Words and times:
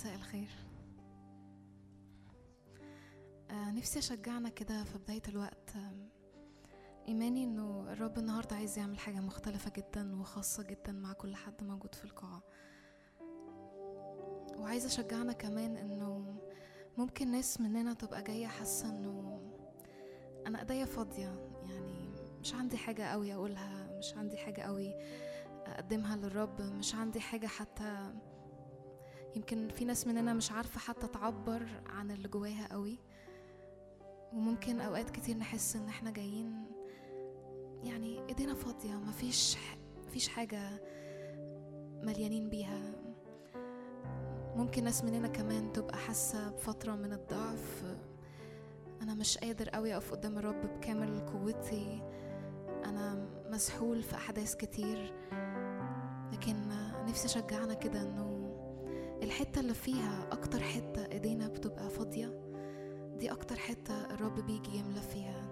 مساء 0.00 0.14
الخير. 0.14 0.48
آه 3.50 3.70
نفسي 3.70 3.98
أشجعنا 3.98 4.48
كده 4.48 4.84
في 4.84 4.98
بداية 4.98 5.22
الوقت. 5.28 5.76
آه 5.76 6.08
إيماني 7.08 7.44
إنه 7.44 7.92
الرب 7.92 8.18
النهاردة 8.18 8.56
عايز 8.56 8.78
يعمل 8.78 8.98
حاجة 8.98 9.20
مختلفة 9.20 9.70
جدا 9.76 10.20
وخاصة 10.20 10.62
جدا 10.62 10.92
مع 10.92 11.12
كل 11.12 11.36
حد 11.36 11.64
موجود 11.64 11.94
في 11.94 12.04
القاعة. 12.04 12.42
وعايزة 14.58 14.86
أشجعنا 14.86 15.32
كمان 15.32 15.76
إنه 15.76 16.40
ممكن 16.98 17.30
ناس 17.30 17.60
مننا 17.60 17.94
تبقى 17.94 18.22
جاية 18.22 18.46
حاسة 18.46 18.88
إنه 18.88 19.40
أنا 20.46 20.60
إيديا 20.60 20.84
فاضية. 20.84 21.50
يعني 21.64 22.10
مش 22.40 22.54
عندي 22.54 22.76
حاجة 22.76 23.02
قوي 23.02 23.34
أقولها 23.34 23.98
مش 23.98 24.14
عندي 24.14 24.36
حاجة 24.36 24.60
قوي 24.62 24.94
أقدمها 25.66 26.16
للرب 26.16 26.60
مش 26.60 26.94
عندي 26.94 27.20
حاجة 27.20 27.46
حتى 27.46 28.14
يمكن 29.36 29.68
في 29.68 29.84
ناس 29.84 30.06
مننا 30.06 30.34
مش 30.34 30.52
عارفة 30.52 30.80
حتى 30.80 31.06
تعبر 31.06 31.66
عن 31.86 32.10
اللي 32.10 32.28
جواها 32.28 32.68
قوي. 32.72 32.98
وممكن 34.32 34.80
أوقات 34.80 35.10
كتير 35.10 35.36
نحس 35.36 35.76
إن 35.76 35.88
إحنا 35.88 36.10
جايين 36.10 36.64
يعني 37.84 38.28
إيدينا 38.28 38.54
فاضية 38.54 38.94
مفيش 38.94 39.56
مفيش 40.06 40.28
حاجة 40.28 40.82
مليانين 42.02 42.50
بيها. 42.50 42.92
ممكن 44.56 44.84
ناس 44.84 45.04
مننا 45.04 45.28
كمان 45.28 45.72
تبقى 45.72 45.96
حاسة 45.96 46.50
بفترة 46.50 46.94
من 46.94 47.12
الضعف. 47.12 47.84
أنا 49.02 49.14
مش 49.14 49.38
قادر 49.38 49.68
قوي 49.68 49.94
أقف 49.94 50.12
قدام 50.12 50.38
الرب 50.38 50.60
بكامل 50.66 51.20
قوتي. 51.26 52.02
أنا 52.84 53.28
مسحول 53.50 54.02
في 54.02 54.14
أحداث 54.14 54.56
كتير. 54.56 55.14
لكن 56.32 56.68
نفسي 57.08 57.26
أشجعنا 57.26 57.74
كده 57.74 58.02
إنه 58.02 58.29
الحتة 59.22 59.60
اللي 59.60 59.74
فيها 59.74 60.26
أكتر 60.32 60.60
حتة 60.60 61.06
إيدينا 61.12 61.48
بتبقى 61.48 61.90
فاضية 61.90 62.40
دي 63.18 63.32
أكتر 63.32 63.56
حتة 63.56 64.04
الرب 64.14 64.40
بيجي 64.46 64.76
يملى 64.78 65.00
فيها. 65.00 65.50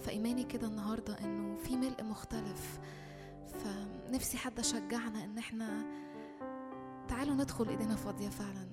فإيماني 0.00 0.44
كده 0.44 0.66
النهاردة 0.66 1.18
إنه 1.24 1.56
في 1.56 1.76
ملء 1.76 2.04
مختلف. 2.04 2.80
فنفسي 3.48 4.36
حد 4.36 4.58
أشجعنا 4.58 5.24
إن 5.24 5.38
إحنا 5.38 5.86
تعالوا 7.08 7.34
ندخل 7.34 7.68
إيدينا 7.68 7.96
فاضية 7.96 8.28
فعلا 8.28 8.68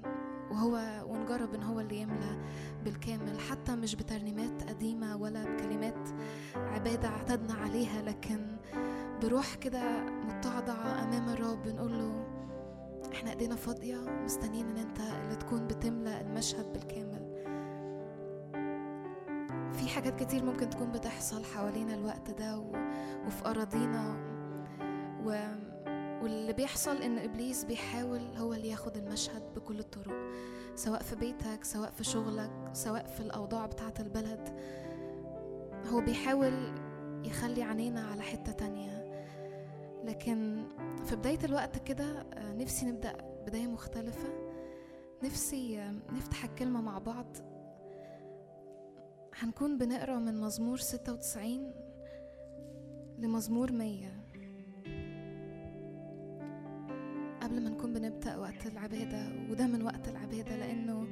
وهو 0.52 1.04
ونجرب 1.08 1.54
إن 1.54 1.64
هو 1.64 1.80
اللي 1.80 1.98
يملى 2.02 2.42
بالكامل. 2.84 3.40
حتى 3.40 3.76
مش 3.76 3.96
بترنيمات 3.96 4.64
قديمة 4.70 5.16
ولا 5.18 5.44
بكلمات 5.44 6.10
عبادة 6.56 7.08
اعتدنا 7.08 7.54
عليها 7.54 8.02
لكن 8.02 8.58
بروح 9.22 9.56
كده 9.56 10.00
متعضعة 10.04 11.04
أمام 11.04 11.30
الرب 11.30 11.68
نقول 11.68 11.92
له 12.00 12.35
إحنا 13.16 13.32
ايدينا 13.32 13.56
فاضية 13.56 13.98
مستنيين 13.98 14.70
ان 14.70 14.78
انت 14.78 15.00
اللي 15.00 15.36
تكون 15.36 15.68
بتملى 15.68 16.22
المشهد 16.22 16.74
بالكامل. 16.74 17.26
في 19.74 19.88
حاجات 19.90 20.24
كتير 20.24 20.44
ممكن 20.46 20.70
تكون 20.70 20.92
بتحصل 20.92 21.44
حوالينا 21.44 21.94
الوقت 21.94 22.32
ده 22.32 22.58
و... 22.60 22.72
وفي 23.28 23.46
أراضينا. 23.46 24.18
و... 25.26 25.46
واللي 26.24 26.54
بيحصل 26.54 27.02
إن 27.02 27.18
إبليس 27.18 27.64
بيحاول 27.64 28.22
هو 28.38 28.54
اللي 28.54 28.70
ياخد 28.70 28.98
المشهد 28.98 29.54
بكل 29.56 29.80
الطرق 29.80 30.16
سواء 30.76 31.02
في 31.02 31.16
بيتك 31.16 31.64
سواء 31.64 31.90
في 31.92 32.04
شغلك 32.04 32.52
سواء 32.74 33.06
في 33.08 33.20
الأوضاع 33.22 33.66
بتاعة 33.66 33.94
البلد. 34.00 34.60
هو 35.92 36.02
بيحاول 36.02 36.54
يخلي 37.24 37.64
عينينا 37.64 38.02
على 38.08 38.22
حتة 38.22 38.52
تانية. 38.52 38.95
لكن 40.06 40.68
في 41.06 41.16
بداية 41.16 41.40
الوقت 41.44 41.78
كده 41.88 42.26
نفسي 42.38 42.86
نبدأ 42.86 43.18
بداية 43.48 43.68
مختلفة. 43.68 44.30
نفسي 45.24 45.92
نفتح 46.14 46.44
الكلمة 46.44 46.82
مع 46.82 46.98
بعض. 46.98 47.38
هنكون 49.40 49.78
بنقرأ 49.78 50.20
من 50.20 50.42
مزمور 50.42 50.78
96 50.78 51.72
لمزمور 53.20 53.72
100 53.72 54.08
قبل 57.42 57.64
ما 57.64 57.70
نكون 57.70 57.94
بنبدأ 57.94 58.38
وقت 58.38 58.68
العبادة 58.68 59.30
وده 59.52 59.68
من 59.68 59.82
وقت 59.84 60.08
العبادة 60.08 60.56
لأنه 60.56 61.08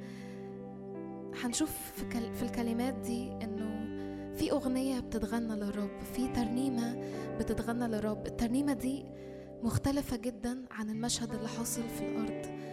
هنشوف 1.44 1.92
في 2.34 2.44
الكلمات 2.44 2.94
دي 2.94 3.32
إنه 3.32 3.93
في 4.36 4.52
أغنية 4.52 5.00
بتتغنى 5.00 5.56
للرب 5.56 6.02
في 6.16 6.28
ترنيمة 6.28 7.02
بتتغنى 7.40 7.88
للرب. 7.88 8.26
الترنيمة 8.28 8.74
دي 8.74 9.06
مختلفة 9.64 10.18
جدا 10.18 10.66
عن 10.72 10.90
المشهد 10.90 11.34
اللي 11.34 11.48
حاصل 11.48 11.84
في 11.90 12.02
الأرض. 12.08 12.64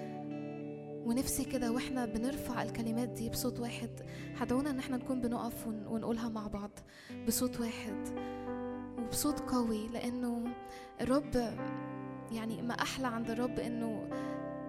ونفسي 1.07 1.45
كده 1.45 1.73
وإحنا 1.73 2.07
بنرفع 2.07 2.63
الكلمات 2.63 3.09
دي 3.09 3.31
بصوت 3.31 3.61
واحد. 3.61 3.91
هدعونا 4.37 4.71
إن 4.71 4.79
إحنا 4.79 4.97
نكون 4.97 5.21
بنقف 5.21 5.67
ونقولها 5.67 6.29
مع 6.29 6.47
بعض 6.47 6.71
بصوت 7.27 7.61
واحد 7.61 8.09
وبصوت 8.99 9.41
قوي 9.41 9.89
لأنه 9.89 10.45
الرب 11.01 11.35
يعني 12.33 12.63
ما 12.63 12.75
أحلى 12.75 13.07
عند 13.07 13.31
الرب 13.31 13.59
إنه 13.59 14.09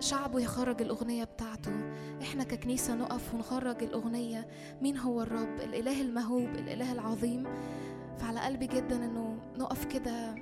شعبه 0.02 0.40
يخرج 0.40 0.82
الأغنية 0.82 1.24
بتاعته. 1.24 1.72
إحنا 2.22 2.44
ككنيسة 2.44 2.96
نقف 2.96 3.34
ونخرج 3.34 3.84
الأغنية. 3.84 4.48
مين 4.82 4.98
هو 4.98 5.22
الرب؟ 5.22 5.60
الإله 5.62 6.02
المهوب 6.02 6.50
الإله 6.50 6.92
العظيم. 6.92 7.44
فعلى 8.20 8.40
قلبي 8.40 8.68
جدا 8.68 9.06
إنه 9.06 9.38
نقف 9.58 9.86
كده 9.86 10.36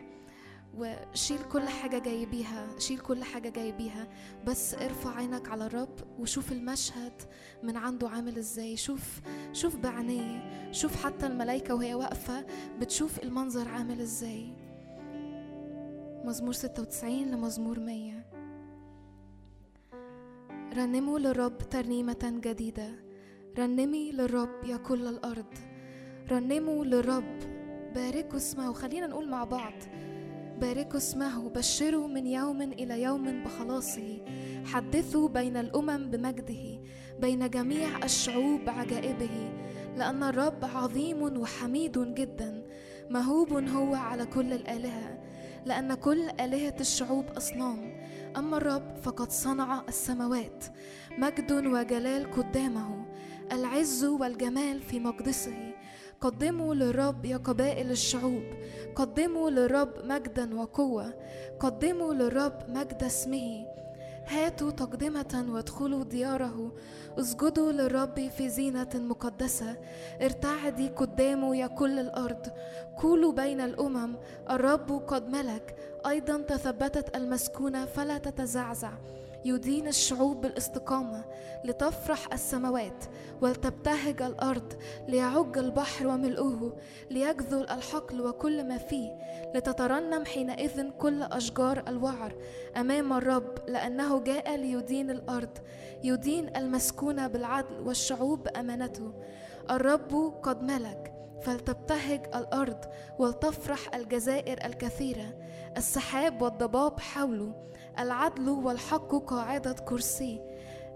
وشيل 0.78 1.38
كل 1.52 1.68
حاجة 1.68 2.00
جاي 2.00 2.26
بيها 2.26 2.68
شيل 2.80 3.00
كل 3.00 3.24
حاجة 3.24 3.50
جاي 3.50 3.72
بيها. 3.72 4.08
بس 4.48 4.74
ارفع 4.74 5.16
عينك 5.16 5.50
على 5.50 5.66
الرب 5.66 5.96
وشوف 6.20 6.52
المشهد 6.52 7.22
من 7.64 7.78
عنده 7.78 8.10
عامل 8.10 8.38
إزاي. 8.38 8.78
شوف 8.78 9.22
شوف 9.54 9.76
بعينيه. 9.76 10.72
شوف 10.72 11.04
حتى 11.06 11.28
الملايكة 11.28 11.76
وهي 11.76 11.94
واقفة 11.94 12.46
بتشوف 12.80 13.24
المنظر 13.24 13.68
عامل 13.68 14.02
إزاي. 14.02 14.54
مزمور 16.26 16.54
96 16.54 17.32
لمزمور 17.32 17.80
100 17.80 18.19
رنموا 20.78 21.20
للرب 21.20 21.58
ترنيمة 21.58 22.40
جديدة. 22.44 22.90
رنمي 23.60 24.12
للرب 24.12 24.66
يا 24.66 24.78
كل 24.78 25.08
الأرض. 25.08 25.54
رنموا 26.32 26.86
للرب. 26.86 27.40
باركوا 27.96 28.38
اسمه. 28.38 28.74
خلينا 28.74 29.08
نقول 29.08 29.30
مع 29.30 29.44
بعض. 29.44 29.74
باركوا 30.62 30.98
اسمه. 30.98 31.50
بشروا 31.50 32.08
من 32.08 32.28
يوم 32.28 32.62
إلى 32.62 33.02
يوم 33.02 33.44
بخلاصه. 33.44 34.26
حدثوا 34.66 35.30
بين 35.30 35.58
الأمم 35.58 36.12
بمجده. 36.12 36.80
بين 37.20 37.50
جميع 37.50 38.04
الشعوب 38.04 38.62
عجائبه. 38.68 39.52
لأن 39.98 40.24
الرب 40.24 40.66
عظيم 40.66 41.22
وحميد 41.22 42.16
جدا. 42.16 42.66
مهوب 43.10 43.54
هو 43.54 43.96
على 43.96 44.26
كل 44.26 44.54
الآلهة. 44.54 45.24
لأن 45.66 45.94
كل 45.94 46.30
آلهة 46.40 46.76
الشعوب 46.80 47.26
أصنام. 47.26 47.99
أما 48.38 48.58
الرب 48.58 48.96
فقد 49.04 49.32
صنع 49.32 49.82
السماوات 49.88 50.66
مجد 51.18 51.52
وجلال 51.52 52.32
قدامه 52.32 53.06
العز 53.52 54.04
والجمال 54.06 54.82
في 54.82 55.00
مقدسه. 55.00 55.74
قدموا 56.22 56.76
للرب 56.76 57.26
يا 57.26 57.38
قبائل 57.38 57.92
الشعوب 57.92 58.44
قدموا 58.96 59.50
للرب 59.50 59.94
مجدا 60.04 60.56
وقوة 60.56 61.14
قدموا 61.60 62.14
للرب 62.14 62.58
مجد 62.70 63.04
اسمه. 63.04 63.66
هاتوا 64.30 64.72
تقدمة 64.72 65.46
وادخلوا 65.50 66.04
دياره. 66.04 66.72
اسجدوا 67.20 67.72
للرب 67.72 68.30
في 68.38 68.50
زينة 68.50 68.90
مقدسة. 68.96 69.78
ارتعدي 70.22 70.88
قدامه 70.90 71.56
يا 71.56 71.68
كل 71.68 72.00
الأرض. 72.00 72.48
قولوا 72.98 73.34
بين 73.34 73.62
الأمم. 73.62 74.16
الرب 74.50 75.04
قد 75.08 75.30
ملك. 75.30 75.76
أيضا 76.08 76.42
تثبتت 76.42 77.16
المسكونة 77.16 77.86
فلا 77.86 78.18
تتزعزع. 78.18 78.92
يدين 79.46 79.88
الشعوب 79.88 80.42
بالاستقامة 80.42 81.26
لتفرح 81.64 82.34
السماوات 82.34 83.06
ولتبتهج 83.42 84.22
الأرض 84.22 84.74
ليعج 85.08 85.58
البحر 85.58 86.08
وملؤه 86.08 86.78
ليجذل 87.12 87.70
الحقل 87.70 88.22
وكل 88.22 88.64
ما 88.68 88.78
فيه 88.78 89.18
لتترنم 89.56 90.26
حينئذ 90.26 90.90
كل 90.90 91.24
أشجار 91.24 91.84
الوعر 91.88 92.36
أمام 92.78 93.14
الرب 93.14 93.56
لأنه 93.68 94.20
جاء 94.20 94.56
ليدين 94.56 95.10
الأرض 95.10 95.58
يدين 96.04 96.56
المسكونة 96.58 97.28
بالعدل 97.28 97.80
والشعوب 97.80 98.44
بأمانته 98.44 99.14
الرب 99.70 100.34
قد 100.44 100.64
ملك 100.64 101.14
فلتبتهج 101.42 102.28
الأرض 102.36 102.86
ولتفرح 103.20 103.96
الجزائر 103.96 104.66
الكثيرة. 104.66 105.34
السحاب 105.78 106.42
والضباب 106.42 107.00
حوله 107.00 107.54
العدل 108.00 108.50
والحق 108.50 109.16
قاعدة 109.16 109.72
كرسي. 109.74 110.42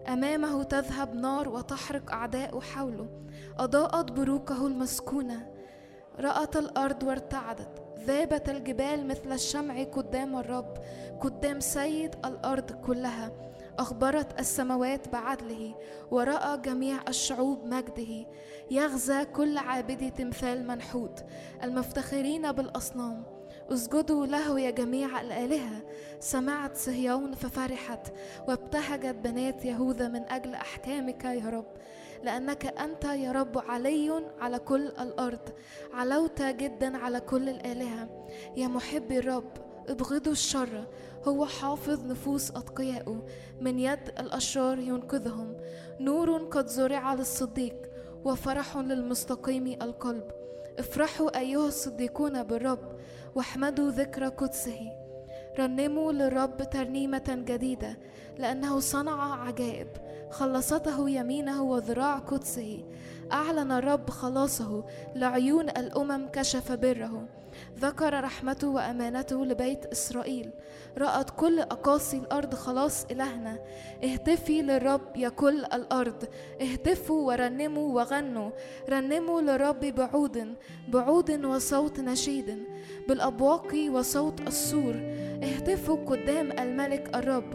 أمامه 0.08 0.64
تذهب 0.64 1.16
نار 1.16 1.50
وتحرق 1.50 2.12
أعداء 2.12 2.60
حوله. 2.60 3.10
أضاءت 3.60 4.12
بروقه 4.12 4.68
المسكونة. 4.68 5.54
رأت 6.20 6.58
الأرض 6.58 7.04
وارتعدت. 7.04 7.84
ذابت 8.00 8.50
الجبال 8.50 9.08
مثل 9.08 9.32
الشمع 9.32 9.84
قدام 9.84 10.36
الرب. 10.36 10.74
قدام 11.22 11.60
سيد 11.60 12.16
الأرض 12.26 12.72
كلها. 12.72 13.32
أخبرت 13.80 14.40
السماوات 14.40 15.10
بعدله. 15.10 15.76
ورأى 16.12 16.58
جميع 16.58 16.98
الشعوب 17.08 17.66
مجده. 17.66 18.28
يغزى 18.72 19.26
كل 19.26 19.58
عابدي 19.58 20.10
تمثال 20.10 20.68
منحوت. 20.68 21.24
المفتخرين 21.64 22.52
بالأصنام. 22.52 23.24
اسجدوا 23.72 24.26
له 24.26 24.60
يا 24.60 24.72
جميع 24.72 25.22
الآلهة. 25.22 25.82
سمعت 26.20 26.78
صهيون 26.78 27.34
ففرحت 27.34 28.14
وابتهجت 28.48 29.16
بنات 29.16 29.66
يهوذا 29.66 30.08
من 30.08 30.24
أجل 30.30 30.54
أحكامك 30.54 31.26
يا 31.26 31.50
رب 31.50 31.66
لأنك 32.24 32.66
أنت 32.66 33.06
يا 33.06 33.32
رب 33.32 33.58
علي 33.58 34.24
على 34.40 34.60
كل 34.60 34.88
الأرض. 34.88 35.50
علوت 35.94 36.42
جدا 36.42 36.98
على 36.98 37.20
كل 37.20 37.50
الآلهة. 37.50 38.28
يا 38.56 38.68
محبي 38.68 39.20
الرب 39.20 39.52
ابغضوا 39.88 40.32
الشر. 40.32 40.88
هو 41.28 41.46
حافظ 41.46 42.06
نفوس 42.06 42.52
أتقيائه 42.52 43.26
من 43.62 43.80
يد 43.80 44.10
الأشرار 44.20 44.80
ينقذهم. 44.80 45.58
نور 46.00 46.38
قد 46.38 46.68
زرع 46.68 47.14
للصديق 47.14 47.76
وفرح 48.26 48.78
للمستقيم 48.78 49.68
القلب. 49.68 50.32
افرحوا 50.80 51.40
أيها 51.40 51.68
الصديقون 51.68 52.44
بالرب. 52.44 53.00
واحمدوا 53.36 53.92
ذكر 53.92 54.28
قدسه. 54.28 54.92
رنموا 55.60 56.12
للرب 56.12 56.70
ترنيمة 56.70 57.24
جديدة 57.48 57.98
لأنه 58.38 58.80
صنع 58.80 59.46
عجائب. 59.46 59.88
خلصته 60.32 61.10
يمينه 61.10 61.64
وذراع 61.64 62.18
قدسه. 62.18 62.84
أعلن 63.32 63.72
الرب 63.72 64.10
خلاصه 64.10 64.86
لعيون 65.16 65.70
الأمم 65.70 66.28
كشف 66.28 66.72
بره. 66.72 67.28
ذكر 67.80 68.24
رحمته 68.24 68.68
وأمانته 68.68 69.46
لبيت 69.46 69.86
إسرائيل. 69.86 70.52
رأت 70.98 71.30
كل 71.30 71.60
أقاصي 71.60 72.18
الأرض 72.18 72.56
خلاص 72.56 73.06
إلهنا. 73.06 73.60
اهتفي 74.04 74.62
للرب 74.62 75.18
يا 75.18 75.30
كل 75.30 75.66
الأرض. 75.66 76.24
اهتفوا 76.62 77.28
ورنموا 77.28 77.96
وغنوا. 77.96 78.52
رنموا 78.90 79.42
للرب 79.42 79.80
بعود 79.80 80.56
بعود 80.88 81.46
وصوت 81.46 82.00
نشيد. 82.00 82.64
بالأبواق 83.08 83.76
وصوت 83.92 84.42
السور. 84.42 84.96
اهتفوا 85.44 86.06
قدام 86.06 86.52
الملك 86.52 87.16
الرب. 87.16 87.54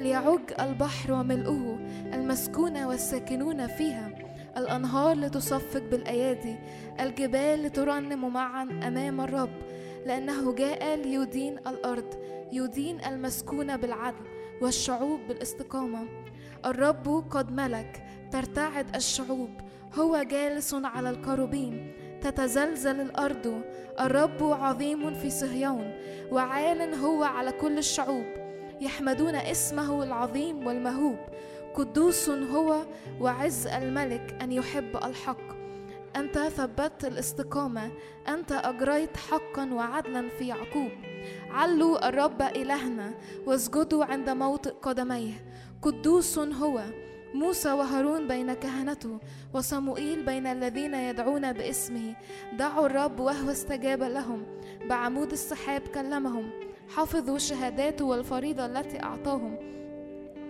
ليعج 0.00 0.52
البحر 0.60 1.12
وملؤه. 1.12 1.78
المسكون 2.14 2.84
والساكنون 2.84 3.66
فيها. 3.66 4.29
الأنهار 4.56 5.16
لتصفق 5.16 5.82
بالأيادي 5.82 6.56
الجبال 7.00 7.62
لترنم 7.62 8.32
معا 8.32 8.62
أمام 8.62 9.20
الرب 9.20 9.62
لأنه 10.06 10.54
جاء 10.54 10.96
ليدين 10.96 11.58
الأرض 11.58 12.14
يدين 12.52 13.04
المسكون 13.04 13.76
بالعدل 13.76 14.24
والشعوب 14.62 15.20
بالاستقامة. 15.28 16.08
الرب 16.64 17.24
قد 17.30 17.52
ملك 17.52 18.02
ترتعد 18.32 18.96
الشعوب 18.96 19.50
هو 19.94 20.22
جالس 20.22 20.74
على 20.74 21.10
الكروبين 21.10 21.92
تتزلزل 22.20 23.00
الأرض. 23.00 23.62
الرب 24.00 24.42
عظيم 24.42 25.14
في 25.14 25.30
صهيون 25.30 25.92
وعال 26.32 26.94
هو 26.94 27.22
على 27.22 27.52
كل 27.52 27.78
الشعوب 27.78 28.26
يحمدون 28.80 29.34
اسمه 29.34 30.02
العظيم 30.02 30.66
والمهوب. 30.66 31.18
قدوس 31.74 32.28
هو 32.30 32.86
وعز 33.20 33.66
الملك 33.66 34.38
أن 34.42 34.52
يحب 34.52 34.96
الحق. 34.96 35.60
أنت 36.16 36.38
ثبت 36.38 37.04
الاستقامة. 37.04 37.90
أنت 38.28 38.52
أجريت 38.52 39.16
حقا 39.16 39.72
وعدلا 39.72 40.28
في 40.28 40.48
يعقوب. 40.48 40.90
علوا 41.50 42.08
الرب 42.08 42.42
إلهنا 42.42 43.14
واسجدوا 43.46 44.04
عند 44.04 44.30
موطئ 44.30 44.70
قدميه. 44.70 45.32
قدوس 45.82 46.38
هو. 46.38 46.82
موسى 47.34 47.72
وهارون 47.72 48.28
بين 48.28 48.52
كهنته 48.52 49.20
وصموئيل 49.54 50.22
بين 50.22 50.46
الذين 50.46 50.94
يدعون 50.94 51.52
باسمه. 51.52 52.14
دعوا 52.58 52.86
الرب 52.86 53.20
وهو 53.20 53.50
استجاب 53.50 54.02
لهم. 54.02 54.46
بعمود 54.88 55.32
السحاب 55.32 55.82
كلمهم. 55.94 56.50
حفظوا 56.96 57.38
شهاداته 57.38 58.04
والفريضة 58.04 58.66
التي 58.66 58.98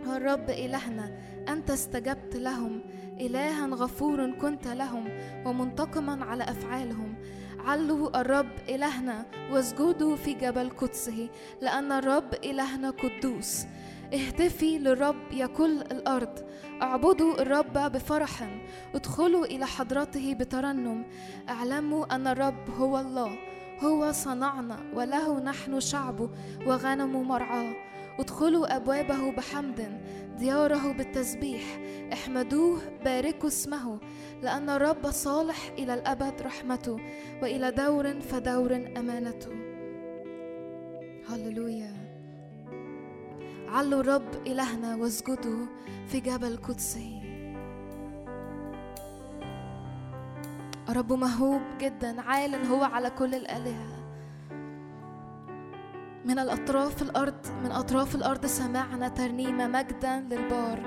أعطاهم 0.01 0.17
الرب 0.17 0.51
إلهنا 0.51 1.13
أنت 1.49 1.71
استجبت 1.71 2.37
لهم. 2.37 2.81
إلها 3.21 3.67
غفور 3.67 4.31
كنت 4.31 4.67
لهم 4.67 5.09
ومنتقما 5.47 6.25
على 6.25 6.45
أفعالهم. 6.45 7.15
علوا 7.59 8.21
الرب 8.21 8.53
إلهنا 8.69 9.27
واسجدوا 9.53 10.17
في 10.17 10.35
جبل 10.35 10.71
قدسه 10.71 11.29
لأن 11.61 11.93
الرب 11.93 12.35
إلهنا 12.45 12.91
قدوس. 12.91 13.67
اهتفي 14.15 14.79
للرب 14.79 15.33
يا 15.33 15.47
كل 15.47 15.81
الأرض. 15.81 16.45
اعبدوا 16.83 17.43
الرب 17.43 17.73
بفرح 17.73 18.49
ادخلوا 18.95 19.45
إلى 19.45 19.67
حضرته 19.67 20.35
بترنم. 20.35 21.07
اعلموا 21.49 22.15
أن 22.15 22.27
الرب 22.27 22.71
هو 22.71 23.01
الله. 23.01 23.33
هو 23.81 24.13
صنعنا 24.13 24.77
وله 24.95 25.41
نحن 25.41 25.81
شعبه 25.81 26.31
وغنم 26.67 27.29
مرعاه. 27.29 27.90
ادخلوا 28.21 28.77
أبوابه 28.77 29.33
بحمد 29.33 30.01
دياره 30.39 30.93
بالتسبيح. 30.93 31.63
احمدوه 32.13 32.81
باركوا 33.05 33.49
اسمه 33.49 34.01
لأن 34.43 34.71
الرب 34.71 35.11
صالح 35.11 35.73
إلى 35.79 35.95
الأبد 35.95 36.43
رحمته 36.43 36.97
وإلى 37.43 37.71
دور 37.71 38.21
فدور 38.21 38.77
أمانته. 38.97 39.53
هللويا. 41.29 41.93
علوا 43.69 44.01
الرب 44.01 44.47
إلهنا 44.47 44.97
واسجدوا 44.97 45.67
في 46.07 46.21
جبل 46.21 46.57
قدسه 46.57 47.23
رب 50.89 51.13
مهوب 51.13 51.63
جدا 51.81 52.21
عال 52.21 52.55
هو 52.67 52.83
على 52.85 53.11
كل 53.11 53.35
الآلهة. 53.35 54.00
من 56.25 56.39
الأطراف 56.39 57.03
الأرض 57.03 57.47
من 57.65 57.73
أطراف 57.73 58.15
الأرض 58.15 58.47
سمعنا 58.47 59.09
ترنيمة 59.09 59.67
مجدا 59.67 60.21
للبار. 60.21 60.81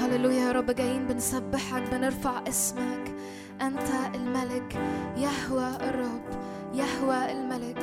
هللويا 0.00 0.40
يا 0.40 0.52
رب 0.52 0.70
جايين 0.70 1.06
بنسبحك 1.06 1.82
بنرفع 1.90 2.42
اسمك. 2.48 3.14
أنت 3.60 4.14
الملك 4.14 4.74
يهوى 5.16 5.76
الرب 5.76 6.28
يهوى 6.74 7.32
الملك. 7.32 7.82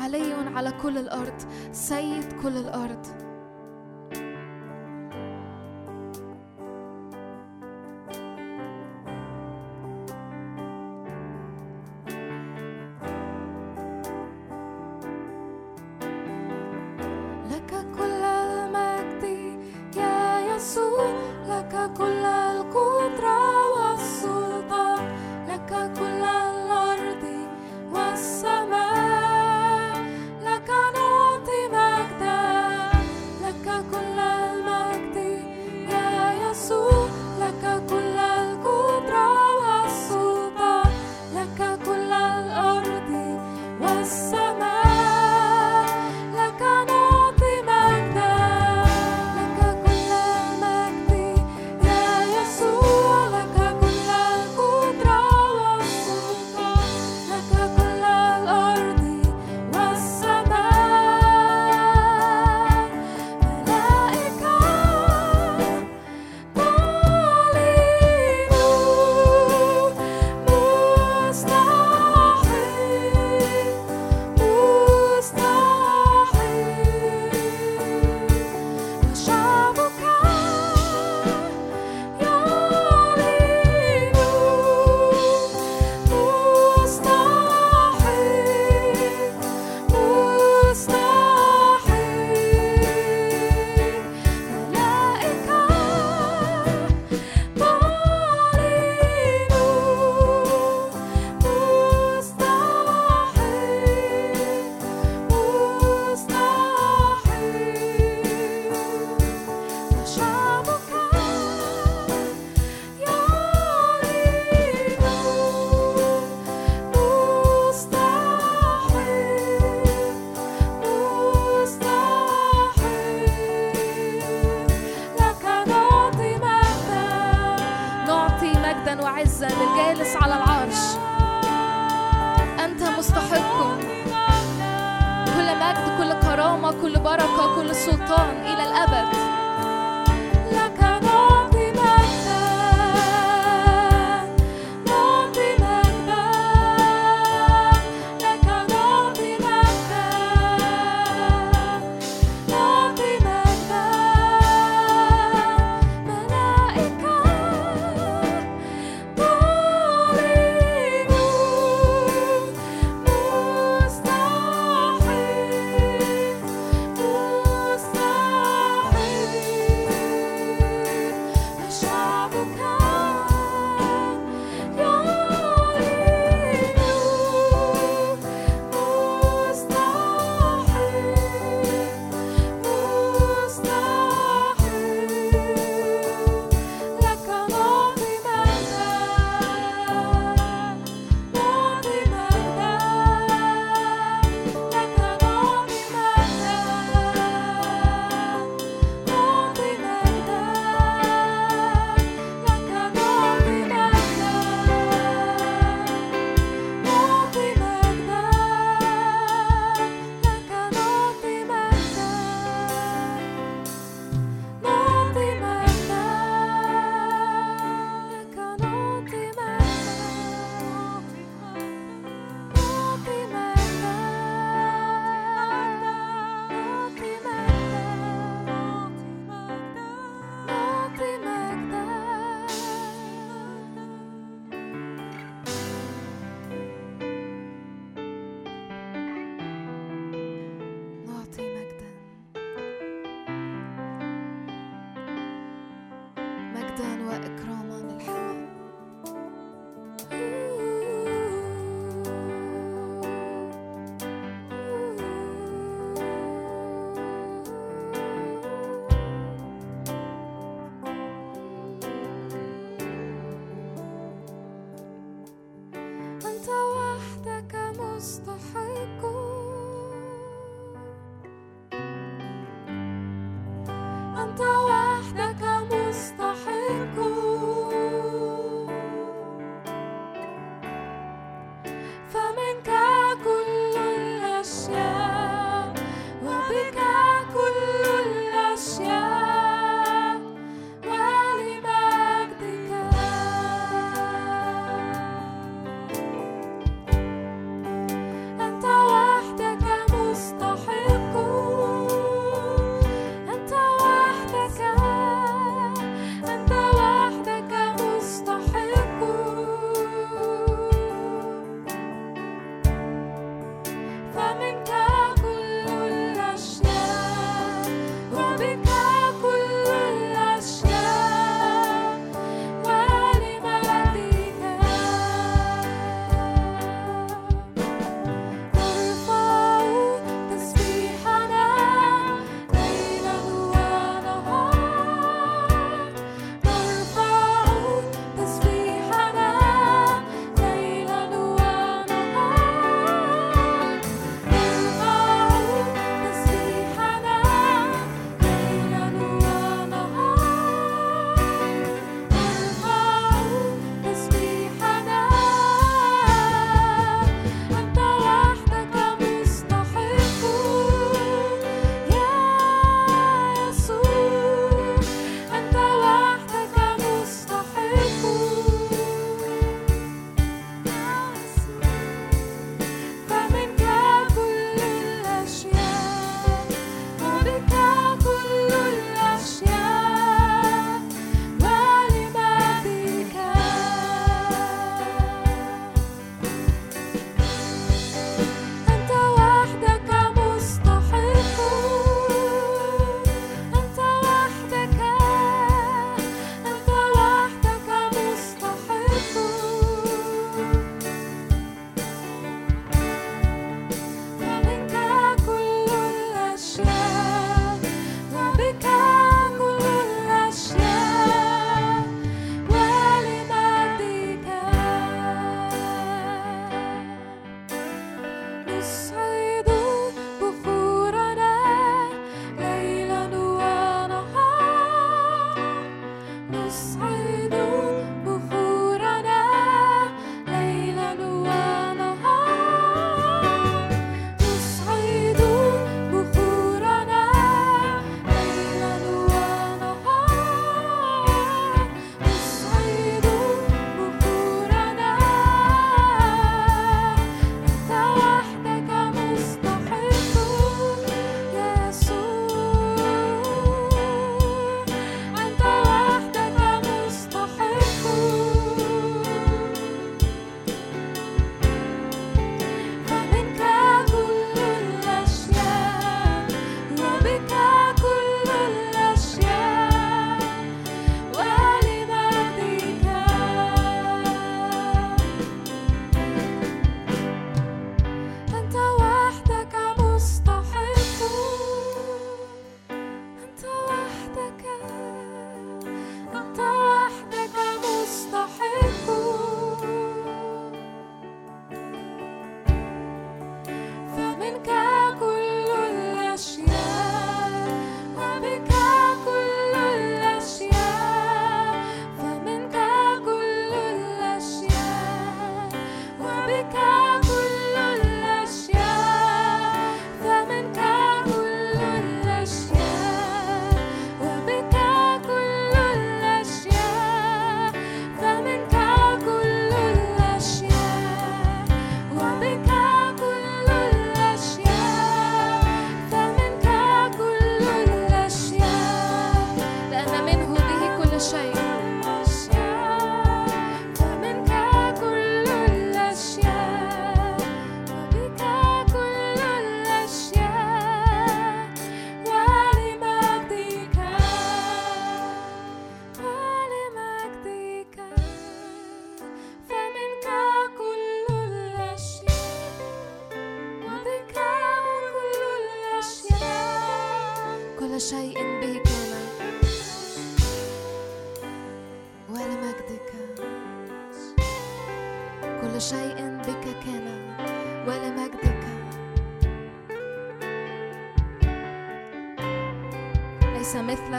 علي 0.00 0.34
على 0.54 0.72
كل 0.82 0.98
الأرض 0.98 1.42
سيد 1.72 2.32
كل 2.42 2.56
الأرض. 2.56 3.31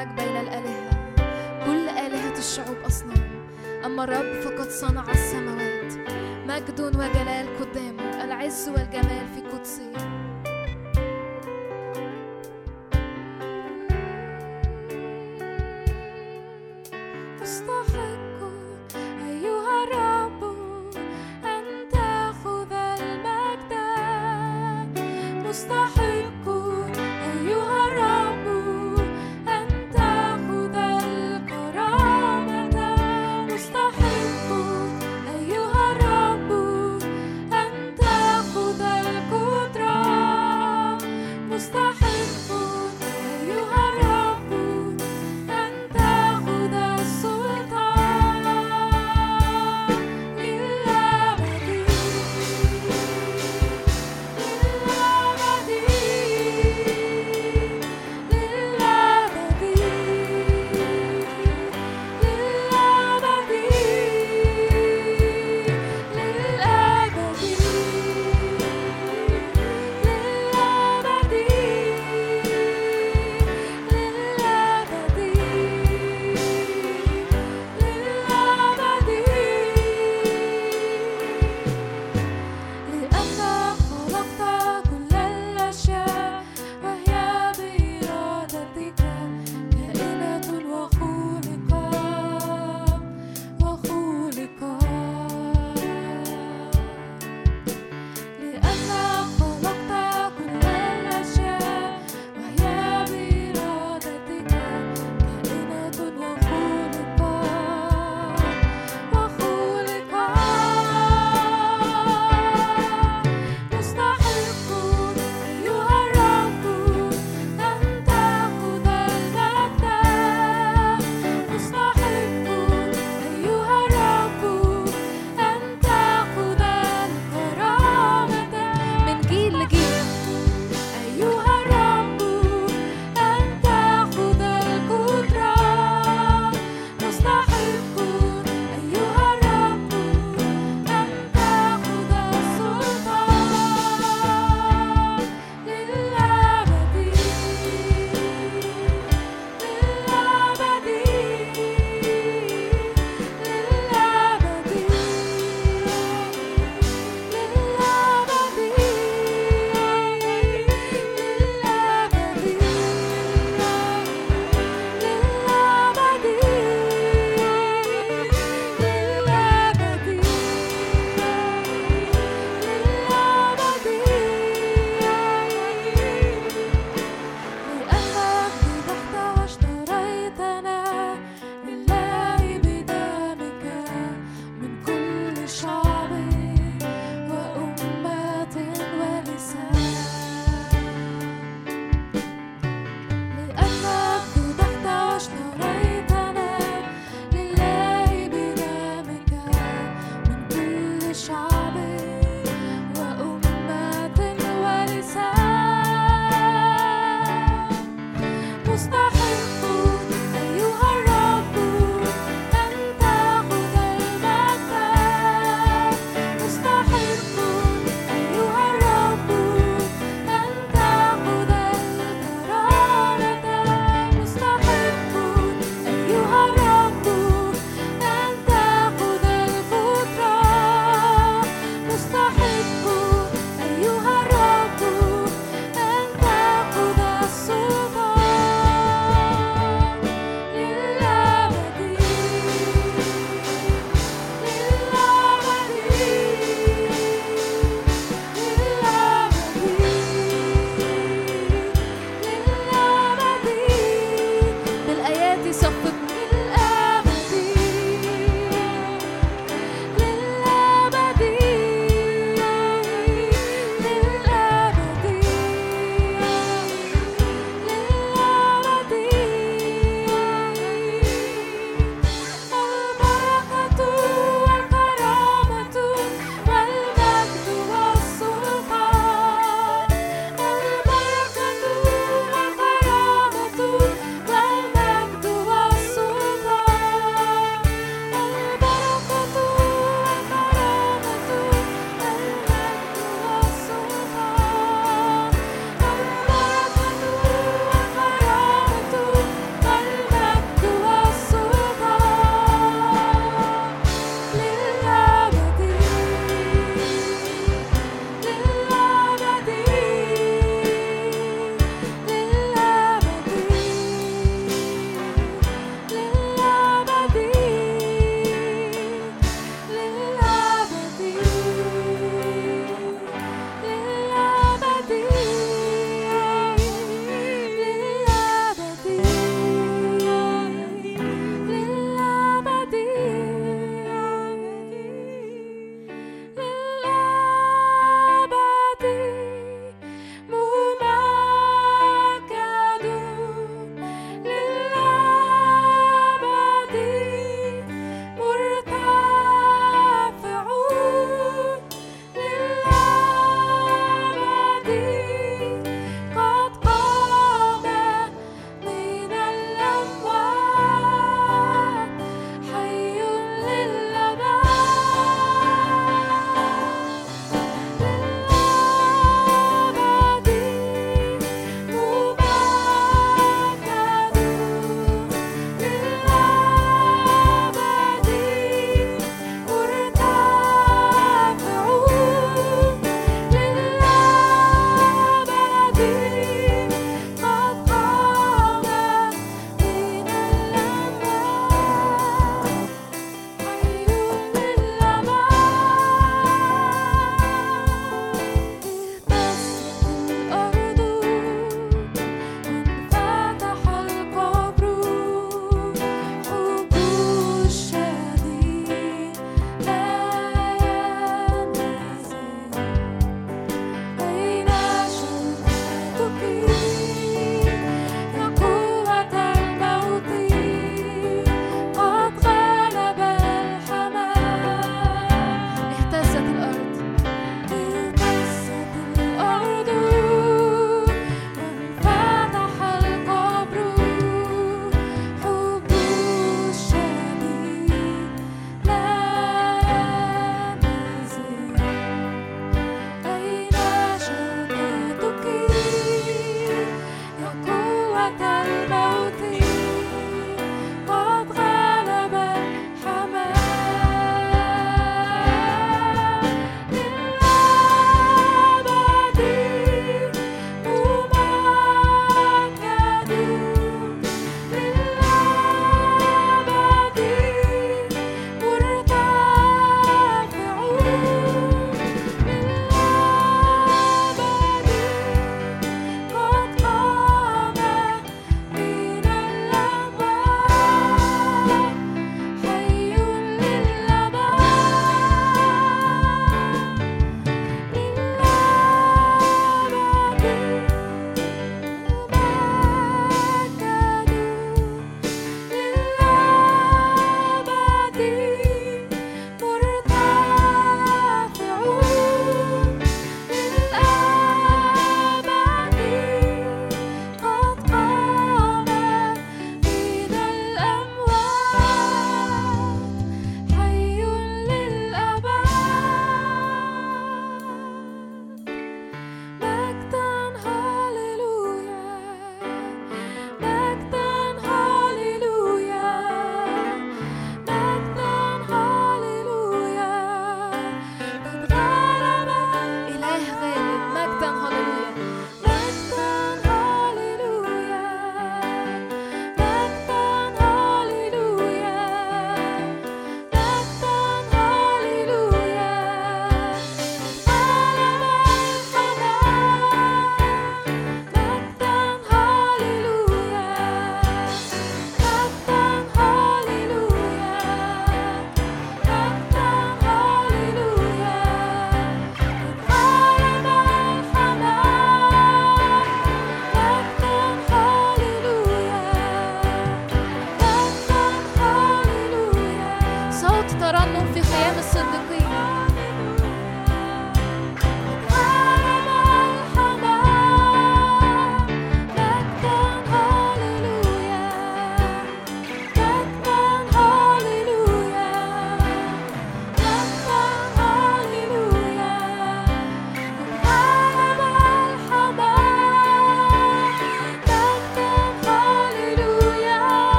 مثلك 0.00 0.14
بين 0.14 0.36
الآلهة. 0.36 0.90
كل 1.66 1.88
آلهة 1.88 2.38
الشعوب 2.38 2.76
أصنام. 2.86 3.46
أما 3.84 4.04
الرب 4.04 4.40
فقد 4.40 4.70
صنع 4.70 5.04
السماوات. 5.10 5.92
مجد 6.46 6.80
وجلال 6.80 7.46
قدامه 7.60 8.24
العز 8.24 8.68
والجمال 8.68 9.26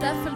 därför 0.00 0.30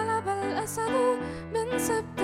غلب 0.00 0.28
الأسد 0.28 1.18
من 1.54 1.78
سبت 1.78 2.19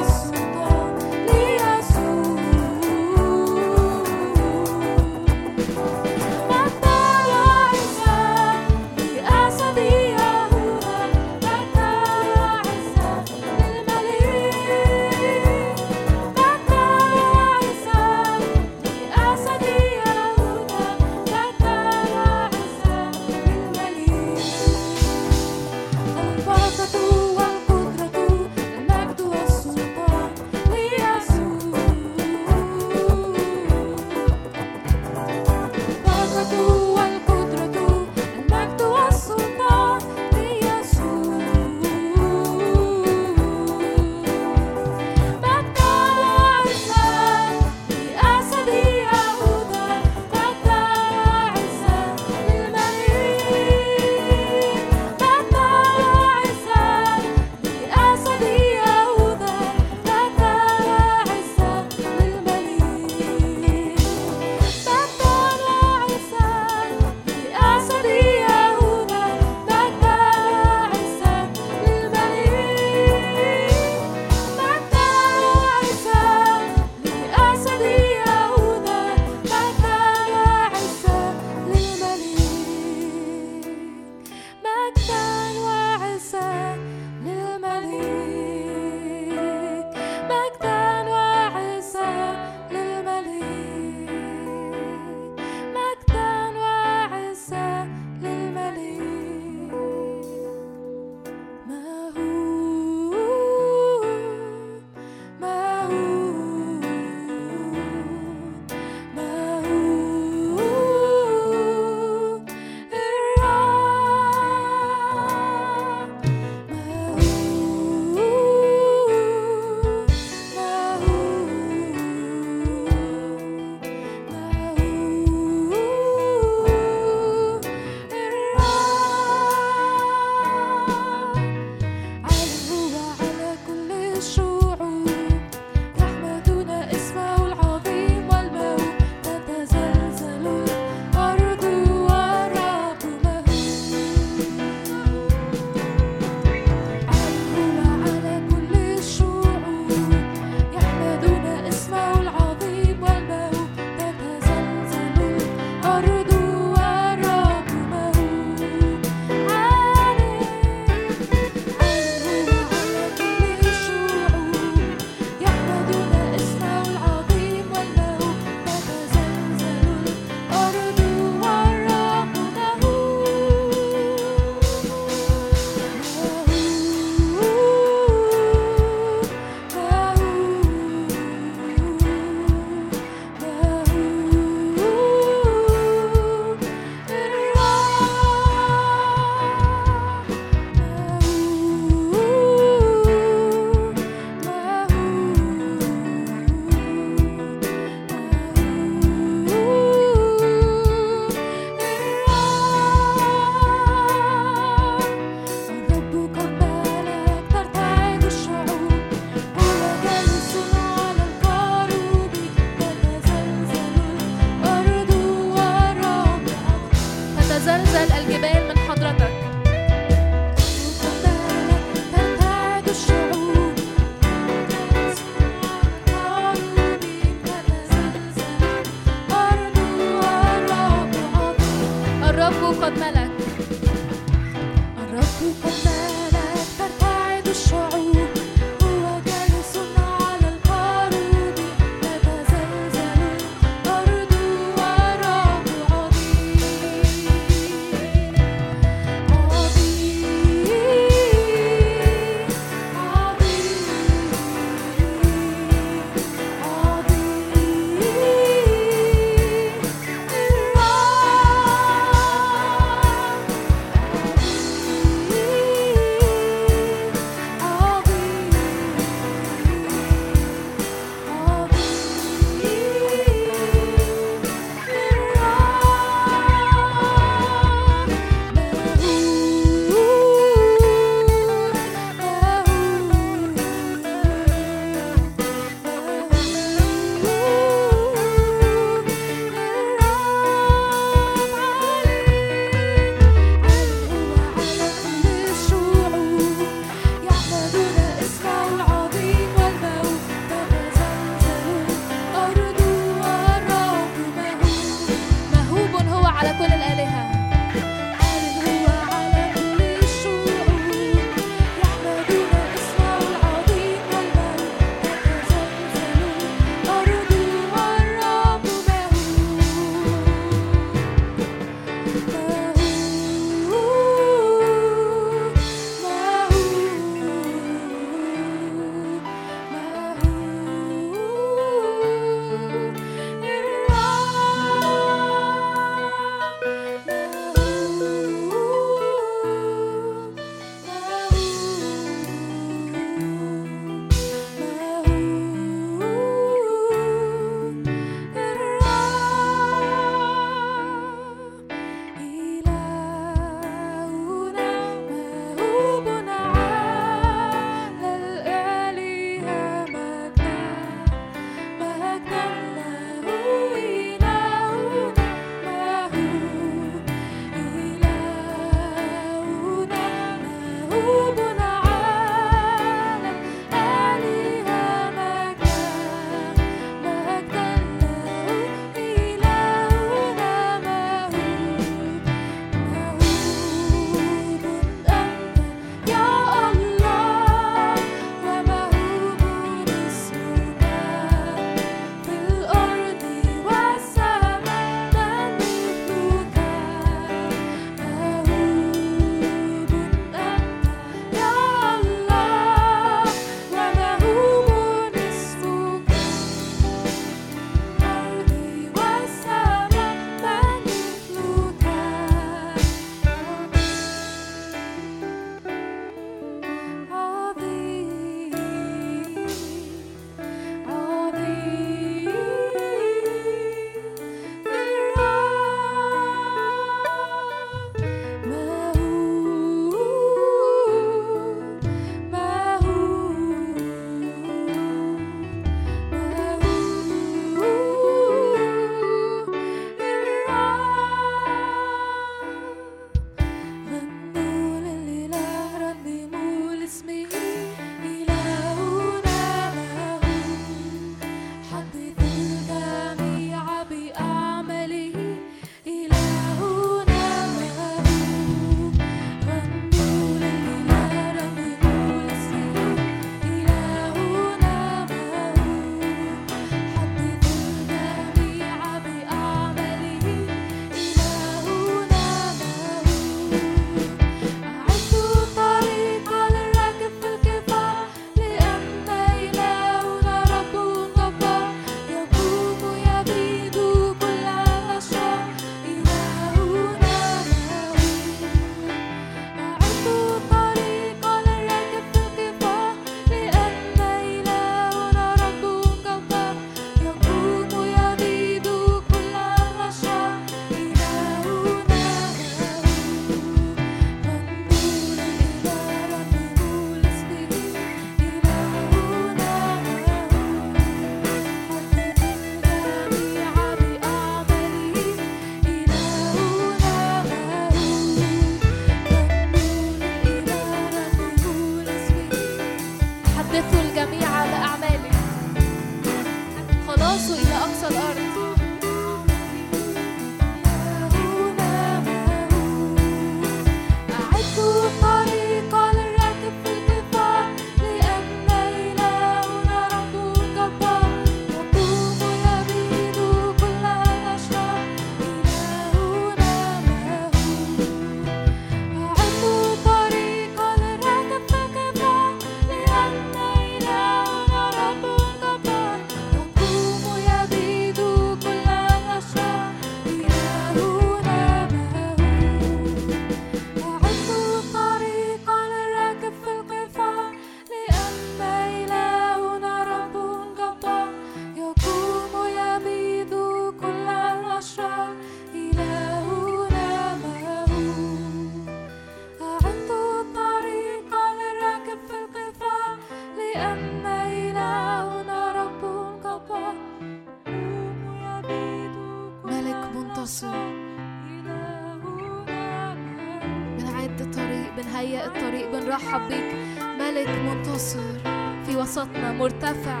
بنهيئ 595.04 595.26
الطريق 595.26 595.70
بنرحب 595.70 596.28
بيك 596.28 596.54
ملك 596.80 597.28
منتصر 597.28 598.18
في 598.66 598.76
وسطنا 598.76 599.32
مرتفع. 599.32 600.00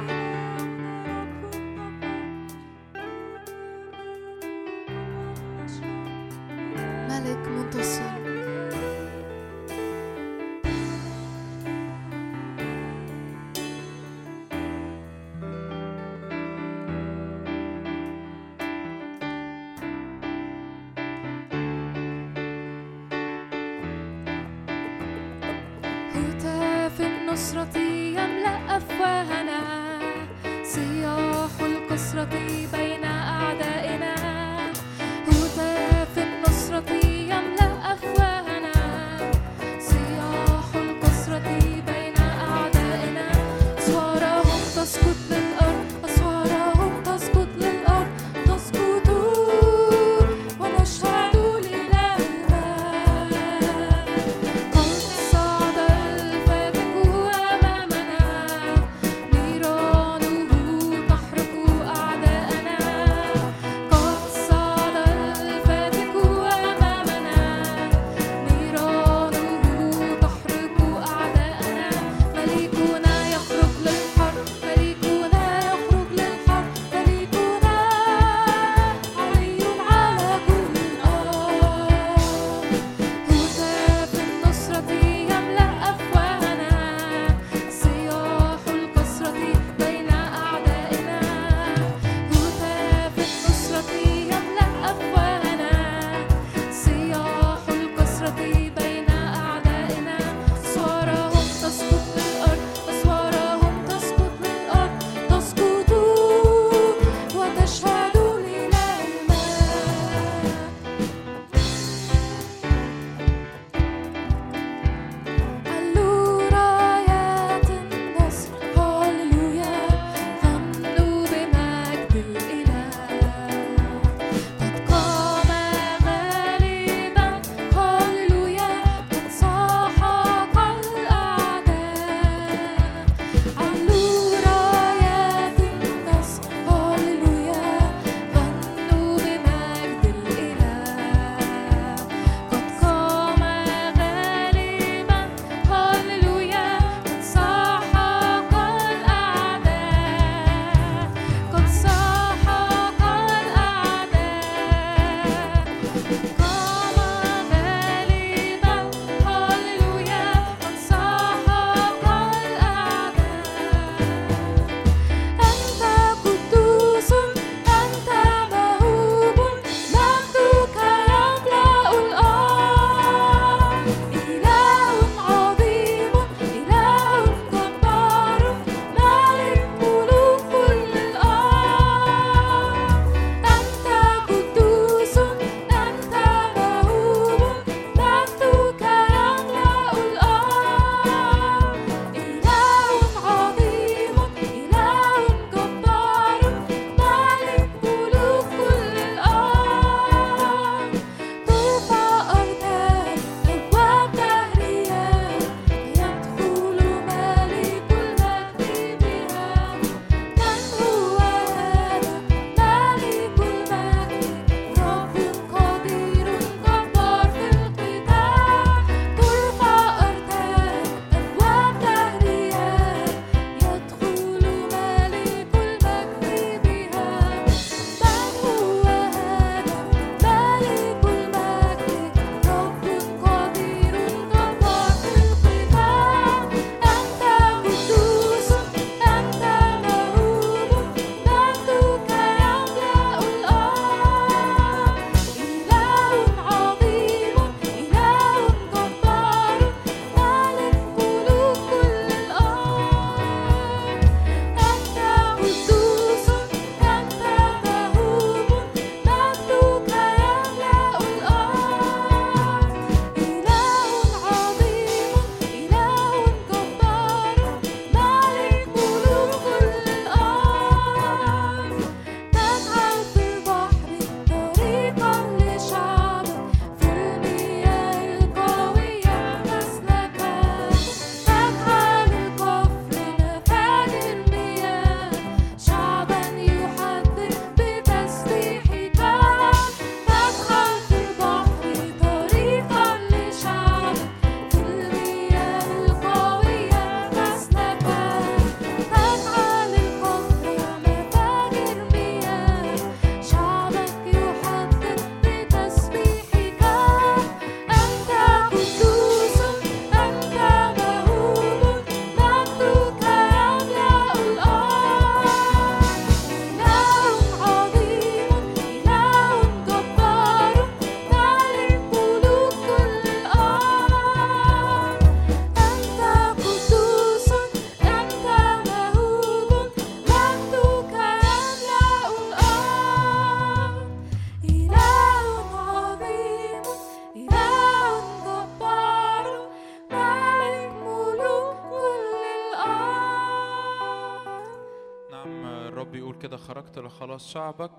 لخلاص 347.24 347.32
شعبك 347.32 347.70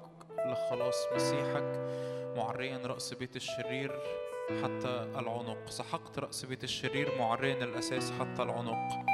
لخلاص 0.45 0.95
مسيحك 1.15 1.79
معريا 2.37 2.77
رأس 2.85 3.13
بيت 3.13 3.35
الشرير 3.35 3.91
حتى 4.63 5.07
العنق. 5.19 5.69
سحقت 5.69 6.19
رأس 6.19 6.45
بيت 6.45 6.63
الشرير 6.63 7.11
معريا 7.19 7.63
الأساس 7.63 8.11
حتى 8.19 8.43
العنق. 8.43 9.05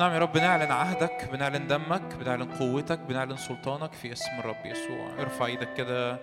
نعم 0.00 0.12
يا 0.12 0.18
رب 0.18 0.32
بنعلن 0.32 0.72
عهدك 0.72 1.28
بنعلن 1.32 1.66
دمك 1.66 2.14
بنعلن 2.14 2.52
قوتك 2.52 2.98
بنعلن 2.98 3.36
سلطانك 3.36 3.92
في 3.92 4.12
اسم 4.12 4.38
الرب 4.38 4.66
يسوع. 4.66 5.20
ارفع 5.20 5.46
إيدك 5.46 5.74
كده 5.74 6.18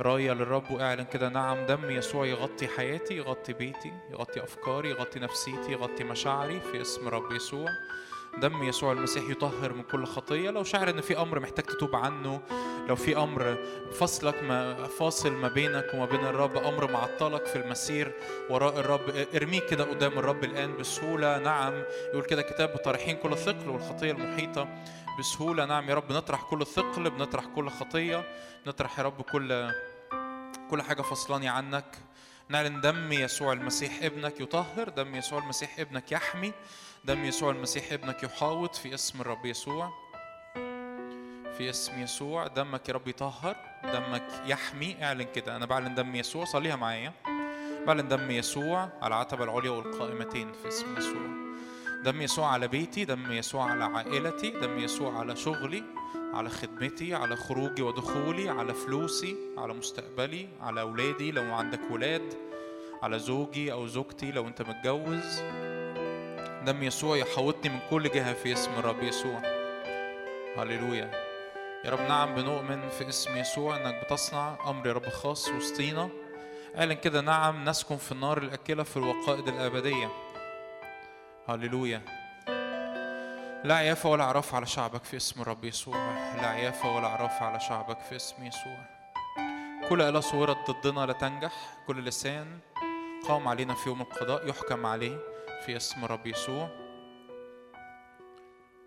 راية 0.00 0.32
للرب 0.32 0.70
واعلن 0.70 1.04
كده 1.04 1.28
نعم 1.28 1.66
دم 1.66 1.90
يسوع 1.90 2.26
يغطي 2.26 2.68
حياتي 2.68 3.16
يغطي 3.16 3.52
بيتي 3.52 3.92
يغطي 4.10 4.42
أفكاري 4.44 4.90
يغطي 4.90 5.20
نفسيتي 5.20 5.72
يغطي 5.72 6.04
مشاعري 6.04 6.60
في 6.60 6.80
اسم 6.80 7.08
الرب 7.08 7.32
يسوع. 7.32 7.68
دم 8.38 8.62
يسوع 8.62 8.92
المسيح 8.92 9.30
يطهر 9.30 9.72
من 9.72 9.82
كل 9.82 10.06
خطية. 10.06 10.50
لو 10.50 10.64
شعر 10.64 10.90
إن 10.90 11.00
في 11.00 11.18
أمر 11.18 11.40
محتاج 11.40 11.64
تتوب 11.64 11.96
عنه 11.96 12.40
لو 12.88 12.96
في 12.96 13.16
أمر 13.16 13.58
فصلك 13.92 14.42
ما 14.42 14.84
فاصل 14.86 15.32
ما 15.32 15.48
بينك 15.48 15.86
وما 15.94 16.04
بين 16.04 16.20
الرب 16.26 16.56
أمر 16.56 16.92
معطلك 16.92 17.46
في 17.46 17.56
المسير 17.56 18.12
وراء 18.50 18.80
الرب 18.80 19.26
ارميه 19.34 19.60
كده 19.60 19.84
قدام 19.84 20.18
الرب 20.18 20.44
الآن 20.44 20.76
بسهولة. 20.76 21.38
نعم 21.38 21.82
يقول 22.12 22.24
كده 22.24 22.42
كتاب 22.42 22.76
طارحين 22.76 23.16
كل 23.16 23.32
الثقل 23.32 23.68
والخطية 23.68 24.12
المحيطة 24.12 24.68
بسهولة. 25.18 25.64
نعم 25.64 25.88
يا 25.90 25.94
رب 25.94 26.12
نطرح 26.12 26.42
كل 26.42 26.60
الثقل 26.60 27.10
بنطرح 27.10 27.44
كل 27.46 27.70
خطية. 27.70 28.24
نطرح 28.66 28.98
يا 28.98 29.04
رب 29.04 29.22
كل 29.22 29.70
كل 30.70 30.82
حاجة 30.82 31.02
فصلاني 31.02 31.48
عنك. 31.48 31.96
نعلن 32.48 32.80
دم 32.80 33.12
يسوع 33.12 33.52
المسيح 33.52 34.02
ابنك 34.02 34.40
يطهر 34.40 34.88
دم 34.88 35.14
يسوع 35.14 35.38
المسيح 35.38 35.78
ابنك 35.78 36.12
يحمي. 36.12 36.52
دم 37.06 37.24
يسوع 37.24 37.50
المسيح 37.50 37.92
ابنك 37.92 38.22
يحاوط 38.22 38.74
في 38.74 38.94
اسم 38.94 39.20
الرب 39.20 39.46
يسوع. 39.46 39.92
في 41.58 41.70
اسم 41.70 42.02
يسوع 42.02 42.46
دمك 42.46 42.88
يا 42.88 42.94
رب 42.94 43.08
يطهر 43.08 43.56
دمك 43.84 44.42
يحمي. 44.46 45.04
اعلن 45.04 45.26
كده 45.34 45.56
أنا 45.56 45.66
بعلن 45.66 45.94
دم 45.94 46.14
يسوع 46.14 46.44
صليها 46.44 46.76
معايا. 46.76 47.12
بعلن 47.86 48.08
دم 48.08 48.30
يسوع 48.30 48.78
على 49.02 49.06
العتبة 49.06 49.44
العليا 49.44 49.70
والقائمتين 49.70 50.52
في 50.52 50.68
اسم 50.68 50.96
يسوع. 50.98 51.22
دم 52.04 52.22
يسوع 52.22 52.48
على 52.48 52.68
بيتي 52.68 53.04
دم 53.04 53.32
يسوع 53.32 53.70
على 53.70 53.84
عائلتي 53.84 54.50
دم 54.50 54.78
يسوع 54.78 55.18
على 55.18 55.36
شغلي 55.36 55.84
على 56.34 56.50
خدمتي 56.50 57.14
على 57.14 57.36
خروجي 57.36 57.82
ودخولي 57.82 58.48
على 58.48 58.74
فلوسي 58.74 59.36
على 59.58 59.74
مستقبلي 59.74 60.48
على 60.60 60.80
أولادي 60.80 61.30
لو 61.30 61.54
عندك 61.54 61.80
ولاد 61.90 62.34
على 63.02 63.18
زوجي 63.18 63.72
أو 63.72 63.86
زوجتي 63.86 64.32
لو 64.32 64.48
أنت 64.48 64.62
متجوز. 64.62 65.42
دم 66.66 66.82
يسوع 66.82 67.16
يحوطني 67.16 67.68
من 67.68 67.80
كل 67.90 68.08
جهة 68.08 68.32
في 68.32 68.52
اسم 68.52 68.70
الرب 68.78 69.02
يسوع. 69.02 69.42
هللويا. 70.58 71.10
يا 71.84 71.90
رب 71.90 72.00
نعم 72.00 72.34
بنؤمن 72.34 72.88
في 72.88 73.08
اسم 73.08 73.36
يسوع 73.36 73.76
إنك 73.76 74.04
بتصنع 74.04 74.56
أمر 74.66 74.86
يا 74.86 74.92
رب 74.92 75.08
خاص 75.08 75.48
وسطينا. 75.48 76.08
اعلن 76.78 76.92
كده 76.92 77.20
نعم 77.20 77.68
نسكن 77.68 77.96
في 77.96 78.12
النار 78.12 78.38
الأكلة 78.38 78.82
في 78.82 78.96
الوقائد 78.96 79.48
الأبدية. 79.48 80.08
هللويا. 81.48 82.02
لا 83.64 83.74
عيافة 83.74 84.10
ولا 84.10 84.24
عراف 84.24 84.54
على 84.54 84.66
شعبك 84.66 85.04
في 85.04 85.16
اسم 85.16 85.42
الرب 85.42 85.64
يسوع. 85.64 85.96
لا 86.42 86.48
عيافة 86.48 86.96
ولا 86.96 87.08
عراف 87.08 87.42
على 87.42 87.60
شعبك 87.60 87.98
في 88.00 88.16
اسم 88.16 88.46
يسوع. 88.46 88.78
كل 89.88 90.02
آلة 90.02 90.20
صورت 90.20 90.70
ضدنا 90.70 91.06
لا 91.06 91.12
تنجح 91.12 91.52
كل 91.86 92.04
لسان 92.04 92.58
قام 93.28 93.48
علينا 93.48 93.74
في 93.74 93.88
يوم 93.88 94.00
القضاء 94.00 94.48
يحكم 94.48 94.86
عليه. 94.86 95.35
في 95.66 95.76
اسم 95.76 96.04
الرب 96.04 96.26
يسوع 96.26 96.68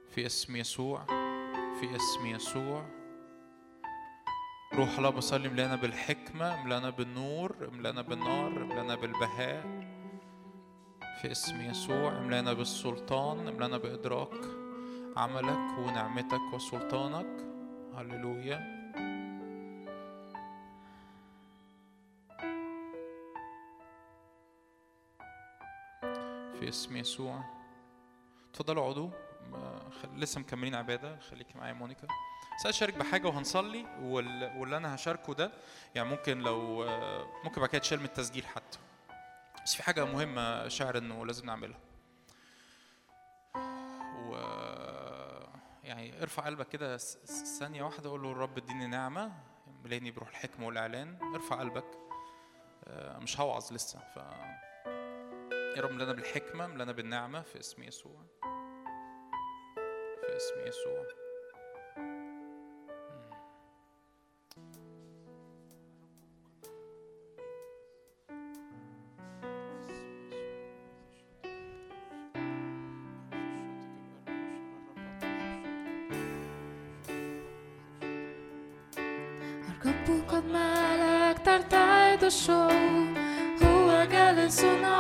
في 0.09 0.25
اسم 0.25 0.55
يسوع 0.55 1.05
في 1.80 1.95
اسم 1.95 2.25
يسوع. 2.25 2.86
روح 4.73 4.97
الله 4.97 5.09
بصلي 5.09 5.49
ملانا 5.49 5.75
بالحكمة 5.75 6.63
ملانا 6.63 6.89
بالنور 6.89 7.69
ملانا 7.71 8.01
بالنار 8.01 8.49
ملانا 8.49 8.95
بالبهاء. 8.95 9.63
في 11.21 11.32
اسم 11.32 11.61
يسوع 11.61 12.17
املانا 12.17 12.53
بالسلطان 12.53 13.47
املانا 13.47 13.77
بإدراك 13.77 14.45
عملك 15.17 15.77
ونعمتك 15.80 16.53
وسلطانك. 16.53 17.45
هللويا. 17.95 18.78
في 26.60 26.70
اسم 26.70 26.97
يسوع. 26.97 27.43
تفضلوا 28.53 28.84
اقعدوا. 28.84 29.10
لسه 30.16 30.39
مكملين 30.41 30.76
عبادة. 30.76 31.20
خليكي 31.20 31.57
معايا 31.57 31.74
مونيكا. 31.74 32.07
سأشارك 32.64 32.93
بحاجة 32.93 33.28
وهنصلي 33.28 33.86
واللي 34.01 34.78
أنا 34.78 34.95
هشاركه 34.95 35.34
ده 35.34 35.51
يعني 35.95 36.10
ممكن 36.10 36.39
لو 36.39 36.86
ممكن 37.43 37.62
بعد 37.62 37.70
كده 37.70 37.82
تشيل 37.82 37.99
من 37.99 38.05
التسجيل 38.05 38.45
حتى. 38.45 38.80
بس 39.64 39.76
في 39.76 39.84
حاجة 39.84 40.05
مهمة 40.05 40.68
شاعر 40.68 40.97
إنه 40.97 41.26
لازم 41.26 41.45
نعملها. 41.45 41.80
و 44.28 44.36
يعني 45.84 46.22
ارفع 46.22 46.45
قلبك 46.45 46.68
كده 46.68 46.97
ثانية 47.60 47.84
واحدة. 47.84 48.10
قول 48.10 48.24
له 48.24 48.32
الرب 48.32 48.57
اديني 48.57 48.88
نعمة 48.88 49.32
ملاني 49.84 50.12
بروح 50.12 50.30
الحكمة 50.30 50.68
والإعلان. 50.68 51.34
ارفع 51.36 51.60
قلبك. 51.60 51.97
مش 52.97 53.39
هوعظ 53.39 53.74
لسه 53.74 53.99
ف 53.99 54.20
يا 55.76 55.82
رب 55.82 55.91
ملنا 55.91 56.13
بالحكمة 56.13 56.67
ملنا 56.67 56.91
بالنعمة 56.91 57.41
في 57.41 57.59
اسم 57.59 57.84
يسوع. 57.84 58.22
في 60.22 60.36
اسم 60.38 60.67
يسوع. 60.67 61.05
الرب 79.70 80.30
قد 80.30 80.45
مالك 80.45 81.39
ترتعد 81.45 82.24
الشعوب 82.24 83.17
هو 83.63 84.05
جالس 84.11 84.63
على 84.63 84.99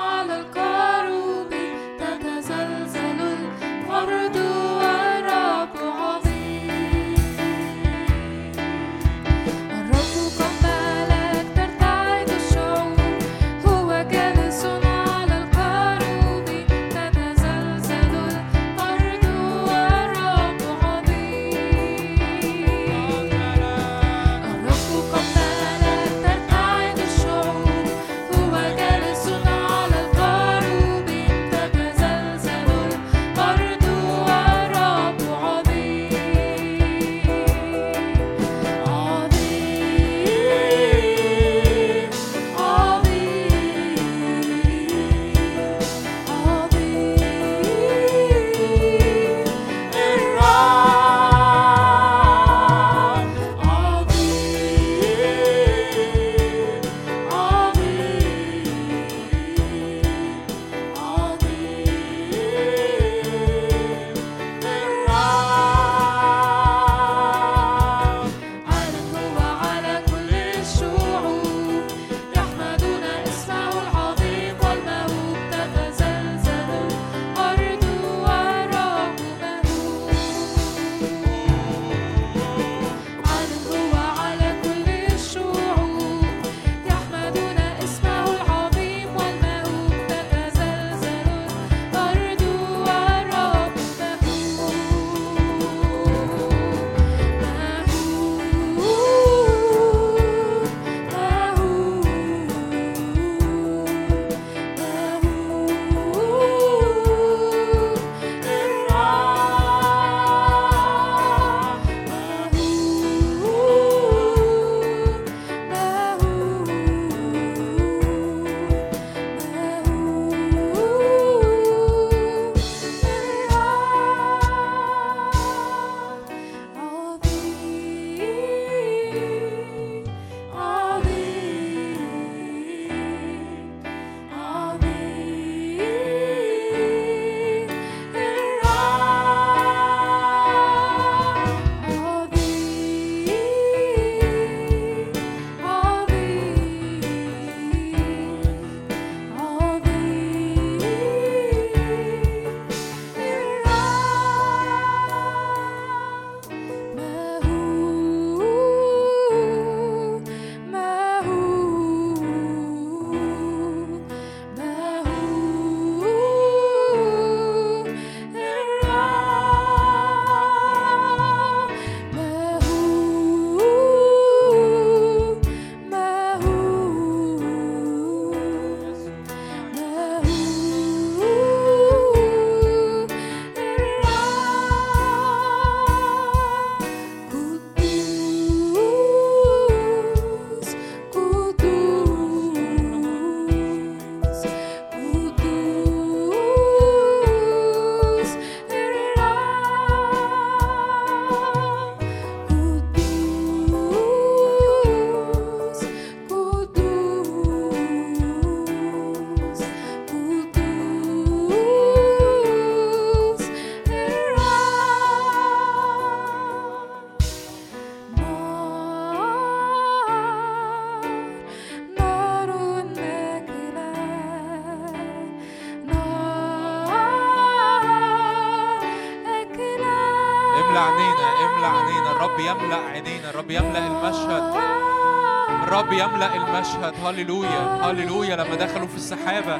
المشهد. 236.59 236.93
هللويا. 237.05 237.79
هللويا. 237.81 238.35
لما 238.35 238.55
دخلوا 238.55 238.87
في 238.87 238.95
السحابة 238.95 239.57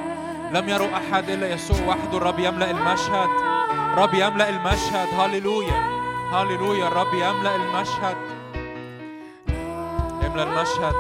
لم 0.52 0.70
يروا 0.70 0.88
أحد 0.98 1.30
إلا 1.30 1.54
يسوع 1.54 1.88
وحده. 1.88 2.18
الرب 2.18 2.40
يملأ 2.40 2.72
المشهد. 2.72 3.30
الرب 3.94 4.14
يملأ 4.14 4.50
المشهد. 4.50 5.08
هللويا. 5.20 5.90
هللويا. 6.34 6.88
الرب 6.88 7.14
يملأ 7.14 7.56
المشهد. 7.56 8.18
يملأ 10.24 10.44
المشهد. 10.44 10.94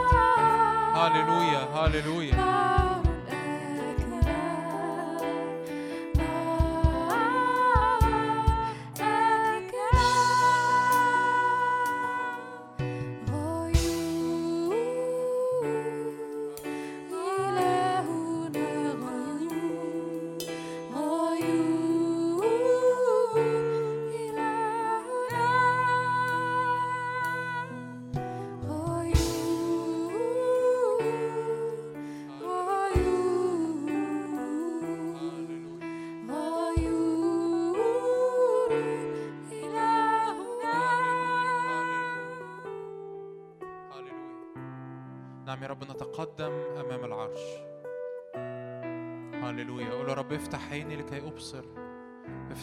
هللويا. 0.95 1.61
هللويا. 1.75 2.88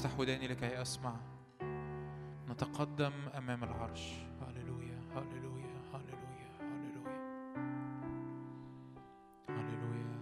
افتح 0.06 0.20
وداني 0.20 0.48
لكي 0.48 0.82
أسمع. 0.82 1.16
نتقدم 2.48 3.12
أمام 3.36 3.64
العرش. 3.64 4.12
هللويا 4.40 5.00
هللويا 5.14 5.80
هللويا 5.94 6.50
هللويا. 6.60 7.26
هللويا. 9.48 10.18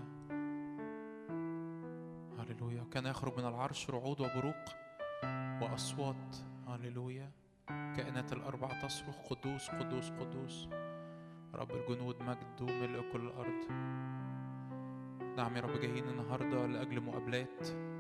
هللويا. 2.39 2.82
وكان 2.82 3.07
يخرج 3.07 3.39
من 3.39 3.45
العرش 3.47 3.91
رعود 3.91 4.20
وبروق 4.20 4.64
وأصوات. 5.62 6.37
هللويا. 6.68 7.30
كائنات 7.68 8.32
الأربع 8.32 8.68
تصرخ 8.82 9.16
قدوس 9.30 9.70
قدوس 9.70 10.11
قدوس. 10.11 10.68
رب 11.55 11.70
الجنود 11.70 12.22
مجد 12.22 12.62
وملء 12.62 13.12
كل 13.12 13.20
الأرض. 13.20 13.70
نعم 15.37 15.57
يا 15.57 15.61
رب 15.61 15.80
جايين 15.80 16.09
النهاردة 16.09 16.66
لأجل 16.66 17.01
مقابلات. 17.01 17.93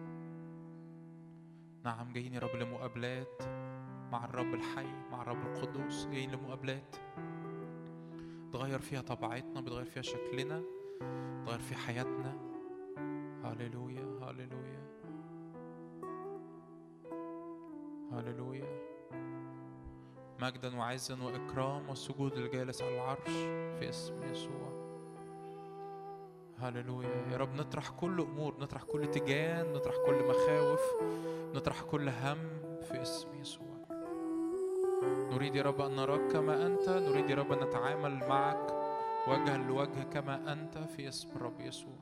نعم 1.84 2.12
جايين 2.12 2.34
يا 2.34 2.40
رب 2.40 2.56
لمقابلات 2.56 3.42
مع 4.12 4.24
الرب 4.24 4.54
الحي 4.54 4.86
مع 5.10 5.22
الرب 5.22 5.46
القدوس 5.46 6.06
جايين 6.06 6.30
لمقابلات. 6.30 6.96
تغير 8.52 8.78
فيها 8.78 9.00
طبيعتنا 9.00 9.60
بتغير 9.60 9.84
فيها 9.84 10.02
شكلنا 10.02 10.62
تغير 11.46 11.58
فيها 11.58 11.78
حياتنا. 11.78 12.36
هللويا 13.44 14.18
هللويا. 14.22 14.84
هللويا. 18.12 18.80
مجدا 20.42 20.76
وعزا 20.76 21.22
وإكرام 21.22 21.88
وسجود 21.88 22.32
الجالس 22.32 22.82
على 22.82 22.94
العرش 22.94 23.30
في 23.78 23.88
اسم 23.88 24.22
يسوع. 24.22 24.73
هللويا. 26.64 27.26
يا 27.32 27.36
رب 27.36 27.54
نطرح 27.54 27.88
كل 27.88 28.20
أمور 28.20 28.54
نطرح 28.60 28.82
كل 28.82 29.10
تجان 29.10 29.72
نطرح 29.72 29.94
كل 30.06 30.24
مخاوف 30.28 30.80
نطرح 31.54 31.82
كل 31.82 32.08
هم 32.08 32.38
في 32.82 33.02
اسم 33.02 33.28
يسوع. 33.40 33.74
نريد 35.02 35.54
يا 35.54 35.62
رب 35.62 35.80
أن 35.80 35.96
نراك 35.96 36.32
كما 36.32 36.66
أنت 36.66 36.88
نريد 36.88 37.30
يا 37.30 37.34
رب 37.34 37.52
أن 37.52 37.58
نتعامل 37.68 38.28
معك 38.28 38.74
وجها 39.28 39.56
لوجه 39.56 40.02
كما 40.12 40.52
أنت 40.52 40.78
في 40.78 41.08
اسم 41.08 41.28
الرب 41.36 41.60
يسوع. 41.60 41.98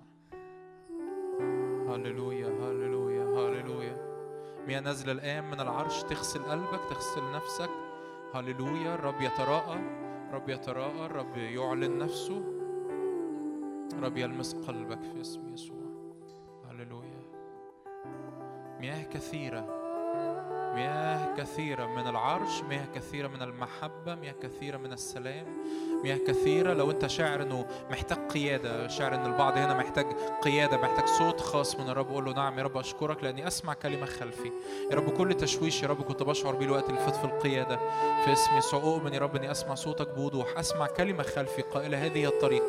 هللويا 1.89 2.47
هللويا 2.47 3.25
هللويا. 3.25 4.13
مياه 4.67 4.81
نازلة 4.81 5.13
الآن 5.13 5.51
من 5.51 5.61
العرش 5.61 6.03
تغسل 6.03 6.43
قلبك 6.43 6.81
تغسل 6.91 7.33
نفسك. 7.33 7.71
هللويا 8.35 8.95
الرب 8.95 9.21
يتراءى 9.21 9.79
الرب 10.29 10.49
يتراءى 10.49 11.07
الرب 11.07 11.37
يعلن 11.37 11.99
نفسه. 11.99 12.52
الرب 14.03 14.17
يلمس 14.17 14.55
قلبك 14.55 15.03
في 15.03 15.21
اسم 15.21 15.55
يسوع. 15.55 15.77
هللويا. 16.71 17.23
مياه 18.81 19.03
كثيرة. 19.03 19.61
مياه 20.75 21.37
كثيرة 21.37 21.87
من 21.87 22.09
العرش 22.09 22.63
مياه 22.63 22.87
كثيرة 22.95 23.29
من 23.29 23.43
المحبة 23.43 24.15
مياه 24.15 24.33
كثيرة 24.33 24.77
من 24.77 24.93
السلام. 24.93 25.47
مياه 26.05 26.17
كثيرة. 26.17 26.73
لو 26.75 26.91
أنت 26.91 27.07
شاعر 27.07 27.43
أنه 27.43 27.67
محتاج 27.91 28.19
قيادة 28.29 28.89
شاعر 28.89 29.15
أن 29.15 29.27
البعض 29.27 29.57
هنا 29.57 29.75
محتاج 29.75 30.07
قيادة 30.43 30.77
محتاج 30.77 31.07
صوت 31.07 31.41
خاص 31.41 31.77
من 31.77 31.89
الرب 31.89 32.09
قول 32.09 32.25
له 32.25 32.33
نعم 32.33 32.59
يا 32.59 32.65
رب 32.65 32.77
أشكرك 32.77 33.25
لأني 33.25 33.47
أسمع 33.47 33.75
كلمة 33.75 34.07
خلفي. 34.07 34.53
يا 34.91 34.97
رب 34.97 35.11
كل 35.11 35.35
تشويش 35.35 35.83
يا 35.83 35.89
رب 35.89 36.03
كنت 36.03 36.23
بشعر 36.23 36.55
بيه 36.55 36.67
الوقت 36.67 36.89
اللي 36.89 37.01
فات 37.01 37.17
في 37.17 37.25
القيادة. 37.25 37.77
في 38.25 38.33
اسم 38.33 38.57
يسوع 38.57 38.81
أؤمن 38.81 39.15
يا 39.15 39.19
رب 39.19 39.37
أني 39.37 39.51
أسمع 39.51 39.75
صوتك 39.75 40.09
بوضوح 40.09 40.59
أسمع 40.59 40.87
كلمة 40.87 41.23
خلفي 41.23 41.63
قائلة 41.63 42.07
هذه 42.07 42.19
هي 42.19 42.27
الطريق. 42.27 42.65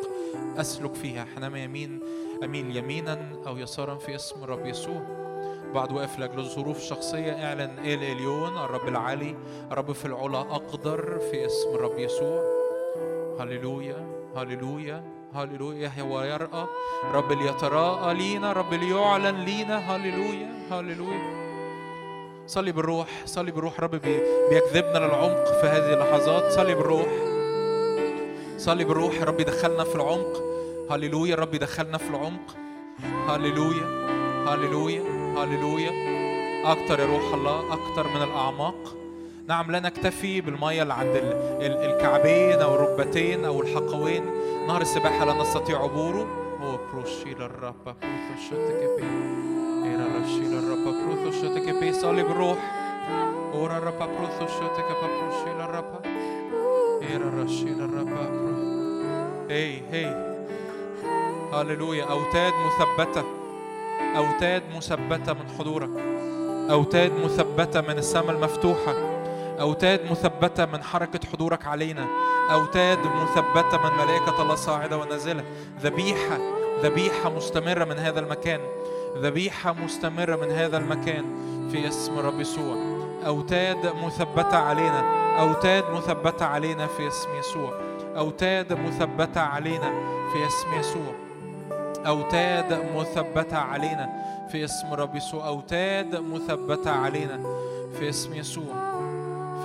أسلك 0.57 0.95
فيها. 0.95 1.25
حينما 1.35 1.63
يمين 1.63 1.99
أميل 2.43 2.77
يمينا 2.77 3.43
أو 3.47 3.57
يسارا 3.57 3.95
في 3.95 4.15
اسم 4.15 4.43
الرب 4.43 4.65
يسوع. 4.65 5.23
بعد 5.73 5.91
واقف 5.91 6.19
لأجل 6.19 6.39
الظروف 6.39 6.77
الشخصية 6.77 7.45
اعلن 7.45 7.79
آل 7.79 8.03
إليون 8.03 8.57
الرب 8.57 8.87
العلي 8.87 9.35
الرب 9.71 9.91
في 9.91 10.05
العلا 10.05 10.39
أقدر 10.39 11.19
في 11.31 11.45
اسم 11.45 11.69
الرب 11.69 11.99
يسوع. 11.99 12.52
هللويا 13.39 14.07
هللويا 14.35 15.03
هللويا 15.35 15.91
هو 15.99 16.21
يرأى 16.21 16.65
رب 17.13 17.31
اللي 17.31 17.47
يتراءى 17.47 18.13
لينا 18.13 18.53
رب 18.53 18.73
اللي 18.73 18.89
يعلن 18.89 19.43
لينا. 19.45 19.77
هللويا 19.77 20.49
هللويا 20.71 21.43
صلي 22.47 22.71
بالروح 22.71 23.07
صلي 23.25 23.51
بالروح. 23.51 23.79
رب 23.79 23.91
بيجذبنا 24.49 24.97
للعمق 24.97 25.45
في 25.45 25.67
هذه 25.67 25.93
اللحظات. 25.93 26.51
صلي 26.51 26.75
بالروح. 26.75 27.07
صلي 28.57 28.83
بالروح. 28.83 29.21
رب 29.21 29.39
يدخلنا 29.39 29.83
في 29.83 29.95
العمق. 29.95 30.43
هللويا 30.91 31.35
رب 31.35 31.53
يدخلنا 31.53 31.97
في 31.97 32.09
العمق. 32.09 32.55
هللويا 33.27 33.87
هللويا 34.47 35.03
هللويا 35.37 35.91
أكتر 36.71 36.99
يا 36.99 37.05
روح 37.05 37.33
الله 37.33 37.73
أكتر 37.73 38.07
من 38.07 38.21
الأعماق. 38.23 39.02
نعم 39.47 39.71
لا 39.71 39.79
نكتفي 39.79 40.41
بالمية 40.41 40.81
اللي 40.83 40.93
عند 40.93 41.21
الكعبين 41.61 42.59
أو 42.61 42.75
الركبتين 42.75 43.45
أو 43.45 43.61
الحقوين. 43.61 44.23
نهر 44.67 44.81
السباحة 44.81 45.25
لا 45.25 45.33
نستطيع 45.33 45.83
عبوره. 45.83 46.27
هو 46.61 46.77
بروشيل 46.93 47.41
الرب 47.41 47.83
بروثو 47.83 48.43
شتك 48.47 48.89
بي. 48.97 49.05
إيرا 49.89 50.05
رشيل 50.23 50.53
الرب 50.59 50.83
بروثو 50.83 51.31
شتك 51.31 51.79
بي. 51.79 51.93
صلي 51.93 52.23
بالروح. 52.23 52.57
أورا 53.53 53.77
الرب 53.77 53.97
بروثو 53.97 54.47
شتك 54.47 54.87
بروشيل 55.01 55.61
الرب 55.61 56.01
إيرا 57.01 57.43
رشيل 57.43 57.81
الرب 57.81 58.17
هي 59.49 59.81
هي. 59.91 60.35
هللويا 61.53 62.03
أوتاد 62.03 62.53
مثبتة. 62.65 63.23
أوتاد 64.17 64.63
مثبتة 64.75 65.33
من 65.33 65.49
حضورك. 65.59 65.89
أوتاد 66.71 67.11
مثبتة 67.23 67.81
من 67.81 67.97
السماء 67.97 68.31
المفتوحة. 68.31 69.12
أوتاد 69.63 70.11
مثبتة 70.11 70.65
من 70.65 70.83
حركة 70.83 71.19
حضورك 71.33 71.67
علينا. 71.67 72.05
أوتاد 72.51 72.99
مثبتة 72.99 73.77
من 73.77 74.05
ملائكة 74.05 74.41
الله 74.41 74.55
صاعدة 74.55 74.97
ونازلة. 74.97 75.43
ذبيحة 75.81 76.37
ذبيحة 76.83 77.29
مستمرة 77.29 77.85
من 77.85 77.99
هذا 77.99 78.19
المكان. 78.19 78.59
ذبيحة 79.17 79.73
مستمرة 79.73 80.35
من 80.35 80.51
هذا 80.51 80.77
المكان 80.77 81.25
في 81.71 81.87
اسم 81.87 82.19
الرب 82.19 82.39
يسوع. 82.39 82.75
أوتاد 83.25 83.95
مثبتة 84.05 84.57
علينا. 84.57 85.03
أوتاد 85.39 85.83
مثبتة 85.91 86.45
علينا 86.45 86.87
في 86.87 87.07
اسم 87.07 87.29
يسوع. 87.39 87.73
أوتاد 88.17 88.73
مثبتة 88.73 89.41
علينا 89.41 89.91
في 90.33 90.47
اسم 90.47 90.79
يسوع. 90.79 91.13
أوتاد 92.07 92.85
مثبتة 92.95 93.57
علينا 93.57 94.09
في 94.51 94.65
اسم 94.65 94.93
رب 94.93 95.15
يسوع. 95.15 95.47
أوتاد 95.47 96.15
مثبتة 96.15 96.91
علينا 96.91 97.39
في 97.99 98.09
اسم 98.09 98.33
يسوع. 98.33 98.93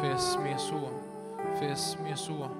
في 0.01 0.15
اسم 0.15 0.47
يسوع 0.47 0.91
في 1.59 1.73
اسم 1.73 2.07
يسوع 2.07 2.51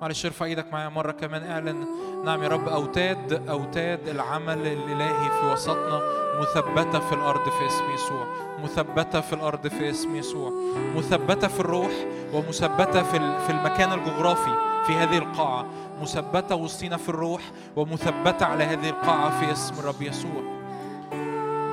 معلش 0.00 0.26
ارفع 0.26 0.44
إيدك 0.44 0.72
معايا 0.72 0.88
مرة 0.88 1.12
كمان. 1.12 1.42
اعلن. 1.42 1.86
نعم 2.24 2.42
يا 2.42 2.48
رب. 2.48 2.68
أوتاد 2.68 3.48
أوتاد 3.48 4.08
العمل 4.08 4.66
الإلهي 4.66 5.30
في 5.30 5.52
وسطنا. 5.52 6.00
مثبتة 6.40 6.98
في 6.98 7.12
الأرض 7.12 7.48
في 7.48 7.66
اسم 7.66 7.84
يسوع 7.94 8.26
مثبتة 8.64 9.20
في 9.20 9.32
الأرض 9.32 9.66
في 9.66 9.90
اسم 9.90 10.16
يسوع 10.16 10.52
مثبتة 10.96 11.48
في 11.48 11.60
الروح 11.60 11.90
ومثبتة 12.32 13.02
في 13.02 13.38
في 13.46 13.50
المكان 13.50 13.92
الجغرافي 13.92 14.84
في 14.86 14.92
هذه 14.92 15.18
القاعة. 15.18 15.66
مثبتة 16.02 16.54
وسطينا 16.54 16.96
في 16.96 17.08
الروح 17.08 17.42
ومثبتة 17.76 18.46
على 18.46 18.64
هذه 18.64 18.88
القاعة 18.88 19.40
في 19.40 19.52
اسم 19.52 19.74
الرب 19.78 20.02
يسوع. 20.02 20.57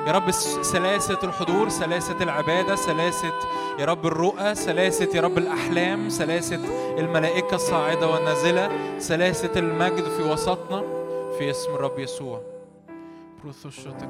يا 0.07 0.11
رب 0.11 0.31
سلاسة 0.61 1.19
الحضور 1.23 1.69
سلاسة 1.69 2.23
العبادة 2.23 2.75
سلاسة 2.75 3.33
يا 3.79 3.85
رب 3.85 4.05
الرؤى 4.05 4.55
سلاسة 4.55 5.09
يا 5.15 5.21
رب 5.21 5.37
الأحلام 5.37 6.09
سلاسة 6.09 6.59
الملائكة 6.99 7.55
الصاعدة 7.55 8.07
والنازلة 8.07 8.99
سلاسة 8.99 9.51
المجد 9.55 10.03
في 10.03 10.23
وسطنا 10.31 10.81
في 11.37 11.49
اسم 11.49 11.75
الرب 11.75 11.99
يسوع. 11.99 12.41
بروثوشتك 13.43 14.09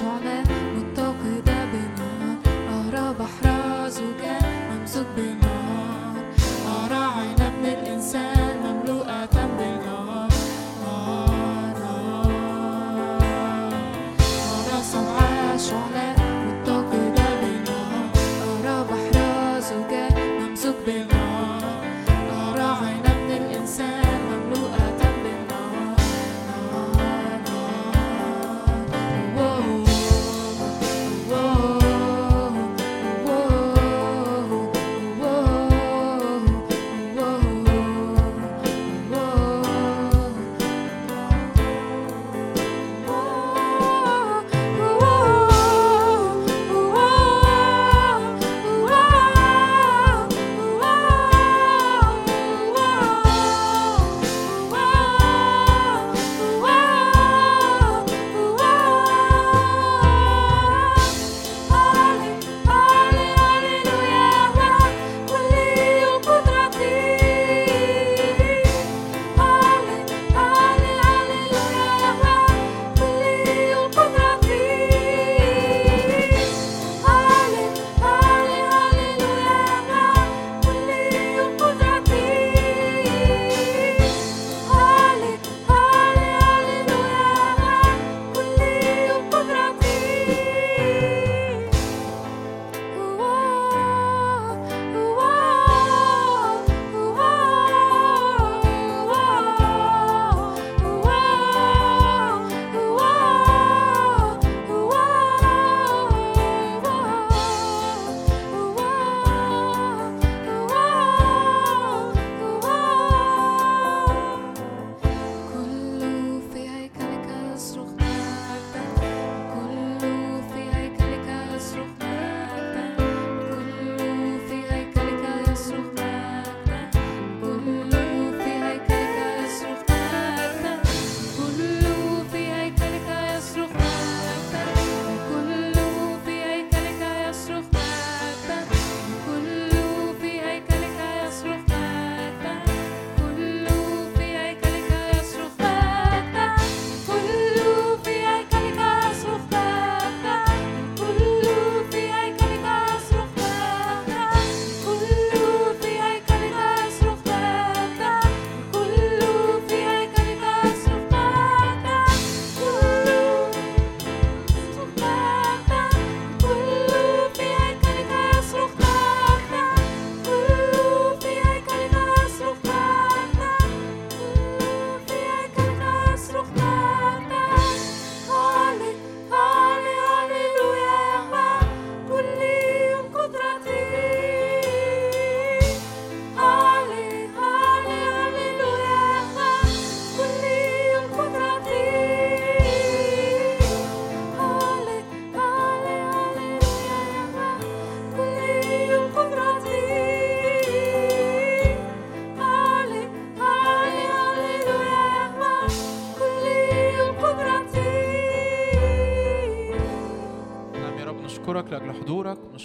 سبع 0.00 0.39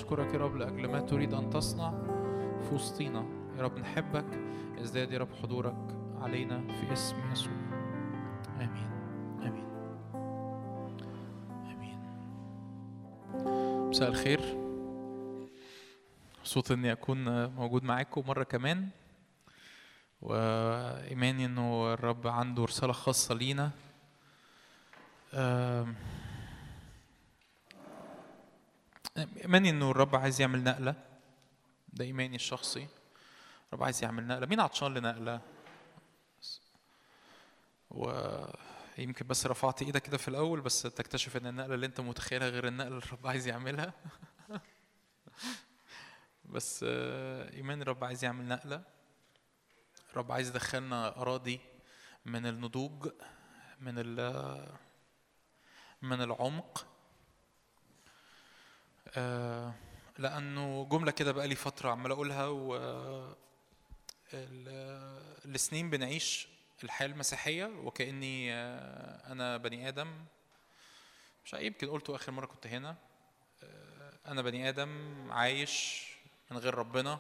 ونشكرك 0.06 0.34
يا 0.34 0.40
رب 0.40 0.56
لأجل 0.56 0.88
ما 0.88 1.00
تريد 1.00 1.34
أن 1.34 1.50
تصنع 1.50 1.92
في 2.62 2.76
وسطينا. 2.76 3.26
يا 3.58 3.62
رب 3.62 3.80
نحبك 3.80 4.26
ازداد 4.82 5.12
يا 5.12 5.18
رب 5.18 5.34
حضورك 5.42 5.76
علينا 6.22 6.62
في 6.74 6.94
اسم 6.94 7.32
يسوع. 7.32 7.54
آمين. 8.62 8.90
آمين. 9.42 9.66
آمين. 11.74 12.00
مساء 13.90 14.10
الخير. 14.10 14.42
مبسوط 16.40 16.72
إني 16.72 16.92
أكون 16.92 17.46
موجود 17.50 17.84
معاكم 17.84 18.24
مرة 18.28 18.44
كمان. 18.44 18.90
وإيماني 20.22 21.46
إنه 21.46 21.94
الرب 21.94 22.28
عنده 22.28 22.64
رسالة 22.64 22.94
خاصة 22.94 23.36
لينا. 23.36 23.72
إيماني 29.18 29.70
إنه 29.70 29.92
الرب 29.92 30.16
عايز 30.16 30.42
يعمل 30.42 30.64
نقلة؟ 30.64 30.96
ده 31.94 32.06
إيماني 32.06 32.36
الشخصي. 32.36 32.88
الرب 33.68 33.84
عايز 33.84 34.04
يعمل 34.04 34.28
نقلة. 34.28 34.46
مين 34.46 34.60
عطشان 34.60 34.94
لنقلة؟ 34.94 35.42
ويمكن 37.90 39.28
بس 39.28 39.48
رفعت 39.48 39.82
إيدك 39.82 40.02
كده 40.02 40.18
في 40.18 40.28
الأول 40.28 40.62
بس 40.62 40.82
تكتشف 40.82 41.38
إن 41.38 41.48
النقلة 41.48 41.76
اللي 41.76 41.86
أنت 41.86 42.02
متخيلها 42.02 42.50
غير 42.50 42.68
النقلة 42.68 42.88
اللي 42.88 43.06
الرب 43.06 43.28
عايز 43.28 43.48
يعملها. 43.48 43.94
بس 46.54 46.86
آه، 46.88 47.54
ايمان 47.54 47.82
الرب 47.82 48.04
عايز 48.04 48.24
يعمل 48.24 48.48
نقلة. 48.48 48.84
الرب 50.12 50.32
عايز 50.32 50.50
يدخلنا 50.50 51.22
أراضي 51.22 51.60
من 52.26 52.46
النضوج 52.46 53.10
من 53.80 53.94
ال 53.98 54.78
من 56.02 56.22
العمق. 56.22 56.95
آه، 59.18 59.74
لأنه 60.18 60.86
جملة 60.92 61.12
كده 61.12 61.32
بقالي 61.32 61.56
فترة 61.56 61.90
عمال 61.90 62.12
أقولها 62.12 62.48
و 62.48 62.76
ال- 64.34 65.56
السنين 65.56 65.90
بنعيش 65.90 66.48
الحياة 66.84 67.08
المسيحية 67.08 67.66
وكأني 67.66 68.54
آه، 68.54 69.32
أنا 69.32 69.58
بني 69.58 69.88
آدم. 69.88 70.26
مش 71.46 71.54
يمكن 71.54 71.90
قلته 71.90 72.16
آخر 72.16 72.32
مرة 72.32 72.46
كنت 72.46 72.68
هنا. 72.68 72.96
آه، 73.64 74.14
أنا 74.28 74.42
بني 74.42 74.70
آدم 74.70 75.28
عايش 75.32 76.06
من 76.52 76.58
غير 76.58 76.76
ربنا. 76.76 77.20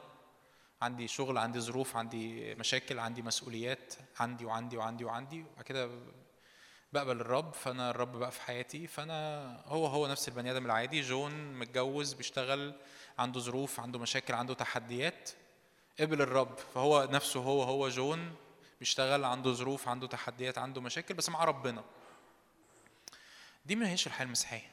عندي 0.81 1.07
شغل 1.07 1.38
عندي 1.38 1.59
ظروف 1.59 1.95
عندي 1.95 2.55
مشاكل 2.55 2.99
عندي 2.99 3.22
مسؤوليات 3.22 3.93
عندي 4.19 4.45
وعندي 4.45 4.77
وعندي 4.77 5.05
وعندي. 5.05 5.43
وبعد 5.43 5.63
كده 5.65 5.89
بقبل 6.95 7.22
الرب 7.22 7.53
فأنا 7.53 7.89
الرب 7.89 8.11
بقى 8.17 8.31
في 8.31 8.41
حياتي 8.41 8.88
فأنا 8.88 9.61
هو 9.65 9.85
هو 9.85 10.07
نفس 10.07 10.27
البني 10.27 10.51
آدم 10.51 10.65
العادي 10.65 11.01
جون 11.01 11.53
متجوز 11.53 12.13
بيشتغل 12.13 12.73
عنده 13.19 13.39
ظروف 13.39 13.80
عنده 13.80 13.99
مشاكل 13.99 14.34
عنده 14.34 14.53
تحديات 14.53 15.30
قبل 15.99 16.22
الرب 16.22 16.57
فهو 16.73 17.07
نفسه 17.11 17.39
هو 17.39 17.63
هو 17.63 17.89
جون 17.89 18.35
بيشتغل 18.80 19.23
عنده 19.23 19.53
ظروف 19.53 19.88
عنده 19.88 20.07
تحديات 20.07 20.57
عنده 20.57 20.81
مشاكل 20.81 21.13
بس 21.13 21.30
مع 21.30 21.43
ربنا. 21.43 21.84
دي 23.65 23.76
ما 23.76 23.89
هيش 23.89 24.07
الحياة 24.07 24.26
المسيحية 24.26 24.72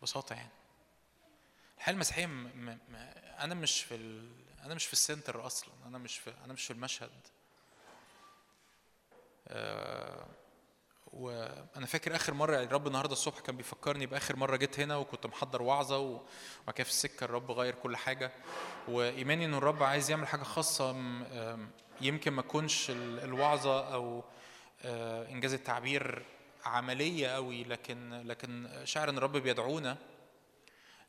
ببساطة 0.00 0.34
يعني. 0.34 0.50
الحياة 1.78 1.94
المسيحية 1.94 2.26
م... 2.26 2.46
م... 2.46 2.78
أنا 3.38 3.54
مش 3.54 3.82
في 3.82 3.94
ال... 3.94 4.30
أنا 4.64 4.74
مش 4.74 4.86
في 4.86 4.92
السنتر 4.92 5.46
أصلا 5.46 5.74
أنا 5.86 5.98
مش 5.98 6.18
في 6.18 6.32
أنا 6.44 6.52
مش 6.52 6.64
في 6.64 6.72
المشهد. 6.72 7.10
آه، 9.48 10.26
وأنا 11.12 11.86
فاكر 11.86 12.16
اخر 12.16 12.34
مرة 12.34 12.52
يعني 12.54 12.66
الرب 12.66 12.86
النهارده 12.86 13.12
الصبح 13.12 13.40
كان 13.40 13.56
بيفكرني 13.56 14.06
بآخر 14.06 14.36
مرة 14.36 14.56
جيت 14.56 14.80
هنا 14.80 14.96
وكنت 14.96 15.26
محضر 15.26 15.62
وعظة 15.62 15.98
وبعد 15.98 16.74
كده 16.74 16.84
في 16.84 16.90
السكة 16.90 17.24
الرب 17.24 17.50
غير 17.50 17.74
كل 17.74 17.96
حاجة. 17.96 18.32
وإيماني 18.88 19.44
إن 19.44 19.54
الرب 19.54 19.82
عايز 19.82 20.10
يعمل 20.10 20.26
حاجة 20.26 20.42
خاصة 20.42 20.90
يمكن 22.00 22.32
ما 22.32 22.42
تكونش 22.42 22.90
ال- 22.90 23.18
الوعظة 23.20 23.94
أو 23.94 24.24
آه، 24.84 25.28
إنجاز 25.28 25.52
التعبير 25.54 26.22
عملية 26.64 27.28
قوي 27.28 27.64
لكن 27.64 28.10
لكن 28.26 28.80
شاعر 28.84 29.08
إن 29.10 29.18
الرب 29.18 29.36
بيدعونا 29.36 29.96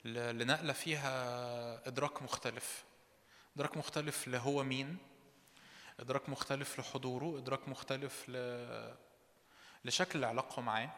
لنقلة 0.06 0.74
فيها 0.74 1.88
إدراك 1.88 2.22
مختلف. 2.24 2.84
إدراك 3.56 3.78
مختلف 3.78 4.28
لهو 4.28 4.64
مين؟ 4.64 4.98
إدراك 6.00 6.30
مختلف 6.30 6.80
لحضوره 6.80 7.38
إدراك 7.38 7.70
مختلف 7.70 8.26
ل... 8.30 8.34
لشكل 9.86 10.20
العلاقه 10.20 10.62
معاه. 10.62 10.90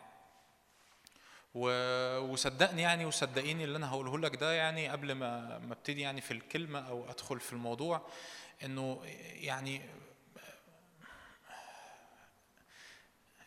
وصدقني 2.19 2.81
يعني 2.81 3.05
وصدقيني 3.05 3.63
اللي 3.63 3.77
أنا 3.77 3.89
هقوله 3.89 4.17
لك 4.17 4.35
ده 4.35 4.53
يعني 4.53 4.89
قبل 4.89 5.11
ما 5.11 5.59
ما 5.59 5.73
أبتدي 5.73 6.01
يعني 6.01 6.21
في 6.21 6.31
الكلمة 6.31 6.79
أو 6.79 7.09
أدخل 7.09 7.39
في 7.39 7.53
الموضوع 7.53 8.01
إنه 8.63 9.01
يعني 9.33 9.81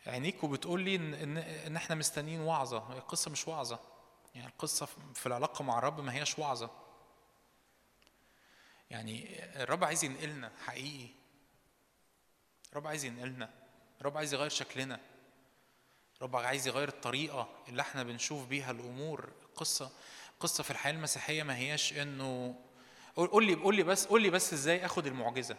عينيك 0.07 0.43
وبتقول 0.43 0.81
لي 0.81 0.95
إن 0.95 1.13
إن 1.13 1.37
إن 1.37 1.75
إحنا 1.75 1.95
مستنيين 1.95 2.41
وعظة. 2.41 2.93
القصة 2.97 3.31
مش 3.31 3.47
وعظة. 3.47 3.79
يعني 4.35 4.47
القصة 4.47 4.85
في 5.13 5.25
العلاقة 5.25 5.63
مع 5.63 5.77
الرب 5.77 6.01
ما 6.01 6.13
هياش 6.13 6.39
وعظة. 6.39 6.69
يعني 8.89 9.43
الرب 9.63 9.83
عايز 9.83 10.03
ينقلنا 10.03 10.51
حقيقي. 10.65 11.09
الرب 12.71 12.87
عايز 12.87 13.05
ينقلنا. 13.05 13.49
الرب 14.01 14.17
عايز 14.17 14.33
يغير 14.33 14.49
شكلنا. 14.49 14.99
الرب 16.21 16.35
عايز 16.35 16.67
يغير 16.67 16.87
الطريقة 16.87 17.49
اللي 17.67 17.81
إحنا 17.81 18.03
بنشوف 18.03 18.45
بيها 18.47 18.71
الأمور. 18.71 19.29
قصة 19.55 19.91
قصة 20.39 20.63
في 20.63 20.71
الحياة 20.71 20.93
المسيحية 20.93 21.43
ما 21.43 21.57
هياش 21.57 21.93
إنه 21.93 22.55
قول 23.15 23.45
لي 23.45 23.55
قول 23.55 23.75
لي 23.75 23.83
بس 23.83 24.05
قول 24.05 24.21
لي 24.21 24.29
بس 24.29 24.53
إزاي 24.53 24.85
آخد 24.85 25.07
المعجزة. 25.07 25.57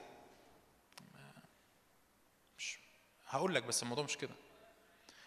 مش 2.58 2.78
هقول 3.28 3.54
لك 3.54 3.62
بس 3.62 3.82
الموضوع 3.82 4.04
مش 4.04 4.16
كده. 4.16 4.34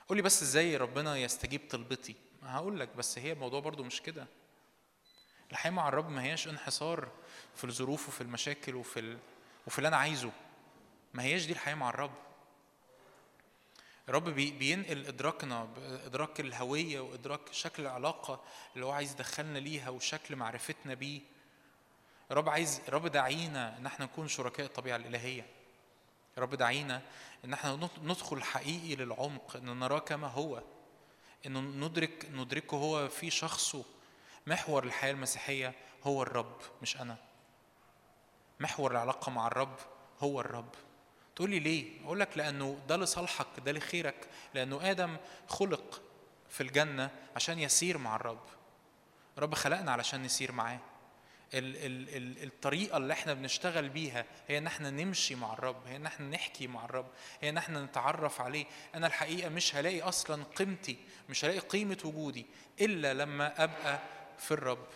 قول 0.08 0.18
لي 0.18 0.22
بس 0.24 0.42
إزاي 0.44 0.78
ربنا 0.78 1.18
يستجيب 1.18 1.62
طلبتي. 1.70 2.16
هقول 2.44 2.80
لك 2.80 2.96
بس 2.96 3.18
هي 3.20 3.32
الموضوع 3.32 3.60
برضو 3.60 3.84
مش 3.84 4.02
كده. 4.02 4.28
الحياة 5.52 5.72
مع 5.72 5.88
الرب 5.88 6.10
ما 6.10 6.24
هياش 6.24 6.48
انحصار 6.48 7.12
في 7.56 7.64
الظروف 7.64 8.08
وفي 8.08 8.22
المشاكل 8.22 8.76
وفي 8.76 9.00
ال... 9.00 9.20
وفي 9.68 9.78
اللي 9.78 9.88
أنا 9.88 9.98
عايزه. 9.98 10.32
ما 11.14 11.24
هياش 11.24 11.46
دي 11.46 11.54
الحياة 11.54 11.76
مع 11.76 11.90
الرب. 11.90 12.14
الرب 14.10 14.30
بي- 14.30 14.52
بينقل 14.52 15.06
إدراكنا 15.08 15.68
إدراك 16.06 16.40
الهوية 16.40 17.00
وإدراك 17.00 17.40
شكل 17.52 17.84
العلاقة 17.84 18.42
اللي 18.76 18.86
هو 18.86 18.92
عايز 18.92 19.12
يدخلنا 19.12 19.60
ليها 19.60 19.90
وشكل 19.90 20.36
معرفتنا 20.36 20.94
بيه. 20.94 21.22
الرب 22.32 22.50
عايز 22.50 22.82
الرب 22.88 23.08
داعينا 23.08 23.78
إن 23.78 23.86
إحنا 23.86 24.06
نكون 24.06 24.28
شركاء 24.28 24.66
الطبيعة 24.66 24.96
الإلهية. 24.96 25.46
الرب 26.38 26.56
داعينا 26.56 27.02
إن 27.46 27.54
إحنا 27.54 27.76
ندخ- 27.76 28.00
ندخل 28.04 28.44
حقيقي 28.44 28.96
للعمق 28.96 29.56
إن 29.56 29.80
نراه 29.80 30.00
كما 30.00 30.28
هو 30.28 30.64
إنه 31.46 31.60
ندرك 31.60 32.26
ندركه 32.32 32.78
هو 32.78 33.08
في 33.10 33.30
شخصه. 33.30 33.86
محور 34.48 34.84
الحياة 34.84 35.12
المسيحية 35.12 35.74
هو 36.04 36.24
الرب 36.24 36.58
مش 36.82 36.98
أنا. 37.02 37.18
محور 38.60 38.92
العلاقة 38.92 39.30
مع 39.30 39.48
الرب 39.48 39.76
هو 40.20 40.42
الرب. 40.42 40.76
تقول 41.36 41.50
لي 41.50 41.60
ليه؟ 41.60 42.06
أقول 42.06 42.20
لك 42.20 42.38
لأنه 42.38 42.80
ده 42.88 42.98
لصالحك 42.98 43.48
ده 43.66 43.72
لخيرك. 43.72 44.28
لأنه 44.54 44.92
آدم 44.92 45.18
خلق 45.48 46.02
في 46.50 46.62
الجنة 46.64 47.10
عشان 47.36 47.60
يسير 47.60 47.98
مع 47.98 48.16
الرب. 48.16 48.44
الرب 49.38 49.56
خلقنا 49.56 49.92
علشان 49.92 50.24
نسير 50.24 50.52
معاه. 50.52 50.80
ال 51.54 51.76
ال 51.78 52.16
ال 52.18 52.44
الطريقة 52.44 52.98
اللي 52.98 53.14
إحنا 53.14 53.34
بنشتغل 53.34 53.90
بيها 53.90 54.26
هي 54.48 54.58
إن 54.58 54.68
إحنا 54.68 54.90
نمشي 54.90 55.36
مع 55.36 55.54
الرب 55.54 55.88
هي 55.88 55.96
إن 55.96 56.06
إحنا 56.06 56.28
نحكي 56.30 56.68
مع 56.68 56.86
الرب 56.86 57.08
هي 57.42 57.50
إن 57.50 57.58
إحنا 57.58 57.82
نتعرف 57.82 58.42
عليه. 58.42 58.66
أنا 58.96 59.08
الحقيقة 59.08 59.50
مش 59.50 59.76
هلاقي 59.76 60.02
أصلا 60.02 60.44
قيمتي 60.44 60.98
مش 61.30 61.46
هلاقي 61.46 61.60
قيمة 61.60 61.98
وجودي 62.06 62.46
إلا 62.82 63.14
لما 63.14 63.64
أبقى 63.64 64.00
في 64.38 64.52
الرب. 64.52 64.88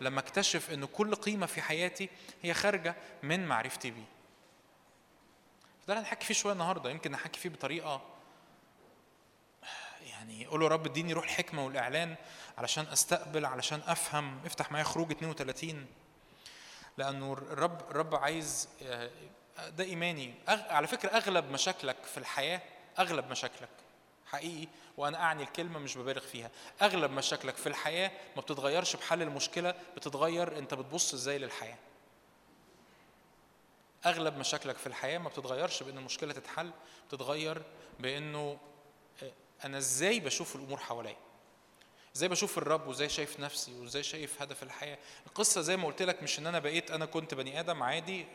لما 0.00 0.20
أكتشف 0.20 0.70
إن 0.70 0.84
كل 0.84 1.14
قيمة 1.14 1.46
في 1.46 1.62
حياتي 1.62 2.08
هي 2.42 2.54
خارجة 2.54 2.94
من 3.22 3.46
معرفتي 3.46 3.90
بيه. 3.90 4.15
ده 5.88 5.94
اللي 5.94 6.00
هنحكي 6.06 6.26
فيه 6.26 6.34
شوية 6.34 6.52
النهاردة 6.52 6.90
يمكن 6.90 7.10
نحكي 7.10 7.40
فيه 7.40 7.48
بطريقة 7.48 8.00
يعني 10.06 10.46
قول 10.46 10.60
له 10.60 10.68
رب 10.68 10.86
إديني 10.86 11.12
روح 11.12 11.24
الحكمة 11.24 11.64
والإعلان 11.64 12.14
علشان 12.58 12.86
أستقبل 12.92 13.46
علشان 13.46 13.80
أفهم. 13.86 14.40
افتح 14.46 14.72
معايا 14.72 14.84
خروج 14.84 15.10
32 15.10 15.86
لأنه 16.98 17.32
الرب 17.32 17.90
الرب 17.90 18.14
عايز 18.14 18.68
ده 19.68 19.84
إيماني. 19.84 20.34
أغ... 20.48 20.60
على 20.72 20.86
فكرة 20.86 21.08
أغلب 21.08 21.50
مشاكلك 21.52 21.96
في 22.04 22.18
الحياة 22.18 22.60
أغلب 22.98 23.30
مشاكلك 23.30 23.68
حقيقي 24.26 24.68
وأنا 24.96 25.22
أعني 25.22 25.42
الكلمة 25.42 25.78
مش 25.78 25.98
ببالغ 25.98 26.20
فيها. 26.20 26.50
أغلب 26.82 27.10
مشاكلك 27.10 27.56
في 27.56 27.66
الحياة 27.68 28.10
ما 28.36 28.42
بتتغيرش 28.42 28.96
بحل 28.96 29.22
المشكلة 29.22 29.74
بتتغير 29.96 30.58
أنت 30.58 30.74
بتبص 30.74 31.14
إزاي 31.14 31.38
للحياة. 31.38 31.76
أغلب 34.06 34.38
مشاكلك 34.38 34.76
في 34.76 34.86
الحياة 34.86 35.18
ما 35.18 35.28
بتتغيرش 35.28 35.82
بأن 35.82 35.98
المشكلة 35.98 36.32
تتحل 36.32 36.70
بتتغير 37.08 37.62
بأنه 38.00 38.58
أنا 39.64 39.78
إزاي 39.78 40.20
بشوف 40.20 40.56
الأمور 40.56 40.78
حواليا؟ 40.78 41.16
إزاي 42.16 42.28
بشوف 42.28 42.58
الرب 42.58 42.86
وإزاي 42.86 43.08
شايف 43.08 43.40
نفسي 43.40 43.74
وإزاي 43.74 44.02
شايف 44.02 44.42
هدف 44.42 44.62
الحياة؟ 44.62 44.98
القصة 45.26 45.60
زي 45.60 45.76
ما 45.76 45.86
قلت 45.86 46.02
لك 46.02 46.22
مش 46.22 46.38
إن 46.38 46.46
أنا 46.46 46.58
بقيت 46.58 46.90
أنا 46.90 47.06
كنت 47.06 47.34
بني 47.34 47.60
آدم 47.60 47.82
عادي 47.82 48.26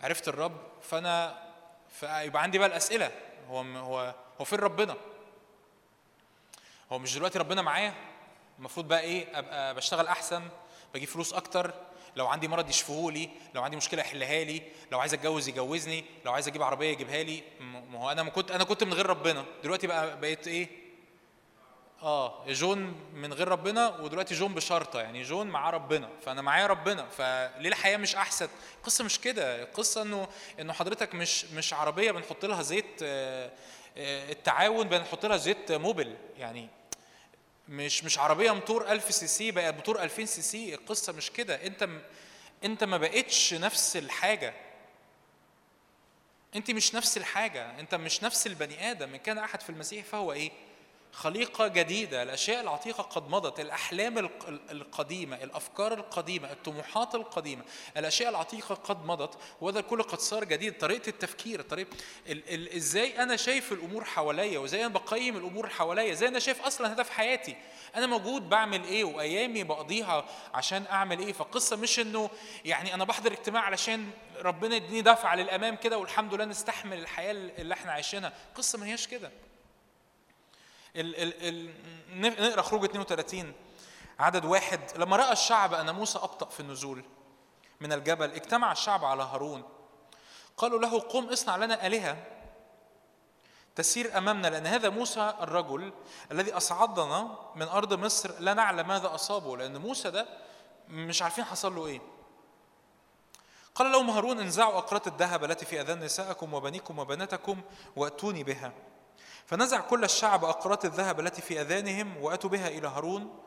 عرفت 0.00 0.28
الرب 0.28 0.56
فأنا 0.82 1.42
فيبقى 2.00 2.42
عندي 2.42 2.58
بقى 2.58 2.68
الأسئلة 2.68 3.10
هو 3.48 3.60
هو 3.60 4.14
هو 4.40 4.44
فين 4.44 4.58
ربنا؟ 4.58 4.96
هو 6.92 6.98
مش 6.98 7.14
دلوقتي 7.14 7.38
ربنا 7.38 7.62
معايا؟ 7.62 7.94
المفروض 8.58 8.88
بقى 8.88 9.00
إيه 9.00 9.38
أبقى 9.38 9.74
بشتغل 9.74 10.06
أحسن 10.06 10.48
بجيب 10.94 11.08
فلوس 11.08 11.32
أكتر 11.32 11.74
لو 12.16 12.26
عندي 12.26 12.48
مرض 12.48 12.68
يشفوه 12.70 13.12
لي 13.12 13.28
لو 13.54 13.62
عندي 13.62 13.76
مشكلة 13.76 14.00
يحلها 14.00 14.44
لي 14.44 14.62
لو 14.92 15.00
عايز 15.00 15.14
اتجوز 15.14 15.48
يجوزني 15.48 16.04
لو 16.24 16.32
عايز 16.32 16.48
أجيب 16.48 16.62
عربية 16.62 16.90
يجيبها 16.90 17.22
لي. 17.22 17.42
ما 17.60 17.98
هو 17.98 18.10
أنا 18.10 18.22
ما 18.22 18.30
كنت 18.30 18.50
أنا 18.50 18.64
كنت 18.64 18.84
من 18.84 18.92
غير 18.94 19.06
ربنا. 19.06 19.44
دلوقتي 19.64 19.86
بقى 19.86 20.20
بقيت 20.20 20.48
إيه؟ 20.48 20.68
آه 22.02 22.44
جون 22.48 22.94
من 23.14 23.32
غير 23.32 23.48
ربنا 23.48 23.88
ودلوقتي 24.00 24.34
جون 24.34 24.54
بشرطة. 24.54 25.00
يعني 25.00 25.22
جون 25.22 25.46
معاه 25.46 25.70
ربنا. 25.70 26.08
فأنا 26.24 26.42
معايا 26.42 26.66
ربنا. 26.66 27.06
فليه 27.08 27.68
الحياة 27.68 27.96
مش 27.96 28.16
أحسن؟ 28.16 28.48
القصة 28.78 29.04
مش 29.04 29.20
كده. 29.20 29.62
القصة 29.62 30.02
إنه 30.02 30.28
إنه 30.60 30.72
حضرتك 30.72 31.14
مش 31.14 31.44
مش 31.44 31.74
عربية 31.74 32.12
بنحط 32.12 32.44
لها 32.44 32.62
زيت 32.62 32.86
آه، 33.02 33.50
آه، 33.96 34.32
التعاون 34.32 34.88
بنحط 34.88 35.26
لها 35.26 35.36
زيت 35.36 35.72
موبل. 35.72 36.16
يعني 36.38 36.68
مش 37.70 38.04
مش 38.04 38.18
عربية 38.18 38.52
موتور 38.54 38.92
1000 38.92 39.14
سي 39.14 39.26
سي 39.26 39.50
بقت 39.50 39.74
موتور 39.74 40.02
2000 40.02 40.24
سي 40.24 40.42
سي. 40.42 40.74
القصة 40.74 41.12
مش 41.12 41.30
كده. 41.30 41.66
انت 41.66 41.88
انت 42.64 42.84
ما 42.84 42.96
بقتش 42.98 43.54
نفس 43.54 43.96
الحاجة. 43.96 44.54
انت 46.56 46.70
مش 46.70 46.94
نفس 46.94 47.16
الحاجة. 47.16 47.80
انت 47.80 47.94
مش 47.94 48.22
نفس 48.22 48.46
البني 48.46 48.90
آدم. 48.90 49.10
ان 49.14 49.16
كان 49.16 49.38
أحد 49.38 49.60
في 49.60 49.70
المسيح 49.70 50.04
فهو 50.04 50.32
إيه؟ 50.32 50.50
خليقة 51.12 51.66
جديدة 51.68 52.22
الأشياء 52.22 52.60
العتيقة 52.60 53.02
قد 53.02 53.28
مضت 53.30 53.60
الأحلام 53.60 54.18
القديمة 54.70 55.36
الأفكار 55.36 55.92
القديمة 55.94 56.52
الطموحات 56.52 57.14
القديمة 57.14 57.62
الأشياء 57.96 58.30
العتيقة 58.30 58.74
قد 58.74 59.04
مضت 59.04 59.38
وهذا 59.60 59.78
الكل 59.80 60.02
قد 60.02 60.18
صار 60.18 60.44
جديد. 60.44 60.78
طريقة 60.78 61.08
التفكير 61.08 61.62
طريقة 61.62 61.96
ال 62.26 62.54
ال 62.54 62.68
إزاي 62.76 63.22
أنا 63.22 63.36
شايف 63.36 63.72
الأمور 63.72 64.04
حواليا 64.04 64.58
وإزاي 64.58 64.80
أنا 64.86 64.94
بقيم 64.94 65.36
الأمور 65.36 65.68
حواليا 65.68 66.12
إزاي 66.12 66.28
أنا 66.28 66.38
شايف 66.38 66.62
أصلا 66.62 66.92
هدف 66.92 67.10
حياتي. 67.10 67.56
أنا 67.96 68.06
موجود 68.06 68.48
بعمل 68.48 68.84
إيه 68.84 69.04
وأيامي 69.04 69.64
بقضيها 69.64 70.24
عشان 70.54 70.84
أعمل 70.90 71.18
إيه. 71.18 71.32
فالقصة 71.32 71.76
مش 71.76 72.00
إنه 72.00 72.30
يعني 72.64 72.94
أنا 72.94 73.04
بحضر 73.04 73.32
اجتماع 73.32 73.62
علشان 73.62 74.10
ربنا 74.40 74.76
يديني 74.76 75.02
دفعة 75.02 75.34
للأمام 75.36 75.76
كده 75.76 75.98
والحمد 75.98 76.34
لله 76.34 76.44
نستحمل 76.44 76.98
الحياة 76.98 77.32
اللي 77.32 77.74
إحنا 77.74 77.92
عايشينها. 77.92 78.32
القصة 78.52 78.78
ما 78.78 78.86
هياش 78.86 79.06
كده. 79.06 79.30
ال 80.96 81.16
ال 81.16 81.48
ال 81.48 82.40
نقرأ 82.40 82.62
خروج 82.62 82.84
32 82.84 83.52
عدد 84.18 84.44
واحد. 84.44 84.80
لما 84.96 85.16
رأى 85.16 85.32
الشعب 85.32 85.74
أن 85.74 85.94
موسى 85.94 86.18
أبطأ 86.18 86.48
في 86.48 86.60
النزول 86.60 87.04
من 87.80 87.92
الجبل 87.92 88.30
اجتمع 88.30 88.72
الشعب 88.72 89.04
على 89.04 89.22
هارون. 89.22 89.62
قالوا 90.56 90.80
له 90.80 91.00
قم 91.00 91.28
اصنع 91.28 91.56
لنا 91.56 91.86
آلهة 91.86 92.26
تسير 93.74 94.18
أمامنا 94.18 94.48
لأن 94.48 94.66
هذا 94.66 94.88
موسى 94.88 95.34
الرجل 95.40 95.92
الذي 96.32 96.52
أصعدنا 96.52 97.38
من 97.56 97.68
أرض 97.68 97.94
مصر. 97.94 98.40
لا 98.40 98.54
نعلم 98.54 98.88
ماذا 98.88 99.14
أصابه 99.14 99.56
لأن 99.56 99.76
موسى 99.76 100.10
ده 100.10 100.28
مش 100.88 101.22
عارفين 101.22 101.44
حصل 101.44 101.74
له 101.74 101.86
إيه. 101.86 102.00
قال 103.74 103.92
لهم 103.92 104.10
هارون 104.10 104.40
انزعوا 104.40 104.78
أقراط 104.78 105.06
الذهب 105.06 105.44
التي 105.44 105.66
في 105.66 105.80
أذان 105.80 106.00
نسائكم 106.00 106.54
وبنيكم 106.54 106.98
وبناتكم 106.98 107.60
وأتوني 107.96 108.44
بها. 108.44 108.72
فنزع 109.50 109.80
كل 109.80 110.04
الشعب 110.04 110.44
أقراط 110.44 110.84
الذهب 110.84 111.20
التي 111.20 111.42
في 111.42 111.60
أذانهم 111.60 112.16
وأتوا 112.16 112.50
بها 112.50 112.68
إلى 112.68 112.88
هارون 112.88 113.38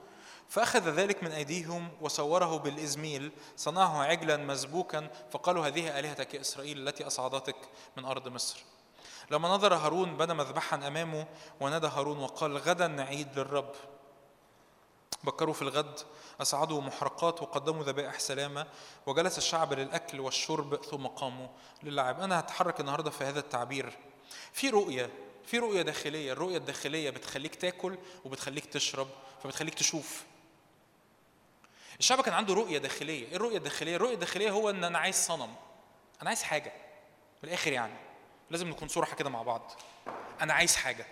فأخذ 0.50 0.90
ذلك 0.90 1.24
من 1.24 1.32
أيديهم 1.32 1.90
وصوره 2.02 2.58
بالإزميل 2.58 3.32
صنعه 3.58 4.04
عجلا 4.04 4.38
مسبوكا 4.38 5.10
فقالوا 5.32 5.68
هذه 5.68 6.00
آلهتك 6.00 6.34
يا 6.34 6.42
إسرائيل 6.42 6.88
التي 6.88 7.08
أصعدتك 7.08 7.56
من 7.98 8.06
أرض 8.06 8.28
مصر. 8.28 8.64
لما 9.32 9.50
نظر 9.50 9.74
هارون 9.74 10.18
بنى 10.18 10.34
مذبحا 10.34 10.88
أمامه 10.88 11.28
ونادى 11.60 11.88
هارون 11.88 12.18
وقال 12.18 12.58
غدا 12.58 12.88
نعيد 12.88 13.40
للرب. 13.40 13.72
بكروا 15.24 15.54
في 15.54 15.62
الغد 15.62 16.00
أصعدوا 16.42 16.82
محرقات 16.82 17.42
وقدموا 17.42 17.84
ذبائح 17.84 18.20
سلامة 18.20 18.68
وجلس 19.06 19.38
الشعب 19.38 19.74
للأكل 19.74 20.20
والشرب 20.20 20.76
ثم 20.76 21.08
قاموا. 21.08 21.48
للعب 21.84 22.22
أنا 22.22 22.40
هتحرك 22.40 22.80
النهاردة 22.80 23.10
في 23.10 23.24
هذا 23.24 23.40
التعبير. 23.40 23.98
في 24.54 24.70
رؤية 24.70 25.10
في 25.45 25.57
رؤية 25.60 25.82
داخلية 25.82 26.32
الرؤية 26.32 26.57
الداخلية 26.57 27.10
بتخليك 27.10 27.56
تاكل 27.56 27.98
وبتخليك 28.26 28.65
تشرب 28.65 29.07
فبتخليك 29.44 29.74
تشوف. 29.74 30.24
الشعب 31.99 32.22
كان 32.22 32.34
عنده 32.34 32.53
رؤية 32.53 32.78
داخلية. 32.78 33.28
إيه 33.28 33.36
الرؤية 33.36 33.57
الداخلية؟ 33.57 33.95
الرؤية 33.95 34.14
الداخلية 34.14 34.49
هو 34.49 34.70
إن 34.70 34.84
أنا 34.84 34.99
عايز 34.99 35.15
صنم. 35.15 35.56
أنا 36.22 36.30
عايز 36.30 36.44
حاجة. 36.44 36.74
في 37.38 37.44
الآخر 37.44 37.72
يعني. 37.72 37.94
لازم 38.49 38.70
نكون 38.70 38.88
صراحة 38.88 39.15
كده 39.15 39.30
مع 39.30 39.41
بعض. 39.41 39.72
أنا 40.41 40.53
عايز 40.53 40.76
حاجة. 40.76 41.06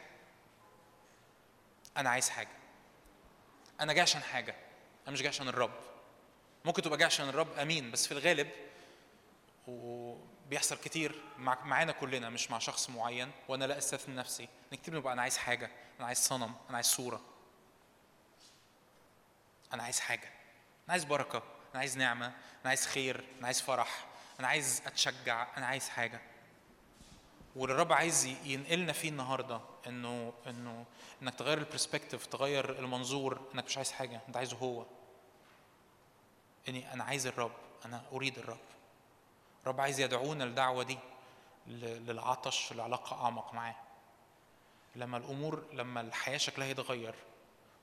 أنا 1.98 2.10
عايز 2.10 2.30
حاجة. 2.30 2.58
أنا 3.80 3.94
جاي 3.94 4.02
عشان 4.02 4.22
حاجة. 4.22 4.56
أنا 5.08 5.14
مش 5.14 5.20
جاي 5.20 5.30
عشان 5.30 5.48
الرب. 5.48 5.74
ممكن 6.66 6.82
تبقى 6.82 6.98
جاي 6.98 7.06
عشان 7.06 7.30
الرب 7.30 7.60
أمين. 7.60 7.92
بس 7.92 8.08
في 8.08 8.12
الغالب 8.12 8.50
و 9.68 10.11
بيحصل 10.52 10.78
كتير 10.78 11.22
مع 11.38 11.58
معانا 11.66 11.92
كلنا 11.92 12.30
مش 12.30 12.52
مع 12.52 12.60
شخص 12.60 12.90
معين 12.90 13.32
وأنا 13.48 13.66
لا 13.66 13.78
استثني 13.78 14.16
نفسي 14.16 14.48
نكتب 14.74 14.94
نبقى 14.96 15.14
أنا 15.14 15.22
عايز 15.22 15.38
حاجة 15.38 15.72
أنا 16.00 16.08
عايز 16.08 16.18
صنم 16.18 16.56
أنا 16.70 16.76
عايز 16.76 16.86
صوره 16.86 17.22
أنا 19.74 19.84
عايز 19.84 20.00
حاجة 20.00 20.28
أنا 20.86 20.92
عايز 20.92 21.04
بركه 21.04 21.38
أنا 21.72 21.80
عايز 21.80 21.98
نعمه 21.98 22.26
أنا 22.26 22.70
عايز 22.70 22.86
خير 22.86 23.24
أنا 23.38 23.46
عايز 23.46 23.62
فرح 23.62 24.06
أنا 24.40 24.48
عايز 24.48 24.82
اتشجع 24.86 25.48
أنا 25.58 25.66
عايز 25.66 25.90
حاجة 25.90 26.22
واللي 27.56 27.74
الرب 27.74 27.94
عايز 27.94 28.26
ينقلنا 28.26 28.94
فيه 28.94 29.10
النهارده 29.10 29.62
انه 29.88 30.34
انه 30.48 30.86
انك 31.22 31.36
تغير 31.36 31.58
البرسبكتيف 31.58 32.26
تغير 32.26 32.80
المنظور 32.80 33.42
انك 33.54 33.66
مش 33.66 33.78
عايز 33.78 33.92
حاجة 33.92 34.22
انت 34.28 34.38
عايزه 34.38 34.58
هو 34.58 34.86
اني 36.70 36.94
أنا 36.94 37.04
عايز 37.04 37.28
الرب 37.28 37.52
أنا 37.86 38.04
اريد 38.12 38.38
الرب 38.38 38.60
رب 39.68 39.82
عايز 39.82 40.00
يدعونا 40.00 40.44
الدعوة 40.44 40.84
دي 40.84 40.98
للعطش 41.68 42.74
لعلاقة 42.74 43.26
أعمق 43.26 43.54
معاه. 43.54 43.76
لما 44.96 45.18
الأمور 45.18 45.64
لما 45.74 46.02
الحياة 46.02 46.38
شكلها 46.38 46.68
يتغير 46.68 47.16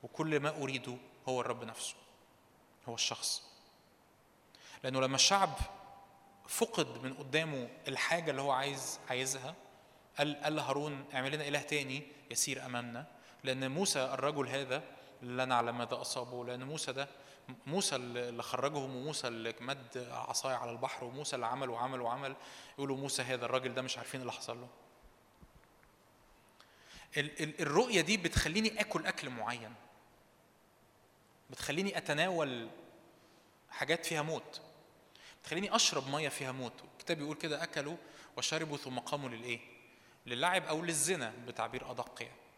وكل 0.03 0.39
ما 0.39 0.49
أريده 0.49 0.95
هو 1.29 1.41
الرب 1.41 1.63
نفسه 1.63 1.95
هو 2.89 2.93
الشخص. 2.93 3.43
لأنه 4.83 5.01
لما 5.01 5.15
الشعب 5.15 5.53
فقد 6.47 7.03
من 7.03 7.13
قدامه 7.13 7.69
الحاجة 7.87 8.31
اللي 8.31 8.41
هو 8.41 8.51
عايز 8.51 8.99
عايزها 9.09 9.55
قال 10.17 10.43
قال 10.43 10.55
لهارون 10.55 11.05
اعمل 11.13 11.31
لنا 11.31 11.47
إله 11.47 11.61
تاني 11.61 12.03
يسير 12.31 12.65
أمامنا 12.65 13.05
لأن 13.43 13.71
موسى 13.71 13.99
الرجل 13.99 14.47
هذا 14.47 14.83
لا 15.21 15.45
نعلم 15.45 15.77
ماذا 15.77 16.01
أصابه 16.01 16.45
لأن 16.45 16.63
موسى 16.63 16.93
ده 16.93 17.07
موسى 17.67 17.95
اللي 17.95 18.43
خرجهم 18.43 18.95
وموسى 18.95 19.27
اللي 19.27 19.55
مد 19.61 20.07
عصاية 20.11 20.55
على 20.55 20.71
البحر 20.71 21.03
وموسى 21.03 21.35
اللي 21.35 21.45
عمل 21.45 21.69
وعمل 21.69 22.01
وعمل. 22.01 22.35
يقولوا 22.77 22.97
موسى 22.97 23.21
هذا 23.21 23.45
الراجل 23.45 23.73
ده 23.73 23.81
مش 23.81 23.97
عارفين 23.97 24.21
اللي 24.21 24.31
حصل 24.31 24.57
له. 24.61 24.67
الرؤية 27.59 28.01
دي 28.01 28.17
بتخليني 28.17 28.81
آكل 28.81 29.05
أكل 29.05 29.29
معين. 29.29 29.73
بتخليني 31.49 31.97
أتناول 31.97 32.69
حاجات 33.69 34.05
فيها 34.05 34.21
موت. 34.21 34.61
بتخليني 35.41 35.75
أشرب 35.75 36.07
مية 36.07 36.29
فيها 36.29 36.51
موت. 36.51 36.73
الكتاب 36.93 37.17
بيقول 37.17 37.35
كده 37.35 37.63
أكلوا 37.63 37.97
وشربوا 38.37 38.77
ثم 38.77 38.99
قاموا 38.99 39.29
للإيه؟ 39.29 39.59
للعب 40.25 40.63
أو 40.63 40.81
للزنا 40.81 41.33
بتعبير 41.47 41.91
أدق 41.91 42.21
يعني. 42.21 42.48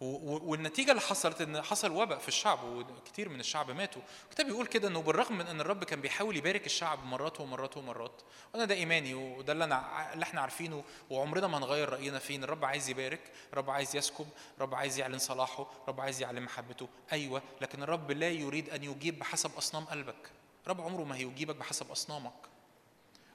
والنتيجة 0.00 0.90
اللي 0.90 1.00
حصلت 1.00 1.40
إن 1.40 1.62
حصل 1.62 1.92
وباء 1.92 2.18
في 2.18 2.28
الشعب 2.28 2.64
وكثير 2.64 3.28
من 3.28 3.40
الشعب 3.40 3.70
ماتوا. 3.70 4.02
الكتاب 4.24 4.46
بيقول 4.46 4.66
كده 4.66 4.88
إنه 4.88 5.02
بالرغم 5.02 5.38
من 5.38 5.46
إن 5.46 5.60
الرب 5.60 5.84
كان 5.84 6.00
بيحاول 6.00 6.36
يبارك 6.36 6.66
الشعب 6.66 7.04
مرات 7.04 7.40
ومرات 7.40 7.76
ومرات 7.76 8.22
وأنا 8.54 8.64
ده 8.64 8.74
إيماني 8.74 9.14
وده 9.14 9.52
اللي 9.52 9.64
أنا 9.64 10.12
اللي 10.12 10.22
إحنا 10.22 10.40
عارفينه 10.40 10.84
وعمرنا 11.10 11.46
ما 11.46 11.58
هنغير 11.58 11.88
رأينا 11.88 12.18
فيه. 12.18 12.36
الرب 12.36 12.64
عايز 12.64 12.88
يبارك 12.88 13.20
الرب 13.52 13.70
عايز 13.70 13.96
يسكب 13.96 14.26
الرب 14.56 14.74
عايز 14.74 14.98
يعلن 14.98 15.18
صلاحه 15.18 15.66
الرب 15.82 16.00
عايز 16.00 16.22
يعلن 16.22 16.42
محبته. 16.42 16.88
أيوه 17.12 17.42
لكن 17.60 17.82
الرب 17.82 18.10
لا 18.10 18.28
يريد 18.28 18.70
أن 18.70 18.84
يجيب 18.84 19.18
بحسب 19.18 19.56
أصنام 19.56 19.84
قلبك. 19.84 20.30
الرب 20.64 20.80
عمره 20.80 21.04
ما 21.04 21.16
هيجيبك 21.16 21.56
بحسب 21.56 21.90
أصنامك. 21.90 22.32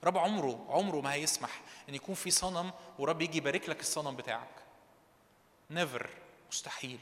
رب 0.04 0.18
عمره 0.18 0.66
عمره 0.70 1.02
ما 1.02 1.14
هيسمح 1.14 1.62
إن 1.90 1.96
يكون 1.96 2.16
في 2.16 2.32
صنم 2.32 2.72
ورب 3.00 3.22
يجي 3.22 3.38
يبارك 3.38 3.70
لك 3.70 3.80
الصنم 3.80 4.16
بتاعك. 4.16 4.64
نيفر 5.72 6.10
مستحيل. 6.54 7.00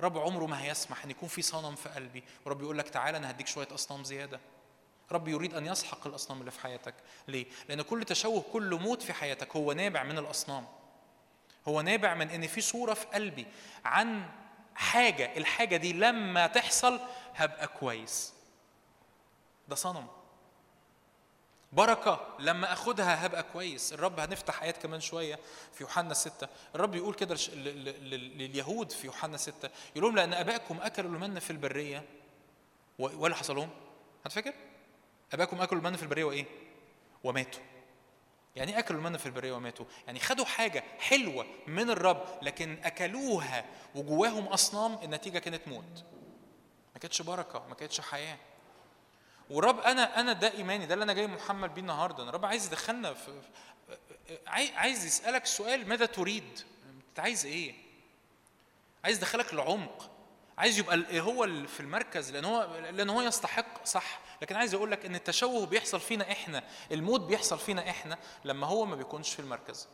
رب 0.00 0.18
عمره 0.18 0.46
ما 0.46 0.62
هيسمح 0.62 1.04
إن 1.04 1.10
يكون 1.10 1.28
في 1.28 1.42
صنم 1.42 1.74
في 1.74 1.88
قلبي. 1.88 2.24
ورب 2.44 2.62
يقول 2.62 2.78
لك 2.78 2.88
تعالى 2.88 3.16
أنا 3.16 3.30
هديك 3.30 3.46
شوية 3.46 3.68
أصنام 3.74 4.04
زيادة. 4.04 4.40
رب 5.12 5.28
يريد 5.28 5.54
أن 5.54 5.66
يسحق 5.66 6.06
الأصنام 6.06 6.40
اللي 6.40 6.50
في 6.50 6.60
حياتك. 6.60 6.94
ليه؟ 7.28 7.46
لأن 7.68 7.82
كل 7.82 8.04
تشوه 8.04 8.44
كل 8.52 8.74
موت 8.74 9.02
في 9.02 9.12
حياتك 9.12 9.56
هو 9.56 9.72
نابع 9.72 10.02
من 10.02 10.18
الأصنام. 10.18 10.66
هو 11.68 11.80
نابع 11.80 12.14
من 12.14 12.30
إن 12.30 12.46
في 12.46 12.60
صورة 12.60 12.94
في 12.94 13.06
قلبي 13.06 13.46
عن 13.84 14.30
حاجة. 14.74 15.36
الحاجة 15.36 15.76
دي 15.76 15.92
لما 15.92 16.46
تحصل 16.46 17.00
هبقى 17.34 17.68
كويس. 17.68 18.32
ده 19.68 19.74
صنم. 19.74 20.06
بركة. 21.72 22.20
لما 22.38 22.72
أخدها 22.72 23.26
هبقى 23.26 23.42
كويس. 23.42 23.92
الرب 23.92 24.20
هنفتح 24.20 24.62
آيات 24.62 24.76
كمان 24.76 25.00
شوية 25.00 25.38
في 25.72 25.82
يوحنا 25.82 26.14
ستة. 26.14 26.48
الرب 26.74 26.94
يقول 26.94 27.14
كده 27.14 27.36
لليهود 27.54 28.92
في 28.92 29.06
يوحنا 29.06 29.36
ستة. 29.36 29.70
يقول 29.96 30.04
لهم 30.04 30.16
لأن 30.16 30.34
أبائكم 30.34 30.78
أكلوا 30.82 31.10
المن 31.10 31.38
في 31.38 31.50
البرية. 31.50 32.04
ولا 32.98 33.34
حصل 33.34 33.56
لهم؟ 33.56 33.70
هتفكر؟ 34.26 34.54
أبائكم 35.32 35.60
أكلوا 35.60 35.80
المن 35.80 35.96
في 35.96 36.02
البرية 36.02 36.24
وإيه؟ 36.24 36.44
وماتوا. 37.24 37.60
يعني 38.56 38.72
إيه 38.72 38.78
أكلوا 38.78 39.00
المن 39.00 39.16
في 39.16 39.26
البرية 39.26 39.52
وماتوا؟ 39.52 39.86
يعني 40.06 40.20
خدوا 40.20 40.44
حاجة 40.44 40.84
حلوة 40.98 41.46
من 41.66 41.90
الرب 41.90 42.24
لكن 42.42 42.78
أكلوها 42.84 43.64
وجواهم 43.94 44.46
أصنام 44.46 44.98
النتيجة 45.02 45.38
كانت 45.38 45.68
موت. 45.68 46.04
ما 46.94 47.00
كانتش 47.00 47.22
بركة 47.22 47.66
ما 47.68 47.74
كانتش 47.74 48.00
حياة. 48.00 48.38
ورب 49.50 49.80
أنا 49.80 50.20
أنا 50.20 50.32
ده 50.32 50.52
إيماني 50.52 50.86
ده 50.86 50.94
اللي 50.94 51.02
أنا 51.02 51.12
جاي 51.12 51.26
محمل 51.26 51.68
بيه 51.68 51.80
النهارده. 51.82 52.22
أنا 52.22 52.30
رب 52.30 52.44
عايز 52.44 52.66
يدخلنا 52.66 53.14
في 53.14 53.24
في- 53.40 54.38
عاي- 54.46 54.76
عايز 54.76 55.04
يسألك 55.04 55.46
سؤال 55.46 55.88
ماذا 55.88 56.06
تريد؟ 56.06 56.60
أنت 57.08 57.20
عايز 57.20 57.46
إيه؟ 57.46 57.74
عايز 59.04 59.16
يدخلك 59.18 59.52
العمق. 59.52 60.10
عايز 60.58 60.78
يبقى 60.78 60.94
ال- 60.94 61.18
هو 61.18 61.46
في 61.66 61.80
المركز 61.80 62.30
لأن 62.32 62.44
هو 62.44 62.76
لأن 62.90 63.10
هو 63.10 63.22
يستحق 63.22 63.84
صح. 63.84 64.20
لكن 64.42 64.56
عايز 64.56 64.74
أقول 64.74 64.90
لك 64.90 65.04
إن 65.06 65.14
التشوه 65.14 65.66
بيحصل 65.66 66.00
فينا 66.00 66.32
إحنا 66.32 66.64
الموت 66.92 67.20
بيحصل 67.20 67.58
فينا 67.58 67.90
إحنا 67.90 68.18
لما 68.44 68.66
هو 68.66 68.84
ما 68.84 68.96
بيكونش 68.96 69.32
في 69.34 69.40
المركز. 69.40 69.88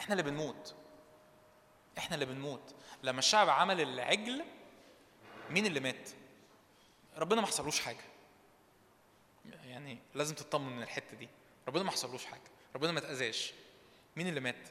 إحنا 0.00 0.12
اللي 0.12 0.22
بنموت. 0.22 0.74
إحنا 1.98 2.14
اللي 2.14 2.26
بنموت. 2.26 2.74
لما 3.02 3.18
الشعب 3.18 3.48
عمل 3.48 3.80
العجل 3.80 4.44
مين 5.50 5.66
اللي 5.66 5.80
مات؟ 5.80 6.10
ربنا 7.18 7.40
ما 7.40 7.46
حصلوش 7.46 7.80
حاجة. 7.80 8.04
يعني 9.72 9.98
لازم 10.14 10.34
تطمن 10.34 10.76
من 10.76 10.82
الحتة 10.82 11.16
دي. 11.16 11.28
ربنا 11.68 11.82
ما 11.82 11.90
حصلوش 11.90 12.24
حاجة. 12.24 12.40
ربنا 12.74 12.92
ما 12.92 12.98
اتاذاش 12.98 13.52
مين 14.16 14.28
اللي 14.28 14.40
مات؟ 14.40 14.68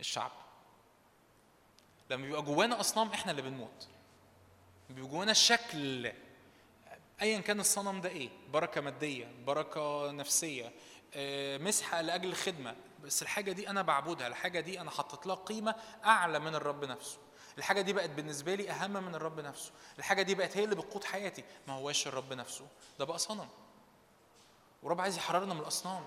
الشعب. 0.00 0.30
لما 2.10 2.26
بيبقى 2.26 2.42
جوانا 2.42 2.80
أصنام 2.80 3.08
إحنا 3.08 3.30
اللي 3.30 3.42
بنموت. 3.42 3.88
بيبقى 4.90 5.10
جوانا 5.10 5.30
الشكل 5.30 6.12
ايا 7.22 7.40
كان 7.40 7.60
الصنم 7.60 8.00
ده 8.00 8.08
إيه؟ 8.08 8.28
بركة 8.52 8.80
مادية 8.80 9.32
بركة 9.46 10.10
نفسية 10.10 10.72
آه، 11.14 11.58
مسحه 11.58 12.00
لأجل 12.00 12.28
الخدمة. 12.28 12.76
بس 13.04 13.22
الحاجة 13.22 13.52
دي 13.52 13.70
أنا 13.70 13.82
بعبدها 13.82 14.26
الحاجة 14.26 14.60
دي 14.60 14.80
أنا 14.80 14.90
حطيت 14.90 15.26
لها 15.26 15.34
قيمة 15.34 15.74
أعلى 16.04 16.38
من 16.38 16.54
الرب 16.54 16.84
نفسه. 16.84 17.18
الحاجة 17.60 17.80
دي 17.80 17.92
بقت 17.92 18.10
بالنسبة 18.10 18.54
لي 18.54 18.70
أهم 18.70 18.92
من 19.04 19.14
الرب 19.14 19.40
نفسه. 19.40 19.70
الحاجة 19.98 20.22
دي 20.22 20.34
بقت 20.34 20.56
هي 20.56 20.64
اللي 20.64 20.74
بتقود 20.74 21.04
حياتي. 21.04 21.44
ما 21.68 21.74
هواش 21.74 22.06
الرب 22.06 22.32
نفسه. 22.32 22.66
ده 22.98 23.04
بقى 23.04 23.18
صنم. 23.18 23.48
ورب 24.82 25.00
عايز 25.00 25.16
يحررنا 25.16 25.54
من 25.54 25.60
الأصنام. 25.60 26.04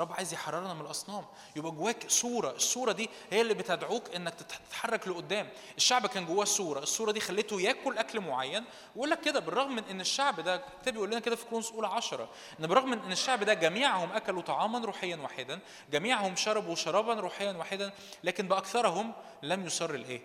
رب 0.00 0.12
عايز 0.12 0.32
يحررنا 0.32 0.74
من 0.74 0.80
الأصنام. 0.80 1.24
يبقى 1.56 1.70
جواك 1.72 2.10
صورة. 2.10 2.50
الصورة 2.50 2.92
دي 2.92 3.10
هي 3.30 3.40
اللي 3.40 3.54
بتدعوك 3.54 4.14
إنك 4.14 4.34
تت- 4.34 4.52
تتحرك 4.68 5.08
لقدام. 5.08 5.48
الشعب 5.76 6.06
كان 6.06 6.26
جواه 6.26 6.44
صورة. 6.44 6.80
الصورة 6.80 7.12
دي 7.12 7.20
خلته 7.20 7.60
ياكل 7.60 7.98
أكل 7.98 8.20
معين. 8.20 8.64
ويقول 8.96 9.10
لك 9.10 9.20
كده 9.20 9.40
بالرغم 9.40 9.76
من 9.76 9.84
إن 9.84 10.00
الشعب 10.00 10.40
ده 10.40 10.54
الكتاب 10.54 10.94
بيقول 10.94 11.10
لنا 11.10 11.20
كده 11.20 11.36
في 11.36 11.44
كورنثوس 11.44 11.72
أولى 11.72 11.86
10 11.88 12.28
إن 12.60 12.66
بالرغم 12.66 12.90
من 12.90 12.98
إن 12.98 13.12
الشعب 13.12 13.44
ده 13.44 13.54
جميعهم 13.54 14.12
أكلوا 14.12 14.42
طعاما 14.42 14.78
روحيا 14.78 15.16
واحدا 15.16 15.60
جميعهم 15.90 16.36
شربوا 16.36 16.74
شرابا 16.74 17.14
روحيا 17.14 17.52
واحدا 17.52 17.92
لكن 18.24 18.48
بأكثرهم 18.48 19.12
لم 19.42 19.66
يسر 19.66 19.94
الإيه؟ 19.94 20.20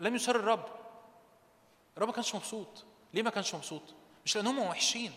لم 0.00 0.14
يسر 0.16 0.36
الرب. 0.36 0.64
الرب 1.96 2.08
ما 2.08 2.14
كانش 2.14 2.34
مبسوط. 2.34 2.84
ليه 3.14 3.22
ما 3.22 3.30
كانش 3.30 3.54
مبسوط؟ 3.54 3.82
مش 4.24 4.36
لأن 4.36 4.46
هم 4.46 4.58
وحشين. 4.58 5.12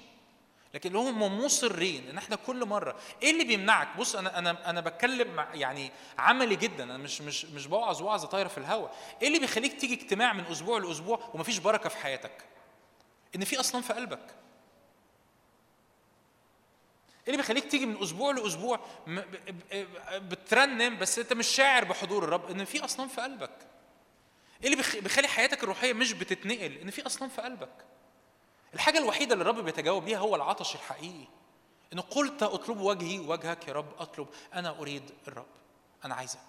لكن 0.73 0.95
هم 0.95 1.39
مصرين 1.45 2.09
إن 2.09 2.17
إحنا 2.17 2.35
كل 2.35 2.65
مرة. 2.65 2.95
إيه 3.23 3.31
اللي 3.31 3.43
بيمنعك؟ 3.43 3.97
بص 3.97 4.15
أنا 4.15 4.37
أنا 4.39 4.69
أنا 4.69 4.81
بتكلم 4.81 5.45
يعني 5.53 5.91
عملي 6.17 6.55
جدا. 6.55 6.83
أنا 6.83 6.97
مش 6.97 7.21
مش 7.21 7.45
مش 7.45 7.67
بوعظ 7.67 8.01
وعظه 8.01 8.27
طايرة 8.27 8.47
في 8.47 8.57
الهواء 8.57 8.95
إيه 9.21 9.27
اللي 9.27 9.39
بيخليك 9.39 9.79
تيجي 9.81 9.93
اجتماع 9.93 10.33
من 10.33 10.45
أسبوع 10.45 10.79
لأسبوع 10.79 11.29
ومفيش 11.33 11.57
بركة 11.57 11.89
في 11.89 11.97
حياتك؟ 11.97 12.45
إن 13.35 13.43
في 13.45 13.59
اصنام 13.59 13.83
في 13.83 13.93
قلبك. 13.93 14.19
إيه 17.19 17.27
اللي 17.27 17.37
بيخليك 17.37 17.71
تيجي 17.71 17.85
من 17.85 18.03
أسبوع 18.03 18.31
لأسبوع 18.31 18.79
بترنم 20.13 20.97
بس 20.97 21.19
أنت 21.19 21.33
مش 21.33 21.47
شاعر 21.47 21.83
بحضور 21.85 22.23
الرب؟ 22.23 22.51
إن 22.51 22.65
في 22.65 22.85
اصنام 22.85 23.07
في 23.07 23.21
قلبك. 23.21 23.57
إيه 24.61 24.65
اللي 24.65 24.75
بيخ- 24.75 24.97
بيخلي 24.99 25.27
حياتك 25.27 25.63
الروحية 25.63 25.93
مش 25.93 26.13
بتتنقل؟ 26.13 26.77
إن 26.77 26.91
في 26.91 27.05
اصنام 27.05 27.29
في 27.29 27.41
قلبك. 27.41 27.69
الحاجة 28.73 28.97
الوحيدة 28.97 29.33
اللي 29.33 29.41
الرب 29.41 29.59
بيتجاوب 29.59 30.05
بيها 30.05 30.17
هو 30.17 30.35
العطش 30.35 30.75
الحقيقي. 30.75 31.27
إن 31.93 31.99
قلت 31.99 32.43
أطلب 32.43 32.79
وجهي 32.79 33.19
وجهك 33.19 33.67
يا 33.67 33.73
رب 33.73 33.93
أطلب 33.99 34.27
أنا 34.53 34.79
أريد 34.79 35.11
الرب. 35.27 35.45
أنا 36.05 36.15
عايزك. 36.15 36.39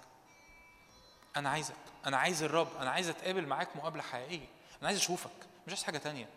أنا 1.36 1.50
عايزك. 1.50 1.74
أنا 2.06 2.16
عايز 2.16 2.42
الرب. 2.42 2.76
أنا 2.80 2.90
عايز 2.90 3.08
أتقابل 3.08 3.46
معاك 3.46 3.76
مقابلة 3.76 4.02
حقيقية. 4.02 4.46
أنا 4.80 4.86
عايز 4.88 4.98
أشوفك. 4.98 5.30
مش 5.66 5.72
عايز 5.72 5.84
حاجة 5.84 5.98
تانية. 5.98 6.28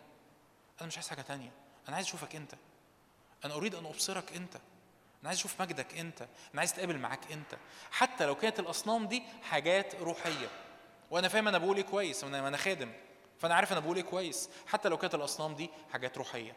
أنا 0.80 0.88
مش 0.88 0.96
عايز 0.96 1.08
حاجة 1.08 1.20
تانية. 1.20 1.50
أنا 1.88 1.96
عايز 1.96 2.06
أشوفك 2.06 2.36
أنت. 2.36 2.54
أنا 3.44 3.54
أريد 3.54 3.74
أن 3.74 3.86
أبصرك 3.86 4.32
أنت. 4.36 4.56
أنا 5.20 5.28
عايز 5.28 5.38
أشوف 5.38 5.60
مجدك 5.60 5.98
أنت. 5.98 6.20
أنا 6.22 6.60
عايز 6.60 6.72
أتقابل 6.72 6.98
معاك 6.98 7.32
أنت. 7.32 7.56
حتى 7.90 8.26
لو 8.26 8.34
كانت 8.34 8.60
الأصنام 8.60 9.06
دي 9.06 9.22
حاجات 9.42 9.94
روحية. 9.94 10.48
وأنا 11.10 11.28
فاهم 11.28 11.48
أنا 11.48 11.58
بقول 11.58 11.76
إيه 11.76 11.84
كويس. 11.84 12.24
أنا 12.24 12.56
خادم. 12.56 12.92
فأنا 13.38 13.54
عارف 13.54 13.72
أنا 13.72 13.80
بقول 13.80 13.96
إيه 13.96 14.04
كويس. 14.04 14.50
حتى 14.66 14.88
لو 14.88 14.98
كانت 14.98 15.14
الأصنام 15.14 15.54
دي 15.54 15.70
حاجات 15.92 16.18
روحية. 16.18 16.56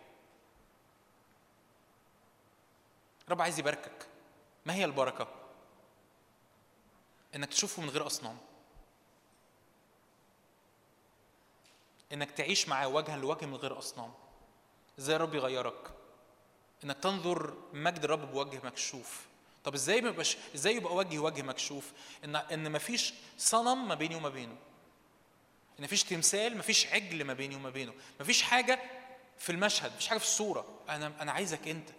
رب 3.30 3.42
عايز 3.42 3.60
يباركك. 3.60 4.08
ما 4.66 4.74
هي 4.74 4.86
البركة؟ 4.86 5.28
إنك 7.36 7.50
تشوفه 7.50 7.82
من 7.82 7.90
غير 7.90 8.08
أصنام. 8.08 8.38
إنك 12.14 12.32
تعيش 12.32 12.70
معاه 12.70 12.88
وجها 12.88 13.18
لوجه 13.18 13.46
من 13.46 13.56
غير 13.56 13.78
أصنام. 13.78 14.14
إزاي 15.00 15.16
الرب 15.16 15.36
يغيرك؟ 15.36 15.92
إنك 16.84 16.98
تنظر 16.98 17.54
مجد 17.74 18.04
الرب 18.04 18.32
بوجه 18.32 18.62
مكشوف. 18.64 19.26
طب 19.64 19.74
إزاي 19.74 20.02
ما 20.02 20.10
يبقاش 20.10 20.38
إزاي 20.56 20.76
يبقى 20.76 20.96
وجهي 20.96 21.20
وجه 21.20 21.42
مكشوف؟ 21.42 21.92
ان 22.24 22.36
إن 22.36 22.72
مفيش 22.72 23.14
صنم 23.38 23.88
ما 23.88 23.96
بيني 23.96 24.16
وما 24.16 24.30
بينه. 24.30 24.56
إن 25.80 25.84
مفيش 25.84 26.04
تمثال 26.04 26.58
مفيش 26.58 26.88
عجل 26.88 27.24
ما 27.24 27.34
بيني 27.34 27.56
وما 27.56 27.70
بينه. 27.70 27.94
مفيش 28.20 28.42
حاجة 28.44 28.80
في 29.40 29.52
المشهد 29.52 29.92
مفيش 29.92 30.08
حاجة 30.08 30.18
في 30.18 30.24
الصورة. 30.26 30.66
أنا 30.90 31.14
أنا 31.22 31.32
عايزك 31.32 31.68
أنت. 31.68 31.90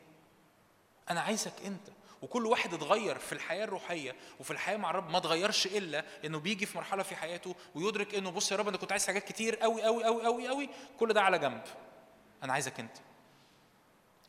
أنا 1.11 1.21
عايزك 1.21 1.53
أنت. 1.67 1.89
وكل 2.23 2.47
واحد 2.47 2.75
اتغير 2.75 3.19
في 3.19 3.33
الحياة 3.33 3.65
الروحية 3.65 4.15
وفي 4.41 4.51
الحياة 4.51 4.77
مع 4.77 4.91
الرب 4.91 5.11
ما 5.11 5.19
اتغيرش 5.19 5.67
إلا 5.67 6.05
إنه 6.25 6.39
بيجي 6.39 6.67
في 6.67 6.77
مرحلة 6.79 7.03
في 7.03 7.17
حياته 7.17 7.55
ويدرك 7.75 8.15
إنه 8.15 8.31
بص 8.31 8.53
يا 8.53 8.57
رب 8.57 8.69
أنا 8.69 8.77
كنت 8.77 8.93
عايز 8.93 9.07
حاجات 9.07 9.25
كتير 9.29 9.57
قوي 9.57 9.83
قوي 9.83 10.05
قوي 10.05 10.25
قوي 10.25 10.49
قوي 10.49 10.69
كل 10.99 11.13
ده 11.13 11.23
على 11.23 11.39
جنب. 11.39 11.63
أنا 12.43 12.53
عايزك 12.53 12.81
أنت. 12.81 12.97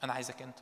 أنا 0.04 0.14
عايزك 0.14 0.42
أنت. 0.42 0.60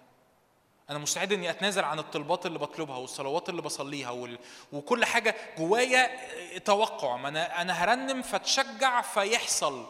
أنا 0.90 1.00
مستعد 1.00 1.34
إني 1.34 1.50
أتنازل 1.50 1.84
عن 1.84 2.00
الطلبات 2.00 2.46
اللي 2.46 2.60
بطلبها 2.60 2.98
والصلوات 2.98 3.50
اللي 3.50 3.62
بصليها 3.62 4.10
وال... 4.10 4.40
وكل 4.72 5.06
حاجة 5.06 5.36
جوايا 5.58 6.58
توقع. 6.60 7.18
ما 7.18 7.30
أنا 7.30 7.62
أنا 7.62 7.74
هرنم 7.74 8.22
فتشجع 8.22 9.02
فيحصل. 9.02 9.86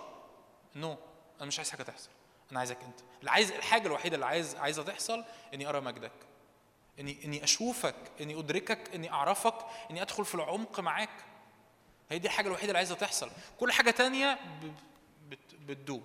نو 0.76 0.94
no. 0.94 0.98
أنا 1.38 1.48
مش 1.48 1.60
عايز 1.60 1.72
حاجة 1.72 1.84
تحصل. 1.84 2.10
أنا 2.52 2.60
عايزك 2.60 2.78
أنت. 2.84 3.00
اللي 3.20 3.32
عايز 3.32 3.52
الحاجة 3.52 3.88
الوحيدة 3.88 4.16
اللي 4.16 4.26
عايز 4.26 4.56
عايزة 4.56 4.84
تحصل 4.84 5.24
إني 5.54 5.70
أرى 5.70 5.82
مجدك. 5.82 6.12
إني 7.00 7.26
إني 7.26 7.44
أشوفك 7.44 7.96
إني 8.22 8.40
أدركك 8.40 8.96
إني 8.96 9.12
أعرفك 9.12 9.56
إني 9.92 10.02
أدخل 10.02 10.26
في 10.26 10.36
العمق 10.36 10.80
معاك. 10.80 11.10
هي 12.12 12.20
دي 12.20 12.28
الحاجة 12.28 12.48
الوحيدة 12.48 12.68
اللي 12.68 12.78
عايزة 12.78 12.96
تحصل. 12.96 13.30
كل 13.60 13.72
حاجة 13.72 13.92
تانية. 13.92 14.40
بتدوب. 15.68 16.04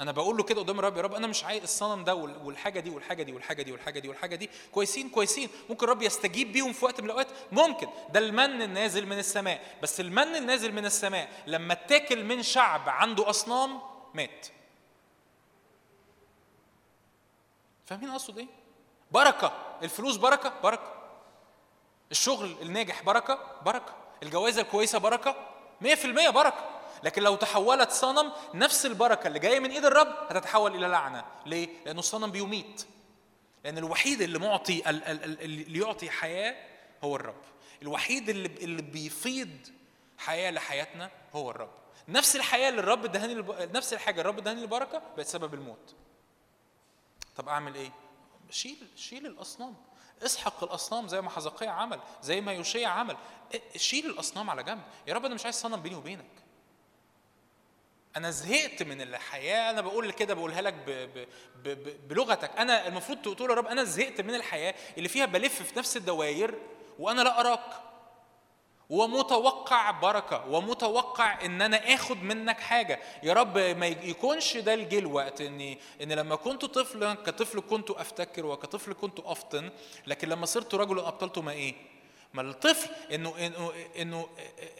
أنا 0.00 0.12
بقول 0.12 0.36
له 0.36 0.42
كده 0.42 0.60
قدام 0.60 0.78
الرب 0.78 0.96
يا 0.96 1.02
رب 1.02 1.14
أنا 1.14 1.26
مش 1.26 1.44
عايز 1.44 1.62
الصنم 1.62 2.04
ده 2.04 2.14
وال- 2.14 2.42
والحاجة 2.42 2.80
دي 2.80 2.90
والحاجة 2.90 3.22
دي 3.22 3.32
والحاجة 3.32 3.62
دي 3.62 3.72
والحاجة 3.72 3.98
دي 3.98 4.08
والحاجة 4.08 4.36
دي. 4.36 4.50
كويسين 4.72 5.08
كويسين. 5.10 5.48
ممكن 5.70 5.84
الرب 5.84 6.02
يستجيب 6.02 6.52
بيهم 6.52 6.72
في 6.72 6.84
وقت 6.84 7.00
من 7.00 7.06
الأوقات؟ 7.06 7.28
ممكن. 7.52 7.88
ده 8.10 8.20
المن 8.20 8.62
النازل 8.62 9.06
من 9.06 9.18
السماء. 9.18 9.76
بس 9.82 10.00
المن 10.00 10.36
النازل 10.36 10.72
من 10.72 10.86
السماء 10.86 11.28
لما 11.46 11.72
اتاكل 11.72 12.24
من 12.24 12.42
شعب 12.42 12.88
عنده 12.88 13.30
أصنام 13.30 13.80
مات. 14.14 14.46
فاهمين 17.86 18.10
أقصد 18.10 18.38
إيه؟ 18.38 18.46
بركة. 19.10 19.52
الفلوس 19.82 20.16
بركة؟ 20.16 20.52
بركة. 20.62 20.94
الشغل 22.10 22.56
الناجح 22.62 23.02
بركة؟ 23.02 23.38
بركة. 23.62 23.94
الجوازة 24.22 24.62
الكويسة 24.62 24.98
بركة؟ 24.98 25.34
100% 25.80 26.30
بركة. 26.30 26.77
لكن 27.02 27.22
لو 27.22 27.36
تحولت 27.36 27.90
صنم 27.90 28.32
نفس 28.54 28.86
البركة 28.86 29.26
اللي 29.26 29.38
جاية 29.38 29.60
من 29.60 29.70
إيد 29.70 29.84
الرب 29.84 30.14
هتتحول 30.30 30.74
إلى 30.74 30.86
لعنة. 30.86 31.24
ليه؟ 31.46 31.68
لأنه 31.86 31.98
الصنم 31.98 32.30
بيميت. 32.30 32.86
لأن 33.64 33.78
الوحيد 33.78 34.22
اللي 34.22 34.38
معطي 34.38 34.90
ال- 34.90 35.04
ال- 35.04 35.24
ال- 35.24 35.42
اللي 35.42 35.78
يعطي 35.78 36.10
حياة 36.10 36.56
هو 37.04 37.16
الرب. 37.16 37.42
الوحيد 37.82 38.28
اللي 38.28 38.48
اللي 38.48 38.82
بيفيض 38.82 39.50
حياة 40.18 40.50
لحياتنا 40.50 41.10
هو 41.34 41.50
الرب. 41.50 41.70
نفس 42.08 42.36
الحياة 42.36 42.68
اللي 42.68 42.80
الرب 42.80 43.04
ادهاني 43.04 43.32
الب... 43.32 43.76
نفس 43.76 43.92
الحاجة 43.92 44.20
الرب 44.20 44.38
ادهاني 44.38 44.62
البركة 44.62 45.02
بقت 45.16 45.26
سبب 45.26 45.54
الموت. 45.54 45.94
طب 47.36 47.48
أعمل 47.48 47.74
إيه؟ 47.74 47.90
شيل 48.50 48.86
شيل 48.96 49.26
الأصنام. 49.26 49.74
اسحق 50.22 50.64
الأصنام 50.64 51.08
زي 51.08 51.20
ما 51.20 51.30
حزقيا 51.30 51.70
عمل 51.70 52.00
زي 52.22 52.40
ما 52.40 52.52
يوشيا 52.52 52.88
عمل. 52.88 53.16
شيل 53.76 54.06
الأصنام 54.06 54.50
على 54.50 54.62
جنب. 54.62 54.82
يا 55.06 55.14
رب 55.14 55.24
أنا 55.24 55.34
مش 55.34 55.44
عايز 55.44 55.54
صنم 55.56 55.76
بيني 55.80 55.94
وبينك. 55.96 56.24
أنا 58.18 58.30
زهقت 58.30 58.82
من 58.82 59.00
الحياة. 59.00 59.70
أنا 59.70 59.80
بقول 59.80 60.10
كده 60.10 60.34
بقولها 60.34 60.60
لك 60.60 60.74
ب 60.74 60.90
ب 60.90 61.28
ب 61.68 62.08
بلغتك. 62.08 62.50
أنا 62.58 62.88
المفروض 62.88 63.18
تقول 63.22 63.50
يا 63.50 63.54
رب 63.54 63.66
أنا 63.66 63.84
زهقت 63.84 64.20
من 64.20 64.34
الحياة 64.34 64.74
اللي 64.98 65.08
فيها 65.08 65.26
بلف 65.26 65.62
في 65.62 65.78
نفس 65.78 65.96
الدوائر 65.96 66.54
وأنا 66.98 67.22
لا 67.22 67.40
أراك. 67.40 67.82
ومتوقع 68.90 69.90
بركة 69.90 70.48
ومتوقع 70.48 71.44
إن 71.44 71.62
أنا 71.62 71.94
آخد 71.94 72.22
منك 72.22 72.60
حاجة. 72.60 73.00
يا 73.22 73.32
رب 73.32 73.58
ما 73.58 73.86
يكونش 73.86 74.56
ده 74.56 74.74
الجيل 74.74 75.06
وقت 75.06 75.40
إني 75.40 75.78
إن 76.02 76.12
لما 76.12 76.36
كنت 76.36 76.64
طفلا 76.64 77.14
كطفل 77.14 77.60
كنت 77.60 77.90
أفتكر 77.90 78.46
وكطفل 78.46 78.92
كنت 78.92 79.20
أفطن 79.20 79.70
لكن 80.06 80.28
لما 80.28 80.46
صرت 80.46 80.74
رجلا 80.74 81.08
أبطلت 81.08 81.38
ما 81.38 81.52
إيه؟ 81.52 81.74
ما 82.34 82.42
الطفل 82.42 82.90
انه 83.14 83.46
انه 83.46 83.72
انه 83.98 84.28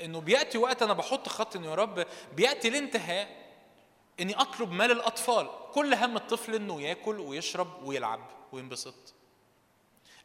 إنه 0.01 0.21
بيأتي 0.21 0.59
وقت 0.59 0.83
أنا 0.83 0.93
بحط 0.93 1.29
خط 1.29 1.57
إنه 1.57 1.71
يا 1.71 1.75
رب 1.75 2.07
بيأتي 2.33 2.69
الانتهاء 2.69 3.49
إني 4.21 4.35
أطلب 4.35 4.73
مال 4.73 4.91
الأطفال. 4.91 5.51
كل 5.73 5.95
هم 5.95 6.17
الطفل 6.17 6.55
إنه 6.55 6.83
ياكل 6.83 7.21
ويشرب 7.21 7.83
ويلعب 7.83 8.31
وينبسط. 8.53 9.15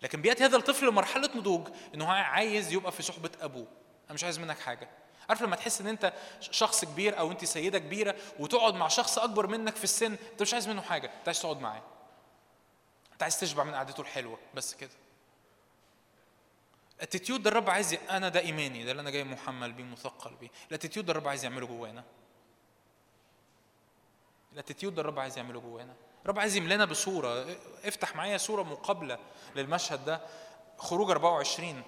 لكن 0.02 0.22
بيأتي 0.22 0.46
هذا 0.46 0.58
الطفل 0.58 0.88
لمرحلة 0.88 1.30
نضوج 1.36 1.68
إنه 1.96 2.12
عايز 2.12 2.74
يبقى 2.74 2.92
في 2.92 3.04
صحبة 3.04 3.32
أبوه. 3.42 3.68
أنا 4.06 4.14
مش 4.14 4.24
عايز 4.24 4.40
منك 4.40 4.60
حاجة. 4.60 4.90
عارف 5.30 5.42
لما 5.42 5.56
تحس 5.56 5.82
إن 5.82 5.88
أنت 5.88 6.14
شخص 6.40 6.86
كبير 6.86 7.20
أو 7.20 7.32
أنت 7.32 7.46
سيدة 7.46 7.80
كبيرة 7.80 8.16
وتقعد 8.40 8.74
مع 8.74 8.88
شخص 8.88 9.18
أكبر 9.18 9.48
منك 9.48 9.76
في 9.76 9.84
السن 9.84 10.18
أنت 10.32 10.42
مش 10.42 10.54
عايز 10.54 10.68
منه 10.68 10.82
حاجة. 10.82 11.08
أنت 11.20 11.28
عايز 11.28 11.42
تقعد 11.42 11.62
معاه. 11.62 11.84
أنت 13.14 13.24
عايز 13.24 13.40
تشبع 13.40 13.64
من 13.64 13.76
قعدته 13.76 14.02
الحلوة. 14.02 14.40
بس 14.54 14.74
كده. 14.74 14.90
ال 16.98 17.03
attitude 17.03 17.48
الرب 17.48 17.70
عايز. 17.70 17.94
أنا 17.94 18.30
ده 18.30 18.40
إيماني 18.40 18.84
ده 18.84 18.92
اللي 18.92 19.02
أنا 19.02 19.10
جاي 19.10 19.24
محمل 19.24 19.72
بيه 19.72 19.84
مثقل 19.84 20.36
بيه. 20.36 20.50
ال 20.70 20.74
attitude 20.74 21.10
الرب 21.10 21.28
عايز 21.28 21.44
يعمله 21.44 21.68
جوانا. 21.68 22.04
ال 24.54 24.59
attitude 24.59 25.00
الرب 25.00 25.20
عايز 25.20 25.38
يعمله 25.38 25.60
جوانا. 25.60 25.94
الرب 26.24 26.40
عايز 26.40 26.56
يملأنا 26.56 26.86
بصورة. 26.86 27.58
افتح 27.86 28.16
معايا 28.16 28.38
صورة 28.38 28.64
مقابلة 28.64 29.20
للمشهد 29.56 30.06
ده. 30.06 30.22
خروج 30.78 31.10
24 31.12 31.84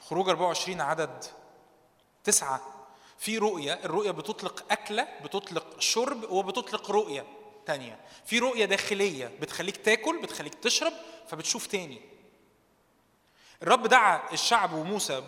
خروج 0.00 0.28
24 0.28 0.80
عدد 0.80 1.24
تسعة. 2.24 2.60
في 3.18 3.38
رؤية 3.38 3.72
الرؤية 3.84 4.10
بتطلق 4.10 4.72
أكلة 4.72 5.08
بتطلق 5.24 5.80
شرب 5.80 6.30
وبتطلق 6.30 6.90
رؤية 6.90 7.26
تانية. 7.66 8.00
في 8.24 8.38
رؤية 8.38 8.64
داخلية 8.64 9.26
بتخليك 9.40 9.76
تاكل 9.76 10.22
بتخليك 10.22 10.54
تشرب 10.54 10.92
فبتشوف 11.28 11.66
تاني. 11.66 12.13
الرب 13.64 13.86
دعا 13.86 14.20
الشعب 14.32 14.72
وموسى 14.72 15.22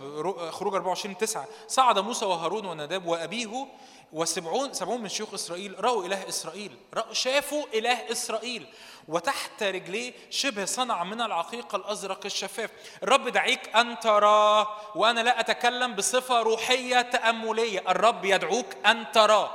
خروج 0.51 0.75
24 0.75 1.19
9 1.19 1.47
صعد 1.69 1.99
موسى 1.99 2.25
وهارون 2.25 2.67
ونداب 2.67 3.07
وأبيه 3.07 3.67
وسبعون 4.13 4.73
سبعون 4.73 5.01
من 5.01 5.09
شيوخ 5.09 5.35
إسرائيل 5.35 5.85
رأوا 5.85 6.07
إله 6.07 6.29
إسرائيل. 6.29 6.77
رأوا 6.95 7.13
شافوا 7.15 7.65
إله 7.75 8.13
إسرائيل. 8.13 8.67
وتحت 9.09 9.63
رجليه 9.63 10.13
شبه 10.31 10.65
صنع 10.65 11.05
من 11.05 11.21
العقيق 11.21 11.75
الأزرق 11.75 12.21
الشفاف. 12.25 12.71
الرب 13.03 13.29
دعيك 13.29 13.77
أن 13.77 14.01
تراه 14.01 14.69
وأنا 14.95 15.21
لا 15.21 15.41
أتكلم 15.41 15.95
بصفة 15.95 16.43
روحية 16.43 17.01
تأملية. 17.01 17.85
الرب 17.89 18.25
يدعوك 18.25 18.67
أن 18.87 19.13
تراه. 19.13 19.51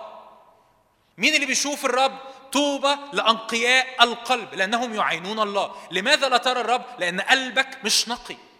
مين 1.18 1.36
اللي 1.36 1.46
بيشوف 1.46 1.86
الرب؟ 1.86 2.18
طوبى 2.52 2.96
لأنقياء 3.14 4.04
القلب 4.04 4.54
لأنهم 4.54 4.94
يعاينون 4.96 5.40
الله. 5.40 5.72
لماذا 5.92 6.30
لا 6.30 6.38
ترى 6.38 6.62
الرب؟ 6.62 6.84
لأن 7.00 7.22
قلبك 7.22 7.78
مش 7.84 8.10
نقي. 8.10 8.51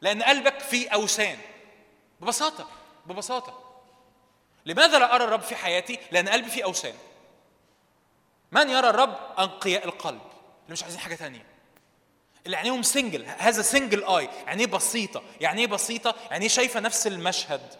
لأن 0.00 0.22
قلبك 0.22 0.58
فيه 0.58 0.90
أوثان. 0.90 1.38
ببساطة 2.20 2.68
ببساطة. 3.06 3.82
لماذا 4.66 4.98
لا 4.98 5.14
أرى 5.14 5.24
الرب 5.24 5.40
في 5.40 5.56
حياتي؟ 5.56 5.98
لأن 6.10 6.28
قلبي 6.28 6.50
فيه 6.50 6.64
أوثان. 6.64 6.94
من 8.52 8.68
يرى 8.68 8.90
الرب؟ 8.90 9.16
أنقياء 9.38 9.84
القلب. 9.84 10.20
اللي 10.62 10.72
مش 10.72 10.82
عايزين 10.82 11.00
حاجة 11.00 11.14
تانية. 11.14 11.46
اللي 12.46 12.56
عينيهم 12.56 12.82
single 12.82 13.26
هذا 13.38 13.62
single 13.62 14.04
eye 14.04 14.28
عينيه 14.46 14.66
بسيطة. 14.66 15.22
يعني 15.40 15.60
إيه 15.60 15.66
بسيطة؟ 15.66 16.14
يعني 16.30 16.48
شايفة 16.48 16.80
نفس 16.80 17.06
المشهد؟ 17.06 17.79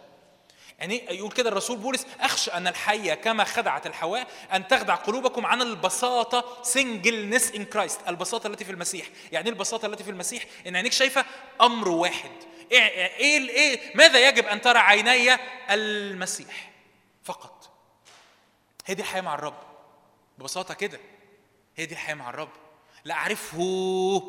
يعني 0.81 1.05
يقول 1.09 1.31
كده 1.31 1.49
الرسول 1.49 1.77
بولس 1.77 2.07
أخشى 2.19 2.51
أن 2.51 2.67
الحيه 2.67 3.13
كما 3.13 3.43
خدعت 3.43 3.87
الحواء 3.87 4.27
أن 4.53 4.67
تخدع 4.67 4.95
قلوبكم 4.95 5.45
عن 5.45 5.61
البساطة 5.61 6.63
singleness 6.63 7.51
in 7.51 7.65
Christ 7.65 7.99
البساطة 8.07 8.47
التي 8.47 8.65
في 8.65 8.71
المسيح. 8.71 9.09
يعني 9.31 9.45
إيه 9.45 9.53
البساطة 9.53 9.85
التي 9.85 10.03
في 10.03 10.11
المسيح؟ 10.11 10.45
إن 10.67 10.75
عينيك 10.75 10.91
شايفة 10.91 11.25
أمر 11.61 11.89
واحد. 11.89 12.31
إيه 12.71 12.81
إيه, 13.17 13.49
إيه 13.49 13.95
ماذا 13.95 14.27
يجب 14.27 14.45
أن 14.45 14.61
ترى 14.61 14.79
عيني 14.79 15.37
المسيح؟ 15.69 16.71
فقط. 17.23 17.69
هي 18.85 18.95
دي 18.95 19.01
الحياة 19.01 19.21
مع 19.21 19.35
الرب. 19.35 19.57
ببساطة 20.37 20.73
كده. 20.73 20.99
هي 21.75 21.85
دي 21.85 21.93
الحياة 21.93 22.15
مع 22.15 22.29
الرب. 22.29 22.49
لا 23.05 23.13
أعرفه. 23.13 24.21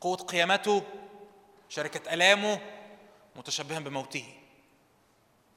قوة 0.00 0.16
قيامته 0.16 0.82
شركة 1.68 2.14
آلامه 2.14 2.60
متشبها 3.36 3.78
بموته. 3.78 4.24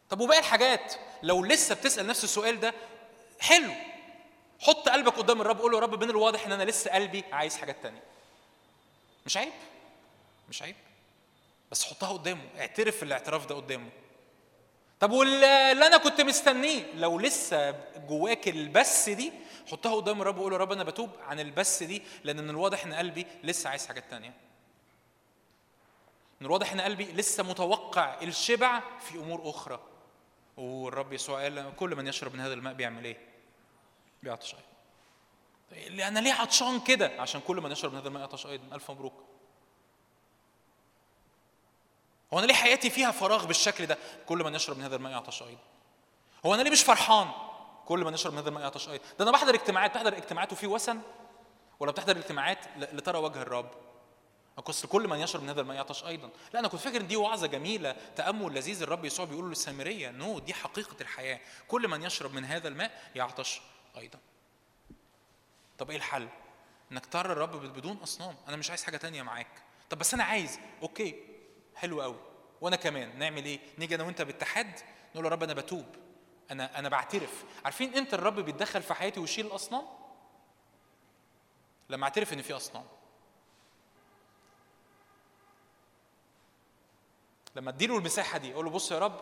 طب 0.10 0.20
وباقي 0.20 0.40
الحاجات؟ 0.40 0.94
لو 1.24 1.46
لسه 1.46 1.76
بتسأل 1.76 2.08
نفس 2.08 2.24
السؤال 2.24 2.60
ده 2.60 2.74
حلو. 3.40 3.74
حط 4.60 4.90
قلبك 4.90 5.14
قدام 5.14 5.42
الرب 5.42 5.60
قول 5.60 5.72
له 5.72 5.78
يا 5.78 5.84
رب 5.84 6.04
من 6.04 6.10
الواضح 6.10 6.46
إن 6.46 6.52
أنا 6.52 6.64
لسه 6.64 6.92
قلبي 6.92 7.24
عايز 7.32 7.58
حاجات 7.58 7.84
تانية. 7.84 8.04
مش 9.26 9.38
عيب. 9.38 9.52
مش 10.50 10.62
عيب. 10.62 10.76
بس 11.72 11.86
حطها 11.86 12.14
قدامه. 12.14 12.42
اعترف 12.60 13.04
الاعتراف 13.04 13.46
ده 13.46 13.56
قدامه. 13.56 13.90
طب 15.00 15.12
واللي 15.12 15.72
أنا 15.88 15.98
كنت 15.98 16.22
مستنيه؟ 16.22 16.94
لو 16.94 17.20
لسه 17.20 17.72
جواك 17.98 18.48
البس 18.48 19.10
دي 19.10 19.34
حطها 19.72 19.96
قدام 19.96 20.22
الرب 20.22 20.38
وقول 20.38 20.54
يا 20.54 20.58
رب 20.58 20.72
أنا 20.72 20.84
بتوب 20.84 21.10
عن 21.28 21.40
البس 21.40 21.84
دي 21.84 22.02
لأن 22.24 22.44
من 22.44 22.50
الواضح 22.50 22.86
إن 22.86 22.94
قلبي 22.94 23.26
لسه 23.44 23.70
عايز 23.70 23.88
حاجات 23.88 24.04
تانية. 24.10 24.34
من 26.42 26.48
الواضح 26.48 26.72
إن 26.72 26.82
قلبي 26.82 27.06
لسه 27.06 27.44
متوقع 27.44 28.22
الشبع 28.22 28.82
في 29.00 29.18
أمور 29.18 29.50
أخرى. 29.50 29.80
والرب 30.58 31.14
يسوع 31.14 31.44
قال 31.44 31.76
كل 31.76 31.96
من 31.96 32.08
يشرب 32.08 32.34
من 32.34 32.40
هذا 32.40 32.54
الماء 32.54 32.74
بيعمل 32.74 33.06
إيه؟ 33.06 33.18
بيعطش 34.24 34.56
أيضا. 34.56 36.08
أنا 36.08 36.20
ليه 36.20 36.34
عطشان 36.34 36.80
كده؟ 36.80 37.22
عشان 37.22 37.42
كل 37.42 37.62
من 37.62 37.72
يشرب 37.72 37.92
من 37.92 37.98
هذا 37.98 38.08
الماء 38.08 38.22
يعطش 38.22 38.46
أيضا. 38.46 38.76
ألف 38.76 38.92
مبروك. 38.92 39.14
هو 42.34 42.40
أنا 42.40 42.46
ليه 42.46 42.54
حياتي 42.54 42.90
فيها 42.90 43.12
فراغ 43.12 43.46
بالشكل 43.46 43.86
ده؟ 43.86 43.98
كل 44.26 44.44
من 44.44 44.56
يشرب 44.56 44.78
من 44.78 44.84
هذا 44.84 44.96
الماء 44.96 45.12
يعطش 45.12 45.44
أيضا. 45.44 45.62
هو 46.46 46.54
أنا 46.54 46.62
ليه 46.62 46.72
مش 46.72 46.84
فرحان؟ 46.84 47.32
كل 47.86 48.00
من 48.00 48.14
يشرب 48.14 48.34
من 48.34 48.40
هذا 48.40 48.50
الماء 48.50 48.64
يعطش 48.64 48.90
أيضا. 48.90 49.04
ده 49.20 49.24
أنا 49.24 49.32
بحضر 49.32 49.54
اجتماعات. 49.54 49.96
بحضر 49.96 50.18
اجتماعات 50.18 50.52
وفي 50.52 50.68
وثن؟ 50.68 51.02
ولا 51.80 51.92
بتحضر 51.92 52.18
اجتماعات 52.18 52.66
لترى 52.78 53.18
وجه 53.18 53.42
الرب؟ 53.42 53.89
أقص 54.60 54.86
كل 54.86 55.08
من 55.08 55.20
يشرب 55.20 55.44
من 55.44 55.50
هذا 55.50 55.62
الماء 55.62 55.76
يعطش 55.76 56.04
أيضا. 56.04 56.30
لا 56.54 56.60
أنا 56.60 56.68
كنت 56.68 56.82
فاكر 56.82 57.02
إن 57.02 57.08
دي 57.08 57.16
وعظة 57.16 57.48
جميلة 57.48 57.96
تأمل 58.16 58.54
لذيذ 58.54 58.82
الرب 58.82 59.06
يسوع 59.06 59.26
بيقول 59.26 59.50
للسامرية 59.50 60.12
no 60.12 60.40
دي 60.40 60.54
حقيقة 60.54 60.96
الحياة. 61.02 61.40
كل 61.68 61.88
من 61.88 62.04
يشرب 62.04 62.34
من 62.34 62.46
هذا 62.46 62.68
الماء 62.68 63.12
يعطش 63.16 63.62
أيضا. 63.98 64.20
طب 65.78 65.90
إيه 65.90 65.98
الحل؟ 65.98 66.28
إنك 66.92 67.06
ترى 67.06 67.32
الرب 67.32 67.52
بدون 67.52 67.98
أصنام. 67.98 68.36
أنا 68.48 68.58
مش 68.58 68.70
عايز 68.70 68.84
حاجة 68.84 68.98
تانية 68.98 69.22
معاك. 69.22 69.64
طب 69.90 69.98
بس 69.98 70.14
أنا 70.14 70.24
عايز. 70.24 70.60
okay 70.82 71.16
حلو 71.76 72.02
قوي 72.02 72.20
وأنا 72.62 72.76
كمان. 72.76 73.20
نعمل 73.20 73.46
إيه؟ 73.46 73.60
نيجي 73.78 73.96
أنا 73.96 74.04
وأنت 74.04 74.22
باتحاد 74.22 74.80
نقول 75.12 75.26
يا 75.26 75.32
رب 75.32 75.44
أنا 75.44 75.54
بتوب. 75.54 75.86
أنا 76.52 76.80
أنا 76.80 76.90
بعترف. 76.90 77.44
عارفين 77.66 77.98
إمتى 77.98 78.16
الرب 78.16 78.40
بيتدخل 78.40 78.82
في 78.82 78.94
حياتي 78.94 79.20
ويشيل 79.20 79.46
الأصنام؟ 79.46 79.84
لما 81.90 82.04
أعترف 82.04 82.34
إن 82.34 82.42
في 82.42 82.54
أصنام. 82.54 82.86
لما 87.60 87.70
اديله 87.70 87.98
المساحة 87.98 88.38
دي 88.38 88.54
أقول 88.54 88.66
له 88.66 88.72
بص 88.72 88.92
يا 88.92 89.00
رب 89.00 89.20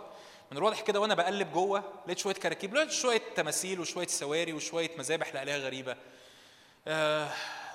من 0.51 0.57
الواضح 0.57 0.81
كده 0.81 0.99
وأنا 0.99 1.13
بقلب 1.13 1.51
جوه 1.51 1.83
لقيت 2.05 2.17
شوية 2.17 2.33
كراكيب 2.33 2.75
لقيت 2.75 2.91
شوية 2.91 3.21
تماثيل 3.35 3.79
وشوية 3.79 4.07
سواري 4.07 4.53
وشوية 4.53 4.91
مذابح 4.97 5.33
لالهه 5.33 5.57
غريبة. 5.57 5.95
آه 6.87 7.29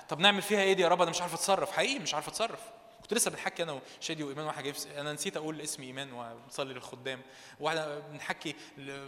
طب 0.09 0.19
نعمل 0.19 0.41
فيها 0.41 0.61
إيه 0.61 0.73
دي 0.73 0.81
يا 0.81 0.87
رب؟ 0.87 1.01
أنا 1.01 1.11
مش 1.11 1.21
عارف 1.21 1.33
اتصرف 1.33 1.71
حقيقي 1.71 1.99
مش 1.99 2.13
عارف 2.13 2.27
اتصرف. 2.27 2.59
كنت 3.01 3.13
لسه 3.13 3.31
بنحكي 3.31 3.63
أنا 3.63 3.79
وشادي 4.01 4.23
وإيمان 4.23 4.45
واحد 4.45 4.63
جاي 4.63 4.73
أنا 4.97 5.13
نسيت 5.13 5.37
أقول 5.37 5.61
اسم 5.61 5.83
إيمان 5.83 6.13
وبنصلي 6.13 6.73
للخدام. 6.73 7.21
وإحنا 7.59 7.99
بنحكي 7.99 8.55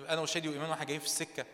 أنا 0.10 0.22
وشادي 0.22 0.50
وإيمان 0.50 0.70
واحد 0.70 0.88
جايين 0.88 1.02
في 1.02 1.08
السكة. 1.08 1.46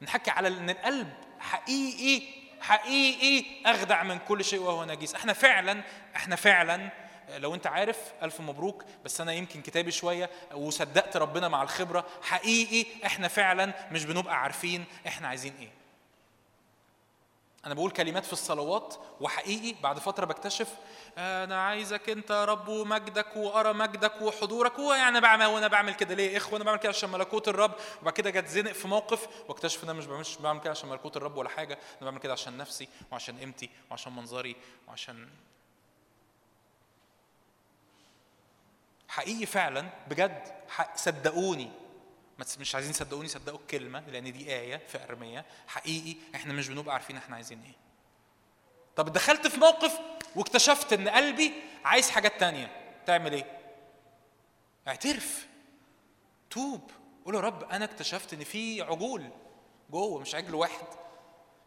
بنحكي 0.00 0.30
على 0.30 0.48
إن 0.48 0.70
القلب 0.70 1.12
حقيقي 1.38 2.26
حقيقي 2.60 3.46
أخدع 3.66 4.02
من 4.02 4.18
كل 4.18 4.44
شيء 4.44 4.60
وهو 4.60 4.84
نجيس. 4.84 5.14
إحنا 5.14 5.32
فعلا 5.32 5.82
إحنا 6.16 6.36
فعلا 6.36 6.90
لو 7.38 7.54
انت 7.54 7.66
عارف 7.66 7.98
ألف 8.22 8.40
مبروك. 8.40 8.84
بس 9.04 9.20
أنا 9.20 9.32
يمكن 9.32 9.62
كتابي 9.62 9.90
شوية 9.90 10.30
وصدقت 10.54 11.16
ربنا 11.16 11.48
مع 11.48 11.62
الخبرة. 11.62 12.06
حقيقي 12.22 13.06
إحنا 13.06 13.28
فعلا 13.28 13.72
مش 13.92 14.04
بنبقى 14.04 14.42
عارفين 14.42 14.84
إحنا 15.06 15.28
عايزين 15.28 15.54
إيه. 15.60 15.80
أنا 17.66 17.74
بقول 17.74 17.90
كلمات 17.90 18.24
في 18.26 18.32
الصلوات 18.32 18.94
وحقيقي 19.20 19.74
بعد 19.82 19.98
فترة 19.98 20.24
بكتشف 20.24 20.68
أنا 21.18 21.66
عايزك 21.66 22.10
أنت 22.10 22.30
يا 22.30 22.44
رب 22.44 22.68
ومجدك 22.68 23.36
وأرى 23.36 23.72
مجدك 23.72 24.22
وحضورك. 24.22 24.78
ويعني 24.78 25.20
بعمل 25.20 25.46
وأنا 25.46 25.68
بعمل 25.68 25.94
كده 25.94 26.14
ليه؟ 26.14 26.36
إخوة 26.36 26.56
أنا 26.56 26.64
بعمل 26.64 26.78
كده 26.78 26.88
عشان 26.88 27.10
ملكوت 27.10 27.48
الرب. 27.48 27.72
وبعد 28.02 28.14
كده 28.14 28.30
جت 28.30 28.46
زنق 28.46 28.72
في 28.72 28.88
موقف 28.88 29.28
واكتشف 29.48 29.84
إن 29.84 29.88
أنا 29.88 29.98
مش 29.98 30.06
بعملش 30.06 30.36
بعمل 30.36 30.60
كده 30.60 30.70
عشان 30.70 30.88
ملكوت 30.88 31.16
الرب 31.16 31.36
ولا 31.36 31.48
حاجة. 31.48 31.74
أنا 31.74 32.10
بعمل 32.10 32.18
كده 32.20 32.32
عشان 32.32 32.56
نفسي 32.56 32.88
وعشان 33.12 33.38
قيمتي 33.38 33.70
وعشان 33.90 34.12
منظري 34.16 34.56
وعشان 34.88 35.28
حقيقي 39.10 39.46
فعلا 39.46 39.88
بجد 40.08 40.42
صدقوني. 40.94 41.70
مش 42.60 42.74
عايزين 42.74 42.92
صدقوني 42.92 43.28
صدقوا 43.28 43.58
الكلمة 43.58 44.00
لأن 44.00 44.32
دي 44.32 44.54
آية 44.54 44.76
في 44.76 45.04
أرمية. 45.04 45.44
حقيقي 45.66 46.16
إحنا 46.34 46.52
مش 46.52 46.68
بنبقى 46.68 46.94
عارفين 46.94 47.16
إحنا 47.16 47.36
عايزين 47.36 47.62
إيه. 47.62 47.76
طب 48.96 49.12
دخلت 49.12 49.46
في 49.46 49.60
موقف 49.60 49.98
واكتشفت 50.36 50.92
إن 50.92 51.08
قلبي 51.08 51.52
عايز 51.84 52.10
حاجات 52.10 52.40
تانية. 52.40 52.94
تعمل 53.06 53.32
إيه؟ 53.32 53.60
اعترف. 54.88 55.46
توب. 56.50 56.90
قول 57.24 57.34
يا 57.34 57.40
رب 57.40 57.64
أنا 57.70 57.84
اكتشفت 57.84 58.32
إن 58.32 58.44
في 58.44 58.82
عجول 58.82 59.30
جوه 59.90 60.20
مش 60.20 60.34
عجل 60.34 60.54
واحد. 60.54 60.86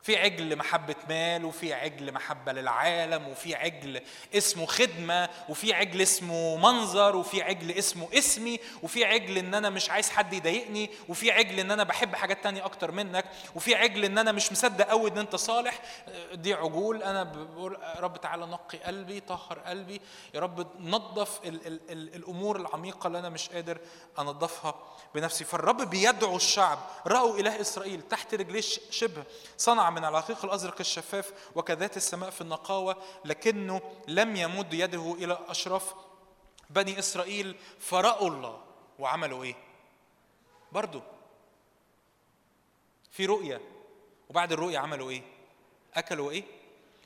في 0.03 0.17
عجل 0.17 0.55
محبة 0.55 0.95
مال 1.09 1.45
وفي 1.45 1.73
عجل 1.73 2.11
محبة 2.11 2.51
للعالم 2.51 3.27
وفي 3.27 3.55
عجل 3.55 4.01
اسمه 4.35 4.65
خدمة 4.65 5.30
وفي 5.49 5.73
عجل 5.73 6.01
اسمه 6.01 6.57
منظر 6.57 7.15
وفي 7.15 7.41
عجل 7.41 7.71
اسمه 7.71 8.07
اسمي 8.13 8.59
وفي 8.84 9.05
عجل 9.05 9.38
إن 9.38 9.53
أنا 9.55 9.69
مش 9.69 9.89
عايز 9.89 10.09
حد 10.09 10.34
يضايقني 10.34 10.89
وفي 11.09 11.31
عجل 11.31 11.59
إن 11.59 11.71
أنا 11.71 11.84
بحب 11.84 12.15
حاجات 12.15 12.43
تانية 12.43 12.65
أكتر 12.65 12.91
منك 12.91 13.25
وفي 13.55 13.75
عجل 13.75 14.05
إن 14.05 14.17
أنا 14.17 14.31
مش 14.31 14.51
مصدق 14.51 14.85
قوي 14.88 15.09
إن 15.09 15.17
أنت 15.17 15.35
صالح. 15.35 15.80
دي 16.34 16.53
عجول. 16.53 17.03
أنا 17.03 17.23
بقول 17.23 17.73
يا 17.73 17.99
رب 17.99 18.21
تعالى 18.21 18.45
نقي 18.45 18.77
قلبي 18.77 19.19
طهر 19.19 19.59
قلبي. 19.59 20.01
يا 20.34 20.39
رب 20.39 20.67
نظف 20.80 21.39
ال 21.45 21.67
ال 21.67 21.80
ال 21.89 22.15
الأمور 22.15 22.55
العميقة 22.55 23.07
اللي 23.07 23.19
أنا 23.19 23.30
مش 23.30 23.49
قادر 23.49 23.77
أنظفها 24.19 24.75
بنفسي. 25.15 25.43
فالرب 25.43 25.89
بيدعو 25.89 26.35
الشعب. 26.35 26.80
رأوا 27.07 27.39
إله 27.39 27.61
إسرائيل 27.61 28.01
تحت 28.01 28.34
رجليه 28.34 28.61
شبه 28.91 29.23
صنع 29.57 29.93
من 29.94 30.06
العقيق 30.06 30.45
الأزرق 30.45 30.76
الشفاف 30.80 31.34
وكذات 31.56 31.98
السماء 31.98 32.30
في 32.30 32.41
النقاوة 32.41 32.98
لكنه 33.26 33.82
لم 34.07 34.36
يمد 34.36 34.74
يده 34.74 35.15
إلى 35.20 35.40
أشراف 35.48 35.94
بني 36.70 36.99
إسرائيل 36.99 37.56
فرأوا 37.80 38.28
الله 38.28 38.61
وعملوا 38.99 39.44
إيه؟ 39.44 39.56
برضو 40.72 41.02
في 43.11 43.26
رؤية 43.26 43.61
وبعد 44.30 44.52
الرؤية 44.52 44.78
عملوا 44.78 45.10
إيه؟ 45.10 45.22
أكلوا 45.94 46.32
إيه؟ 46.32 46.44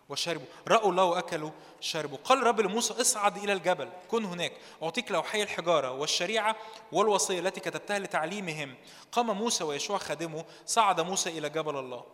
وشربوا 0.10 0.46
رأوا 0.68 0.92
الله 0.92 1.04
وأكلوا 1.04 1.52
شربوا 1.80 2.18
قال 2.24 2.38
الرب 2.38 2.62
لموسى 2.62 3.02
اصعد 3.02 3.38
إلى 3.38 3.54
الجبل 3.54 3.90
كن 4.12 4.26
هناك 4.26 4.54
أعطيك 4.84 5.12
لوحي 5.12 5.44
الحجارة 5.44 5.92
والشريعة 5.92 6.56
والوصية 6.92 7.40
التي 7.40 7.60
كتبتها 7.60 8.00
لتعليمهم 8.00 8.76
قام 9.12 9.32
موسى 9.38 9.64
ويشوع 9.64 9.98
خادمه 9.98 10.46
صعد 10.66 11.02
موسى 11.02 11.30
إلى 11.30 11.50
جبل 11.50 11.78
الله 11.78 12.06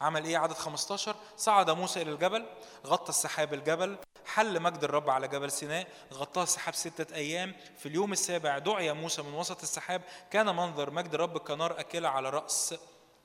عمل 0.00 0.24
إيه؟ 0.24 0.38
عدد 0.38 0.52
15 0.52 1.16
صعد 1.36 1.70
موسى 1.70 2.02
إلى 2.02 2.10
الجبل 2.10 2.46
غطى 2.86 3.08
السحاب 3.08 3.54
الجبل 3.54 3.96
حل 4.26 4.60
مجد 4.60 4.84
الرب 4.84 5.10
على 5.10 5.28
جبل 5.28 5.50
سيناء 5.50 5.86
غطاه 6.12 6.42
السحاب 6.42 6.74
ستة 6.74 7.14
أيام. 7.14 7.54
في 7.78 7.86
اليوم 7.86 8.12
السابع 8.12 8.58
دعي 8.58 8.92
موسى 8.92 9.22
من 9.22 9.34
وسط 9.34 9.62
السحاب. 9.62 10.02
كان 10.30 10.46
منظر 10.56 10.90
مجد 10.90 11.14
الرب 11.14 11.38
كنار 11.38 11.80
أكلة 11.80 12.08
على 12.08 12.30
رأس 12.30 12.74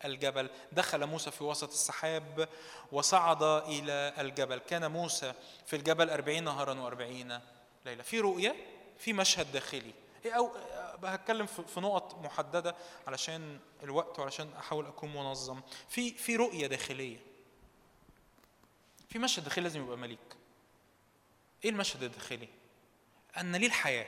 الجبل. 0.05 0.49
دخل 0.71 1.05
موسى 1.05 1.31
في 1.31 1.43
وسط 1.43 1.71
السحاب 1.71 2.49
وصعد 2.91 3.43
إلى 3.43 4.13
الجبل. 4.17 4.57
كان 4.57 4.91
موسى 4.91 5.33
في 5.65 5.75
الجبل 5.75 6.09
أربعين 6.09 6.43
نهارا 6.43 6.79
وأربعين 6.79 7.39
ليلة. 7.85 8.03
في 8.03 8.19
رؤية 8.19 8.55
في 8.99 9.13
مشهد 9.13 9.51
داخلي. 9.51 9.93
إيه 10.25 10.31
أو 10.33 10.51
هتكلم 11.03 11.45
في 11.45 11.79
نقط 11.79 12.15
محددة 12.15 12.75
علشان 13.07 13.59
الوقت 13.83 14.19
وعلشان 14.19 14.53
أحاول 14.53 14.85
أكون 14.85 15.13
منظم. 15.13 15.61
في 15.89 16.11
في 16.13 16.35
رؤية 16.35 16.67
داخلية. 16.67 17.19
في 19.09 19.19
مشهد 19.19 19.43
داخلي 19.43 19.63
لازم 19.63 19.83
يبقى 19.83 19.97
مليك. 19.97 20.19
إيه 21.63 21.69
المشهد 21.69 22.03
الداخلي؟ 22.03 22.47
ان 23.37 23.55
ليه 23.55 23.67
الحياة 23.67 24.07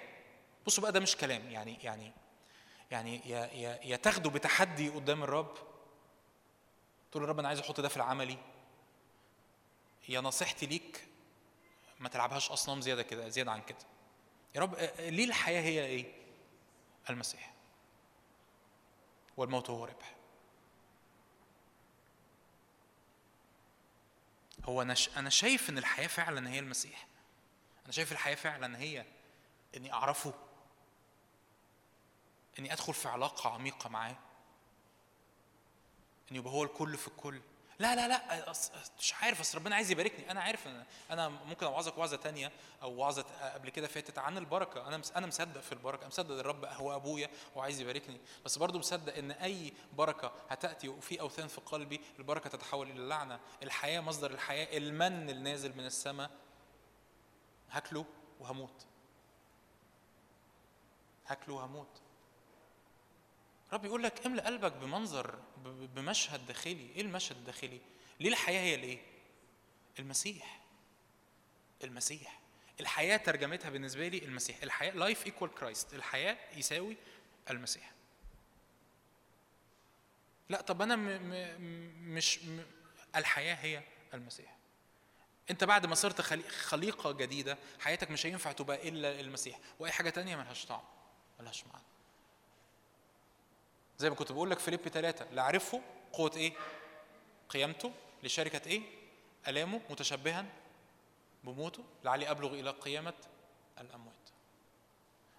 بصوا 0.66 0.84
بقى 0.84 0.92
ده 0.92 1.00
مش 1.00 1.16
كلام 1.16 1.52
يعني 1.52 1.78
يعني 1.84 2.12
يعني 2.92 3.22
يا 3.30 3.46
يا 3.46 3.80
يا 3.84 3.96
تاخده 3.96 4.30
بتحدي 4.30 4.90
قدام 4.90 5.24
الرب. 5.24 5.58
تقول 7.12 7.24
الرب 7.24 7.40
أنا 7.40 7.48
عايز 7.48 7.60
أحط 7.60 7.82
ده 7.82 7.88
في 7.90 7.98
العملي. 7.98 8.38
يا 10.10 10.22
نصيحتي 10.22 10.66
ليك 10.66 11.08
ما 12.00 12.10
تلعبهاش 12.10 12.52
أصنام 12.52 12.82
زيادة 12.82 13.04
كده 13.04 13.30
زيادة 13.30 13.52
عن 13.52 13.62
كده. 13.62 13.78
يا 14.58 14.62
رب 14.62 14.76
ليه 15.00 15.26
الحياة 15.26 15.62
هي 15.62 15.86
إيه؟ 15.86 16.14
المسيح. 17.10 17.54
والموت 19.38 19.70
هو 19.70 19.86
ربح. 19.86 20.16
هو 24.66 24.82
أنا 24.82 24.96
أنا 25.18 25.30
شايف 25.30 25.70
إن 25.70 25.78
الحياة 25.78 26.08
فعلا 26.08 26.50
هي 26.50 26.60
المسيح. 26.60 27.08
أنا 27.86 27.92
شايف 27.92 28.12
الحياة 28.12 28.36
فعلا 28.36 28.78
هي 28.80 29.06
إني 29.76 29.94
أعرفه 29.94 30.34
إني 32.60 32.74
أدخل 32.74 32.94
في 32.94 33.08
علاقة 33.08 33.50
عميقة 33.50 33.90
معاه 33.90 34.16
إن 36.32 36.36
يبقى 36.36 36.54
هو 36.54 36.64
الكل 36.64 36.98
في 36.98 37.08
الكل. 37.08 37.42
لا 37.80 37.96
لا 37.96 38.08
لا 38.08 38.54
مش 39.00 39.14
عارف 39.14 39.40
أصل 39.40 39.58
ربنا 39.58 39.76
عايز 39.76 39.92
يباركني. 39.92 40.32
أنا 40.32 40.42
عارف 40.42 40.68
إن 40.68 40.86
أنا 41.12 41.30
ممكن 41.30 41.66
اوعظك 41.66 41.98
وعظة 41.98 42.18
تانية 42.18 42.52
أو 42.82 42.96
وعظه 42.96 43.26
قبل 43.54 43.70
كده 43.70 43.88
فاتت 43.88 44.18
عن 44.18 44.38
البركة. 44.38 44.88
أنا 44.88 45.02
أنا 45.16 45.28
مصدق 45.28 45.62
في 45.62 45.72
البركة 45.72 46.00
أنا 46.00 46.08
مصدق 46.08 46.36
الرب 46.40 46.66
هو 46.66 46.96
أبويا 46.96 47.30
وعايز 47.56 47.82
يباركني. 47.82 48.20
بس 48.46 48.58
برضه 48.58 48.80
مصدق 48.80 49.18
إن 49.18 49.32
أي 49.32 49.74
بركة 49.94 50.32
هتأتي 50.50 50.90
وفي 50.90 51.22
أوثان 51.22 51.48
في 51.48 51.62
قلبي 51.62 52.02
البركة 52.20 52.50
تتحول 52.50 52.90
إلى 52.92 53.00
اللعنه 53.00 53.40
الحياة 53.64 54.00
مصدر 54.00 54.32
الحياة 54.32 54.78
المن 54.78 55.30
النازل 55.30 55.78
من 55.78 55.86
السماء. 55.86 56.30
هاكله 57.72 58.06
وهموت. 58.40 58.86
هاكله 61.28 61.56
وهموت. 61.56 62.02
رب 63.74 63.86
يقول 63.86 64.04
لك 64.04 64.26
املأ 64.26 64.46
قلبك 64.46 64.72
بمنظر 64.72 65.40
بمشهد 65.66 66.48
داخلي. 66.48 66.90
إيه 66.96 67.02
المشهد 67.02 67.38
الداخلي؟ 67.38 67.82
ليه 68.20 68.30
الحياة 68.30 68.62
هي 68.62 68.76
الإيه؟ 68.76 69.00
المسيح. 70.00 70.62
المسيح. 71.84 72.40
الحياة 72.80 73.18
ترجمتها 73.18 73.70
بالنسبة 73.70 74.08
لي 74.08 74.18
المسيح. 74.18 74.64
الحياة 74.64 74.92
life 74.92 75.26
equal 75.26 75.56
Christ 75.56 75.94
الحياة 75.94 76.38
يساوي 76.56 76.98
المسيح. 77.50 77.92
لا 80.50 80.62
طب 80.62 80.82
أنا 80.82 80.96
م 80.96 81.06
م 81.06 82.16
مش 82.16 82.40
م 82.44 82.64
الحياة 83.16 83.56
هي 83.56 83.84
المسيح. 84.14 84.58
أنت 85.52 85.64
بعد 85.64 85.86
ما 85.86 85.96
صرت 85.96 86.22
خليقة 86.50 87.12
جديدة 87.12 87.58
حياتك 87.80 88.12
مش 88.12 88.26
هينفع 88.26 88.52
تبقى 88.52 88.90
إلا 88.90 89.20
المسيح. 89.20 89.60
وأي 89.80 89.92
حاجة 89.92 90.10
تانية 90.10 90.36
ملهاش 90.36 90.66
طعم 90.66 90.84
ملهاش 91.40 91.64
معنى. 91.68 91.84
زي 93.98 94.10
ما 94.10 94.16
كنت 94.16 94.32
بقول 94.32 94.52
لك 94.52 94.60
فيليب 94.60 94.88
ثلاثة 94.88 95.26
اللي 95.30 95.42
عرفه 95.42 95.82
قوة 96.14 96.32
إيه؟ 96.36 96.54
قيامته 97.50 97.92
لشركة 98.24 98.68
إيه؟ 98.70 98.82
ألامه 99.48 99.82
متشبها 99.90 100.46
بموته 101.44 101.84
لعلي 102.04 102.32
أبلغ 102.32 102.54
إلى 102.54 102.70
قيامة 102.70 103.14
الأموات. 103.82 104.14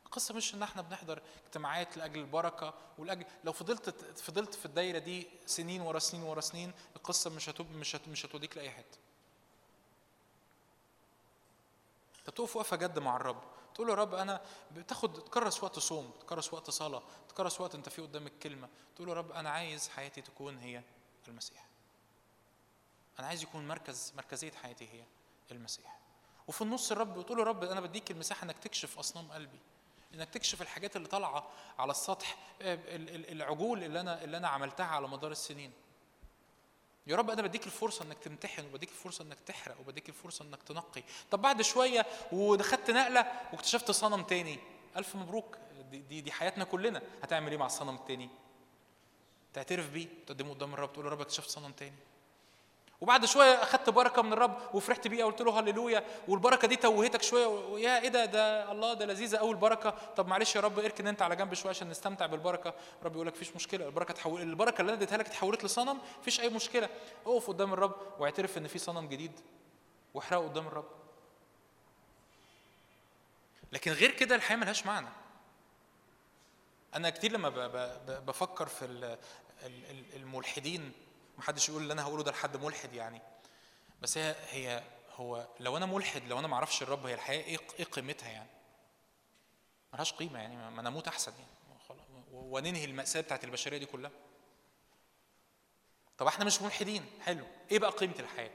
القصة 0.07 0.35
مش 0.35 0.55
إن 0.55 0.63
إحنا 0.63 0.83
بنحضر 0.83 1.23
اجتماعات 1.47 1.97
لأجل 1.97 2.21
البركة 2.21 2.75
ولأجل 2.99 3.25
لو 3.45 3.53
فضلت 3.53 3.91
فضلت 4.21 4.55
في 4.55 4.67
الدايرة 4.67 4.99
دي 4.99 5.27
سنين 5.47 5.81
ورا 5.81 5.99
سنين 5.99 6.23
ورا 6.23 6.41
سنين 6.41 6.73
القصة 6.97 7.31
مش 7.31 7.49
هتب 7.49 7.71
مش 7.77 7.97
هت 7.97 8.09
مش 8.09 8.27
هتوديك 8.27 8.57
لأي 8.57 8.71
حتة. 8.71 8.99
أنت 12.21 12.37
تقف 12.37 12.57
وقفة 12.57 12.77
جد 12.77 12.99
مع 12.99 13.17
الرب 13.17 13.43
تقول 13.79 13.91
يا 13.91 13.95
رب 13.95 14.15
أنا 14.15 14.41
بتاخد 14.77 15.25
تكرس 15.25 15.65
وقت 15.65 15.79
صوم 15.79 16.11
تكرس 16.21 16.55
وقت 16.55 16.71
صلاة 16.71 17.03
تكرس 17.29 17.61
وقت 17.61 17.75
أنت 17.75 17.89
فيه 17.89 18.03
قدام 18.03 18.27
الكلمة 18.27 18.69
تقول 18.97 19.09
يا 19.09 19.15
رب 19.15 19.33
أنا 19.33 19.51
عايز 19.51 19.89
حياتي 19.89 20.23
تكون 20.23 20.59
هي 20.59 20.83
المسيح. 21.29 21.67
أنا 23.19 23.27
عايز 23.27 23.43
يكون 23.43 23.69
مركز 23.69 24.13
مركزية 24.17 24.53
حياتي 24.53 24.89
هي 24.93 25.05
المسيح. 25.51 25.99
وفي 26.49 26.63
النص 26.63 26.93
الرب 26.93 27.19
له 27.31 27.39
يا 27.39 27.45
رب 27.45 27.65
أنا 27.65 27.81
بديك 27.81 28.11
المساحة 28.11 28.45
إنك 28.45 28.59
تكشف 28.59 28.99
أصنام 28.99 29.33
قلبي 29.33 29.61
إنك 30.15 30.31
تكشف 30.31 30.63
الحاجات 30.63 30.97
اللي 30.97 31.09
طالعة 31.09 31.51
على 31.79 31.91
السطح 31.91 32.37
العجول 32.61 33.85
اللي 33.85 34.01
أنا 34.01 34.25
اللي 34.25 34.37
أنا 34.37 34.49
عملتها 34.49 34.87
على 34.87 35.09
مدار 35.09 35.31
السنين. 35.31 35.73
يا 37.09 37.17
رب 37.17 37.31
أنا 37.31 37.43
بديك 37.43 37.67
الفرصة 37.67 38.05
إنك 38.05 38.19
تمتحن 38.19 38.65
وبديك 38.67 38.89
الفرصة 38.89 39.25
إنك 39.25 39.41
تحرق 39.47 39.81
وبديك 39.81 40.09
الفرصة 40.09 40.45
إنك 40.45 40.63
تنقي. 40.63 41.03
طب 41.31 41.43
بعد 41.43 41.63
شوية 41.63 42.07
ودخلت 42.33 42.91
نقلة 42.91 43.33
واكتشفت 43.53 43.91
صنم 43.91 44.23
تاني. 44.23 44.59
ألف 44.97 45.17
مبروك. 45.17 45.59
دي 45.91 45.99
دي, 45.99 46.21
دي 46.21 46.33
حياتنا 46.33 46.65
كلنا. 46.65 47.03
هتعمل 47.23 47.51
إيه 47.51 47.59
مع 47.59 47.67
الصنم 47.67 47.95
التاني؟ 47.95 48.29
تعترف 49.53 49.91
بيه؟ 49.91 50.07
تقدمه 50.27 50.55
قدام 50.55 50.75
الرب 50.75 50.93
تقول 50.93 51.05
له 51.05 51.11
رب 51.11 51.21
اكتشفت 51.21 51.51
صنم 51.51 51.73
تاني. 51.73 51.97
وبعد 53.01 53.25
شوية 53.25 53.63
أخدت 53.63 53.91
بركة 53.91 54.23
من 54.23 54.33
الرب 54.33 54.59
وفرحت 54.75 55.09
بيها 55.09 55.25
قلت 55.27 55.41
له 55.43 55.61
هللويا 55.61 56.05
والبركة 56.29 56.69
دي 56.69 56.77
توهتك 56.77 57.23
شوية 57.23 57.79
يا 57.79 58.01
إيه 58.03 58.09
ده 58.09 58.25
ده 58.25 58.73
الله 58.73 58.95
ده 58.95 59.07
لذيذة 59.07 59.37
قوي 59.37 59.51
البركة. 59.51 59.91
طب 60.17 60.29
معلش 60.29 60.57
يا 60.57 60.61
رب 60.61 60.79
اركن 60.79 61.07
أنت 61.07 61.23
على 61.23 61.37
جنب 61.37 61.55
شوية 61.55 61.71
عشان 61.71 61.91
نستمتع 61.91 62.27
بالبركة. 62.27 62.75
الرب 63.01 63.15
يقول 63.15 63.27
لك 63.27 63.33
مفيش 63.33 63.57
مشكلة 63.57 63.87
البركة 63.87 64.15
تحول 64.15 64.43
البركة 64.43 64.81
اللي 64.81 64.91
أنا 64.93 64.99
اديتها 64.99 65.19
لك 65.19 65.27
اتحولت 65.27 65.65
لصنم 65.65 65.99
مفيش 66.21 66.41
أي 66.41 66.49
مشكلة. 66.49 66.89
اقف 67.27 67.49
قدام 67.49 67.73
الرب 67.73 67.97
واعترف 68.19 68.59
إن 68.59 68.67
في 68.67 68.79
صنم 68.79 69.09
جديد 69.09 69.33
واحرقه 70.15 70.49
قدام 70.49 70.67
الرب. 70.67 70.89
لكن 73.73 73.93
غير 73.93 74.11
كده 74.11 74.35
الحياة 74.35 74.57
ملهاش 74.57 74.87
معنى. 74.87 75.09
أنا 76.95 77.11
كتير 77.11 77.33
لما 77.33 77.49
بفكر 78.07 78.67
في 78.67 79.17
الملحدين 80.17 80.93
محدش 81.39 81.69
يقول 81.69 81.83
اللي 81.83 81.93
أنا 81.93 82.03
هقوله 82.03 82.23
ده 82.23 82.31
لحد 82.31 82.57
ملحد 82.57 82.93
يعني. 82.93 83.23
بس 84.03 84.19
هي 84.19 84.35
هي 84.49 84.83
هو 85.17 85.49
لو 85.61 85.77
أنا 85.77 85.87
ملحد 85.87 86.23
لو 86.29 86.39
أنا 86.39 86.49
ما 86.49 86.55
أعرفش 86.55 86.83
الرب 86.83 87.07
هي 87.07 87.15
الحياة 87.15 87.43
إيه 87.45 87.59
إيه 87.79 87.85
قيمتها 87.85 88.29
يعني؟ 88.29 88.51
ملهاش 89.93 90.13
قيمة 90.13 90.39
يعني 90.39 90.57
ما 90.57 90.81
أنا 90.81 90.89
أموت 90.89 91.09
أحسن 91.09 91.33
يعني. 91.33 91.49
وننهي 92.33 92.85
المأساة 92.85 93.21
بتاعت 93.21 93.45
البشرية 93.45 93.79
دي 93.79 93.87
كلها. 93.87 94.11
طب 96.19 96.27
إحنا 96.27 96.45
مش 96.45 96.63
ملحدين. 96.63 97.07
حلو. 97.23 97.47
إيه 97.71 97.79
بقى 97.79 97.91
قيمة 97.91 98.15
الحياة؟ 98.19 98.51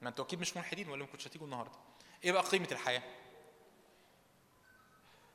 ما 0.00 0.08
أنتوا 0.08 0.24
أكيد 0.24 0.40
مش 0.40 0.56
ملحدين 0.56 0.88
ولا 0.88 1.04
ما 1.04 1.10
كنتش 1.10 1.26
هتيجوا 1.26 1.46
النهارده. 1.46 1.78
إيه 2.24 2.32
بقى 2.32 2.42
قيمة 2.42 2.68
الحياة؟ 2.72 3.02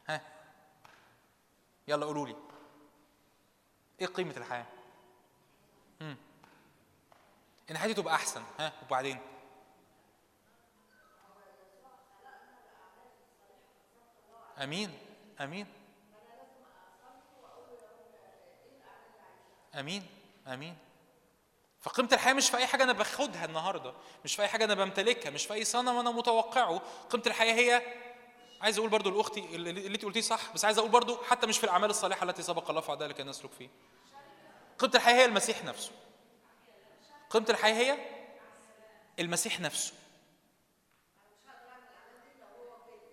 ها؟ 0.07 0.21
يلا 1.87 2.05
قولوا 2.05 2.27
لي. 2.27 2.35
إيه 4.01 4.07
قيمة 4.07 4.37
الحياة؟ 4.37 4.65
امم 6.01 6.17
إن 7.71 7.77
حياتي 7.77 7.93
تبقى 7.93 8.15
أحسن 8.15 8.43
ها 8.59 8.73
وبعدين؟ 8.85 9.19
أمين 14.63 14.97
أمين. 15.41 15.67
أمين 19.75 20.07
أمين. 20.47 20.77
فقيمة 21.81 22.09
الحياة 22.13 22.33
مش 22.33 22.49
في 22.49 22.57
أي 22.57 22.67
حاجة 22.67 22.83
أنا 22.83 22.93
باخدها 22.93 23.45
النهاردة، 23.45 23.93
مش 24.25 24.35
في 24.35 24.41
أي 24.41 24.47
حاجة 24.47 24.63
أنا 24.63 24.73
بمتلكها، 24.73 25.29
مش 25.29 25.45
في 25.45 25.53
أي 25.53 25.63
صنم 25.65 25.97
أنا 25.97 26.11
متوقعه، 26.11 26.81
قيمة 27.09 27.23
الحياة 27.27 27.53
هي 27.53 27.81
عايز 28.61 28.77
أقول 28.77 28.89
برضو 28.89 29.09
لاختي 29.09 29.55
اللي 29.55 29.87
انت 29.87 30.05
قلتيه 30.05 30.21
صح 30.21 30.53
بس 30.53 30.65
عايز 30.65 30.77
أقول 30.77 30.91
برضو 30.91 31.23
حتى 31.23 31.47
مش 31.47 31.57
في 31.57 31.63
الاعمال 31.63 31.89
الصالحة 31.89 32.23
التي 32.23 32.41
سبق 32.41 32.69
الله 32.69 33.05
ذلك 33.05 33.19
أن 33.19 33.29
نسلك 33.29 33.51
فيه. 33.51 33.69
قيمة 34.79 34.95
الحياة 34.95 35.15
هي 35.15 35.25
المسيح 35.25 35.63
نفسه. 35.63 35.91
قيمة 37.29 37.45
الحياة 37.49 37.73
هي 37.73 37.97
المسيح 39.19 39.59
نفسه. 39.59 39.93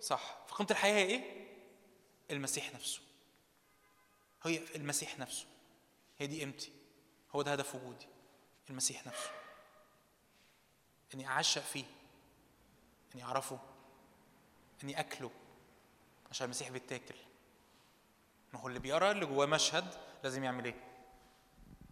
صح. 0.01 0.37
فقيمة 0.47 0.71
الحياة 0.71 0.93
هي 0.93 1.03
إيه؟ 1.03 1.47
المسيح 2.31 2.73
نفسه. 2.73 3.01
هي 4.43 4.61
المسيح 4.75 5.19
نفسه. 5.19 5.45
هي 6.19 6.27
دي 6.27 6.39
قيمتي. 6.39 6.71
هو 7.35 7.41
ده 7.41 7.51
هدف 7.51 7.75
وجودي. 7.75 8.07
المسيح 8.69 9.07
نفسه. 9.07 9.31
إني 11.13 11.27
أعشق 11.27 11.61
فيه. 11.61 11.85
إني 13.15 13.23
أعرفه. 13.23 13.59
اني 14.83 14.99
اكله 14.99 15.31
عشان 16.31 16.45
المسيح 16.45 16.69
بيتاكل. 16.69 17.15
ما 18.53 18.59
هو 18.59 18.67
اللي 18.67 18.79
بيرى 18.79 19.11
اللي 19.11 19.25
جواه 19.25 19.45
مشهد 19.45 19.93
لازم 20.23 20.43
يعمل 20.43 20.65
إيه؟ 20.65 20.75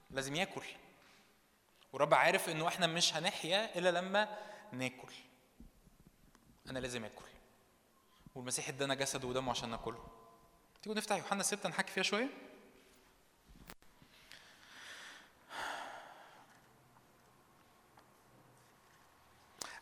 لازم 0.09 0.35
ياكل. 0.35 0.65
ورب 1.93 2.13
عارف 2.13 2.49
انه 2.49 2.67
إحنا 2.67 2.87
مش 2.87 3.13
هنحيا 3.13 3.77
إلا 3.77 3.91
لما 3.91 4.37
ناكل. 4.71 5.13
أنا 6.69 6.79
لازم 6.79 7.05
آكل. 7.05 7.25
والمسيح 8.35 8.67
ادانا 8.67 8.93
جسده 8.93 9.27
ودمه 9.27 9.51
عشان 9.51 9.69
ناكله. 9.69 10.07
تيجوا 10.81 10.97
نفتح 10.97 11.15
يوحنا 11.15 11.43
6 11.43 11.69
نحكي 11.69 11.91
فيها 11.91 12.03
شوية. 12.03 12.29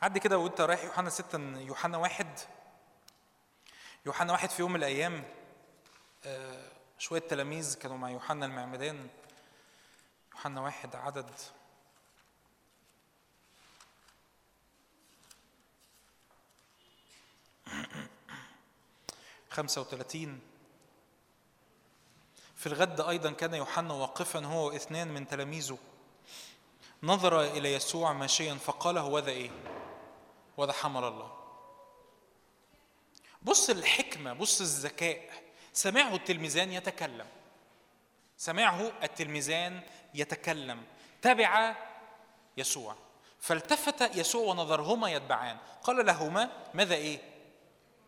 عدي 0.01 0.19
كده 0.19 0.37
وانت 0.37 0.61
رايح 0.61 0.83
يوحنا 0.83 1.09
6 1.09 1.39
يوحنا 1.59 1.97
واحد. 1.97 2.39
يوحنا 4.05 4.31
واحد 4.31 4.49
في 4.49 4.61
يوم 4.61 4.71
من 4.71 4.79
الأيام 4.79 5.23
آه، 6.25 6.71
شوية 6.99 7.19
تلاميذ 7.19 7.75
كانوا 7.75 7.97
مع 7.97 8.09
يوحنا 8.09 8.45
المعمدان. 8.45 9.07
يوحنا 10.33 10.61
واحد 10.61 10.95
عدد. 10.95 11.31
خمسة 19.49 19.81
وثلاثين 19.81 20.41
في 22.55 22.67
الغد 22.67 23.01
أيضا 23.01 23.31
كان 23.31 23.53
يوحنا 23.53 23.93
واقفا 23.93 24.45
هو 24.45 24.67
واثنان 24.67 25.13
من 25.13 25.27
تلاميذه. 25.27 25.77
نظر 27.03 27.41
إلى 27.41 27.73
يسوع 27.73 28.13
ماشيا 28.13 28.55
فقال 28.55 28.97
هو 28.97 29.19
ذا 29.19 29.31
إيه؟ 29.31 29.51
وذا 30.57 30.73
حمل 30.73 31.03
الله. 31.03 31.42
بص 33.43 33.69
الحكمة 33.69 34.33
بص 34.33 34.61
الذكاء. 34.61 35.29
سمعه 35.73 36.15
التلميذان 36.15 36.71
يتكلم. 36.71 37.27
سمعه 38.37 38.91
التلميذان 39.03 39.81
يتكلم. 40.13 40.83
تبع 41.21 41.75
يسوع. 42.57 42.95
فالتفت 43.39 44.15
يسوع 44.15 44.45
ونظرهما 44.45 45.11
يتبعان. 45.11 45.57
قال 45.83 46.05
لهما 46.05 46.49
ماذا 46.73 46.95
إيه؟ 46.95 47.19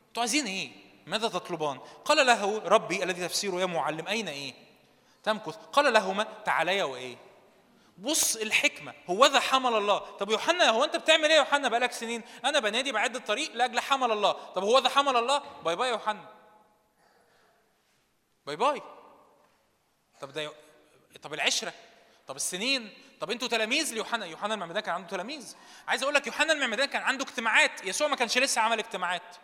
أنتوا 0.08 0.22
عايزين 0.24 0.46
إيه؟ 0.46 0.72
ماذا 1.06 1.28
تطلبان؟ 1.28 1.80
قال 2.06 2.28
له 2.28 2.60
ربي 2.60 3.04
الذي 3.04 3.28
تفسيره 3.28 3.62
يا 3.62 3.66
معلم 3.66 4.08
أين 4.08 4.28
إيه؟ 4.28 4.54
تمكث. 5.24 5.56
قال 5.56 5.94
لهما 5.94 6.28
تعاليا 6.46 6.84
وإيه؟ 6.84 7.18
بص 7.98 8.36
الحكمة 8.36 8.94
هو 9.10 9.26
ذا 9.26 9.40
حمل 9.40 9.74
الله؟ 9.74 9.98
طب 9.98 10.30
يوحنا 10.30 10.70
هو 10.70 10.84
أنت 10.84 10.96
بتعمل 10.96 11.26
إيه 11.26 11.32
يا 11.32 11.38
يوحنا؟ 11.38 11.68
بقالك 11.68 11.92
سنين. 11.92 12.24
أنا 12.46 12.60
بنادي 12.60 12.92
بعد 12.92 13.16
الطريق 13.16 13.52
لأجل 13.54 13.80
حمل 13.80 14.12
الله. 14.12 14.32
طب 14.32 14.64
هو 14.64 14.80
ذا 14.80 14.90
حمل 14.90 15.18
الله؟ 15.18 15.38
bye 15.38 15.76
bye 15.76 15.88
يا 15.88 15.94
يوحنا. 15.94 16.26
باي 18.46 18.56
باي. 18.56 18.82
طب 20.22 20.32
ده 20.32 20.52
طب 21.22 21.34
العشرة. 21.34 21.74
طب 22.28 22.36
السنين. 22.36 22.94
طب 23.22 23.32
أنتوا 23.32 23.48
تلاميذ 23.48 23.94
ليوحنا. 23.94 24.26
يوحنا 24.26 24.54
المعمدان 24.54 24.84
كان 24.84 24.96
عنده 24.96 25.08
تلاميذ. 25.08 25.56
عايز 25.88 26.04
أقول 26.04 26.16
لك 26.16 26.28
يوحنا 26.28 26.54
المعمدان 26.54 26.86
كان 26.86 27.02
عنده 27.02 27.24
اجتماعات. 27.24 27.86
يسوع 27.86 28.08
ما 28.08 28.16
كانش 28.16 28.38
لسه 28.38 28.62
عمل 28.62 28.80
اجتماعات. 28.80 29.36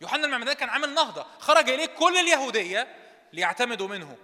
يوحنا 0.00 0.26
المعمدان 0.26 0.54
كان 0.54 0.68
عامل 0.68 0.94
نهضة. 0.94 1.26
خرج 1.38 1.70
إليه 1.70 1.86
كل 1.86 2.16
اليهودية 2.16 2.96
ليعتمدوا 3.32 3.88
منه. 3.88 4.16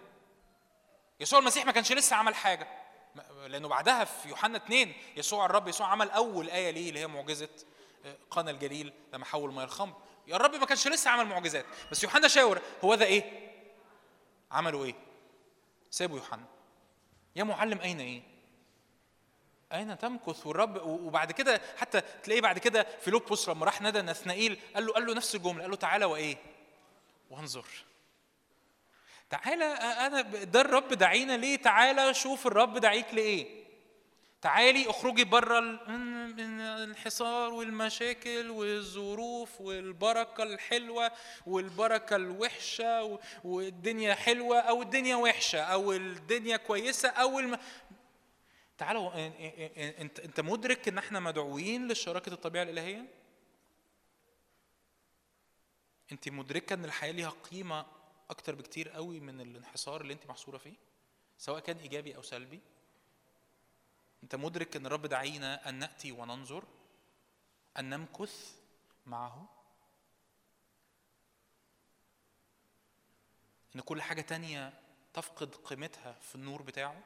يسوع 1.20 1.38
المسيح 1.38 1.66
ما 1.66 1.72
كانش 1.72 1.92
لسه 1.92 2.16
عمل 2.16 2.34
حاجة. 2.34 2.68
لأنه 3.46 3.68
بعدها 3.68 4.04
في 4.04 4.28
يوحنا 4.28 4.56
2 4.56 4.92
يسوع 5.16 5.46
الرب 5.46 5.68
يسوع 5.68 5.86
عمل 5.86 6.10
أول 6.10 6.50
آية 6.50 6.70
ليه 6.70 6.88
اللي 6.88 7.00
هي 7.00 7.06
معجزة 7.06 7.48
آه، 8.04 8.16
قنا 8.30 8.50
الجليل 8.50 8.92
لما 9.12 9.24
حول 9.24 9.54
ميه 9.54 9.64
الخمر. 9.64 9.96
يا 10.26 10.36
الرب 10.36 10.54
ما 10.54 10.66
كانش 10.66 10.88
لسه 10.88 11.10
عمل 11.10 11.26
معجزات 11.26 11.64
بس 11.90 12.04
يوحنا 12.04 12.28
شاور 12.28 12.60
هو 12.84 12.94
ده 12.94 13.04
إيه؟ 13.04 13.50
عملوا 14.50 14.84
إيه؟ 14.84 14.94
سابوا 15.90 16.16
يوحنا. 16.16 16.44
يا 17.36 17.44
معلم 17.44 17.80
أين 17.80 18.00
إيه؟ 18.00 18.22
أين 19.72 19.98
تمكث 19.98 20.46
والرب 20.46 20.82
وبعد 20.86 21.32
كده 21.32 21.60
حتى 21.76 22.00
تلاقيه 22.00 22.40
بعد 22.40 22.58
كده 22.58 22.86
فيلبس 23.00 23.48
لما 23.48 23.66
راح 23.66 23.80
نادى 23.80 24.02
نثنائيل 24.02 24.60
قال 24.74 24.86
له 24.86 24.92
قال 24.92 25.06
له 25.06 25.14
نفس 25.14 25.34
الجملة 25.34 25.60
قال 25.62 25.70
له 25.70 25.76
تعالى 25.76 26.04
وإيه؟ 26.04 26.36
وانظر. 27.30 27.64
تعالى 29.30 29.64
أنا 29.64 30.20
ده 30.22 30.60
الرب 30.60 30.88
دعينا 30.88 31.36
ليه؟ 31.36 31.56
تعالى 31.56 32.14
شوف 32.14 32.46
الرب 32.46 32.78
دعيك 32.78 33.14
لإيه. 33.14 33.60
تعالي 34.42 34.90
اخرجي 34.90 35.24
بره 35.24 35.58
الانحصار 35.58 37.52
والمشاكل 37.52 38.50
والظروف 38.50 39.60
والبركة 39.60 40.42
الحلوة 40.42 41.12
والبركة 41.46 42.16
الوحشة 42.16 43.18
والدنيا 43.44 44.14
حلوة 44.14 44.58
أو 44.58 44.82
الدنيا 44.82 45.16
وحشة 45.16 45.60
أو 45.60 45.92
الدنيا 45.92 46.56
كويسة 46.56 47.08
أو 47.08 47.38
الم... 47.38 47.58
تعالوا 48.78 49.10
إنت 50.00 50.20
إنت 50.20 50.40
مدرك 50.40 50.88
إن 50.88 50.98
إحنا 50.98 51.20
مدعوين 51.20 51.88
لشراكة 51.88 52.32
الطبيعة 52.32 52.62
الإلهية؟ 52.62 53.04
إنت 56.12 56.28
مدركة 56.28 56.74
إن 56.74 56.84
الحياة 56.84 57.12
ليها 57.12 57.32
قيمة 57.50 57.86
أكتر 58.30 58.54
بكتير 58.54 58.88
قوي 58.88 59.20
من 59.20 59.40
الانحصار 59.40 60.00
اللي 60.00 60.12
أنت 60.12 60.26
محصورة 60.26 60.58
فيه 60.58 60.74
سواء 61.38 61.60
كان 61.60 61.76
إيجابي 61.76 62.16
أو 62.16 62.22
سلبي. 62.22 62.60
أنت 64.22 64.34
مدرك 64.34 64.76
إن 64.76 64.86
الرب 64.86 65.06
دعينا 65.06 65.68
أن 65.68 65.74
نأتي 65.74 66.12
وننظر 66.12 66.64
أن 67.78 67.90
نمكث 67.90 68.60
معه. 69.06 69.48
إن 73.76 73.80
كل 73.80 74.02
حاجة 74.02 74.20
تانية 74.20 74.80
تفقد 75.14 75.54
قيمتها 75.54 76.12
في 76.12 76.34
النور 76.34 76.62
بتاعه 76.62 77.04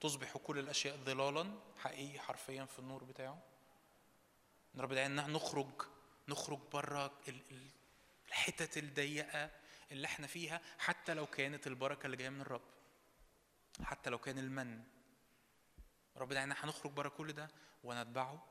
تصبح 0.00 0.36
كل 0.36 0.58
الأشياء 0.58 0.96
ظلالا 0.96 1.58
حقيقي 1.78 2.18
حرفيا 2.18 2.64
في 2.64 2.78
النور 2.78 3.04
بتاعه. 3.04 3.42
إن 4.74 4.80
رب 4.80 4.92
دعينا 4.92 5.26
نخرج 5.26 5.82
نخرج 6.28 6.58
بره 6.72 7.12
الحتت 8.28 8.78
الضيقة 8.78 9.50
اللي 9.92 10.06
إحنا 10.06 10.26
فيها 10.26 10.60
حتى 10.78 11.14
لو 11.14 11.26
كانت 11.26 11.66
البركة 11.66 12.06
اللي 12.06 12.16
جاية 12.16 12.28
من 12.28 12.40
الرب. 12.40 12.62
حتى 13.82 14.10
لو 14.10 14.18
كان 14.18 14.38
المن. 14.38 14.82
رب 16.16 16.32
دعينا 16.32 16.56
هنخرج 16.58 16.92
بره 16.92 17.08
كل 17.08 17.32
ده 17.32 17.50
ونتبعه 17.84 18.46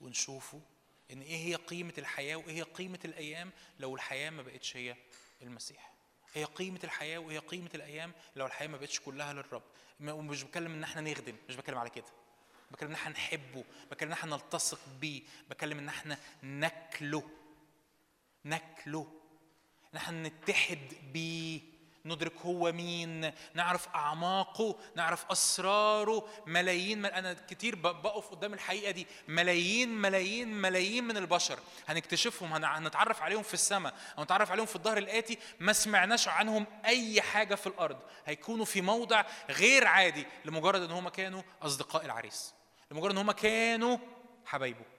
ونشوفه 0.00 0.62
إن 1.10 1.20
إيه 1.20 1.36
هي 1.36 1.54
قيمة 1.54 1.92
الحياة 1.98 2.36
وإيه 2.36 2.54
هي 2.56 2.62
قيمة 2.62 2.98
الأيام 3.04 3.50
لو 3.78 3.94
الحياة 3.94 4.30
ما 4.30 4.42
بقتش 4.42 4.76
هي 4.76 4.96
المسيح. 5.42 5.94
هي 6.32 6.44
قيمة 6.44 6.80
الحياة 6.84 7.18
وهي 7.18 7.38
قيمة 7.38 7.70
الأيام 7.74 8.12
لو 8.36 8.46
الحياة 8.46 8.68
ما 8.68 8.76
بقتش 8.76 9.00
كلها 9.00 9.32
للرب. 9.32 9.62
ومش 10.00 10.42
بتكلم 10.42 10.72
إن 10.72 10.82
إحنا 10.84 11.00
نخدم 11.00 11.36
مش 11.48 11.56
بتكلم 11.56 11.78
على 11.78 11.90
كده. 11.90 12.06
بتكلم 12.70 12.88
إن 12.88 12.94
إحنا 12.94 13.10
نحبه 13.12 13.64
بتكلم 13.90 14.08
إن 14.08 14.12
إحنا 14.12 14.36
نلتصق 14.36 14.88
بيه 15.00 15.22
بتكلم 15.50 15.78
إن 15.78 15.88
إحنا 15.88 16.18
ناكله. 16.42 17.30
ناكله. 18.44 19.20
ان 19.94 19.98
إحنا 19.98 20.28
نتحد 20.28 20.92
بيه. 21.12 21.60
ندرك 22.04 22.32
هو 22.46 22.72
مين. 22.72 23.32
نعرف 23.54 23.88
أعماقه. 23.94 24.76
نعرف 24.96 25.24
أسراره. 25.30 26.28
ملايين 26.46 27.06
أنا 27.06 27.36
كتير 27.48 27.74
بقف 27.74 28.28
قدام 28.28 28.54
الحقيقة 28.54 28.90
دي. 28.90 29.06
ملايين 29.28 29.88
ملايين 29.88 30.48
ملايين 30.48 31.04
من 31.04 31.16
البشر 31.16 31.58
هنكتشفهم. 31.88 32.64
هنتعرف 32.64 33.22
عليهم 33.22 33.42
في 33.42 33.54
السماء. 33.54 33.94
هنتعرف 34.18 34.50
عليهم 34.50 34.66
في 34.66 34.76
الظهر 34.76 34.98
الآتي. 34.98 35.38
ما 35.60 35.72
سمعناش 35.72 36.28
عنهم 36.28 36.66
أي 36.84 37.22
حاجة 37.22 37.54
في 37.54 37.66
الأرض. 37.66 37.98
هيكونوا 38.26 38.64
في 38.64 38.80
موضع 38.80 39.24
غير 39.50 39.86
عادي 39.86 40.26
لمجرد 40.44 40.82
إن 40.82 40.90
هم 40.90 41.08
كانوا 41.08 41.42
أصدقاء 41.62 42.04
العريس. 42.04 42.54
لمجرد 42.90 43.10
إن 43.10 43.18
هم 43.18 43.32
كانوا 43.32 43.98
حبايبه. 44.46 44.93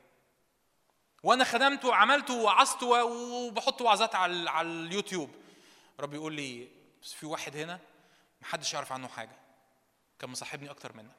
وأنا 1.25 1.43
خدمت 1.43 1.85
وعملت 1.85 2.29
ووعظت 2.29 2.83
وبحط 2.83 3.81
وعظات 3.81 4.15
على 4.15 4.49
على 4.49 4.67
اليوتيوب. 4.67 5.29
رب 5.99 6.13
يقول 6.13 6.33
لي 6.33 6.69
بس 7.03 7.13
في 7.13 7.25
واحد 7.25 7.57
هنا 7.57 7.79
محدش 8.41 8.73
يعرف 8.73 8.91
عنه 8.91 9.07
حاجة. 9.07 9.35
كان 10.19 10.29
مصاحبني 10.29 10.69
أكتر 10.69 10.93
منك. 10.97 11.15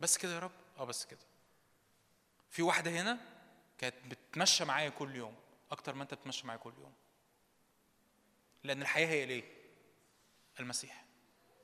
بس 0.00 0.18
كده 0.18 0.34
يا 0.34 0.38
رب؟ 0.38 0.50
آه 0.78 0.84
بس 0.84 1.04
كده. 1.04 1.20
في 2.50 2.62
واحدة 2.62 2.90
هنا 2.90 3.18
كانت 3.78 3.94
بتمشى 4.06 4.64
معايا 4.64 4.88
كل 4.88 5.16
يوم 5.16 5.36
أكتر 5.70 5.94
ما 5.94 6.02
أنت 6.02 6.14
بتمشى 6.14 6.46
معايا 6.46 6.60
كل 6.60 6.72
يوم. 6.78 6.92
لأن 8.64 8.82
الحياة 8.82 9.06
هي 9.06 9.26
ليه؟ 9.26 9.44
المسيح. 10.60 11.04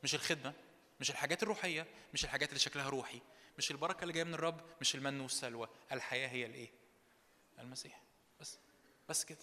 مش 0.04 0.14
الخدمة 0.14 0.52
مش 1.00 1.10
الحاجات 1.10 1.42
الروحية 1.42 1.86
مش 2.14 2.24
الحاجات 2.24 2.48
اللي 2.48 2.60
شكلها 2.60 2.88
روحي. 2.88 3.20
مش 3.58 3.70
البركة 3.70 4.02
اللي 4.02 4.12
جاية 4.12 4.24
من 4.24 4.34
الرب 4.34 4.60
مش 4.80 4.94
المن 4.94 5.20
والسلوى 5.20 5.68
الحياة 5.92 6.28
هي 6.28 6.46
الإيه؟ 6.46 6.70
المسيح. 7.58 8.02
بس 8.40 8.58
بس 9.08 9.24
كده. 9.24 9.38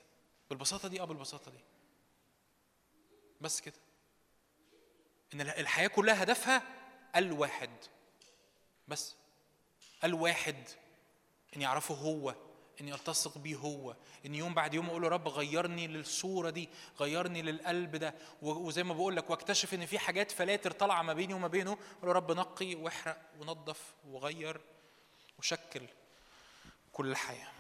بالبساطة 0.50 0.88
دي 0.88 1.02
آه 1.02 1.06
بالبساطة 1.06 1.52
دي. 1.52 1.60
بس 3.42 3.62
كده. 3.62 3.76
إن 5.34 5.42
الحياة 5.42 5.88
كلها 5.88 6.24
هدفها 6.24 6.64
الواحد. 7.16 7.70
بس. 8.88 9.16
الواحد 10.04 10.64
إن 11.56 11.62
يعرفه 11.62 11.96
هو. 11.96 12.36
اني 12.82 12.94
التصق 12.94 13.38
بيه 13.38 13.56
هو. 13.56 13.96
إن 14.26 14.36
يوم 14.36 14.54
بعد 14.54 14.74
يوم 14.74 14.90
أقول 14.90 15.02
له 15.02 15.08
رب 15.08 15.28
غيرني 15.28 15.88
للصورة 15.88 16.50
دي 16.50 16.70
غيرني 17.00 17.42
للقلب 17.42 17.96
ده. 17.96 18.16
وزي 18.42 18.84
ما 18.84 18.94
بقول 18.94 19.16
لك 19.16 19.30
واكتشف 19.30 19.74
إن 19.74 19.86
في 19.86 20.00
حاجات 20.00 20.32
فلاتر 20.32 20.72
طالعة 20.72 21.02
ما 21.02 21.14
بيني 21.14 21.34
وما 21.34 21.48
بينه 21.48 21.72
أقول 21.72 22.08
له 22.08 22.12
رب 22.12 22.32
نقي 22.32 22.76
واحرق 22.76 23.18
ونظف 23.40 23.94
وغير 24.08 24.62
وشكل 25.40 25.82
كل 26.94 27.12
الحياة. 27.12 27.52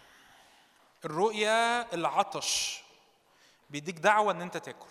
الرؤيه 1.06 1.82
العطش 1.82 2.84
بيديك 3.70 4.00
دعوة 4.00 4.32
إن 4.32 4.42
أنت 4.42 4.58
تاكل. 4.58 4.90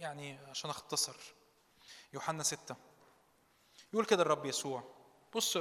يعني 0.00 0.38
عشان 0.50 0.70
أختصر. 0.70 1.16
يوحنا 2.12 2.42
ستة. 2.42 2.76
يقول 3.92 4.04
كده 4.04 4.22
الرب 4.22 4.46
يسوع. 4.46 4.97
بص 5.34 5.56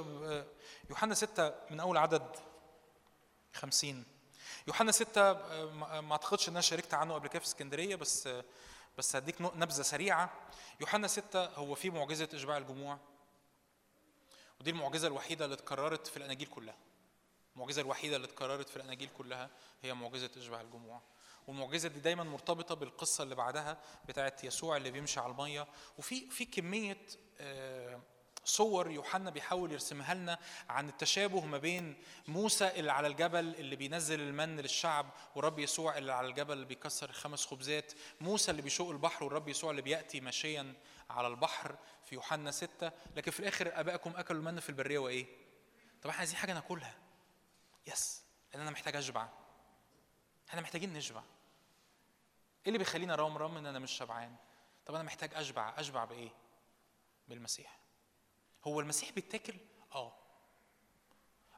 يوحنا 0.89 1.14
ستة 1.14 1.53
من 1.69 1.80
أول 1.80 1.98
عدد 1.98 2.35
خمسين. 3.53 4.06
يوحنا 4.68 4.91
ستة 4.91 5.34
ما 6.02 6.11
أعتقدش 6.11 6.48
إن 6.49 6.53
أنا 6.53 6.61
شاركت 6.61 6.94
عنه 6.94 7.14
قبل 7.14 7.27
كده 7.27 7.39
في 7.39 7.45
اسكندرية 7.45 7.95
بس 7.95 8.30
بس 8.98 9.15
هديك 9.15 9.41
نبذة 9.41 9.81
سريعة. 9.81 10.34
يوحنا 10.81 11.07
ستة 11.07 11.45
هو 11.45 11.76
فيه 11.76 11.89
معجزة 11.89 12.30
إشباع 12.34 12.57
الجموع 12.57 12.98
ودي 14.60 14.69
المعجزة 14.69 15.07
الوحيدة 15.07 15.45
اللي 15.45 15.53
اتكررت 15.53 16.07
في 16.07 16.18
الأناجيل 16.18 16.48
كلها. 16.48 16.77
المعجزة 17.56 17.81
الوحيدة 17.81 18.15
اللي 18.15 18.27
اتكررت 18.27 18.69
في 18.69 18.77
الأناجيل 18.77 19.10
كلها 19.18 19.49
هي 19.81 19.94
معجزة 19.94 20.30
إشباع 20.38 20.61
الجموع. 20.61 21.02
والمعجزة 21.48 21.89
دي 21.89 21.99
دايما 21.99 22.23
مرتبطة 22.23 22.76
بالقصة 22.76 23.23
اللي 23.23 23.35
بعدها 23.35 23.77
بتاعت 24.07 24.44
يسوع 24.44 24.77
اللي 24.77 24.91
بيمشي 24.91 25.19
على 25.19 25.31
المية. 25.31 25.68
وفي 25.98 26.30
في 26.30 26.45
كمية 26.45 26.98
آه، 27.39 28.02
صور 28.47 28.91
يوحنا 28.91 29.29
بيحاول 29.29 29.71
يرسمها 29.71 30.13
لنا 30.13 30.39
عن 30.69 30.89
التشابه 30.89 31.45
ما 31.45 31.57
بين 31.57 31.95
موسى 32.27 32.67
اللي 32.79 32.91
على 32.91 33.07
الجبل 33.07 33.55
اللي 33.55 33.75
بينزل 33.75 34.19
المن 34.19 34.59
للشعب 34.59 35.09
ورب 35.35 35.59
يسوع 35.59 35.97
اللي 35.97 36.13
على 36.13 36.27
الجبل 36.27 36.53
اللي 36.53 36.65
بيكسر 36.65 37.09
الخمس 37.09 37.45
خبزات 37.45 37.93
موسى 38.21 38.51
اللي 38.51 38.61
بيشق 38.61 38.89
البحر 38.89 39.23
والرب 39.23 39.47
يسوع 39.47 39.71
اللي 39.71 39.81
بيأتي 39.81 40.21
ماشيا 40.21 40.73
على 41.09 41.27
البحر 41.27 41.77
في 42.05 42.15
يوحنا 42.15 42.51
ستة. 42.51 42.91
لكن 43.15 43.31
في 43.31 43.39
الآخر 43.39 43.79
أبائكم 43.79 44.13
أكلوا 44.15 44.39
المن 44.39 44.59
في 44.59 44.69
البرية 44.69 44.99
وإيه؟ 44.99 45.25
طب 46.01 46.09
إحنا 46.09 46.19
عايزين 46.19 46.37
حاجة 46.37 46.53
ناكلها. 46.53 46.95
yes 47.88 48.23
لأن 48.51 48.61
أنا 48.61 48.71
محتاج 48.71 48.95
أشبع. 48.95 49.29
إحنا 50.49 50.61
محتاجين 50.61 50.93
نشبع. 50.93 51.21
إيه 51.21 52.67
اللي 52.67 52.77
بيخليني 52.77 53.13
ارمرم 53.13 53.57
إن 53.57 53.65
أنا 53.65 53.79
مش 53.79 53.91
شبعان. 53.91 54.35
طب 54.85 54.95
أنا 54.95 55.03
محتاج 55.03 55.33
أشبع. 55.33 55.73
أشبع 55.77 56.05
بإيه؟ 56.05 56.29
بالمسيح. 57.27 57.86
هو 58.68 58.80
المسيح 58.80 59.11
بيتاكل؟ 59.11 59.53
آه. 59.95 60.14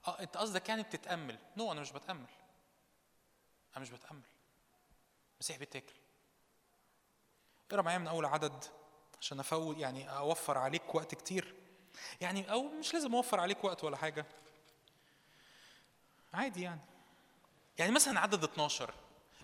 آه 0.08 0.20
أنت 0.20 0.38
قصدك 0.38 0.70
يعني 0.70 0.84
بتتأمل. 0.84 1.38
no 1.58 1.72
أنا 1.72 1.82
مش 1.82 1.92
بتأمل. 1.92 2.30
أنا 3.76 3.82
مش 3.82 3.90
بتأمل. 3.90 4.22
المسيح 5.34 5.58
بيتاكل. 5.58 5.94
اقرأ 7.72 7.82
معايا 7.82 7.98
من 7.98 8.08
أول 8.08 8.26
عدد 8.26 8.66
عشان 9.22 9.40
افوت 9.40 9.78
يعني 9.78 10.10
أوفر 10.18 10.58
عليك 10.58 10.96
وقت 10.96 11.16
كتير. 11.16 11.56
يعني 12.22 12.52
أو 12.52 12.64
مش 12.64 12.94
لازم 12.94 13.16
أوفر 13.16 13.40
عليك 13.40 13.64
وقت 13.64 13.84
ولا 13.84 13.98
حاجة. 13.98 14.26
عادي 16.34 16.62
يعني. 16.62 16.82
يعني 17.78 17.92
مثلا 17.92 18.20
عدد 18.20 18.44
12 18.44 18.94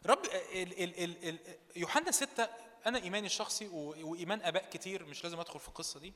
رب 0.05 0.25
ال 0.25 0.83
ال 0.83 1.03
ال 1.03 1.29
ال 1.29 1.39
يوحنا 1.75 2.11
ستة 2.11 2.49
أنا 2.85 2.97
إيماني 2.99 3.25
الشخصي 3.27 3.67
وإيمان 3.67 4.41
آباء 4.41 4.69
كتير 4.69 5.05
مش 5.05 5.23
لازم 5.23 5.39
أدخل 5.39 5.59
في 5.59 5.67
القصة 5.67 5.99
دي. 5.99 6.13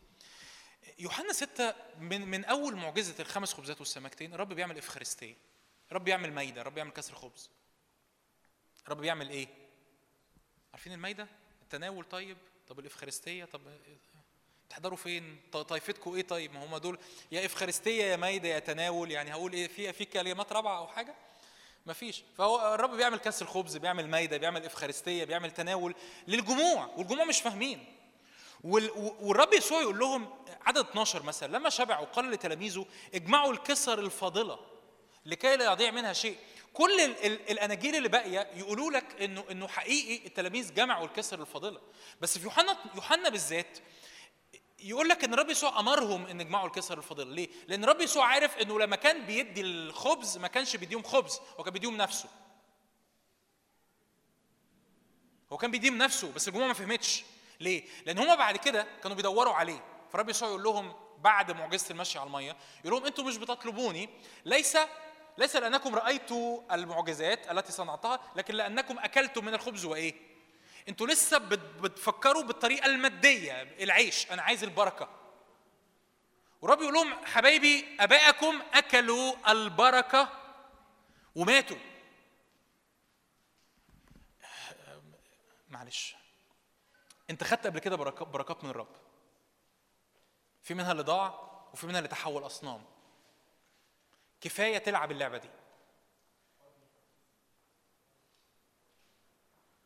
يوحنا 1.00 1.34
ستة 1.34 1.74
من 2.00 2.28
من 2.28 2.46
أول 2.46 2.76
معجزة 2.76 3.16
الخمس 3.20 3.54
خبزات 3.54 3.80
والسمكتين 3.80 4.34
الرب 4.34 4.54
بيعمل 4.54 4.78
إفخارستية 4.78 5.36
الرب 5.92 6.04
بيعمل 6.04 6.34
مايدة 6.34 6.62
الرب 6.62 6.74
بيعمل 6.74 6.92
كسر 6.92 7.16
خبز 7.16 7.50
الرب 8.86 8.98
بيعمل 9.02 9.30
إيه؟ 9.30 9.48
عارفين 10.74 10.94
المايدة؟ 10.94 11.28
التناول 11.62 12.06
طيب 12.06 12.38
طب 12.68 12.80
الإفخارستية 12.80 13.46
طب 13.46 13.62
تحضروا 14.70 14.98
فين؟ 14.98 15.42
طائفتكم 15.52 16.16
إيه 16.16 16.22
طيب؟ 16.22 16.54
ما 16.54 16.66
هم 16.66 16.78
دول 16.78 16.98
يا 17.32 17.46
إفخارستية 17.46 18.04
يا 18.04 18.16
مايده 18.16 18.50
يا 18.50 18.60
تناول 18.60 19.12
يعني 19.12 19.34
هقول 19.34 19.54
إيه 19.54 19.68
في 19.68 19.94
في 19.94 20.06
كلمات 20.06 20.52
رابعة 20.54 20.78
أو 20.78 20.88
حاجة؟ 20.88 21.16
مفيش 21.86 22.24
فهو 22.38 22.74
الرب 22.76 22.92
بيعمل 22.92 23.18
كسر 23.18 23.46
خبز 23.46 23.78
بيعمل 23.78 24.08
مايده 24.08 24.38
بيعمل 24.38 24.66
إفخارستية 24.66 25.24
بيعمل 25.24 25.52
تناول 25.52 25.96
للجموع 26.28 26.86
والجموع 26.98 27.26
مش 27.26 27.42
فاهمين 27.42 27.86
والرب 28.64 29.54
يسوع 29.54 29.82
يقول 29.82 30.00
لهم 30.00 30.30
عدد 30.66 30.86
12 30.86 31.24
مثلا 31.24 31.58
لما 31.58 31.70
شبعوا 31.70 32.06
قال 32.06 32.32
لتلاميذه 32.32 32.86
اجمعوا 33.14 33.54
الكسر 33.54 34.00
الفاضلة 34.00 34.60
لكي 35.26 35.56
لا 35.56 35.72
يضيع 35.72 35.92
منها 35.92 36.14
شيء. 36.14 36.38
كل 36.74 37.02
الاناجيل 37.50 37.96
اللي 37.96 38.10
باقية 38.10 38.50
يقولوا 38.56 38.92
لك 38.92 39.22
انه 39.22 39.44
إنه 39.52 39.68
حقيقي 39.68 40.28
التلاميذ 40.28 40.74
جمعوا 40.74 41.06
الكسر 41.06 41.42
الفاضلة. 41.42 41.82
بس 42.22 42.38
في 42.38 42.44
يوحنا 42.44 42.78
يوحنا 42.96 43.30
بالذات 43.30 43.78
يقول 44.80 45.10
لك 45.10 45.24
إن 45.24 45.34
الرب 45.34 45.50
يسوع 45.50 45.80
أمرهم 45.80 46.26
إن 46.26 46.42
يجمعوا 46.42 46.68
الكسر 46.68 46.98
الفاضلة. 46.98 47.34
ليه؟ 47.34 47.50
لأن 47.68 47.84
الرب 47.84 48.02
يسوع 48.02 48.26
عارف 48.26 48.58
إنه 48.58 48.80
لما 48.80 48.96
كان 48.96 49.26
بيدي 49.26 49.62
الخبز 49.62 50.38
ما 50.38 50.48
كانش 50.48 50.76
بيديهم 50.76 51.04
خبز 51.04 51.40
هو 51.60 51.64
كان 51.64 51.74
بيديهم 51.74 51.98
نفسه. 51.98 52.30
هو 55.52 55.58
كان 55.58 55.72
بيديهم 55.72 55.98
نفسه 55.98 56.32
بس 56.32 56.48
الجموع 56.48 56.68
ما 56.68 56.74
فهمتش. 56.74 57.24
ليه؟ 57.60 57.84
لأن 58.06 58.20
هما 58.20 58.36
بعد 58.36 58.58
كده 58.58 58.88
كانوا 59.04 59.16
بيدوروا 59.18 59.54
عليه. 59.54 59.84
فرب 60.14 60.30
يسوع 60.30 60.48
يقول 60.50 60.64
لهم 60.64 60.94
بعد 61.18 61.52
معجزة 61.52 61.92
المشي 61.92 62.20
على 62.20 62.28
المية 62.28 62.56
يقول 62.86 62.94
لهم 62.94 63.06
أنتم 63.06 63.26
مش 63.26 63.38
بتطلبوني 63.38 64.10
ليس 64.46 64.78
ليس 65.38 65.56
لأنكم 65.56 65.96
رأيتوا 65.96 66.76
المعجزات 66.76 67.52
التي 67.52 67.72
صنعتها 67.72 68.20
لكن 68.36 68.54
لأنكم 68.54 69.00
أكلتم 69.00 69.46
من 69.46 69.54
الخبز 69.54 69.86
وإيه؟ 69.86 70.14
أنتوا 70.90 71.08
لسه 71.08 71.38
بت- 71.38 71.60
بتفكروا 71.60 72.44
بالطريقة 72.44 72.86
المادية 72.86 73.62
العيش 73.62 74.32
أنا 74.32 74.42
عايز 74.42 74.64
البركة. 74.64 75.10
ورب 76.62 76.82
يقول 76.82 76.94
لهم 76.94 77.26
حبايبي 77.26 77.86
ابائكم 78.00 78.62
أكلوا 78.74 79.34
البركة 79.52 80.30
وماتوا. 81.36 81.78
معلش. 85.70 86.16
انت 87.30 87.44
خدت 87.44 87.68
قبل 87.68 87.80
كده 87.80 87.96
بركات 88.26 88.64
من 88.64 88.70
الرب. 88.70 88.96
في 90.62 90.74
منها 90.74 90.92
اللي 90.92 91.04
ضاع 91.04 91.50
وفي 91.74 91.88
منها 91.88 91.98
اللي 92.00 92.10
تحول 92.10 92.46
أصنام. 92.46 92.86
كفاية 94.42 94.78
تلعب 94.78 95.12
اللعبة 95.12 95.38
دي. 95.38 95.50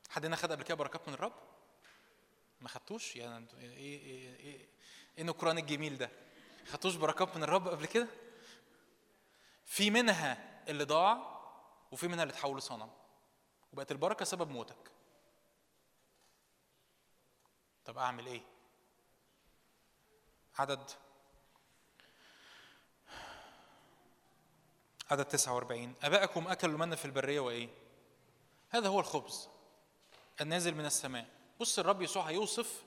حد 0.10 0.26
هنا 0.26 0.36
خد 0.36 0.52
قبل 0.52 0.64
كده 0.64 0.76
بركات 0.76 1.08
من 1.08 1.14
الرب؟ 1.14 1.34
ما 2.62 2.70
خدتوش؟ 2.70 3.16
يعني 3.16 3.48
إيه 3.58 3.70
إيه 3.78 4.36
إيه 4.40 4.68
إيه, 5.18 5.24
نكران 5.24 5.58
الجميل 5.58 5.98
ده؟ 5.98 6.10
خدتوش 6.68 6.96
بركات 6.96 7.36
من 7.36 7.44
الرب 7.44 7.68
قبل 7.68 7.86
كده؟ 7.86 8.08
في 9.66 9.90
منها 9.90 10.64
اللي 10.70 10.84
ضاع 10.84 11.40
وفي 11.92 12.08
منها 12.08 12.24
اللي 12.24 12.34
تحول 12.34 12.58
لصنم. 12.58 12.90
وبقت 13.74 13.92
البركة 13.92 14.26
سبب 14.26 14.50
موتك. 14.50 14.93
طب 17.86 17.98
أعمل 17.98 18.26
إيه؟ 18.26 18.42
عدد 20.58 20.92
عدد 25.12 25.26
49 25.26 25.94
أبائكم 26.04 26.48
أكلوا 26.48 26.74
المن 26.74 26.96
في 26.96 27.06
البرية 27.06 27.40
وإيه؟ 27.40 27.70
هذا 28.70 28.88
هو 28.88 29.00
الخبز 29.00 29.50
النازل 30.42 30.76
من 30.76 30.86
السماء. 30.86 31.26
بص 31.60 31.80
الرب 31.80 32.02
يسوع 32.02 32.24
هيوصف 32.24 32.84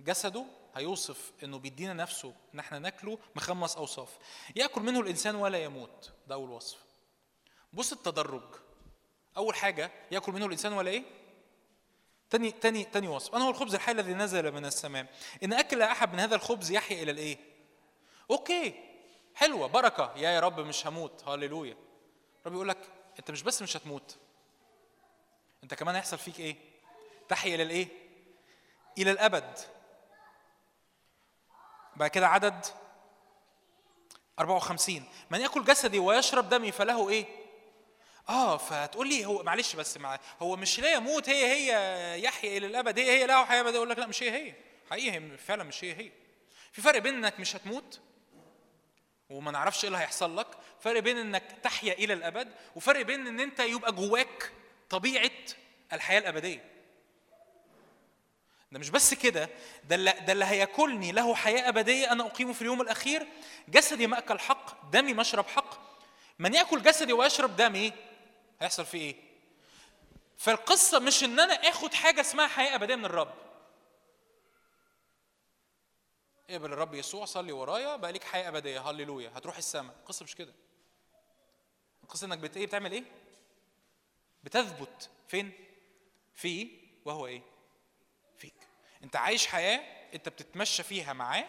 جسده 0.00 0.46
هيوصف 0.74 1.32
إنه 1.42 1.58
بيدينا 1.58 1.92
نفسه 1.92 2.34
إن 2.54 2.58
إحنا 2.58 2.78
ناكله 2.78 3.18
مخمس 3.36 3.76
أوصاف. 3.76 4.18
يأكل 4.56 4.80
منه 4.80 5.00
الإنسان 5.00 5.34
ولا 5.34 5.64
يموت. 5.64 6.12
ده 6.26 6.34
أول 6.34 6.50
وصف. 6.50 6.78
بص 7.72 7.92
التدرج. 7.92 8.54
أول 9.36 9.54
حاجة 9.54 9.90
يأكل 10.10 10.32
منه 10.32 10.46
الإنسان 10.46 10.72
ولا 10.72 10.90
إيه؟ 10.90 11.04
تاني 12.30 12.50
تاني 12.50 12.84
تاني 12.84 13.08
وصف. 13.08 13.34
أنا 13.34 13.44
هو 13.44 13.50
الخبز 13.50 13.74
الحي 13.74 13.92
الذي 13.92 14.14
نزل 14.14 14.52
من 14.52 14.64
السماء. 14.64 15.06
إن 15.42 15.52
أكل 15.52 15.82
أحد 15.82 16.12
من 16.12 16.20
هذا 16.20 16.34
الخبز 16.34 16.70
يحيا 16.70 17.02
إلى 17.02 17.10
الإيه؟ 17.10 17.38
أوكي. 18.30 18.74
حلوة. 19.34 19.66
بركة. 19.66 20.12
يا 20.16 20.30
يا 20.30 20.40
رب 20.40 20.60
مش 20.60 20.86
هموت. 20.86 21.28
هللويا. 21.28 21.76
الرب 22.40 22.54
يقول 22.54 22.68
لك 22.68 22.78
أنت 23.18 23.30
مش 23.30 23.42
بس 23.42 23.62
مش 23.62 23.76
هتموت. 23.76 24.16
أنت 25.62 25.74
كمان 25.74 25.94
هيحصل 25.94 26.18
فيك 26.18 26.40
إيه؟ 26.40 26.56
تحيا 27.28 27.54
إلى 27.54 27.62
الإيه؟ 27.62 27.88
إلى 28.98 29.10
الأبد. 29.10 29.58
بعد 31.96 32.10
كده 32.10 32.28
عدد 32.28 32.66
54 34.38 35.04
من 35.30 35.40
يأكل 35.40 35.64
جسدي 35.64 35.98
ويشرب 35.98 36.48
دمي 36.48 36.72
فله 36.72 37.08
إيه؟ 37.08 37.43
آه 38.28 38.56
فتقول 38.56 39.08
لي 39.08 39.24
هو 39.26 39.42
معلش 39.42 39.76
بس 39.76 39.96
مع 39.96 40.18
هو 40.42 40.56
مش 40.56 40.80
لا 40.80 40.92
يموت 40.92 41.28
هي 41.28 41.46
هي 41.46 42.22
يحيا 42.24 42.58
إلى 42.58 42.66
الأبد 42.66 42.98
هي 42.98 43.10
هي 43.10 43.26
له 43.26 43.44
حياه 43.44 43.60
ابديه 43.60 43.76
أقول 43.76 43.90
لك 43.90 43.98
لا 43.98 44.06
مش 44.06 44.22
هي 44.22 44.30
هي. 44.30 44.54
حقيقي 44.90 45.10
هي 45.10 45.36
فعلا 45.36 45.64
مش 45.64 45.84
هي 45.84 45.92
هي. 45.94 46.10
في 46.72 46.82
فرق 46.82 46.98
بين 46.98 47.14
إنك 47.14 47.40
مش 47.40 47.56
هتموت 47.56 48.00
وما 49.30 49.50
نعرفش 49.50 49.84
إيه 49.84 49.88
اللي 49.88 49.98
هيحصل 49.98 50.36
لك 50.38 50.46
فرق 50.80 51.00
بين 51.00 51.16
إنك 51.18 51.42
تحيا 51.62 51.92
إلى 51.92 52.12
الأبد 52.12 52.52
وفرق 52.76 53.02
بين 53.02 53.26
إن 53.26 53.40
أنت 53.40 53.60
يبقى 53.60 53.92
جواك 53.92 54.52
طبيعة 54.90 55.30
الحياة 55.92 56.18
الأبدية. 56.18 56.64
ده 58.72 58.78
مش 58.78 58.90
بس 58.90 59.14
كده 59.14 59.48
ده 59.84 59.94
اللي, 59.94 60.12
ده 60.26 60.32
اللي 60.32 60.44
هياكلني 60.44 61.12
له 61.12 61.34
حياة 61.34 61.68
أبدية 61.68 62.12
أنا 62.12 62.26
أقيمه 62.26 62.52
في 62.52 62.60
اليوم 62.62 62.80
الأخير. 62.80 63.26
جسدي 63.68 64.06
ماكل 64.06 64.38
حق 64.38 64.90
دمي 64.90 65.14
مشرب 65.14 65.46
حق. 65.46 65.94
من 66.38 66.54
يأكل 66.54 66.82
جسدي 66.82 67.12
ويشرب 67.12 67.56
دمي 67.56 67.92
هيحصل 68.64 68.86
فيه 68.86 69.00
إيه؟ 69.00 69.16
فالقصة 70.38 70.98
مش 70.98 71.24
إن 71.24 71.40
أنا 71.40 71.54
آخد 71.54 71.94
حاجة 71.94 72.20
اسمها 72.20 72.46
حياة 72.46 72.74
أبدية 72.74 72.96
من 72.96 73.04
الرب. 73.04 73.34
اقبل 76.50 76.72
الرب 76.72 76.94
يسوع 76.94 77.24
صلي 77.24 77.52
ورايا 77.52 77.96
بقى 77.96 78.12
ليك 78.12 78.24
حياة 78.24 78.48
أبدية. 78.48 78.90
هللويا. 78.90 79.32
هتروح 79.34 79.56
السماء. 79.56 79.94
القصة 80.00 80.24
مش 80.24 80.34
كده. 80.34 80.52
القصة 82.02 82.26
إنك 82.26 82.38
بت 82.38 82.56
إيه؟ 82.56 82.66
بتعمل 82.66 82.92
إيه؟ 82.92 83.04
بتثبت. 84.44 85.10
فين؟ 85.28 85.52
في 86.34 86.70
وهو 87.04 87.26
إيه؟ 87.26 87.42
فيك. 88.38 88.54
أنت 89.02 89.16
عايش 89.16 89.46
حياة 89.46 90.08
أنت 90.14 90.28
بتتمشى 90.28 90.82
فيها 90.82 91.12
معاه. 91.12 91.46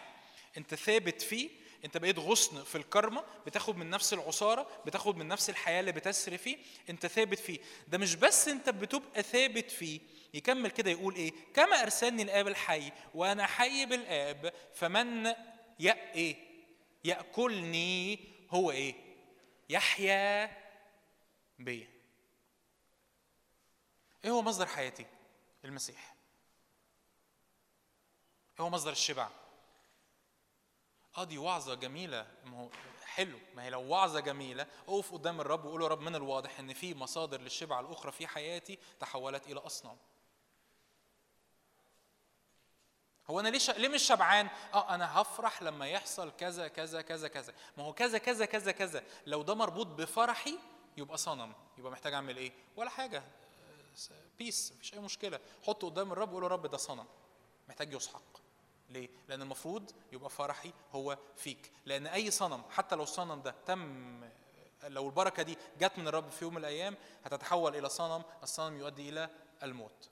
أنت 0.56 0.74
ثابت 0.74 1.22
فيه 1.22 1.50
انت 1.86 1.96
بقيت 1.96 2.18
غصن 2.18 2.64
في 2.64 2.78
الكرمة 2.78 3.24
بتاخد 3.46 3.76
من 3.76 3.90
نفس 3.90 4.12
العصارة 4.12 4.68
بتاخد 4.86 5.16
من 5.16 5.28
نفس 5.28 5.50
الحياة 5.50 5.80
اللي 5.80 5.92
بتسري 5.92 6.38
فيه 6.38 6.58
انت 6.90 7.06
ثابت 7.06 7.38
فيه. 7.38 7.58
ده 7.88 7.98
مش 7.98 8.14
بس 8.14 8.48
انت 8.48 8.70
بتبقى 8.70 9.22
ثابت 9.22 9.70
فيه. 9.70 10.00
يكمل 10.34 10.70
كده 10.70 10.90
يقول 10.90 11.14
إيه؟ 11.14 11.32
كما 11.54 11.82
أرسلني 11.82 12.22
الآب 12.22 12.48
الحي 12.48 12.92
وأنا 13.14 13.46
حي 13.46 13.86
بالآب 13.86 14.52
فمن 14.74 15.26
يأ 15.80 16.12
إيه؟ 16.14 16.36
يأكلني 17.04 18.18
هو 18.50 18.70
إيه؟ 18.70 18.94
يحيا 19.68 20.56
بيا 21.58 21.88
إيه 24.24 24.30
هو 24.30 24.42
مصدر 24.42 24.66
حياتي؟ 24.66 25.06
المسيح. 25.64 26.14
إيه 28.58 28.64
هو 28.64 28.70
مصدر 28.70 28.92
الشبع؟ 28.92 29.28
آه 31.18 31.24
دي 31.24 31.38
وعظة 31.38 31.74
جميلة. 31.74 32.26
ما 32.44 32.60
هو 32.60 32.68
حلو 33.04 33.38
ما 33.54 33.64
هي 33.64 33.70
لو 33.70 33.82
وعظة 33.82 34.20
جميلة 34.20 34.66
اقف 34.88 35.12
قدام 35.12 35.40
الرب 35.40 35.64
وقول 35.64 35.82
يا 35.82 35.88
رب 35.88 36.00
من 36.00 36.14
الواضح 36.14 36.58
إن 36.58 36.74
في 36.74 36.94
مصادر 36.94 37.40
للشبع 37.40 37.80
الأخرى 37.80 38.12
في 38.12 38.26
حياتي 38.26 38.78
تحولت 39.00 39.46
إلى 39.46 39.60
أصنام. 39.60 39.96
هو 43.30 43.40
أنا 43.40 43.48
ليه. 43.48 43.58
ليه 43.76 43.88
مش 43.88 44.02
شبعان؟ 44.02 44.48
آه 44.74 44.94
أنا 44.94 45.20
هفرح 45.20 45.62
لما 45.62 45.88
يحصل 45.88 46.30
كذا 46.30 46.68
كذا 46.68 47.02
كذا 47.02 47.28
كذا. 47.28 47.54
ما 47.76 47.84
هو 47.84 47.92
كذا 47.92 48.18
كذا 48.18 48.44
كذا 48.44 48.72
كذا. 48.72 49.04
لو 49.26 49.42
ده 49.42 49.54
مربوط 49.54 49.86
بفرحي 49.86 50.58
يبقى 50.96 51.18
صنم 51.18 51.52
يبقى 51.78 51.92
محتاج 51.92 52.12
أعمل 52.14 52.36
إيه؟ 52.36 52.52
ولا 52.76 52.90
حاجة. 52.90 53.22
بيس 54.38 54.72
مفيش 54.72 54.94
أي 54.94 54.98
مشكلة. 54.98 55.40
حطه 55.66 55.88
قدام 55.88 56.12
الرب 56.12 56.30
وقول 56.30 56.42
يا 56.42 56.48
رب 56.48 56.66
ده 56.66 56.76
صنم. 56.76 57.06
محتاج 57.68 57.92
يسحق. 57.92 58.45
ليه؟ 58.88 59.08
لأن 59.28 59.42
المفروض 59.42 59.90
يبقى 60.12 60.30
فرحي 60.30 60.72
هو 60.92 61.18
فيك، 61.36 61.72
لأن 61.84 62.06
أي 62.06 62.30
صنم 62.30 62.62
حتى 62.70 62.96
لو 62.96 63.02
الصنم 63.02 63.42
ده 63.42 63.54
تم 63.66 64.30
لو 64.82 65.06
البركة 65.06 65.42
دي 65.42 65.58
جت 65.78 65.98
من 65.98 66.08
الرب 66.08 66.30
في 66.30 66.44
يوم 66.44 66.54
من 66.54 66.60
الأيام 66.60 66.96
هتتحول 67.24 67.76
إلى 67.76 67.88
صنم، 67.88 68.22
الصنم 68.42 68.78
يؤدي 68.78 69.08
إلى 69.08 69.30
الموت. 69.62 70.10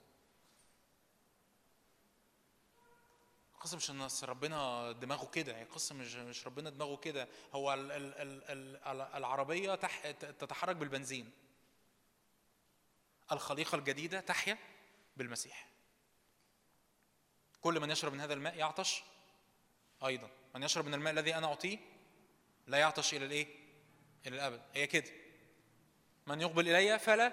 القصة 3.55 3.77
مش 3.77 3.91
إن 3.91 4.07
ربنا 4.29 4.91
دماغه 4.91 5.25
كده، 5.25 5.57
هي 5.57 5.61
القصة 5.63 5.95
مش 5.95 6.15
مش 6.15 6.47
ربنا 6.47 6.69
دماغه 6.69 6.95
كده، 6.95 7.27
هو 7.53 7.73
ال 7.73 7.91
ال 7.91 8.13
ال 8.13 8.77
ال 8.85 9.01
العربية 9.01 9.75
تح 9.75 10.11
تتحرك 10.11 10.75
بالبنزين. 10.75 11.31
الخليقة 13.31 13.75
الجديدة 13.75 14.19
تحيا 14.19 14.57
بالمسيح. 15.17 15.74
كل 17.65 17.79
من 17.79 17.91
يشرب 17.91 18.13
من 18.13 18.19
هذا 18.19 18.33
الماء 18.33 18.55
يعطش 18.57 19.03
أيضا. 20.05 20.29
من 20.55 20.63
يشرب 20.63 20.85
من 20.85 20.93
الماء 20.93 21.13
الذي 21.13 21.35
أنا 21.35 21.47
أعطيه 21.47 21.77
لا 22.67 22.77
يعطش 22.77 23.13
إلى 23.13 23.25
الإيه؟ 23.25 23.47
إلى 24.27 24.35
الأبد. 24.35 24.61
هي 24.73 24.87
كده. 24.87 25.11
من 26.27 26.41
يقبل 26.41 26.69
إلي 26.69 26.99
فلا 26.99 27.31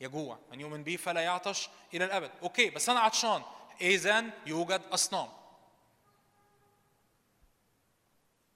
يجوع. 0.00 0.38
من 0.50 0.60
يؤمن 0.60 0.84
بي 0.84 0.96
فلا 0.96 1.20
يعطش 1.20 1.68
إلى 1.94 2.04
الأبد. 2.04 2.30
أوكي 2.42 2.70
بس 2.70 2.88
أنا 2.88 3.00
عطشان. 3.00 3.42
اذا 3.80 4.24
يوجد 4.46 4.82
أصنام. 4.92 5.28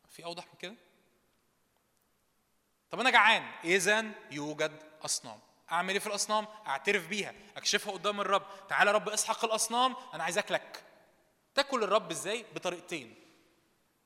في 0.09 0.25
أوضح 0.25 0.47
من 0.47 0.59
كده؟ 0.59 0.75
طب 2.91 3.01
أنا 3.01 3.11
جعان. 3.11 3.51
اذا 3.65 4.05
يوجد 4.31 4.83
أصنام. 5.05 5.41
أعمل 5.73 5.93
إيه 5.93 6.01
في 6.01 6.07
الأصنام؟ 6.07 6.47
أعترف 6.67 7.09
بيها. 7.09 7.35
أكشفها 7.57 7.93
قدام 7.93 8.21
الرب. 8.21 8.47
تعالى 8.69 8.93
رب 8.93 9.09
إسحق 9.09 9.45
الأصنام. 9.45 9.97
أنا 10.15 10.25
عايز 10.25 10.39
أكلك. 10.39 10.85
تاكل 11.55 11.83
الرب 11.85 12.11
إزاي؟ 12.11 12.45
بطريقتين. 12.55 13.15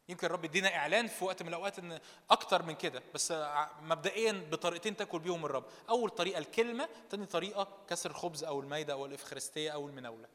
يمكن 0.09 0.27
الرب 0.27 0.45
يدينا 0.45 0.77
إعلان 0.77 1.07
في 1.07 1.25
وقت 1.25 1.43
من 1.43 1.49
الأوقات 1.49 1.79
إن 1.79 2.01
أكتر 2.31 2.63
من 2.63 2.75
كده 2.75 3.03
بس 3.15 3.33
مبدئيا 3.81 4.33
بطريقتين 4.51 4.97
تاكل 4.97 5.19
بيهم 5.19 5.45
الرب. 5.45 5.65
أول 5.89 6.11
طريقة 6.11 6.39
الكلمة 6.39 6.89
تاني 7.11 7.27
طريقة 7.27 7.69
كسر 7.89 8.11
الخبز 8.11 8.45
أو 8.45 8.61
المايده 8.61 8.93
أو 8.93 9.07
الإفخارستية 9.07 9.71
أو 9.71 9.89
المناولة. 9.89 10.29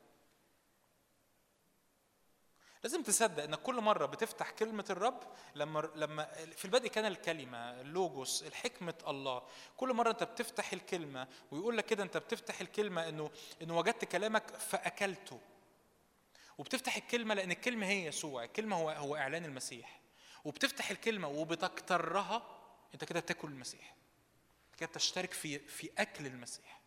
لازم 2.84 3.04
تصدق 3.04 3.44
انك 3.44 3.60
كل 3.60 3.76
مرة 3.76 4.06
بتفتح 4.06 4.52
كلمة 4.52 4.86
الرب 4.90 5.20
لما 5.56 5.90
لما 5.96 6.26
في 6.56 6.66
البدء 6.66 6.88
كان 6.88 7.06
الكلمة 7.06 7.58
اللوجوس 7.82 8.44
الحكمة 8.44 8.94
الله. 9.08 9.44
كل 9.78 9.94
مرة 9.94 10.10
أنت 10.10 10.24
بتفتح 10.24 10.74
الكلمة 10.74 11.28
ويقول 11.52 11.78
لك 11.78 11.86
كده 11.86 12.04
أنت 12.04 12.18
بتفتح 12.18 12.62
الكلمة 12.62 13.10
إنه 13.10 13.32
إنه 13.62 13.78
وجدت 13.78 14.06
كلامك 14.06 14.56
فأكلته. 14.58 15.40
وبتفتح 16.58 16.96
الكلمة 16.96 17.34
لأن 17.34 17.52
الكلمة 17.52 17.88
هي 17.88 18.06
يسوع 18.06 18.44
الكلمة 18.44 18.76
هو 18.76 18.90
هو 18.90 19.16
إعلان 19.16 19.46
المسيح. 19.46 20.00
وبتفتح 20.46 20.90
الكلمة 20.92 21.28
وبتكترها 21.28 22.60
أنت 22.94 23.04
كده 23.04 23.20
بتاكل 23.20 23.48
المسيح. 23.48 23.96
كده 24.78 24.90
بتشترك 24.90 25.34
في 25.34 25.60
في 25.60 25.90
أكل 25.98 26.26
المسيح. 26.26 26.82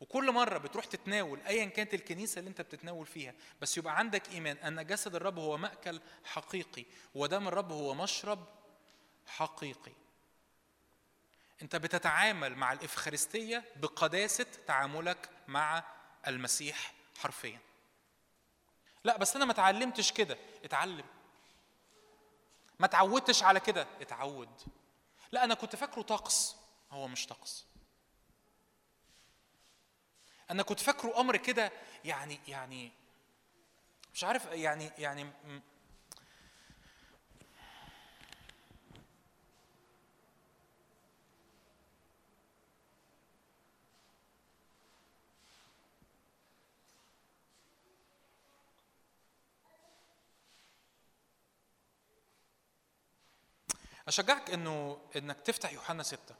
وكل 0.00 0.32
مرة 0.32 0.58
بتروح 0.58 0.84
تتناول 0.84 1.40
أيا 1.40 1.64
كانت 1.64 1.94
الكنيسة 1.94 2.38
اللي 2.38 2.50
أنت 2.50 2.60
بتتناول 2.60 3.06
فيها 3.06 3.34
بس 3.60 3.78
يبقى 3.78 3.98
عندك 3.98 4.28
إيمان 4.32 4.56
أن 4.56 4.86
جسد 4.86 5.14
الرب 5.14 5.38
هو 5.38 5.56
مأكل 5.56 6.00
حقيقي 6.24 6.84
ودم 7.14 7.48
الرب 7.48 7.72
هو 7.72 7.94
مشرب 7.94 8.46
حقيقي. 9.26 9.92
أنت 11.62 11.76
بتتعامل 11.76 12.54
مع 12.54 12.72
الإفخارستية 12.72 13.64
بقداسة 13.76 14.46
تعاملك 14.66 15.28
مع 15.48 15.84
المسيح 16.26 16.94
حرفيا. 17.18 17.67
لا 19.08 19.16
بس 19.16 19.36
أنا 19.36 19.44
ما 19.44 19.52
اتعلمتش 19.52 20.12
كده. 20.12 20.38
اتعلم. 20.64 21.04
ما 22.78 22.86
تعودتش 22.86 23.42
على 23.42 23.60
كده. 23.60 23.86
اتعود. 24.00 24.62
لا 25.32 25.44
أنا 25.44 25.54
كنت 25.54 25.76
فاكره 25.76 26.02
طقس. 26.02 26.56
هو 26.90 27.08
مش 27.08 27.26
طقس. 27.26 27.66
أنا 30.50 30.62
كنت 30.62 30.80
فاكره 30.80 31.20
أمر 31.20 31.36
كده 31.36 31.72
يعني 32.04 32.40
يعني 32.48 32.92
مش 34.14 34.24
عارف 34.24 34.46
يعني 34.46 34.90
يعني 34.98 35.32
أشجعك 54.08 54.50
إنه 54.50 54.98
إنك 55.16 55.40
تفتح 55.40 55.72
يوحنا 55.72 56.02
ستة. 56.02 56.34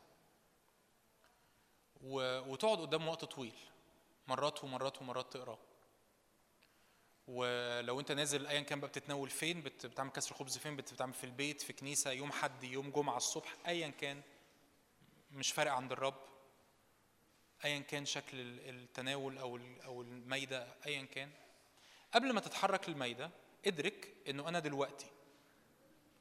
وتقعد 2.02 2.78
قدام 2.78 3.08
وقت 3.08 3.24
طويل. 3.24 3.54
مرات 4.28 4.64
ومرات 4.64 5.02
ومرات 5.02 5.32
تقراه. 5.32 5.58
ولو 7.28 8.00
أنت 8.00 8.12
نازل 8.12 8.46
ايا 8.46 8.60
كان 8.60 8.80
بقى 8.80 8.88
بتتناول 8.88 9.30
فين 9.30 9.62
بتعمل 9.62 10.10
كسر 10.10 10.34
خبز 10.34 10.58
فين 10.58 10.76
بتعمل 10.76 11.12
في 11.12 11.24
البيت 11.24 11.60
في 11.60 11.72
كنيسة 11.72 12.10
يوم 12.10 12.32
حد 12.32 12.64
يوم 12.64 12.90
جمعة 12.90 13.16
الصبح 13.16 13.56
ايا 13.66 13.88
كان 13.88 14.22
مش 15.32 15.52
فارق 15.52 15.72
عند 15.72 15.92
الرب. 15.92 16.28
ايا 17.64 17.78
كان 17.78 18.06
شكل 18.06 18.40
التناول 18.40 19.38
أو 19.38 19.60
أو 19.84 20.02
الميدة 20.02 20.74
ايا 20.86 21.02
كان. 21.02 21.30
قبل 22.14 22.32
ما 22.32 22.40
تتحرك 22.40 22.88
للميدة 22.88 23.30
ادرك 23.66 24.14
إنه 24.28 24.48
أنا 24.48 24.58
دلوقتي. 24.58 25.06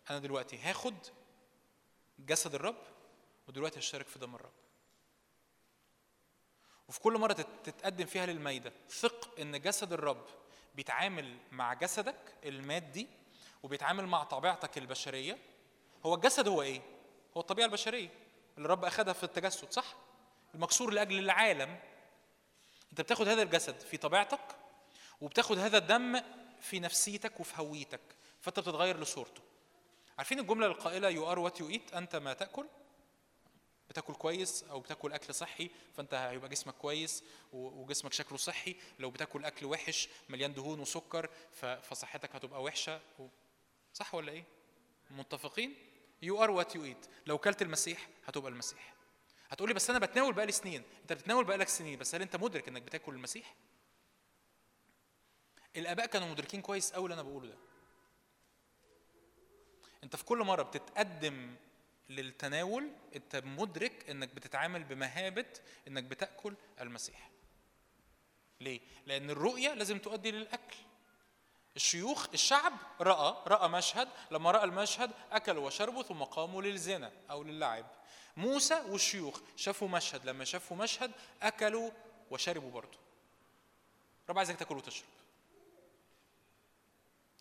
أنا 0.09 0.19
دلوقتي 0.19 0.57
هاخد 0.57 0.95
جسد 2.19 2.55
الرب 2.55 2.81
ودلوقتي 3.47 3.79
هشترك 3.79 4.07
في 4.07 4.19
دم 4.19 4.35
الرب 4.35 4.53
وفي 6.87 6.99
كل 6.99 7.17
مرة 7.17 7.33
تتقدم 7.33 8.05
فيها 8.05 8.25
للميدة 8.25 8.73
ثق 8.89 9.39
إن 9.39 9.61
جسد 9.61 9.93
الرب 9.93 10.25
بيتعامل 10.75 11.37
مع 11.51 11.73
جسدك 11.73 12.35
المادي 12.45 13.07
وبيتعامل 13.63 14.05
مع 14.07 14.23
طبيعتك 14.23 14.77
البشرية 14.77 15.37
هو 16.05 16.15
الجسد 16.15 16.47
هو 16.47 16.61
إيه؟ 16.61 16.81
هو 17.37 17.41
الطبيعة 17.41 17.65
البشرية 17.65 18.09
اللي 18.57 18.65
الرب 18.65 18.85
أخدها 18.85 19.13
في 19.13 19.23
التجسد 19.23 19.71
صح؟ 19.71 19.95
المكسور 20.55 20.93
لأجل 20.93 21.19
العالم 21.19 21.79
أنت 22.91 23.01
بتاخد 23.01 23.27
هذا 23.27 23.41
الجسد 23.41 23.79
في 23.79 23.97
طبيعتك 23.97 24.55
وبتاخد 25.21 25.57
هذا 25.57 25.77
الدم 25.77 26.21
في 26.61 26.79
نفسيتك 26.79 27.39
وفي 27.39 27.61
هويتك 27.61 28.01
فأنت 28.41 28.59
بتتغير 28.59 28.99
لصورته 28.99 29.41
عارفين 30.17 30.39
الجملة 30.39 30.65
القائلة 30.67 31.09
you 31.09 31.31
are 31.31 31.39
what 31.39 31.59
you 31.59 31.69
eat 31.69 31.93
أنت 31.93 32.15
ما 32.15 32.33
تأكل؟ 32.33 32.65
بتاكل 33.89 34.13
كويس 34.13 34.63
أو 34.63 34.79
بتاكل 34.79 35.13
أكل 35.13 35.33
صحي 35.33 35.69
فأنت 35.93 36.13
هيبقى 36.13 36.49
جسمك 36.49 36.73
كويس 36.73 37.23
وجسمك 37.53 38.13
شكله 38.13 38.37
صحي. 38.37 38.75
لو 38.99 39.09
بتاكل 39.11 39.45
أكل 39.45 39.65
وحش 39.65 40.09
مليان 40.29 40.53
دهون 40.53 40.79
وسكر 40.79 41.29
فصحتك 41.81 42.35
هتبقى 42.35 42.63
وحشة 42.63 43.01
صح 43.93 44.15
ولا 44.15 44.31
إيه؟ 44.31 44.43
متفقين؟ 45.11 45.75
you 46.21 46.43
are 46.43 46.51
what 46.51 46.75
you 46.75 46.83
eat 46.85 47.05
لو 47.27 47.37
كلت 47.37 47.61
المسيح 47.61 48.09
هتبقى 48.25 48.51
المسيح. 48.51 48.93
هتقولي 49.49 49.73
بس 49.73 49.89
أنا 49.89 49.99
بتناول 49.99 50.33
بقالي 50.33 50.51
سنين. 50.51 50.83
أنت 51.01 51.13
بتتناول 51.13 51.45
بقالك 51.45 51.67
سنين 51.67 51.99
بس 51.99 52.15
هل 52.15 52.21
أنت 52.21 52.35
مدرك 52.35 52.67
إنك 52.67 52.81
بتاكل 52.81 53.13
المسيح؟ 53.13 53.55
الآباء 55.75 56.05
كانوا 56.05 56.27
مدركين 56.27 56.61
كويس 56.61 56.93
قوي 56.93 57.03
اللي 57.03 57.13
أنا 57.13 57.21
بقوله 57.21 57.47
ده. 57.47 57.57
انت 60.03 60.15
في 60.15 60.25
كل 60.25 60.37
مرة 60.37 60.63
بتتقدم 60.63 61.55
للتناول 62.09 62.91
انت 63.15 63.35
مدرك 63.35 64.09
انك 64.09 64.33
بتتعامل 64.33 64.83
بمهابة 64.83 65.45
انك 65.87 66.03
بتأكل 66.03 66.53
المسيح. 66.81 67.29
ليه؟ 68.61 68.79
لأن 69.05 69.29
الرؤية 69.29 69.73
لازم 69.73 69.99
تؤدي 69.99 70.31
للأكل. 70.31 70.77
الشيوخ 71.75 72.27
الشعب 72.33 72.73
رأى 73.01 73.35
رأى 73.47 73.69
مشهد 73.69 74.09
لما 74.31 74.51
رأى 74.51 74.63
المشهد 74.63 75.11
أكلوا 75.31 75.65
وشربوا 75.65 76.03
ثم 76.03 76.23
قاموا 76.23 76.61
للزنا 76.61 77.11
أو 77.29 77.43
للعب. 77.43 77.85
موسى 78.37 78.81
والشيوخ 78.87 79.41
شافوا 79.55 79.87
مشهد 79.87 80.25
لما 80.25 80.45
شافوا 80.45 80.77
مشهد 80.77 81.11
أكلوا 81.41 81.91
وشربوا 82.31 82.71
برضه. 82.71 82.97
رب 84.29 84.37
عايزك 84.37 84.55
تاكل 84.55 84.77
وتشرب. 84.77 85.07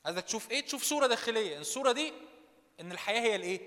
عايزك 0.05 0.25
تشوف 0.25 0.51
إيه؟ 0.51 0.61
تشوف 0.61 0.83
صورة 0.83 1.07
داخلية. 1.07 1.59
الصورة 1.59 1.93
دي 1.93 2.13
إن 2.81 2.93
الحياة 2.93 3.21
هي 3.21 3.37
الإيه؟ 3.37 3.61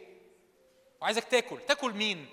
وعايزك 1.01 1.23
تاكل. 1.23 1.59
تاكل 1.67 1.93
مين؟ 1.93 2.29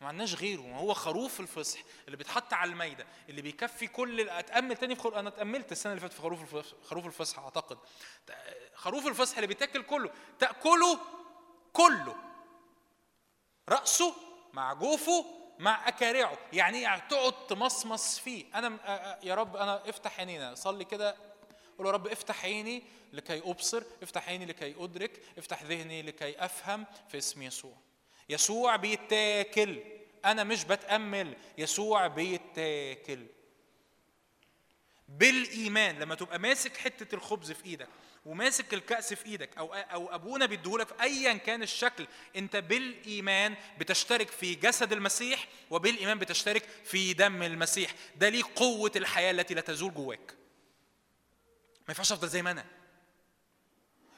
ما 0.00 0.08
عندناش 0.08 0.34
غيره. 0.34 0.60
ما 0.60 0.78
هو 0.78 0.94
خروف 0.94 1.40
الفصح 1.40 1.80
اللي 2.06 2.16
بيتحط 2.16 2.52
على 2.52 2.70
المايده 2.70 3.06
اللي 3.28 3.42
بيكفي 3.42 3.86
كل 3.86 4.28
أتأمل 4.28 4.76
تاني 4.76 4.94
في 4.94 5.02
خروف. 5.02 5.14
أنا 5.14 5.28
اتأملت 5.28 5.72
السنة 5.72 5.92
اللي 5.92 6.00
فاتت 6.00 6.14
في 6.14 6.22
خروف 6.22 6.42
الفصح 6.42 6.76
خروف 6.84 7.06
الفصح 7.06 7.38
أعتقد. 7.38 7.78
خروف 8.74 9.06
الفصح 9.06 9.36
اللي 9.36 9.46
بيتاكل 9.46 9.82
كله. 9.82 10.10
تأكله 10.38 10.98
كله. 11.72 12.16
رأسه 13.68 14.14
مع 14.52 14.72
جوفه 14.72 15.24
مع 15.58 15.88
أكارعه. 15.88 16.38
يعني 16.52 16.78
إيه؟ 16.78 16.98
تقعد 16.98 17.46
تمصمص 17.46 18.18
فيه. 18.18 18.44
أنا 18.54 18.78
يا 19.22 19.34
رب 19.34 19.56
أنا 19.56 19.88
افتح 19.88 20.18
عينينا. 20.18 20.54
صلي 20.54 20.84
كده. 20.84 21.16
قول 21.78 21.86
يا 21.86 21.92
رب 21.92 22.06
افتح 22.06 22.44
عيني 22.44 22.82
لكي 23.12 23.38
أبصر 23.38 23.82
افتح 24.02 24.28
عيني 24.28 24.44
لكي 24.46 24.74
أدرك 24.78 25.20
افتح 25.38 25.62
ذهني 25.62 26.02
لكي 26.02 26.44
أفهم 26.44 26.84
في 27.08 27.18
اسم 27.18 27.42
يسوع. 27.42 27.76
يسوع 28.28 28.76
بيتاكل. 28.76 29.80
أنا 30.24 30.44
مش 30.44 30.64
بتأمل. 30.64 31.36
يسوع 31.58 32.06
بيتاكل. 32.06 33.26
بالإيمان 35.08 35.98
لما 35.98 36.14
تبقى 36.14 36.38
ماسك 36.38 36.76
حتة 36.76 37.14
الخبز 37.14 37.52
في 37.52 37.64
إيدك 37.66 37.88
وماسك 38.26 38.74
الكأس 38.74 39.14
في 39.14 39.26
إيدك 39.26 39.58
أو 39.58 39.74
أو 39.74 40.14
أبونا 40.14 40.46
بيديهولك 40.46 41.00
ايا 41.02 41.32
كان 41.32 41.62
الشكل 41.62 42.06
أنت 42.36 42.56
بالإيمان 42.56 43.54
بتشترك 43.78 44.28
في 44.30 44.54
جسد 44.54 44.92
المسيح 44.92 45.48
وبالإيمان 45.70 46.18
بتشترك 46.18 46.62
في 46.84 47.12
دم 47.12 47.42
المسيح. 47.42 47.94
ده 48.16 48.28
ليه 48.28 48.42
قوة 48.56 48.92
الحياة 48.96 49.30
التي 49.30 49.54
لا 49.54 49.60
تزول 49.60 49.94
جواك. 49.94 50.34
ما 51.88 51.92
ينفعش 51.92 52.12
أفضل 52.12 52.28
زي 52.28 52.42
ما 52.42 52.50
أنا. 52.50 52.66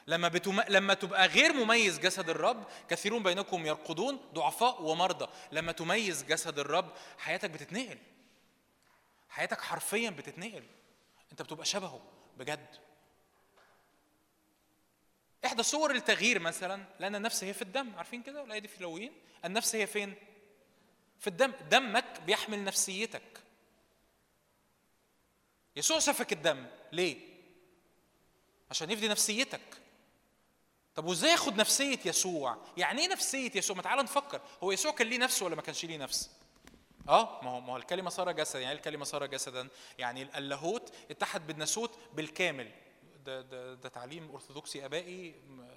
لما 0.07 0.27
بتم... 0.27 0.61
لما 0.61 0.93
تبقى 0.93 1.27
غير 1.27 1.53
مميز 1.53 1.99
جسد 1.99 2.29
الرب 2.29 2.63
كثيرون 2.89 3.23
بينكم 3.23 3.65
يرقدون 3.65 4.19
ضعفاء 4.33 4.81
ومرضى. 4.81 5.29
لما 5.51 5.71
تميز 5.71 6.23
جسد 6.23 6.59
الرب 6.59 6.93
حياتك 7.17 7.49
بتتنقل. 7.49 7.97
حياتك 9.29 9.61
حرفيا 9.61 10.09
بتتنقل. 10.09 10.63
أنت 11.31 11.41
بتبقى 11.41 11.65
شبهه 11.65 12.01
بجد. 12.37 12.75
إحدى 15.45 15.63
صور 15.63 15.91
التغيير 15.91 16.39
مثلا 16.39 16.85
لأن 16.99 17.15
النفس 17.15 17.43
هي 17.43 17.53
في 17.53 17.61
الدم. 17.61 17.95
عارفين 17.95 18.23
كده؟ 18.23 18.43
الآية 18.43 18.59
دي 18.59 18.67
في 18.67 18.83
لوين؟ 18.83 19.13
النفس 19.45 19.75
هي 19.75 19.87
فين؟ 19.87 20.15
في 21.19 21.27
الدم. 21.27 21.51
دمك 21.69 22.21
بيحمل 22.25 22.63
نفسيتك. 22.63 23.43
يسوع 25.75 25.99
سفك 25.99 26.33
الدم. 26.33 26.67
ليه؟ 26.91 27.28
عشان 28.71 28.91
يفدي 28.91 29.07
نفسيتك. 29.07 29.61
طب 30.95 31.05
وإزاي 31.05 31.31
ياخد 31.31 31.55
نفسية 31.55 31.99
يسوع؟ 32.05 32.57
يعني 32.77 33.01
إيه 33.01 33.07
نفسية 33.07 33.51
يسوع؟ 33.55 33.75
ما 33.75 33.81
تعالى 33.81 34.03
نفكر. 34.03 34.41
هو 34.63 34.71
يسوع 34.71 34.91
كان 34.91 35.07
ليه 35.07 35.17
نفس 35.17 35.41
ولا 35.41 35.55
ما 35.55 35.61
كانش 35.61 35.85
ليه 35.85 35.97
نفس؟ 35.97 36.29
آه 37.09 37.41
ما 37.43 37.49
هو 37.49 37.59
ما 37.59 37.73
هو 37.73 37.77
الكلمة 37.77 38.09
صار 38.09 38.31
جسدا. 38.31 38.59
يعني 38.59 38.75
الكلمة 38.75 39.05
صار 39.05 39.25
جسدا؟ 39.25 39.67
يعني 39.97 40.37
اللاهوت 40.37 40.93
اتحد 41.11 41.47
بالناسوت 41.47 41.99
بالكامل. 42.13 42.71
ده, 43.25 43.41
ده, 43.41 43.73
ده 43.73 43.89
تعليم 43.89 44.31
أرثوذكسي 44.31 44.85
أبائي. 44.85 45.35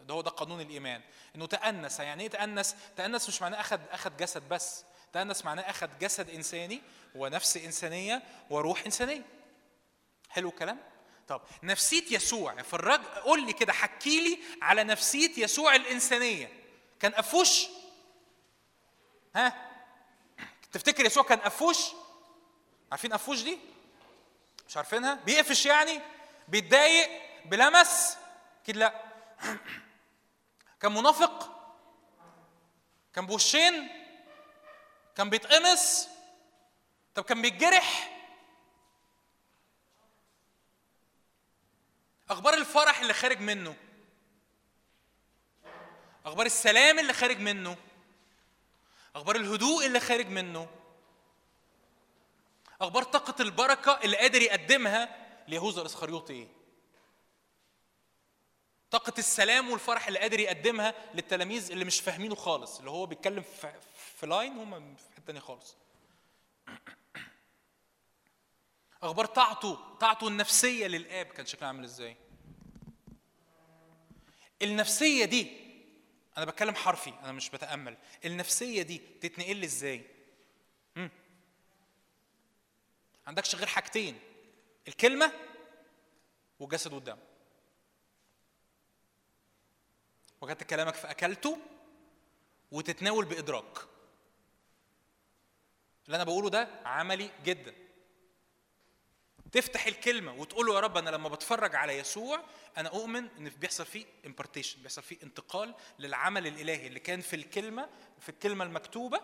ده 0.09 0.15
هو 0.15 0.21
ده 0.21 0.31
قانون 0.31 0.61
الإيمان. 0.61 1.01
إنه 1.37 1.47
تأنس. 1.47 2.01
يعني 2.01 2.23
إيه 2.23 2.29
تأنس؟ 2.31 2.77
تأنس 2.97 3.29
مش 3.29 3.43
معناه 3.43 3.61
اخذ 3.61 3.81
اخذ 3.91 4.17
جسد 4.17 4.49
بس. 4.49 4.85
تأنس 5.13 5.45
معناه 5.45 5.63
اخذ 5.63 5.89
جسد 6.01 6.31
إنساني 6.31 6.81
ونفس 7.15 7.57
إنسانية 7.57 8.23
وروح 8.51 8.85
إنسانية. 8.85 9.23
حلو 10.29 10.49
الكلام؟ 10.49 10.79
طب 11.29 11.43
نفسية 11.63 12.05
يسوع 12.17 12.63
في 12.63 12.75
الرجل 12.75 13.05
قول 13.05 13.47
لي 13.47 13.53
كده 13.53 13.73
حكي 13.73 14.21
لي 14.21 14.39
على 14.63 14.85
نفسية 14.85 15.45
يسوع 15.45 15.75
الإنسانية. 15.75 16.53
كان 17.01 17.13
قفوش 17.13 17.67
ها؟ 19.37 19.71
تفتكر 20.73 21.05
يسوع 21.05 21.23
كان 21.23 21.39
قفوش 21.39 21.79
عارفين 22.91 23.13
قفوش 23.13 23.43
دي؟ 23.43 23.59
مش 24.69 24.77
عارفينها؟ 24.77 25.15
بيقفش 25.15 25.67
يعني؟ 25.67 26.01
بيتضايق؟ 26.49 27.09
بلمس؟ 27.45 28.17
أكيد 28.63 28.77
لأ. 28.77 29.03
كان 30.81 30.93
منافق؟ 30.93 31.63
كان 33.15 33.27
بوشين؟ 33.27 33.89
كان 35.17 35.31
بيتقمص؟ 35.31 36.09
طب 37.15 37.25
كان 37.25 37.43
بيتجرح؟ 37.43 38.11
أخبار 42.33 42.55
الفرح 42.55 43.01
اللي 43.01 43.15
خارج 43.15 43.41
منه. 43.41 43.77
أخبار 46.27 46.47
السلام 46.47 46.99
اللي 46.99 47.13
خارج 47.13 47.39
منه. 47.39 47.77
أخبار 49.17 49.37
الهدوء 49.37 49.87
اللي 49.87 50.01
خارج 50.01 50.27
منه. 50.27 50.69
أخبار 52.81 53.03
طاقة 53.03 53.43
البركة 53.43 54.01
اللي 54.05 54.17
قادر 54.17 54.43
يقدمها 54.43 55.27
ليهوذا 55.49 55.81
الإسخريوطي. 55.81 56.33
إيه 56.33 56.49
طاقة 58.91 59.13
السلام 59.19 59.71
والفرح 59.71 60.07
اللي 60.07 60.19
قادر 60.19 60.41
يقدمها 60.41 60.95
للتلاميذ 61.15 61.71
اللي 61.71 61.85
مش 61.85 62.01
فاهمينه 62.01 62.35
خالص 62.35 62.79
اللي 62.79 62.91
هو 62.91 63.07
بيتكلم 63.07 63.43
في, 64.19 64.27
لاين 64.27 64.53
هم 64.59 64.97
في 64.97 65.03
حتة 65.15 65.23
تانية 65.27 65.41
خالص. 65.41 65.77
أخبار 69.03 69.27
طاعته 69.27 69.97
طاعته 70.01 70.29
النفسية 70.29 70.87
للآب 70.87 71.27
كان 71.27 71.47
شكلها 71.47 71.69
عامل 71.69 71.85
إزاي؟ 71.85 72.17
النفسية 74.63 75.25
دي 75.25 75.63
أنا 76.37 76.45
بتكلم 76.45 76.75
حرفي 76.75 77.13
أنا 77.23 77.33
مش 77.33 77.51
بتأمل. 77.51 77.97
النفسية 78.25 78.83
دي 78.83 78.99
تتنقل 78.99 79.57
لي 79.57 79.67
إزاي؟ 79.67 80.03
مم. 80.97 81.11
عندكش 83.27 83.55
غير 83.55 83.67
حاجتين 83.67 84.21
الكلمة 84.89 85.33
والجسد 86.61 86.93
والدم. 86.93 87.19
وجدت 90.41 90.63
كلامك 90.63 90.95
فاكلته 90.95 91.59
وتتناول 92.73 93.25
بإدراك. 93.25 93.79
اللي 96.07 96.17
أنا 96.17 96.25
بقوله 96.25 96.51
ده 96.51 96.69
عملي 96.85 97.31
جدا. 97.45 97.75
تفتح 99.53 99.87
الكلمة 99.87 100.35
وتقول 100.35 100.67
له 100.67 100.75
يا 100.75 100.81
رب 100.81 100.97
أنا 100.97 101.11
لما 101.11 101.29
بتفرج 101.29 101.75
على 101.75 101.99
يسوع 101.99 102.45
أنا 102.77 102.89
أؤمن 102.89 103.29
إن 103.39 103.49
بيحصل 103.49 103.87
فيه 103.87 104.05
impartation 104.27 104.83
بيحصل 104.83 105.03
فيه 105.03 105.17
انتقال 105.23 105.75
للعمل 105.99 106.47
الإلهي 106.47 106.87
اللي 106.87 107.01
كان 107.01 107.21
في 107.21 107.37
الكلمة 107.37 107.89
في 108.21 108.29
الكلمة 108.29 108.65
المكتوبة 108.65 109.21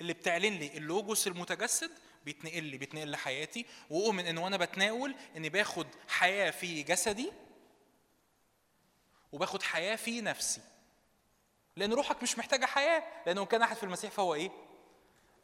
اللي 0.00 0.12
بتعلن 0.12 0.54
لي 0.58 0.76
اللوجوس 0.76 1.26
المتجسد 1.26 1.90
بيتنقل 2.24 2.62
لي 2.64 2.78
بيتنقل 2.78 3.10
لحياتي 3.10 3.66
وأؤمن 3.90 4.26
إن 4.26 4.38
وأنا 4.38 4.56
بتناول 4.56 5.14
إني 5.36 5.48
باخد 5.48 5.86
حياة 6.08 6.50
في 6.50 6.82
جسدي 6.82 7.32
وباخد 9.32 9.62
حياة 9.62 9.96
في 9.96 10.20
نفسي 10.20 10.60
لأن 11.76 11.92
روحك 11.92 12.22
مش 12.22 12.38
محتاجة 12.38 12.66
حياة 12.66 13.02
لأنه 13.26 13.44
كان 13.44 13.62
أحد 13.62 13.76
في 13.76 13.82
المسيح 13.82 14.10
فهو 14.10 14.34
إيه؟ 14.34 14.50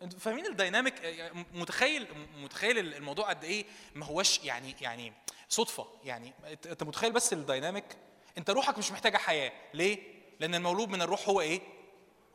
أنتوا 0.02 0.18
فاهمين 0.18 0.46
ال 0.46 0.52
dynamic 0.52 0.94
متخيل 1.54 2.06
متخيل 2.36 2.78
الموضوع 2.94 3.28
قد 3.28 3.44
إيه 3.44 3.64
ما 3.94 4.06
هوش 4.06 4.40
يعني 4.44 4.74
يعني 4.80 5.12
صدفة. 5.48 5.86
يعني 6.04 6.32
أنت 6.66 6.82
متخيل 6.82 7.12
بس 7.12 7.32
ال 7.32 7.39
dynamic 7.39 7.84
أنت 8.38 8.50
روحك 8.50 8.78
مش 8.78 8.92
محتاجة 8.92 9.16
حياة. 9.16 9.52
ليه؟ 9.74 9.98
لأن 10.40 10.54
المولود 10.54 10.88
من 10.88 11.02
الروح 11.02 11.28
هو 11.28 11.40
إيه؟ 11.40 11.60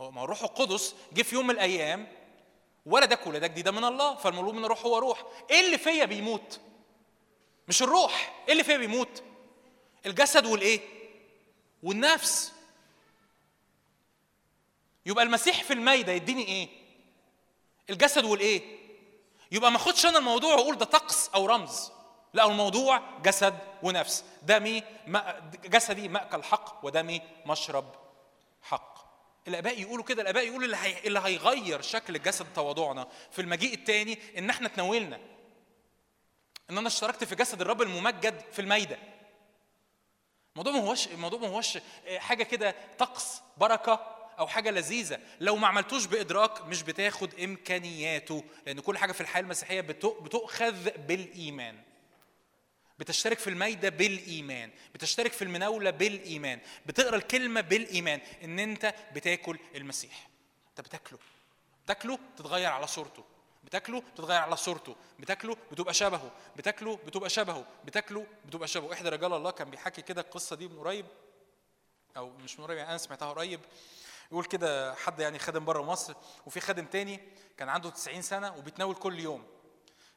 هو 0.01 0.11
ما 0.11 0.23
الروح 0.23 0.41
القدس 0.43 0.95
جه 1.13 1.21
في 1.21 1.35
يوم 1.35 1.47
من 1.47 1.53
الأيام 1.53 2.07
ولدك 2.85 3.27
ولدك 3.27 3.49
دي 3.49 3.61
ده 3.61 3.71
من 3.71 3.83
الله. 3.83 4.15
فالمولود 4.15 4.53
من 4.53 4.65
الروح 4.65 4.85
هو 4.85 4.97
روح. 4.97 5.23
إيه 5.51 5.65
اللي 5.65 5.77
فيا 5.77 6.05
بيموت؟ 6.05 6.59
مش 7.67 7.81
الروح. 7.83 8.43
إيه 8.47 8.51
اللي 8.51 8.63
فيا 8.63 8.77
بيموت؟ 8.77 9.23
الجسد 10.05 10.45
والإيه؟ 10.45 10.79
والنفس. 11.83 12.53
يبقى 15.05 15.23
المسيح 15.23 15.63
في 15.63 15.73
الميدة 15.73 16.11
يديني 16.11 16.47
إيه؟ 16.47 16.82
الجسد 17.89 18.25
والإيه؟ 18.25 18.61
يبقى 19.51 19.71
ما 19.71 19.77
اخدش 19.77 20.05
أنا 20.05 20.17
الموضوع 20.17 20.55
وأقول 20.55 20.77
ده 20.77 20.85
طقس 20.85 21.29
أو 21.35 21.45
رمز. 21.45 21.91
لا 22.33 22.45
الموضوع 22.45 23.01
جسد 23.21 23.57
ونفس. 23.83 24.23
دمي 24.43 24.83
جسدي 25.65 26.07
مأكل 26.07 26.43
حق 26.43 26.85
ودمي 26.85 27.21
مشرب 27.45 27.95
حق. 28.61 28.93
الآباء 29.47 29.81
يقولوا 29.81 30.03
كده 30.05 30.21
الآباء 30.21 30.47
يقولوا 30.47 30.65
اللي, 30.65 30.77
هي... 30.77 31.07
اللي 31.07 31.19
هيغير 31.19 31.81
شكل 31.81 32.15
الجسد 32.15 32.45
تواضعنا 32.55 33.07
في 33.31 33.41
المجيء 33.41 33.73
الثاني 33.73 34.19
إن 34.37 34.49
إحنا 34.49 34.67
تناولنا 34.67 35.19
إن 36.69 36.77
أنا 36.77 36.87
اشتركت 36.87 37.23
في 37.23 37.35
جسد 37.35 37.61
الرب 37.61 37.81
الممجد 37.81 38.41
في 38.51 38.59
الميدة. 38.59 38.97
الموضوع 40.55 40.73
ما 40.73 40.79
هوش 40.89 41.07
الموضوع 41.07 41.39
ما 41.39 41.47
هوش 41.47 41.77
حاجة 42.17 42.43
كده 42.43 42.75
طقس 42.97 43.41
بركة 43.57 44.15
أو 44.39 44.47
حاجة 44.47 44.71
لذيذة. 44.71 45.19
لو 45.39 45.55
ما 45.55 45.67
عملتوش 45.67 46.05
بإدراك 46.05 46.65
مش 46.65 46.83
بتاخد 46.83 47.39
إمكانياته 47.39 48.43
لأن 48.65 48.79
كل 48.79 48.97
حاجة 48.97 49.11
في 49.11 49.21
الحياة 49.21 49.41
المسيحية 49.41 49.81
بتؤخذ 49.81 50.89
بالإيمان. 50.97 51.79
بتشترك 52.99 53.39
في 53.39 53.49
المايده 53.49 53.89
بالإيمان. 53.89 54.71
بتشترك 54.95 55.31
في 55.31 55.41
المناولة 55.41 55.89
بالإيمان. 55.89 56.59
بتقرأ 56.85 57.15
الكلمة 57.15 57.61
بالإيمان. 57.61 58.21
إن 58.43 58.59
أنت 58.59 58.93
بتاكل 59.15 59.59
المسيح. 59.75 60.29
أنت 60.69 60.81
بتاكله. 60.81 61.19
بتاكله 61.85 62.19
تتغير 62.37 62.69
على 62.69 62.87
صورته. 62.87 63.23
بتاكله 63.63 64.01
بتتغير 64.01 64.41
على 64.41 64.57
صورته. 64.57 64.95
بتاكله 65.19 65.57
بتبقى 65.71 65.93
شبهه. 65.93 66.31
بتاكله 66.57 66.99
بتبقى 67.07 67.29
شبهه. 67.29 67.65
بتاكله 67.85 68.25
بتبقى 68.45 68.67
شبهه. 68.67 68.93
إحدى 68.93 69.09
رجال 69.09 69.33
الله 69.33 69.51
كان 69.51 69.69
بيحكي 69.69 70.01
كده 70.01 70.21
القصة 70.21 70.55
دي 70.55 70.67
من 70.67 70.79
قريب 70.79 71.05
أو 72.17 72.29
مش 72.29 72.59
من 72.59 72.65
قريب 72.65 72.77
يعني 72.77 72.89
أنا 72.89 72.97
سمعتها 72.97 73.29
قريب. 73.29 73.59
يقول 74.31 74.45
كده 74.45 74.93
حد 74.95 75.19
يعني 75.19 75.39
خادم 75.39 75.65
بره 75.65 75.81
مصر 75.81 76.13
وفي 76.45 76.59
خادم 76.59 76.85
تاني 76.85 77.29
كان 77.57 77.69
عنده 77.69 77.89
90 77.89 78.21
سنة 78.21 78.55
وبيتناول 78.57 78.95
كل 78.95 79.19
يوم. 79.19 79.47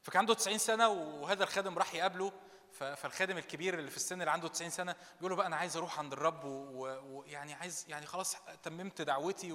فكان 0.03 0.19
عنده 0.19 0.35
90 0.35 0.59
سنة 0.59 0.89
وهذا 0.89 1.45
الخادم 1.45 1.79
راح 1.79 1.95
يقابله 1.95 2.33
فالخادم 2.73 3.39
الكبير 3.39 3.79
اللي 3.79 3.91
في 3.91 3.97
السن 3.97 4.21
اللي 4.21 4.31
عنده 4.31 4.49
90 4.49 4.71
سنة 4.71 4.97
بيقول 5.17 5.31
له 5.31 5.37
بقى 5.37 5.47
أنا 5.47 5.57
عايز 5.57 5.77
أروح 5.77 5.99
عند 5.99 6.13
الرب 6.13 6.45
ويعني 6.45 7.55
عايز 7.55 7.85
يعني 7.89 8.07
خلاص 8.07 8.37
تممت 8.63 9.03
دعوتي 9.03 9.53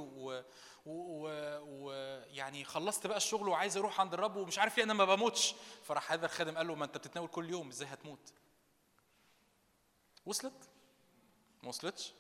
ويعني 0.86 2.65
خلصت 2.65 3.07
بقى 3.07 3.18
الشغل 3.18 3.49
وعايز 3.49 3.78
أروح 3.78 3.99
عند 4.02 4.14
الرب 4.14 4.36
ومش 4.36 4.60
عارف 4.60 4.78
ليه 4.78 4.84
أنا 4.84 4.94
ما 4.94 5.06
بموتش. 5.06 5.56
فراح 5.84 6.11
هذا 6.11 6.26
الخادم 6.26 6.57
قال 6.57 6.68
له 6.68 6.76
ما 6.76 6.86
أنت 6.86 6.98
بتتناول 6.98 7.28
كل 7.28 7.49
يوم 7.49 7.68
إزاي 7.69 7.88
هتموت؟ 7.88 8.34
وصلت؟ 10.26 10.69
ما 11.64 11.69
وصلتش؟ 11.69 12.14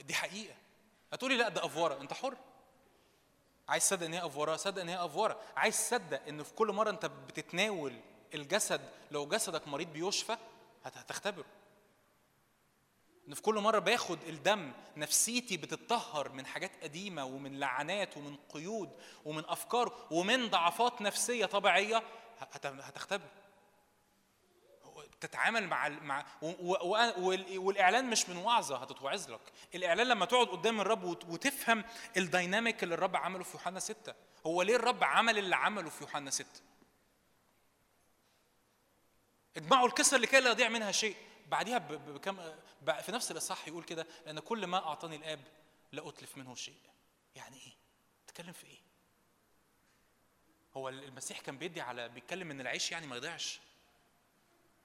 دي 0.00 0.14
حقيقة. 0.14 0.54
هتقولي 1.12 1.36
لا 1.36 1.48
ده 1.48 1.64
أفورة. 1.66 2.00
أنت 2.00 2.12
حر. 2.12 2.36
عايز 3.68 3.88
تصدق 3.88 4.06
إن 4.06 4.14
هي 4.14 4.26
أفورة؟ 4.26 4.56
صدق 4.56 4.80
إن 4.82 4.88
هي 4.88 5.04
أفورة. 5.04 5.40
عايز 5.56 5.76
تصدق 5.76 6.22
إن 6.28 6.42
في 6.42 6.54
كل 6.54 6.72
مرة 6.72 6.90
أنت 6.90 7.06
بتتناول 7.06 8.00
الجسد 8.34 8.80
لو 9.10 9.26
جسدك 9.26 9.68
مريض 9.68 9.92
بيشفى 9.92 10.36
هتختبره. 10.84 11.44
إن 13.28 13.34
في 13.34 13.42
كل 13.42 13.54
مرة 13.54 13.78
باخد 13.78 14.22
الدم 14.22 14.72
نفسيتي 14.96 15.56
بتتطهر 15.56 16.28
من 16.28 16.46
حاجات 16.46 16.70
قديمة 16.82 17.24
ومن 17.24 17.58
لعنات 17.58 18.16
ومن 18.16 18.36
قيود 18.48 18.90
ومن 19.24 19.44
أفكار 19.46 20.06
ومن 20.10 20.50
ضعفات 20.50 21.02
نفسية 21.02 21.46
طبيعية 21.46 22.02
هتختبر. 22.62 23.24
تتعامل 25.20 25.66
مع 25.66 25.88
مع 25.88 26.24
والإعلان 27.56 28.10
مش 28.10 28.28
من 28.28 28.36
وعظة 28.36 28.76
هتتوعظ 28.76 29.30
لك. 29.30 29.40
الإعلان 29.74 30.06
لما 30.06 30.24
تقعد 30.26 30.46
قدام 30.46 30.80
الرب 30.80 31.04
وتفهم 31.04 31.84
الديناميك 32.16 32.82
اللي 32.82 32.94
الرب 32.94 33.16
عمله 33.16 33.44
في 33.44 33.54
يوحنا 33.54 33.80
ستة 33.80 34.14
هو 34.46 34.62
ليه 34.62 34.76
الرب 34.76 35.04
عمل 35.04 35.38
اللي 35.38 35.56
عمله 35.56 35.90
في 35.90 36.04
يوحنا 36.04 36.30
ستة؟ 36.30 36.60
اجمعوا 39.56 39.86
الكسر 39.86 40.16
لكي 40.18 40.40
لا 40.40 40.50
يضيع 40.50 40.68
منها 40.68 40.92
شيء. 40.92 41.16
بعديها 41.46 41.78
بكم 41.78 42.36
في 43.02 43.12
نفس 43.12 43.30
الإصحاح 43.30 43.68
يقول 43.68 43.84
كده 43.84 44.06
لأن 44.26 44.40
كل 44.40 44.66
ما 44.66 44.76
أعطاني 44.86 45.16
الآب 45.16 45.40
لا 45.92 46.08
أتلف 46.08 46.36
منه 46.38 46.54
شيء. 46.54 46.78
يعني 47.34 47.56
إيه؟ 47.56 47.72
تتكلم 48.26 48.52
في 48.52 48.66
إيه؟ 48.66 48.78
هو 50.76 50.88
المسيح 50.88 51.40
كان 51.40 51.58
بيدي 51.58 51.80
على 51.80 52.08
بيتكلم 52.08 52.50
إن 52.50 52.60
العيش 52.60 52.92
يعني 52.92 53.06
ما 53.06 53.16
يضيعش. 53.16 53.60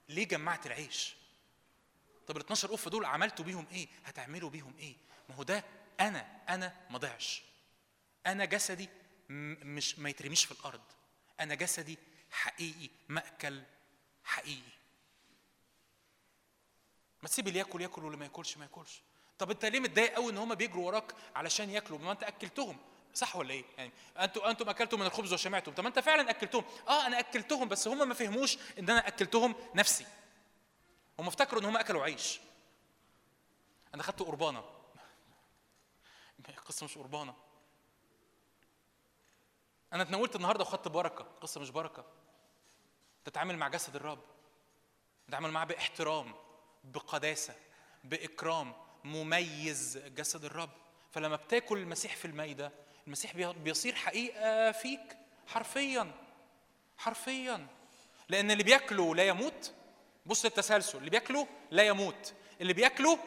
ليه 0.08 0.28
جمعت 0.28 0.66
العيش؟ 0.66 1.14
طب 2.26 2.36
ال 2.36 2.40
12 2.42 2.68
قفة 2.68 2.90
دول 2.90 3.04
عملتوا 3.04 3.44
بيهم 3.44 3.66
إيه؟ 3.72 3.88
هتعملوا 4.04 4.50
بيهم 4.50 4.74
إيه؟ 4.78 4.96
ما 5.28 5.34
هو 5.34 5.42
ده 5.42 5.64
أنا 6.00 6.42
أنا 6.48 6.86
ما 6.90 6.98
ضيعش 6.98 7.42
أنا 8.26 8.44
جسدي 8.44 8.88
مش 9.28 9.98
ما 9.98 10.08
يترميش 10.10 10.44
في 10.44 10.52
الأرض. 10.52 10.80
أنا 11.40 11.54
جسدي 11.54 11.98
حقيقي 12.30 12.90
مأكل 13.08 13.62
حقيقي. 14.24 14.72
ما 17.22 17.28
تسيب 17.28 17.48
اللي 17.48 17.58
ياكل 17.58 17.80
ياكل 17.80 18.04
واللي 18.04 18.18
ما 18.18 18.24
ياكلش 18.24 18.56
ما 18.56 18.64
ياكلش. 18.64 19.02
طب 19.38 19.50
أنت 19.50 19.64
ليه 19.64 19.80
متضايق 19.80 20.14
قوي 20.14 20.32
إن 20.32 20.38
هم 20.38 20.54
بيجروا 20.54 20.86
وراك 20.86 21.14
علشان 21.34 21.70
ياكلوا؟ 21.70 21.98
ما 21.98 22.12
أنت 22.12 22.22
أكلتهم. 22.22 22.78
صح 23.14 23.36
ولا 23.36 23.50
إيه؟ 23.50 23.64
يعني 23.78 23.92
أنتوا 24.18 24.50
أنتم 24.50 24.68
اكلتم 24.68 25.00
من 25.00 25.06
الخبز 25.06 25.32
وشمعتم 25.32 25.72
طب 25.72 25.82
ما 25.82 25.88
أنت 25.88 25.98
فعلا 25.98 26.30
أكلتهم. 26.30 26.64
آه 26.88 27.06
أنا 27.06 27.18
أكلتهم 27.18 27.68
بس 27.68 27.88
هم 27.88 28.08
ما 28.08 28.14
فهموش 28.14 28.58
إن 28.78 28.90
أنا 28.90 29.08
أكلتهم 29.08 29.54
نفسي. 29.74 30.06
هم 31.18 31.26
افتكروا 31.26 31.60
إن 31.60 31.66
هم 31.66 31.76
أكلوا 31.76 32.02
عيش. 32.02 32.40
أنا 33.94 34.02
خدت 34.02 34.22
قربانة. 34.22 34.64
القصة 36.48 36.84
مش 36.84 36.98
قربانة. 36.98 37.34
أنا 39.92 40.02
اتناولت 40.02 40.36
النهارده 40.36 40.62
وخدت 40.62 40.88
بركة. 40.88 41.22
القصة 41.22 41.60
مش 41.60 41.70
بركة. 41.70 42.04
تتعامل 43.24 43.56
مع 43.56 43.68
جسد 43.68 43.96
الرب. 43.96 44.22
تتعامل 45.28 45.50
معاه 45.50 45.64
باحترام 45.64 46.34
بقداسة 46.84 47.54
بإكرام 48.04 48.74
مميز 49.04 49.98
جسد 49.98 50.44
الرب. 50.44 50.70
فلما 51.10 51.36
بتاكل 51.36 51.78
المسيح 51.78 52.16
في 52.16 52.24
المايده 52.24 52.72
المسيح 53.06 53.34
بي- 53.36 53.52
بيصير 53.52 53.94
حقيقة 53.94 54.72
فيك 54.72 55.16
حرفيا 55.46 56.10
حرفيا. 56.98 57.66
لأن 58.28 58.50
اللي 58.50 58.62
بياكله 58.62 59.14
لا 59.14 59.28
يموت. 59.28 59.72
بص 60.26 60.44
التسلسل 60.44 60.98
اللي 60.98 61.10
بياكله 61.10 61.46
لا 61.70 61.82
يموت. 61.82 62.34
اللي 62.60 62.72
بياكله 62.72 63.18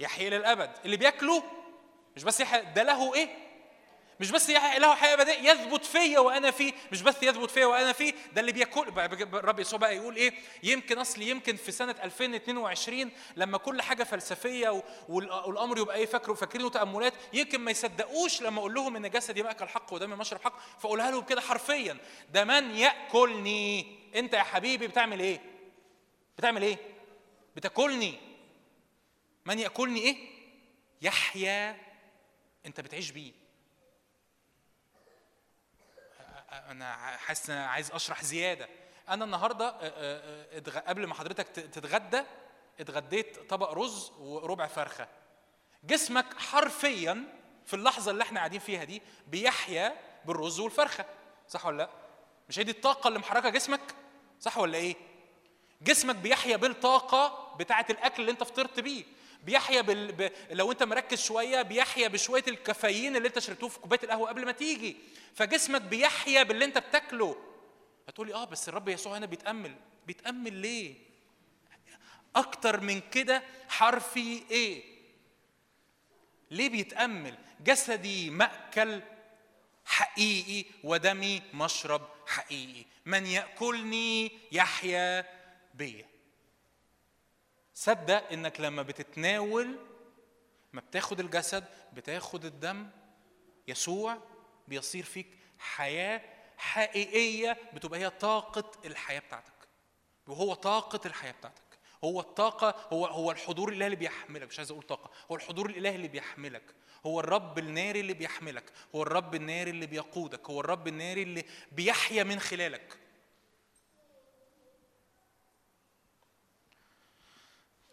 يحيى 0.00 0.30
للأبد. 0.30 0.70
اللي 0.84 0.96
بياكله 0.96 1.42
مش 2.16 2.24
بس 2.24 2.40
يحيى 2.40 2.62
ده 2.62 2.82
له 2.82 3.14
إيه؟ 3.14 3.28
مش 4.20 4.30
بس 4.30 4.50
له 4.50 4.94
حياة 4.94 5.14
أبدية 5.14 5.50
يثبت 5.50 5.84
فيا 5.84 6.18
وأنا 6.18 6.50
فيه. 6.50 6.72
مش 6.92 7.02
بس 7.02 7.22
يثبت 7.22 7.50
فيا 7.50 7.66
وأنا 7.66 7.92
فيه 7.92 8.14
ده 8.32 8.40
اللي 8.40 8.52
بياكل 8.52 8.88
الرب 8.88 9.60
يسوع 9.60 9.78
بقى 9.78 9.96
يقول 9.96 10.16
إيه؟ 10.16 10.34
يمكن 10.62 10.98
اصل 10.98 11.22
يمكن 11.22 11.56
في 11.56 11.72
سنة 11.72 11.94
2022 12.02 13.10
لما 13.36 13.58
كل 13.58 13.82
حاجة 13.82 14.04
فلسفية 14.04 14.82
والأمر 15.08 15.78
يبقى 15.78 15.96
إيه؟ 15.96 16.06
فاكروا 16.06 16.36
فاكرينه 16.36 16.70
تأملات 16.70 17.14
يمكن 17.32 17.60
ما 17.60 17.70
يصدقوش 17.70 18.42
لما 18.42 18.58
أقول 18.60 18.74
لهم 18.74 18.96
إن 18.96 19.10
جسدي 19.10 19.42
ماكل 19.42 19.68
حق 19.68 19.92
ودمي 19.92 20.16
مشرب 20.16 20.40
حق 20.42 20.78
فأقولها 20.80 21.10
لهم 21.10 21.24
كده 21.24 21.40
حرفيا. 21.40 21.96
ده 22.32 22.44
من 22.44 22.70
يأكلني. 22.70 23.98
أنت 24.14 24.34
يا 24.34 24.42
حبيبي 24.42 24.86
بتعمل 24.86 25.20
إيه؟ 25.20 25.40
بتعمل 26.38 26.62
إيه؟ 26.62 26.78
بتاكلني. 27.56 28.18
من 29.46 29.58
يأكلني 29.58 30.00
إيه؟ 30.00 30.16
يحيا 31.02 31.76
أنت 32.66 32.80
بتعيش 32.80 33.10
بيه. 33.10 33.39
أنا 36.52 36.96
حاسس 37.16 37.50
عايز 37.50 37.90
أشرح 37.90 38.24
زيادة. 38.24 38.68
أنا 39.08 39.24
النهارده 39.24 39.68
آه، 39.68 39.78
آه، 39.82 40.60
آه، 40.76 40.80
قبل 40.80 41.06
ما 41.06 41.14
حضرتك 41.14 41.48
تتغدى 41.48 42.22
اتغديت 42.80 43.50
طبق 43.50 43.72
رز 43.72 44.12
وربع 44.18 44.66
فرخة. 44.66 45.08
جسمك 45.84 46.38
حرفيا 46.38 47.24
في 47.66 47.74
اللحظة 47.74 48.10
اللي 48.10 48.22
إحنا 48.22 48.38
قاعدين 48.40 48.60
فيها 48.60 48.84
دي 48.84 49.02
بيحيا 49.26 49.96
بالرز 50.24 50.60
والفرخة. 50.60 51.04
صح 51.48 51.66
ولا 51.66 51.76
لأ؟ 51.76 51.90
مش 52.48 52.58
هي 52.58 52.64
دي 52.64 52.70
الطاقة 52.70 53.08
اللي 53.08 53.18
محركة 53.18 53.48
جسمك؟ 53.48 53.94
صح 54.40 54.58
ولا 54.58 54.78
إيه؟ 54.78 54.96
جسمك 55.82 56.16
بيحيا 56.16 56.56
بالطاقة 56.56 57.54
بتاعة 57.56 57.86
الأكل 57.90 58.20
اللي 58.22 58.32
أنت 58.32 58.42
فطرت 58.44 58.80
بيه. 58.80 59.04
بيحيا 59.44 59.80
بال... 59.80 60.30
لو 60.50 60.72
انت 60.72 60.82
مركز 60.82 61.22
شوية 61.22 61.62
بيحيا 61.62 62.08
بشوية 62.08 62.44
الكافيين 62.48 63.16
اللي 63.16 63.28
انت 63.28 63.38
شربتوه 63.38 63.68
في 63.68 63.78
كوباية 63.78 64.00
القهوة 64.04 64.28
قبل 64.28 64.44
ما 64.46 64.52
تيجي. 64.52 64.96
فجسمك 65.34 65.80
بيحيا 65.82 66.42
باللي 66.42 66.64
انت 66.64 66.78
بتاكله. 66.78 67.36
هتقولي 68.08 68.34
آه 68.34 68.44
بس 68.44 68.68
الرب 68.68 68.88
يسوع 68.88 69.18
هنا 69.18 69.26
بيتأمل. 69.26 69.74
بيتأمل 70.06 70.52
ليه؟ 70.52 70.94
أكتر 72.36 72.80
من 72.80 73.00
كده 73.00 73.42
حرفي 73.68 74.42
إيه؟ 74.50 74.82
ليه 76.50 76.68
بيتأمل؟ 76.68 77.38
جسدي 77.64 78.30
مأكل 78.30 79.02
حقيقي 79.84 80.64
ودمي 80.84 81.42
مشرب 81.54 82.08
حقيقي. 82.26 82.84
من 83.06 83.26
يأكلني 83.26 84.32
يحيا 84.52 85.26
بيا 85.74 86.09
صدق 87.80 88.32
إنك 88.32 88.60
لما 88.60 88.82
بتتناول 88.82 89.76
ما 90.72 90.80
بتاخد 90.80 91.20
الجسد 91.20 91.64
بتاخد 91.92 92.44
الدم 92.44 92.90
يسوع 93.68 94.18
بيصير 94.68 95.04
فيك 95.04 95.26
حياة 95.58 96.22
حقيقية 96.56 97.58
بتبقى 97.74 98.00
هي 98.00 98.10
طاقة 98.10 98.72
الحياة 98.84 99.18
بتاعتك. 99.18 99.68
وهو 100.26 100.54
طاقة 100.54 101.00
الحياة 101.06 101.32
بتاعتك. 101.32 101.78
هو 102.04 102.20
الطاقة 102.20 102.74
هو 102.92 103.06
هو 103.06 103.30
الحضور 103.30 103.68
الإلهي 103.68 103.86
اللي 103.86 103.96
بيحملك. 103.96 104.48
مش 104.48 104.58
عايز 104.58 104.70
أقول 104.70 104.82
طاقة. 104.82 105.10
هو 105.30 105.36
الحضور 105.36 105.70
الإلهي 105.70 105.96
اللي 105.96 106.08
بيحملك. 106.08 106.74
هو 107.06 107.20
الرب 107.20 107.58
الناري 107.58 108.00
اللي 108.00 108.14
بيحملك. 108.14 108.72
هو 108.94 109.02
الرب 109.02 109.34
الناري 109.34 109.70
اللي 109.70 109.86
بيقودك. 109.86 110.50
هو 110.50 110.60
الرب 110.60 110.88
الناري 110.88 111.22
اللي 111.22 111.44
بيحيا 111.72 112.22
من 112.22 112.40
خلالك. 112.40 112.98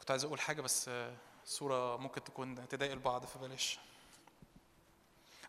كنت 0.07 0.11
عايز 0.11 0.23
أقول 0.23 0.39
حاجة 0.41 0.61
بس 0.61 0.87
آه، 0.87 1.15
صورة 1.45 1.97
ممكن 1.97 2.23
تكون 2.23 2.67
تضايق 2.67 2.91
البعض 2.91 3.25
فبلاش. 3.25 3.79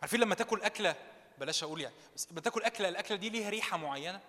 عارفين 0.01 0.19
لما 0.19 0.35
تاكل 0.35 0.61
أكلة 0.61 0.95
بلاش 1.37 1.63
أقول 1.63 1.81
يعني 1.81 1.95
بس 2.15 2.31
لما 2.31 2.41
تاكل 2.41 2.63
أكلة 2.63 2.89
الأكلة 2.89 3.17
دي 3.17 3.29
ليها 3.29 3.49
ريحة 3.49 3.77
معينة؟ 3.77 4.21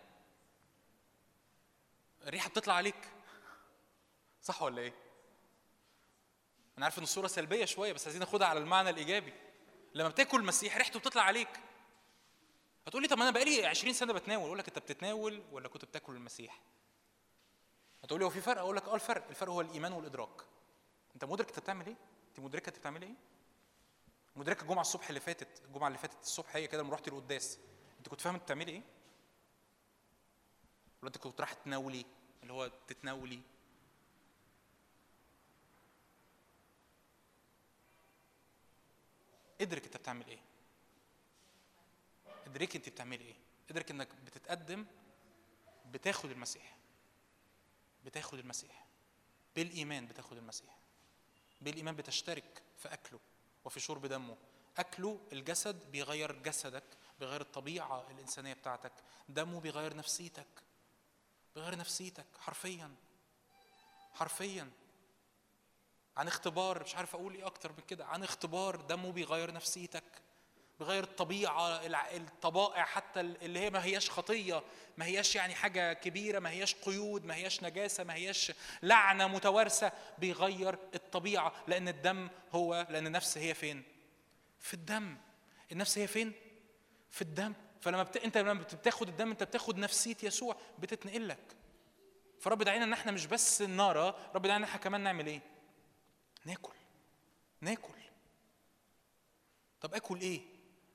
الريحة 2.26 2.48
بتطلع 2.48 2.74
عليك. 2.74 3.08
صح 4.42 4.62
ولا 4.62 4.82
إيه؟ 4.82 4.92
أنا 6.78 6.84
عارف 6.86 6.98
إن 6.98 7.02
الصورة 7.02 7.26
سلبية 7.26 7.64
شوية 7.64 7.92
بس 7.92 8.04
عايزين 8.04 8.20
ناخدها 8.20 8.46
على 8.46 8.58
المعنى 8.58 8.90
الإيجابي. 8.90 9.32
لما 9.94 10.08
بتاكل 10.08 10.44
مسيح 10.44 10.76
ريحته 10.76 11.00
بتطلع 11.00 11.22
عليك. 11.22 11.60
هتقول 12.86 13.02
لي 13.02 13.08
طب 13.08 13.20
أنا 13.20 13.30
بقالي 13.30 13.66
20 13.66 13.92
سنة 13.94 14.12
بتناول 14.12 14.44
أقول 14.46 14.58
لك 14.58 14.68
أنت 14.68 14.78
بتتناول 14.78 15.42
ولا 15.52 15.68
كنت 15.68 15.84
بتاكل 15.84 16.12
المسيح؟ 16.12 16.60
هتقول 18.10 18.20
لي 18.20 18.26
هو 18.26 18.30
في 18.30 18.40
فرق؟ 18.40 18.58
أقول 18.60 18.76
لك 18.76 18.88
آه 18.88 18.94
الفرق. 18.94 19.28
الفرق 19.28 19.48
هو 19.48 19.60
الإيمان 19.60 19.92
والإدراك. 19.92 20.42
أنت 21.14 21.24
مدرك 21.24 21.48
أنت 21.48 21.58
بتعمل 21.58 21.86
إيه؟ 21.86 21.96
أنت 22.28 22.40
مدركة 22.40 22.68
أنت 22.68 22.78
بتعمل 22.78 23.02
إيه؟ 23.02 23.14
مدركة 24.36 24.62
الجمعه 24.62 24.80
الصبح 24.80 25.08
اللي 25.08 25.20
فاتت 25.20 25.62
الجمعه 25.64 25.86
اللي 25.88 25.98
فاتت 25.98 26.20
الصبح 26.22 26.56
هي 26.56 26.66
كده 26.66 26.82
لما 26.82 26.94
رحت 26.94 27.08
القداس. 27.08 27.58
أنت 27.98 28.08
كنت 28.08 28.20
فاهم 28.20 28.34
أنت 28.34 28.42
بتعملي 28.42 28.72
إيه؟ 28.72 28.82
ولا 31.02 31.08
أنت 31.08 31.18
كنت 31.18 31.40
رايح 31.40 31.52
تناولي؟ 31.52 32.04
اللي 32.42 32.52
هو 32.52 32.70
تتناولي. 32.88 33.40
إدرك 39.60 39.84
أنت 39.84 39.96
بتعمل 39.96 40.28
إيه؟ 40.28 40.40
إدرك 42.46 42.76
أنت 42.76 42.88
بتعملي 42.88 43.24
إيه؟ 43.24 43.34
إدرك 43.70 43.90
إنك 43.90 44.08
بتتقدم 44.14 44.86
بتاخد 45.86 46.30
المسيح. 46.30 46.79
بتاخد 48.04 48.38
المسيح. 48.38 48.86
بالإيمان 49.56 50.06
بتاخد 50.06 50.36
المسيح. 50.36 50.76
بالإيمان 51.60 51.96
بتشترك 51.96 52.62
في 52.78 52.92
أكله 52.92 53.20
وفي 53.64 53.80
شرب 53.80 54.06
دمه. 54.06 54.36
أكله 54.78 55.20
الجسد 55.32 55.90
بيغير 55.90 56.32
جسدك 56.32 56.84
بيغير 57.20 57.40
الطبيعة 57.40 58.10
الإنسانية 58.10 58.52
بتاعتك. 58.52 58.92
دمه 59.28 59.60
بيغير 59.60 59.96
نفسيتك. 59.96 60.46
بيغير 61.54 61.76
نفسيتك 61.76 62.26
حرفيا. 62.38 62.94
حرفيا. 64.12 64.70
عن 66.16 66.28
اختبار 66.28 66.82
مش 66.82 66.94
عارف 66.96 67.14
أقول 67.14 67.34
إيه 67.34 67.46
أكتر 67.46 67.72
من 67.72 67.84
كده. 67.88 68.06
عن 68.06 68.22
اختبار 68.24 68.76
دمه 68.76 69.12
بيغير 69.12 69.52
نفسيتك. 69.52 70.22
بيغير 70.80 71.04
الطبيعة 71.04 71.86
الع- 71.86 72.10
الطبائع 72.16 72.84
حتى 72.84 73.20
اللي 73.20 73.58
هي 73.58 73.70
ما 73.70 73.84
هياش 73.84 74.10
خطية 74.10 74.62
ما 74.96 75.04
هياش 75.04 75.36
يعني 75.36 75.54
حاجة 75.54 75.92
كبيرة 75.92 76.38
ما 76.38 76.50
هياش 76.50 76.74
قيود 76.74 77.24
ما 77.24 77.34
هياش 77.34 77.62
نجاسة 77.62 78.04
ما 78.04 78.14
هياش 78.14 78.52
لعنة 78.82 79.26
متوارثة 79.26 79.92
بيغير 80.18 80.78
الطبيعة 80.94 81.52
لأن 81.68 81.88
الدم 81.88 82.28
هو 82.52 82.86
لأن 82.90 83.06
النفس 83.06 83.38
هي 83.38 83.54
فين؟ 83.54 83.82
في 84.60 84.74
الدم. 84.74 85.16
النفس 85.72 85.98
هي 85.98 86.06
فين؟ 86.06 86.32
في 87.10 87.22
الدم. 87.22 87.54
فلما 87.80 88.02
بت... 88.02 88.16
أنت 88.16 88.38
لما 88.38 88.52
بتاخد 88.54 89.08
الدم 89.08 89.30
أنت 89.30 89.42
بتاخد 89.42 89.78
نفسية 89.78 90.16
يسوع 90.22 90.56
بتتنقل 90.78 91.28
لك. 91.28 91.56
فرب 92.40 92.62
دعينا 92.62 92.84
إن 92.84 92.92
إحنا 92.92 93.12
مش 93.12 93.26
بس 93.26 93.62
نرى 93.62 94.14
رب 94.34 94.42
دعينا 94.42 94.56
إن 94.56 94.62
إحنا 94.62 94.80
كمان 94.80 95.00
نعمل 95.00 95.26
إيه؟ 95.26 95.40
ناكل. 96.44 96.72
ناكل. 97.60 97.92
طب 99.80 99.94
آكل 99.94 100.20
إيه؟ 100.20 100.40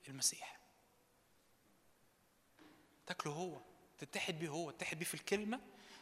المسيح. 0.10 0.60
تاكله 3.06 3.34
هو 3.34 3.61
تتحد 3.98 4.40
بيه 4.40 4.49
هو 4.49 4.72
تتحد 4.72 4.99
بيه 4.99 5.06
في 5.06 5.14
الكلمة 5.14 5.61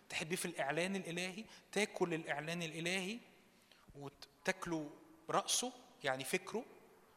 تتحد 0.09 0.29
بيه 0.29 0.35
في 0.35 0.45
الإعلان 0.45 0.95
الإلهي 0.95 1.45
تاكل 1.71 2.13
الإعلان 2.13 2.63
الإلهي 2.63 3.19
وتاكله 3.95 4.89
رأسه 5.29 5.73
يعني 6.03 6.23
فكره 6.23 6.65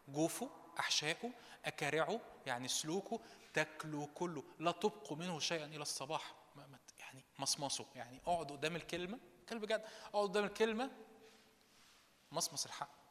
جوفه 0.08 0.50
أحشائه 0.78 1.30
أكارعه 1.64 2.20
يعني 2.46 2.68
سلوكه 2.68 3.20
تاكله 3.54 4.08
كله. 4.14 4.44
لا 4.58 4.70
تبقوا 4.70 5.16
منه 5.16 5.38
شيئا 5.38 5.66
إلى 5.66 5.82
الصباح. 5.82 6.34
يعني 6.98 7.24
مصمصه. 7.38 7.86
يعني 7.94 8.20
اقعد 8.26 8.52
قدام 8.52 8.76
الكلمة. 8.76 9.18
كلمه 9.48 9.60
بجد 9.60 9.84
اقعد 10.14 10.28
قدام 10.28 10.44
الكلمة. 10.44 10.90
مصمص 12.32 12.64
الحق. 12.66 13.05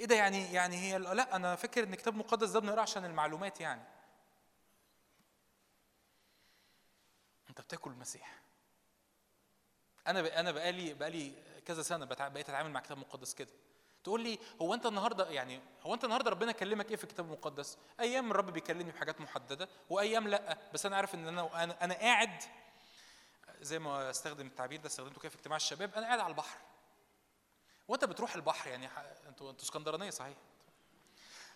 إيه 0.00 0.06
ده 0.06 0.14
يعني 0.14 0.52
يعني 0.52 0.76
هي 0.76 0.98
لا 0.98 1.36
أنا 1.36 1.56
فاكر 1.56 1.84
إن 1.84 1.94
كتاب 1.94 2.14
مقدس 2.14 2.50
ده 2.50 2.60
بنقرأه 2.60 2.82
عشان 2.82 3.04
المعلومات 3.04 3.60
يعني. 3.60 3.82
أنت 7.50 7.60
بتاكل 7.60 7.90
المسيح. 7.90 8.38
أنا 10.06 10.40
أنا 10.40 10.50
بقالي 10.52 10.94
بقالي 10.94 11.32
كذا 11.66 11.82
سنة 11.82 12.04
بقيت 12.04 12.48
أتعامل 12.48 12.70
مع 12.70 12.80
كتاب 12.80 12.98
مقدس 12.98 13.34
كده. 13.34 13.50
تقول 14.04 14.22
لي 14.22 14.38
هو 14.62 14.74
أنت 14.74 14.86
النهارده 14.86 15.30
يعني 15.30 15.60
هو 15.82 15.94
أنت 15.94 16.04
النهارده 16.04 16.30
ربنا 16.30 16.52
كلمك 16.52 16.90
إيه 16.90 16.96
في 16.96 17.04
الكتاب 17.04 17.26
المقدس؟ 17.26 17.78
أيام 18.00 18.30
الرب 18.30 18.50
بيكلمني 18.52 18.90
بحاجات 18.90 19.20
محددة 19.20 19.68
وأيام 19.90 20.28
لأ 20.28 20.58
بس 20.74 20.86
أنا 20.86 20.96
عارف 20.96 21.14
إن 21.14 21.28
أنا 21.28 21.64
أنا, 21.64 21.84
أنا 21.84 21.94
قاعد 21.94 22.42
زي 23.60 23.78
ما 23.78 24.10
استخدم 24.10 24.46
التعبير 24.46 24.80
ده 24.80 24.86
استخدمته 24.86 25.20
كده 25.20 25.28
في 25.30 25.36
اجتماع 25.36 25.56
الشباب 25.56 25.94
أنا 25.94 26.06
قاعد 26.06 26.18
على 26.18 26.30
البحر. 26.30 26.58
وانت 27.88 28.04
بتروح 28.04 28.34
البحر 28.34 28.70
يعني 28.70 28.88
أنتوا 29.28 29.50
أنتوا 29.50 29.64
اسكندرانية 29.64 30.10
صحيح؟ 30.10 30.36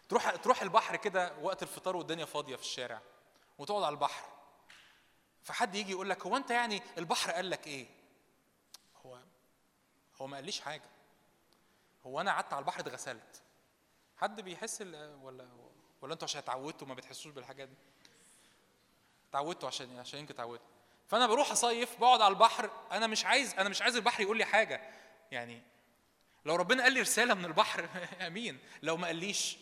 تروح 0.09 0.37
تروح 0.37 0.63
البحر 0.63 0.97
كده 0.97 1.39
وقت 1.39 1.63
الفطار 1.63 1.97
والدنيا 1.97 2.25
فاضية 2.25 2.57
في 2.57 2.63
الشارع 2.63 3.01
وتقعد 3.59 3.83
على 3.83 3.93
البحر. 3.93 4.25
فحد 5.43 5.75
يجي 5.75 5.91
يقول 5.91 6.11
لك 6.11 6.27
هو 6.27 6.37
انت 6.37 6.51
يعني 6.51 6.83
البحر 6.99 7.31
قال 7.31 7.51
لك 7.51 7.67
إيه؟ 7.67 7.87
هو 9.07 9.19
هو 10.21 10.27
ما 10.27 10.37
قاليش 10.37 10.61
حاجة. 10.61 10.91
هو 12.07 12.21
أنا 12.21 12.33
قعدت 12.33 12.53
على 12.53 12.61
البحر 12.61 12.81
اتغسلت. 12.81 13.43
حد 14.17 14.41
بيحس 14.41 14.81
ولا 15.23 15.49
ولا 16.03 16.13
أنتوا 16.13 16.29
عشان 16.29 16.39
اتعودتوا 16.39 16.87
ما 16.87 16.95
بتحسوش 16.95 17.33
بالحاجات 17.33 17.69
دي؟ 17.69 17.77
اتعودتوا 19.31 19.69
عشان 19.69 19.99
عشان 19.99 20.19
يمكن 20.19 20.35
اتعودتوا. 20.35 20.67
فانا 21.09 21.27
بروح 21.27 21.51
اصيف 21.51 22.01
بقعد 22.01 22.21
على 22.21 22.33
البحر 22.33 22.71
أنا 22.93 23.07
مش 23.07 23.25
عايز 23.25 23.55
أنا 23.55 23.69
مش 23.69 23.83
عايز 23.83 23.97
البحر 23.97 24.23
يقول 24.23 24.39
لي 24.39 24.45
حاجة. 24.45 24.91
يعني 25.31 25.63
لو 26.45 26.57
ربنا 26.57 26.83
قال 26.83 26.93
لي 26.93 27.01
رسالة 27.01 27.35
من 27.35 27.45
البحر 27.45 27.89
أمين. 28.27 28.59
لو 28.83 28.97
ما 28.97 29.07
قاليش 29.07 29.57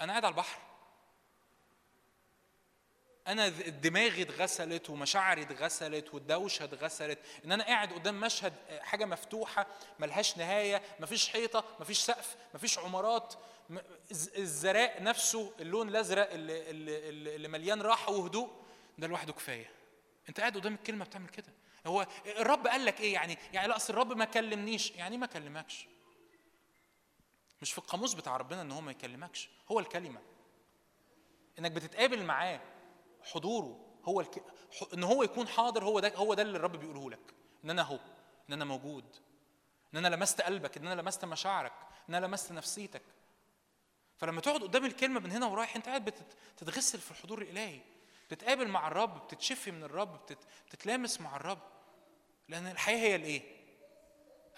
أنا 0.00 0.12
قاعد 0.12 0.24
على 0.24 0.32
البحر. 0.32 0.58
أنا 3.26 3.48
دماغي 3.68 4.22
اتغسلت 4.22 4.90
ومشاعري 4.90 5.42
اتغسلت 5.42 6.14
والدوشة 6.14 6.64
اتغسلت. 6.64 7.18
إن 7.44 7.52
أنا 7.52 7.64
قاعد 7.64 7.92
قدام 7.92 8.20
مشهد 8.20 8.52
حاجة 8.80 9.04
مفتوحة 9.04 9.66
ملهاش 9.98 10.38
نهاية 10.38 10.82
مفيش 11.00 11.28
حيطة 11.28 11.64
مفيش 11.80 11.98
سقف 11.98 12.36
مفيش 12.54 12.78
عمارات. 12.78 13.34
الزراء 14.10 15.02
نفسه 15.02 15.52
اللون 15.60 15.88
الأزرق 15.88 16.32
اللي, 16.32 16.70
اللي, 16.70 17.36
اللي 17.36 17.48
مليان 17.48 17.82
راحة 17.82 18.12
وهدوء 18.12 18.50
ده 18.98 19.06
لوحده 19.06 19.32
كفاية. 19.32 19.70
أنت 20.28 20.40
قاعد 20.40 20.56
قدام 20.56 20.74
الكلمة 20.74 21.04
بتعمل 21.04 21.28
كده. 21.28 21.52
هو 21.86 22.06
الرب 22.26 22.66
قال 22.66 22.84
لك 22.84 23.00
إيه 23.00 23.14
يعني؟ 23.14 23.38
يعني 23.52 23.68
لا 23.68 23.76
أصل 23.76 23.92
الرب 23.92 24.12
ما 24.12 24.24
كلمنيش. 24.24 24.90
يعني 24.90 25.18
ما 25.18 25.26
كلمكش؟ 25.26 25.86
مش 27.62 27.72
في 27.72 27.78
القاموس 27.78 28.14
بتاع 28.14 28.36
ربنا 28.36 28.62
إن 28.62 28.72
هو 28.72 28.80
ما 28.80 28.90
يكلمكش. 28.90 29.48
هو 29.70 29.80
الكلمة. 29.80 30.20
إنك 31.58 31.72
بتتقابل 31.72 32.24
معاه 32.24 32.60
حضوره. 33.22 33.80
هو 34.04 34.20
الك... 34.20 34.44
إن 34.94 35.04
هو 35.04 35.22
يكون 35.22 35.48
حاضر 35.48 35.84
هو 35.84 36.00
ده 36.00 36.16
هو 36.16 36.34
ده 36.34 36.42
اللي 36.42 36.56
الرب 36.56 36.76
بيقوله 36.76 37.10
لك. 37.10 37.34
إن 37.64 37.70
أنا 37.70 37.82
أهو 37.82 37.98
إن 38.48 38.52
أنا 38.52 38.64
موجود. 38.64 39.16
إن 39.94 40.04
أنا 40.04 40.14
لمست 40.14 40.40
قلبك 40.40 40.76
إن 40.76 40.86
أنا 40.86 41.00
لمست 41.00 41.24
مشاعرك 41.24 41.72
إن 42.08 42.14
أنا 42.14 42.26
لمست 42.26 42.52
نفسيتك. 42.52 43.02
فلما 44.16 44.40
تقعد 44.40 44.62
قدام 44.62 44.84
الكلمة 44.84 45.20
من 45.20 45.32
هنا 45.32 45.46
ورايح 45.46 45.76
أنت 45.76 45.88
قاعد 45.88 46.04
بتتغسل 46.56 46.98
في 46.98 47.10
الحضور 47.10 47.42
الإلهي. 47.42 47.80
بتتقابل 48.32 48.68
مع 48.68 48.88
الرب 48.88 49.24
بتتشفي 49.24 49.70
من 49.70 49.82
الرب 49.82 50.20
بتتلامس 50.66 51.20
مع 51.20 51.36
الرب. 51.36 51.58
لأن 52.48 52.66
الحياة 52.66 52.96
هي 52.96 53.16
الإيه؟ 53.16 53.42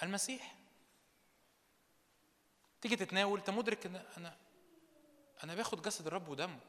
المسيح. 0.03 0.55
تيجي 2.81 2.97
تتناول 2.97 3.39
أنت 3.39 3.51
مدرك 3.51 3.87
إن 3.87 3.97
أنا 4.17 4.37
أنا 5.45 5.55
باخد 5.55 5.83
جسد 5.83 6.07
الرب 6.07 6.29
ودمه. 6.29 6.61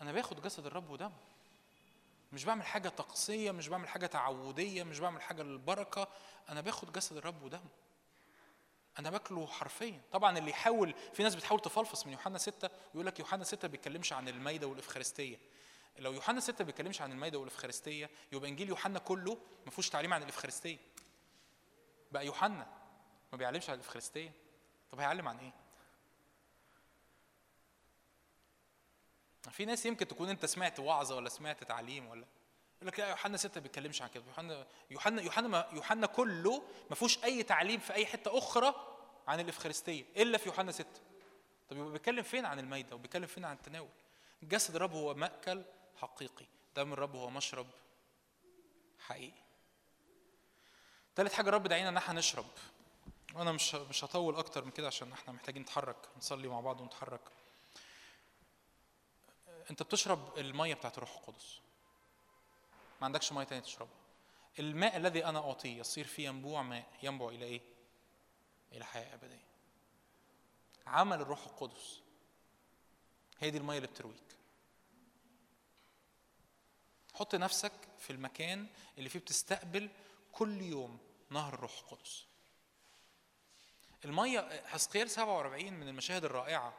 أنا 0.00 0.12
باخد 0.12 0.42
جسد 0.42 0.66
الرب 0.66 0.90
ودمه. 0.90 1.18
مش 2.32 2.44
بعمل 2.44 2.66
حاجة 2.66 2.88
طقسية 2.88 3.50
مش 3.50 3.68
بعمل 3.68 3.88
حاجة 3.88 4.06
تعودية 4.06 4.82
مش 4.82 4.98
بعمل 4.98 5.22
حاجة 5.22 5.42
للبركة. 5.42 6.08
أنا 6.48 6.60
باخد 6.60 6.92
جسد 6.92 7.16
الرب 7.16 7.42
ودمه. 7.42 7.70
أنا 8.98 9.10
باكله 9.10 9.46
حرفيا. 9.46 10.00
طبعا 10.12 10.38
اللي 10.38 10.50
يحاول 10.50 10.94
في 11.14 11.22
ناس 11.22 11.34
بتحاول 11.34 11.60
تفلفص 11.60 12.06
من 12.06 12.12
يوحنا 12.12 12.38
ستة 12.38 12.70
ويقول 12.88 13.06
لك 13.06 13.18
يوحنا 13.20 13.44
ستة 13.44 13.68
ما 13.68 13.72
بيتكلمش 13.72 14.12
عن 14.12 14.28
المايدة 14.28 14.66
والإفخارستية. 14.66 15.38
لو 15.98 16.12
يوحنا 16.12 16.40
ستة 16.40 16.56
ما 16.58 16.64
بيتكلمش 16.66 17.00
عن 17.00 17.12
المايدة 17.12 17.38
والإفخارستية 17.38 18.10
يبقى 18.32 18.50
إنجيل 18.50 18.68
يوحنا 18.68 18.98
كله 18.98 19.38
ما 19.64 19.70
فيهوش 19.70 19.88
تعليم 19.88 20.14
عن 20.14 20.22
الإفخارستية. 20.22 20.78
بقى 22.12 22.26
يوحنا 22.26 22.66
ما 23.32 23.38
بيعلمش 23.38 23.70
عن 23.70 23.74
الإفخارستية. 23.74 24.32
طب 24.90 25.00
هيعلم 25.00 25.28
عن 25.28 25.38
إيه؟ 25.38 25.52
في 29.50 29.64
ناس 29.64 29.86
يمكن 29.86 30.08
تكون 30.08 30.28
أنت 30.28 30.46
سمعت 30.46 30.80
وعظة 30.80 31.16
ولا 31.16 31.28
سمعت 31.28 31.64
تعليم 31.64 32.06
ولا 32.08 32.24
يقول 32.76 32.88
لك 32.88 33.00
لا 33.00 33.08
يوحنا 33.08 33.36
6 33.36 33.50
ما 33.58 33.62
بيتكلمش 33.62 34.02
عن 34.02 34.08
كده. 34.08 34.24
يوحنا 34.26 34.66
يوحنا 34.90 35.22
يوحنا 35.22 35.68
يوحنا 35.72 36.06
كله 36.06 36.62
ما 36.90 36.96
فيهوش 36.96 37.24
أي 37.24 37.42
تعليم 37.42 37.80
في 37.80 37.92
أي 37.94 38.06
حتة 38.06 38.38
أخرى 38.38 38.74
عن 39.28 39.40
الإفخارستية 39.40 40.04
إلا 40.16 40.38
في 40.38 40.48
يوحنا 40.48 40.72
6 40.72 40.86
طب 41.70 41.76
يبقى 41.76 41.92
بيتكلم 41.92 42.22
فين 42.22 42.46
عن 42.46 42.58
الميده 42.58 42.94
وبيتكلم 42.96 43.26
فين 43.26 43.44
عن 43.44 43.56
التناول؟ 43.56 43.88
جسد 44.42 44.76
الرب 44.76 44.92
هو 44.92 45.14
مأكل 45.14 45.64
حقيقي 45.96 46.46
دم 46.76 46.92
الرب 46.92 47.16
هو 47.16 47.30
مشرب 47.30 47.66
حقيقي. 49.06 49.32
ثالث 51.16 51.34
حاجة 51.34 51.48
الرب 51.48 51.66
دعينا 51.66 51.88
إن 51.88 51.96
إحنا 51.96 52.14
نشرب. 52.14 52.46
وأنا 53.34 53.52
مش 53.52 53.74
مش 53.74 54.04
هطول 54.04 54.36
أكتر 54.36 54.64
من 54.64 54.70
كده 54.70 54.86
عشان 54.86 55.12
إحنا 55.12 55.32
محتاجين 55.32 55.62
نتحرك 55.62 55.96
نصلي 56.16 56.48
مع 56.48 56.60
بعض 56.60 56.80
ونتحرك. 56.80 57.20
أنت 59.70 59.82
بتشرب 59.82 60.38
المية 60.38 60.74
بتاعت 60.74 60.96
الروح 60.98 61.16
القدس. 61.16 61.58
ما 63.00 63.04
عندكش 63.04 63.32
مية 63.32 63.44
تانية 63.44 63.62
تشربها. 63.62 63.94
الماء 64.58 64.96
الذي 64.96 65.24
أنا 65.24 65.38
أعطيه 65.38 65.78
يصير 65.78 66.06
فيه 66.06 66.28
ينبوع 66.28 66.62
ماء 66.62 66.86
ينبع 67.02 67.28
إلى 67.28 67.44
إيه؟ 67.44 67.60
إلى 68.72 68.84
حياة 68.84 69.14
أبدية. 69.14 69.48
عمل 70.86 71.20
الروح 71.20 71.46
القدس. 71.46 72.00
هي 73.38 73.50
دي 73.50 73.58
المية 73.58 73.76
اللي 73.76 73.88
بترويك. 73.88 74.36
حط 77.14 77.34
نفسك 77.34 77.72
في 77.98 78.10
المكان 78.10 78.66
اللي 78.98 79.08
فيه 79.08 79.18
بتستقبل 79.18 79.90
كل 80.32 80.62
يوم 80.62 80.98
نهر 81.30 81.54
الروح 81.54 81.78
القدس. 81.78 82.24
المية 84.04 84.66
حسقيال 84.66 85.10
47 85.10 85.72
من 85.72 85.88
المشاهد 85.88 86.24
الرائعة. 86.24 86.74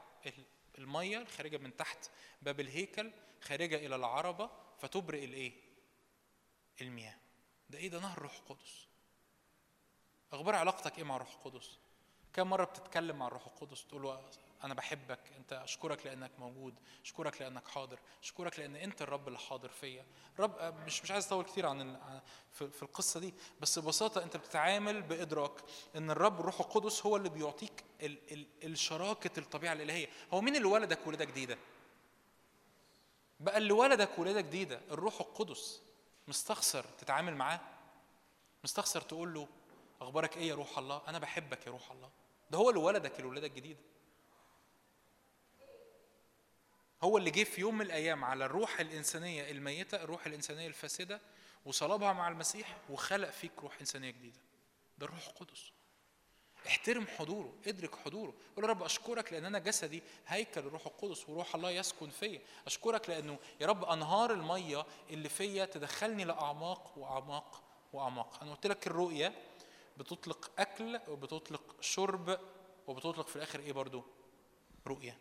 المية 0.77 1.17
الخارجه 1.17 1.57
من 1.57 1.77
تحت 1.77 2.09
باب 2.41 2.59
الهيكل 2.59 3.11
خارجة 3.41 3.75
إلى 3.75 3.95
العربة 3.95 4.49
فتبرئ 4.81 5.25
الإيه؟ 5.25 5.53
المياه. 6.81 7.15
ده 7.69 7.77
إيه؟ 7.77 7.89
ده 7.89 7.99
نهر 7.99 8.19
روح 8.19 8.35
القدس. 8.35 8.87
أخبار 10.33 10.55
علاقتك 10.55 10.97
إيه 10.97 11.03
مع 11.03 11.17
روح 11.17 11.27
القدس؟ 11.33 11.69
كم 12.33 12.49
مرة 12.49 12.63
بتتكلم 12.65 13.19
مع 13.19 13.27
الروح 13.27 13.45
القدس 13.47 13.85
تقول 13.85 14.01
له 14.01 14.21
أنا 14.63 14.73
بحبك 14.73 15.19
أنت 15.37 15.53
أشكرك 15.53 16.05
لأنك 16.05 16.31
موجود 16.39 16.75
أشكرك 17.05 17.41
لأنك 17.41 17.67
حاضر 17.67 17.99
أشكرك 18.23 18.59
لأن 18.59 18.75
أنت 18.75 19.01
الرب 19.01 19.27
اللي 19.27 19.39
حاضر 19.39 19.69
فيا. 19.69 20.05
رب 20.39 20.75
مش 20.85 21.03
مش 21.03 21.11
عايز 21.11 21.25
أطول 21.25 21.43
كتير 21.45 21.65
عن 21.65 21.99
في 22.51 22.83
القصة 22.83 23.19
دي 23.19 23.33
بس 23.61 23.79
ببساطة 23.79 24.23
أنت 24.23 24.37
بتتعامل 24.37 25.01
بإدراك 25.01 25.51
إن 25.95 26.11
الرب 26.11 26.39
الروح 26.39 26.59
القدس 26.59 27.05
هو 27.05 27.15
اللي 27.15 27.29
بيعطيك 27.29 27.83
ال 28.01 28.17
ال 28.31 28.45
الشراكه 28.63 29.39
الطبيعة 29.39 29.73
الإلهية. 29.73 30.07
هو 30.33 30.41
مين 30.41 30.55
اللي 30.55 30.67
ولدك 30.67 31.07
ولادة 31.07 31.25
جديدة؟ 31.25 31.57
بقى 33.39 33.57
اللي 33.57 33.73
ولدك 33.73 34.19
ولادة 34.19 34.41
جديدة 34.41 34.81
الروح 34.91 35.21
القدس 35.21 35.81
مستخسر 36.27 36.85
تتعامل 36.97 37.35
معاه؟ 37.35 37.59
مستخسر 38.63 39.01
تقول 39.01 39.33
له 39.33 39.47
أخبارك 40.01 40.37
إيه 40.37 40.47
يا 40.49 40.55
روح 40.55 40.77
الله؟ 40.77 41.01
أنا 41.07 41.19
بحبك 41.19 41.67
يا 41.67 41.71
روح 41.71 41.91
الله. 41.91 42.09
ده 42.51 42.57
هو 42.57 42.69
اللي 42.69 42.81
ولدك 42.81 43.19
الولادة 43.19 43.47
الجديدة. 43.47 43.79
هو 47.03 47.17
اللي 47.17 47.31
جه 47.31 47.43
في 47.43 47.61
يوم 47.61 47.75
من 47.75 47.85
الأيام 47.85 48.25
على 48.25 48.45
الروح 48.45 48.79
الإنسانية 48.79 49.51
الميتة 49.51 50.03
الروح 50.03 50.25
الإنسانية 50.25 50.67
الفاسدة 50.67 51.21
وصلبها 51.65 52.13
مع 52.13 52.27
المسيح 52.27 52.77
وخلق 52.89 53.29
فيك 53.29 53.51
روح 53.59 53.79
إنسانية 53.79 54.09
جديدة. 54.11 54.39
ده 54.97 55.05
الروح 55.05 55.27
القدس. 55.27 55.71
احترم 56.67 57.07
حضوره 57.07 57.53
ادرك 57.67 57.95
حضوره. 57.95 58.33
قول 58.55 58.65
يا 58.65 58.69
رب 58.69 58.83
أشكرك 58.83 59.33
لأن 59.33 59.45
أنا 59.45 59.59
جسدي 59.59 60.03
هيكل 60.27 60.61
الروح 60.61 60.85
القدس 60.85 61.29
وروح 61.29 61.55
الله 61.55 61.71
يسكن 61.71 62.09
فيا. 62.09 62.41
أشكرك 62.67 63.09
لأنه 63.09 63.39
يا 63.61 63.67
رب 63.67 63.85
أنهار 63.85 64.31
المية 64.31 64.85
اللي 65.09 65.29
فيا 65.29 65.65
تدخلني 65.65 66.23
لأعماق 66.23 66.97
وأعماق 66.97 67.63
وأعماق. 67.93 68.43
أنا 68.43 68.51
قلت 68.53 68.67
لك 68.67 68.87
الرؤية 68.87 69.33
بتطلق 69.99 70.51
أكل 70.59 70.99
وبتطلق 71.07 71.75
شرب 71.81 72.39
وبتطلق 72.87 73.27
في 73.27 73.35
الآخر 73.35 73.59
إيه 73.59 73.71
برضو؟ 73.71 74.03
رؤية. 74.87 75.17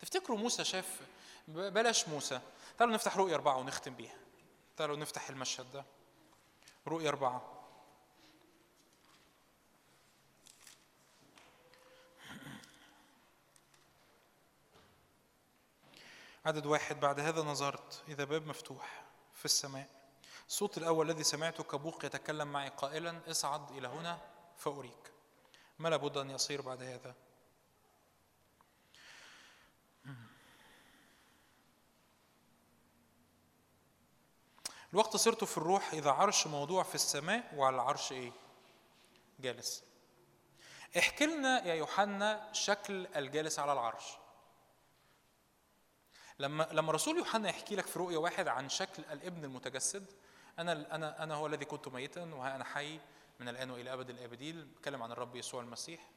تفتكروا 0.00 0.38
موسى 0.38 0.64
شاف؟ 0.64 1.00
بلاش 1.48 2.08
موسى. 2.08 2.40
تعالوا 2.78 2.94
نفتح 2.94 3.16
رؤية 3.16 3.34
أربعة 3.34 3.56
ونختم 3.56 3.94
بيها. 3.94 4.16
تعالوا 4.76 4.96
نفتح 4.96 5.28
المشهد 5.28 5.72
ده. 5.72 5.84
رؤية 6.86 7.08
أربعة. 7.08 7.50
عدد 16.44 16.66
واحد. 16.66 17.00
بعد 17.00 17.20
هذا 17.20 17.42
نظرت. 17.42 18.02
إذا 18.08 18.24
باب 18.24 18.46
مفتوح 18.46 19.04
في 19.34 19.44
السماء. 19.44 19.93
الصوت 20.48 20.78
الأول 20.78 21.10
الذي 21.10 21.24
سمعته 21.24 21.64
كبوق 21.64 22.04
يتكلم 22.04 22.52
معي 22.52 22.68
قائلا 22.68 23.30
اصعد 23.30 23.70
إلى 23.70 23.88
هنا 23.88 24.20
فأريك. 24.56 25.12
ما 25.78 25.88
لابد 25.88 26.16
أن 26.16 26.30
يصير 26.30 26.60
بعد 26.60 26.82
هذا؟ 26.82 27.14
الوقت 34.92 35.16
صرت 35.16 35.44
في 35.44 35.58
الروح 35.58 35.92
إذا 35.92 36.10
عرش 36.10 36.46
موضوع 36.46 36.82
في 36.82 36.94
السماء 36.94 37.54
وعلى 37.54 37.76
العرش 37.76 38.12
إيه؟ 38.12 38.32
جالس. 39.40 39.84
احكي 40.98 41.26
لنا 41.26 41.66
يا 41.66 41.74
يوحنا 41.74 42.52
شكل 42.52 43.06
الجالس 43.06 43.58
على 43.58 43.72
العرش. 43.72 44.04
لما 46.38 46.68
لما 46.72 46.92
رسول 46.92 47.18
يوحنا 47.18 47.48
يحكي 47.48 47.76
لك 47.76 47.86
في 47.86 47.98
رؤيا 47.98 48.18
واحد 48.18 48.48
عن 48.48 48.68
شكل 48.68 49.04
الابن 49.10 49.44
المتجسد 49.44 50.12
أنا 50.58 50.94
أنا 50.94 51.22
أنا 51.22 51.34
هو 51.34 51.46
الذي 51.46 51.64
كنت 51.64 51.88
ميتا 51.88 52.24
وها 52.24 52.56
أنا 52.56 52.64
حي 52.64 53.00
من 53.40 53.48
الآن 53.48 53.70
وإلى 53.70 53.92
أبد 53.92 54.10
الأبدين. 54.10 54.64
بيتكلم 54.64 55.02
عن 55.02 55.12
الرب 55.12 55.36
يسوع 55.36 55.60
المسيح 55.62 56.10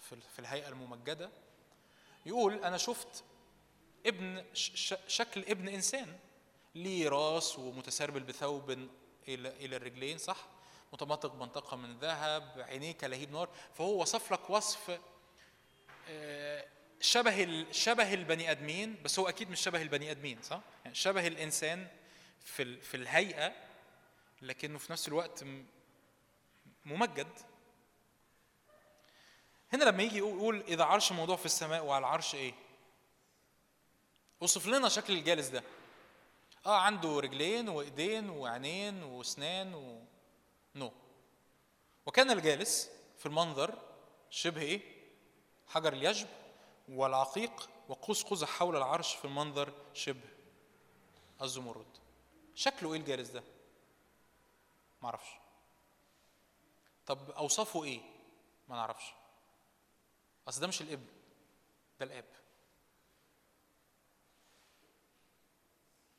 في 0.00 0.16
في 0.16 0.38
الهيئة 0.38 0.68
الممجدة. 0.68 1.30
يقول 2.26 2.64
أنا 2.64 2.76
شفت 2.76 3.24
ابن 4.06 4.44
شكل 5.08 5.40
ابن 5.40 5.68
إنسان 5.68 6.18
ليه 6.74 7.08
راس 7.08 7.58
ومتسربل 7.58 8.20
بثوب 8.20 8.70
إلى 8.70 9.48
إلى 9.48 9.76
الرجلين 9.76 10.18
صح؟ 10.18 10.48
متمطق 10.92 11.34
منطقه 11.34 11.76
من 11.76 11.98
ذهب 11.98 12.64
عينيه 12.68 12.92
كلهيب 12.92 13.32
نار. 13.32 13.48
فهو 13.74 14.02
وصف 14.02 14.32
لك 14.32 14.50
وصف 14.50 15.00
آه، 16.08 16.64
شبه 17.00 17.66
شبه 17.72 18.14
البني 18.14 18.50
آدمين 18.50 19.02
بس 19.04 19.18
هو 19.18 19.28
أكيد 19.28 19.50
مش 19.50 19.60
شبه 19.60 19.82
البني 19.82 20.10
آدمين 20.10 20.42
صح؟ 20.42 20.60
يعني 20.84 20.94
شبه 20.94 21.26
الإنسان 21.26 21.86
في 22.40 22.80
في 22.80 22.96
الهيئة 22.96 23.52
لكنه 24.42 24.78
في 24.78 24.92
نفس 24.92 25.08
الوقت 25.08 25.44
ممجد. 26.84 27.28
هنا 29.72 29.84
لما 29.84 30.02
يجي 30.02 30.18
يقول 30.18 30.60
إذا 30.60 30.84
عرش 30.84 31.12
موضوع 31.12 31.36
في 31.36 31.46
السماء 31.46 31.84
وعلى 31.84 31.98
العرش 31.98 32.34
إيه؟ 32.34 32.54
وصف 34.40 34.66
لنا 34.66 34.88
شكل 34.88 35.12
الجالس 35.12 35.48
ده. 35.48 35.62
آه 36.66 36.76
عنده 36.78 37.20
رجلين 37.20 37.68
وإيدين 37.68 38.30
وعينين 38.30 39.02
وأسنان 39.02 39.74
و 39.74 40.04
نو. 40.74 40.92
وكان 42.06 42.30
الجالس 42.30 42.90
في 43.18 43.26
المنظر 43.26 43.78
شبه 44.30 44.62
إيه؟ 44.62 44.80
حجر 45.66 45.92
اليجب 45.92 46.28
والعقيق 46.88 47.70
وقوس 47.88 48.22
قزح 48.22 48.48
حول 48.48 48.76
العرش 48.76 49.14
في 49.14 49.24
المنظر 49.24 49.72
شبه 49.94 50.28
الزمرد. 51.42 51.86
شكله 52.54 52.92
إيه 52.92 53.00
الجالس 53.00 53.28
ده؟ 53.28 53.42
معرفش 55.02 55.30
طب 57.06 57.30
اوصافه 57.30 57.84
إيه؟ 57.84 58.00
ما 58.68 58.76
نعرفش. 58.76 59.12
أصل 60.48 60.60
ده 60.60 60.66
مش 60.66 60.82
الإبن 60.82 61.06
ده 62.00 62.06
الآب. 62.06 62.24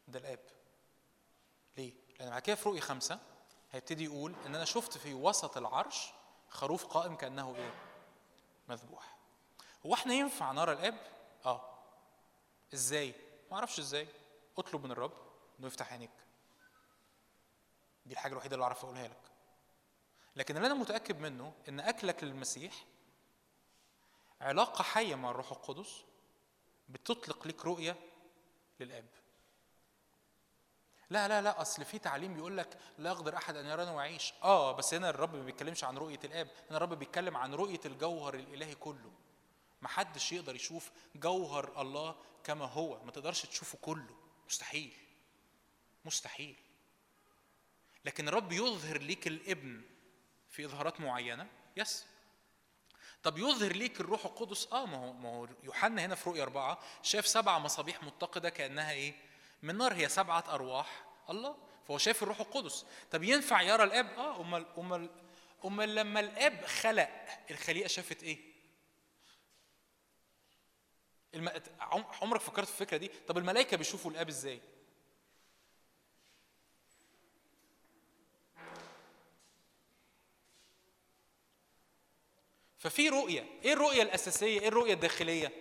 ده 0.07 0.19
الآب. 0.19 0.39
ليه؟ 1.77 1.93
لأن 2.19 2.29
بعد 2.29 2.41
كده 2.41 2.55
في 2.55 2.69
رؤية 2.69 2.79
خمسة 2.79 3.19
هيبتدي 3.71 4.03
يقول 4.03 4.35
إن 4.45 4.55
أنا 4.55 4.65
شفت 4.65 4.97
في 4.97 5.13
وسط 5.13 5.57
العرش 5.57 6.11
خروف 6.49 6.85
قائم 6.85 7.15
كأنه 7.15 7.55
إيه؟ 7.55 7.73
مذبوح. 8.69 9.17
هو 9.85 9.93
إحنا 9.93 10.13
ينفع 10.13 10.51
نرى 10.51 10.71
الآب؟ 10.73 10.97
آه. 11.45 11.73
إزاي؟ 12.73 13.13
ما 13.51 13.57
أعرفش 13.57 13.79
إزاي. 13.79 14.07
أطلب 14.57 14.85
من 14.85 14.91
الرب 14.91 15.13
إنه 15.59 15.67
يفتح 15.67 15.91
عينيك. 15.91 16.09
دي 18.05 18.13
الحاجة 18.13 18.31
الوحيدة 18.31 18.55
اللي 18.55 18.63
أعرف 18.63 18.83
أقولها 18.83 19.07
لك. 19.07 19.31
لكن 20.35 20.57
اللي 20.57 20.67
أنا 20.67 20.75
متأكد 20.75 21.19
منه 21.19 21.53
إن 21.69 21.79
أكلك 21.79 22.23
للمسيح 22.23 22.85
علاقة 24.41 24.83
حية 24.83 25.15
مع 25.15 25.31
الروح 25.31 25.51
القدس 25.51 26.03
بتطلق 26.89 27.47
لك 27.47 27.65
رؤية 27.65 27.95
للآب. 28.79 29.05
لا 31.09 31.27
لا 31.27 31.41
لا 31.41 31.61
أصل 31.61 31.85
في 31.85 31.99
تعليم 31.99 32.33
بيقول 32.33 32.57
لك 32.57 32.77
لا 32.97 33.09
يقدر 33.09 33.37
أحد 33.37 33.55
أن 33.55 33.65
يراني 33.65 33.91
ويعيش. 33.91 34.33
آه 34.43 34.71
بس 34.71 34.93
هنا 34.93 35.09
الرب 35.09 35.35
ما 35.35 35.43
بيتكلمش 35.43 35.83
عن 35.83 35.97
رؤية 35.97 36.19
الآب 36.23 36.47
هنا 36.69 36.77
الرب 36.77 36.93
بيتكلم 36.93 37.37
عن 37.37 37.53
رؤية 37.53 37.79
الجوهر 37.85 38.33
الإلهي 38.33 38.75
كله. 38.75 39.11
ما 39.81 39.87
حدش 39.87 40.31
يقدر 40.31 40.55
يشوف 40.55 40.91
جوهر 41.15 41.81
الله 41.81 42.15
كما 42.43 42.65
هو. 42.65 43.03
ما 43.03 43.11
تقدرش 43.11 43.45
تشوفه 43.45 43.77
كله. 43.81 44.15
مستحيل. 44.47 44.93
مستحيل. 46.05 46.55
لكن 48.05 48.27
الرب 48.27 48.51
يظهر 48.51 48.97
ليك 48.97 49.27
الابن 49.27 49.81
في 50.49 50.65
إظهارات 50.65 51.01
معينة 51.01 51.47
يس 51.77 52.05
طب 53.23 53.37
يظهر 53.37 53.71
ليك 53.73 54.01
الروح 54.01 54.25
القدس 54.25 54.67
آه 54.71 54.85
ما 54.85 54.97
هو 54.97 55.13
ما 55.13 55.29
هو 55.29 55.47
يوحنا 55.63 56.05
هنا 56.05 56.15
في 56.15 56.29
رؤيا 56.29 56.43
أربعة 56.43 56.79
شاف 57.03 57.27
سبع 57.27 57.59
مصابيح 57.59 58.03
متقدة 58.03 58.49
كأنها 58.49 58.91
إيه؟ 58.91 59.13
من 59.61 59.77
نار 59.77 59.93
هي 59.93 60.09
سبعة 60.09 60.43
أرواح 60.47 61.05
الله 61.29 61.57
فهو 61.87 61.97
شاف 61.97 62.23
الروح 62.23 62.39
القدس 62.39 62.85
طب 63.11 63.23
ينفع 63.23 63.61
يرى 63.61 63.83
الآب 63.83 64.05
آه 64.05 64.41
امال 64.41 64.65
امال 64.77 65.09
امال 65.65 65.95
لما 65.95 66.19
الآب 66.19 66.65
خلق 66.65 67.09
الخليقة 67.51 67.87
شافت 67.87 68.23
إيه؟ 68.23 68.53
الم... 71.35 71.49
عمرك 72.21 72.41
فكرت 72.41 72.67
في 72.67 72.81
الفكرة 72.81 72.97
دي؟ 72.97 73.11
طب 73.27 73.37
الملائكة 73.37 73.77
بيشوفوا 73.77 74.11
الآب 74.11 74.27
إزاي؟ 74.29 74.61
ففي 82.83 83.09
رؤية، 83.09 83.45
إيه 83.63 83.73
الرؤية 83.73 84.01
الأساسية؟ 84.01 84.59
إيه 84.59 84.67
الرؤية 84.67 84.93
الداخلية؟ 84.93 85.51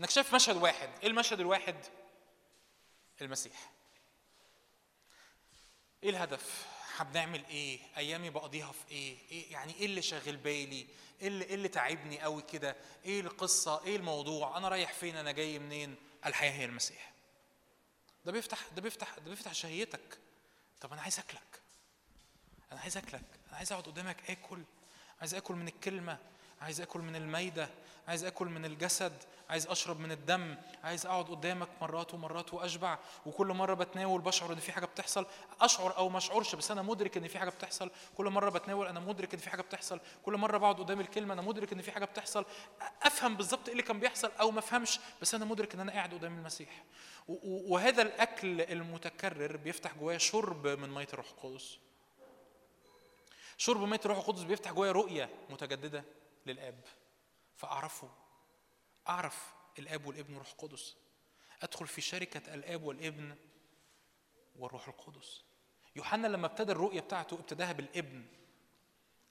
إنك 0.00 0.10
شايف 0.10 0.34
مشهد 0.34 0.56
واحد، 0.56 0.90
إيه 1.02 1.08
المشهد 1.08 1.40
الواحد؟ 1.40 1.76
المسيح. 3.20 3.70
إيه 6.02 6.10
الهدف؟ 6.10 6.66
بنعمل 7.00 7.44
إيه؟ 7.44 7.80
أيامي 7.96 8.30
بقضيها 8.30 8.72
في 8.72 8.90
إيه؟ 8.90 9.16
إيه 9.30 9.52
يعني 9.52 9.74
إيه 9.74 9.86
اللي 9.86 10.02
شاغل 10.02 10.36
بالي؟ 10.36 10.86
إيه 11.20 11.28
اللي 11.28 11.44
إيه 11.44 11.54
اللي 11.54 11.68
تعبني 11.68 12.20
قوي 12.20 12.42
كده؟ 12.42 12.76
إيه 13.04 13.20
القصة؟ 13.20 13.84
إيه 13.84 13.96
الموضوع؟ 13.96 14.56
أنا 14.58 14.68
رايح 14.68 14.92
فين؟ 14.92 15.16
أنا 15.16 15.32
جاي 15.32 15.58
منين؟ 15.58 15.96
الحياة 16.26 16.52
هي 16.52 16.64
المسيح. 16.64 17.12
ده 18.24 18.32
بيفتح 18.32 18.58
ده 18.76 18.82
بيفتح 18.82 19.18
ده 19.18 19.30
بيفتح 19.30 19.52
شهيتك. 19.52 20.18
طب 20.80 20.92
أنا 20.92 21.02
عايز 21.02 21.18
أكلك. 21.18 21.60
أنا 22.72 22.80
عايز 22.80 22.96
أكلك، 22.96 23.24
أنا 23.48 23.56
عايز 23.56 23.72
أقعد 23.72 23.84
قدامك 23.84 24.30
آكل، 24.30 24.62
عايز 25.22 25.34
آكل 25.34 25.54
من 25.54 25.68
الكلمة، 25.68 26.18
عايز 26.60 26.80
آكل 26.80 27.00
من 27.00 27.16
الميدة 27.16 27.68
عايز 28.08 28.24
آكل 28.24 28.46
من 28.46 28.64
الجسد 28.64 29.12
عايز 29.50 29.66
أشرب 29.66 30.00
من 30.00 30.12
الدم 30.12 30.56
عايز 30.84 31.06
أقعد 31.06 31.24
قدامك 31.24 31.68
مرات 31.80 32.14
ومرات 32.14 32.54
وأشبع 32.54 32.98
وكل 33.26 33.46
مرة 33.46 33.74
بتناول 33.74 34.20
بشعر 34.20 34.52
إن 34.52 34.58
في 34.58 34.72
حاجة 34.72 34.86
بتحصل. 34.86 35.26
أشعر 35.60 35.96
أو 35.96 36.08
ما 36.08 36.18
أشعرش 36.18 36.54
بس 36.54 36.70
أنا 36.70 36.82
مدرك 36.82 37.16
إن 37.16 37.28
في 37.28 37.38
حاجة 37.38 37.50
بتحصل. 37.50 37.90
كل 38.16 38.24
مرة 38.30 38.50
بتناول 38.50 38.86
أنا 38.86 39.00
مدرك 39.00 39.34
إن 39.34 39.40
في 39.40 39.50
حاجة 39.50 39.62
بتحصل. 39.62 40.00
كل 40.24 40.36
مرة 40.36 40.58
بقعد 40.58 40.76
قدام 40.76 41.00
الكلمة 41.00 41.34
أنا 41.34 41.42
مدرك 41.42 41.72
إن 41.72 41.82
في 41.82 41.92
حاجة 41.92 42.04
بتحصل. 42.04 42.44
أفهم 43.02 43.36
بالظبط 43.36 43.66
إيه 43.66 43.72
اللي 43.72 43.82
كان 43.82 44.00
بيحصل 44.00 44.30
أو 44.40 44.50
ما 44.50 44.58
أفهمش 44.58 45.00
بس 45.22 45.34
أنا 45.34 45.44
مدرك 45.44 45.74
إن 45.74 45.80
أنا 45.80 45.92
قاعد 45.92 46.14
قدام 46.14 46.38
المسيح. 46.38 46.84
وهذا 47.44 48.02
الأكل 48.02 48.60
المتكرر 48.60 49.56
بيفتح 49.56 49.94
جوايا 49.94 50.18
شرب 50.18 50.66
من 50.66 50.90
مية 50.90 51.08
الروح 51.12 51.26
القدس. 51.30 51.78
شرب 53.62 53.80
مية 53.80 54.00
الروح 54.04 54.18
القدس 54.18 54.42
بيفتح 54.42 54.72
جوايا 54.72 54.92
رؤية 54.92 55.30
متجددة 55.50 56.04
للآب. 56.46 56.80
فأعرفه. 57.56 58.10
أعرف 59.08 59.54
الآب 59.78 60.06
والابن 60.06 60.32
والروح 60.32 60.50
القدس. 60.50 60.96
أدخل 61.62 61.86
في 61.86 62.00
شركة 62.00 62.54
الآب 62.54 62.82
والابن 62.82 63.36
والروح 64.56 64.88
القدس. 64.88 65.44
يوحنا 65.96 66.26
لما 66.26 66.46
ابتدى 66.46 66.72
الرؤية 66.72 67.00
بتاعته 67.00 67.34
ابتداها 67.34 67.72
بالابن 67.72 68.26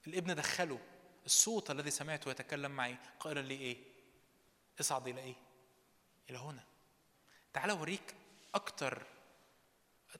الابن 0.06 0.34
دخله. 0.34 0.78
الصوت 1.26 1.70
الذي 1.70 1.90
سمعته 1.90 2.30
يتكلم 2.30 2.70
معي 2.70 2.96
قائلا 3.20 3.40
لي 3.40 3.54
إيه؟ 3.54 3.76
اصعد 4.80 5.08
إلى 5.08 5.20
إيه؟ 5.20 5.34
إلى 6.30 6.38
هنا. 6.38 6.64
تعال 7.52 7.70
أوريك 7.70 8.14
أكتر. 8.54 9.06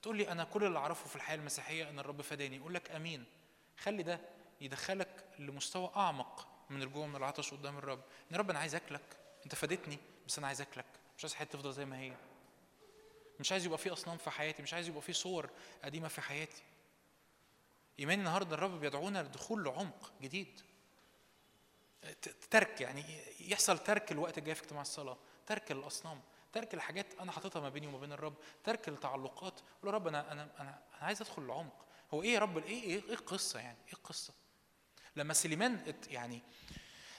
تقول 0.03 0.17
لي 0.17 0.33
أنا 0.33 0.45
كل 0.45 0.65
اللي 0.65 0.79
أعرفه 0.79 1.09
في 1.09 1.17
الحياة 1.17 1.37
المسيحية 1.37 1.89
أن 1.89 1.99
الرب 1.99 2.23
فداني 2.23 2.59
أقول 2.59 2.75
لك 2.75 2.91
آمين. 2.91 3.42
خلي 3.83 4.03
ده 4.03 4.21
يدخلك 4.61 5.25
لمستوى 5.39 5.91
أعمق 5.97 6.49
من 6.71 6.83
الجوع 6.83 7.07
من 7.07 7.17
العطش 7.17 7.51
قدام 7.55 7.79
الرب. 7.79 8.01
إن 8.33 8.37
رب 8.37 8.51
أنا 8.51 8.59
عايز 8.59 8.75
أكلك. 8.75 9.17
أنت 9.45 9.55
فادتني 9.55 9.99
بس 10.27 10.39
أنا 10.39 10.47
عايز 10.47 10.61
أكلك. 10.61 10.85
مش 11.19 11.25
عايز 11.25 11.35
حياتي 11.35 11.53
تفضل 11.53 11.73
زي 11.73 11.85
ما 11.85 11.99
هي. 11.99 12.13
مش 13.41 13.53
عايز 13.53 13.67
يبقى 13.67 13.79
في 13.79 13.93
أصنام 13.93 14.17
في 14.17 14.31
حياتي. 14.31 14.63
مش 14.63 14.75
عايز 14.75 14.89
يبقى 14.89 15.03
في 15.03 15.13
صور 15.13 15.51
قديمة 15.85 16.09
في 16.09 16.21
حياتي. 16.21 16.63
ايماني 17.99 18.21
النهارده 18.21 18.57
الرب 18.57 18.81
بيدعونا 18.81 19.23
لدخول 19.23 19.65
لعمق 19.65 20.13
جديد. 20.23 20.61
ترك 22.51 22.81
يعني 22.81 23.05
يحصل 23.41 23.79
ترك 23.79 24.13
الوقت 24.13 24.39
الجاي 24.39 24.55
في 24.55 24.63
اجتماع 24.63 24.83
الصلاة. 24.83 25.17
ترك 25.47 25.73
الأصنام. 25.73 26.21
ترك 26.53 26.75
الحاجات 26.75 27.07
أنا 27.21 27.33
حاططها 27.33 27.61
ما 27.61 27.69
بيني 27.69 27.87
وما 27.87 27.99
بين 27.99 28.13
الرب. 28.13 28.35
ترك 28.65 28.89
التعلقات. 28.89 29.61
قول 29.61 29.91
يا 29.91 29.91
رب 29.91 30.07
أنا 30.09 30.33
أنا 30.33 30.43
أنا 30.43 30.51
أنا 30.61 31.07
عايز 31.07 31.23
أدخل 31.23 31.43
العمق 31.43 31.85
هو 32.15 32.23
إيه 32.23 32.35
يا 32.35 32.39
رب؟ 32.39 32.59
إيه 32.59 32.83
إيه 32.83 33.03
إيه 33.05 33.15
القصة 33.15 33.61
يعني؟ 33.61 33.79
إيه 33.87 33.93
القصة؟ 33.93 34.35
لما 35.17 35.35
سليمان 35.35 35.95
يعني 36.09 36.43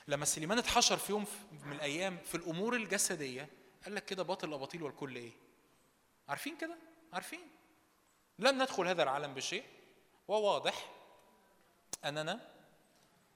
لما 0.08 0.26
سليمان 0.26 0.58
اتحشر 0.58 0.98
في 0.98 1.12
يوم 1.12 1.26
من 1.52 1.72
الأيام 1.72 2.18
في 2.18 2.36
الأمور 2.36 2.76
الجسدية 2.76 3.50
قال 3.86 3.96
لك 3.96 4.06
كده 4.06 4.24
باطل 4.24 4.50
الأباطيل 4.50 4.84
والكل 4.84 5.16
إيه؟ 5.16 5.32
عارفين 6.30 6.58
كده؟ 6.58 6.78
عارفين. 7.14 7.48
لم 8.40 8.62
ندخل 8.62 8.88
هذا 8.88 9.04
العالم 9.04 9.34
بشيء 9.34 9.64
وواضح 10.28 10.92
أننا 12.06 12.52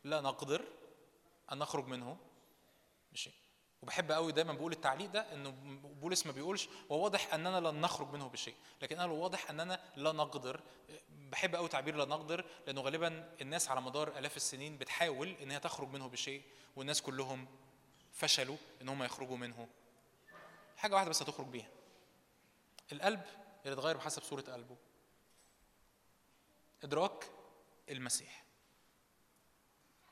لا 0.03 0.21
نقدر 0.21 0.65
أن 1.51 1.57
نخرج 1.57 1.88
منه 1.88 2.17
بشيء. 3.11 3.34
وبحب 3.81 4.11
قوي 4.11 4.31
دايما 4.31 4.53
بقول 4.53 4.71
التعليق 4.71 5.11
ده 5.11 5.33
إنه 5.33 5.49
بولس 5.81 6.25
ما 6.25 6.31
بيقولش 6.31 6.69
وواضح 6.89 7.33
أننا 7.33 7.59
لن 7.59 7.81
نخرج 7.81 8.13
منه 8.13 8.27
بشيء 8.27 8.55
لكن 8.81 8.95
قال 8.99 9.09
واضح 9.09 9.49
أننا 9.49 9.79
لا 9.95 10.11
نقدر 10.11 10.61
بحب 11.09 11.55
قوي 11.55 11.69
تعبير 11.69 11.95
لا 11.95 12.05
نقدر 12.05 12.45
لأنه 12.67 12.81
غالبا 12.81 13.33
الناس 13.41 13.69
على 13.69 13.81
مدار 13.81 14.17
آلاف 14.17 14.37
السنين 14.37 14.77
بتحاول 14.77 15.35
إن 15.41 15.51
هي 15.51 15.59
تخرج 15.59 15.87
منه 15.87 16.07
بشيء 16.07 16.43
والناس 16.75 17.01
كلهم 17.01 17.47
فشلوا 18.11 18.57
إن 18.81 18.89
هم 18.89 19.03
يخرجوا 19.03 19.37
منه. 19.37 19.67
حاجة 20.77 20.95
واحدة 20.95 21.09
بس 21.09 21.21
هتخرج 21.21 21.47
بيها. 21.47 21.69
القلب 22.91 23.21
اللي 23.65 23.73
اتغير 23.73 23.97
بحسب 23.97 24.21
صورة 24.21 24.41
قلبه. 24.41 24.75
إدراك 26.83 27.29
المسيح. 27.89 28.43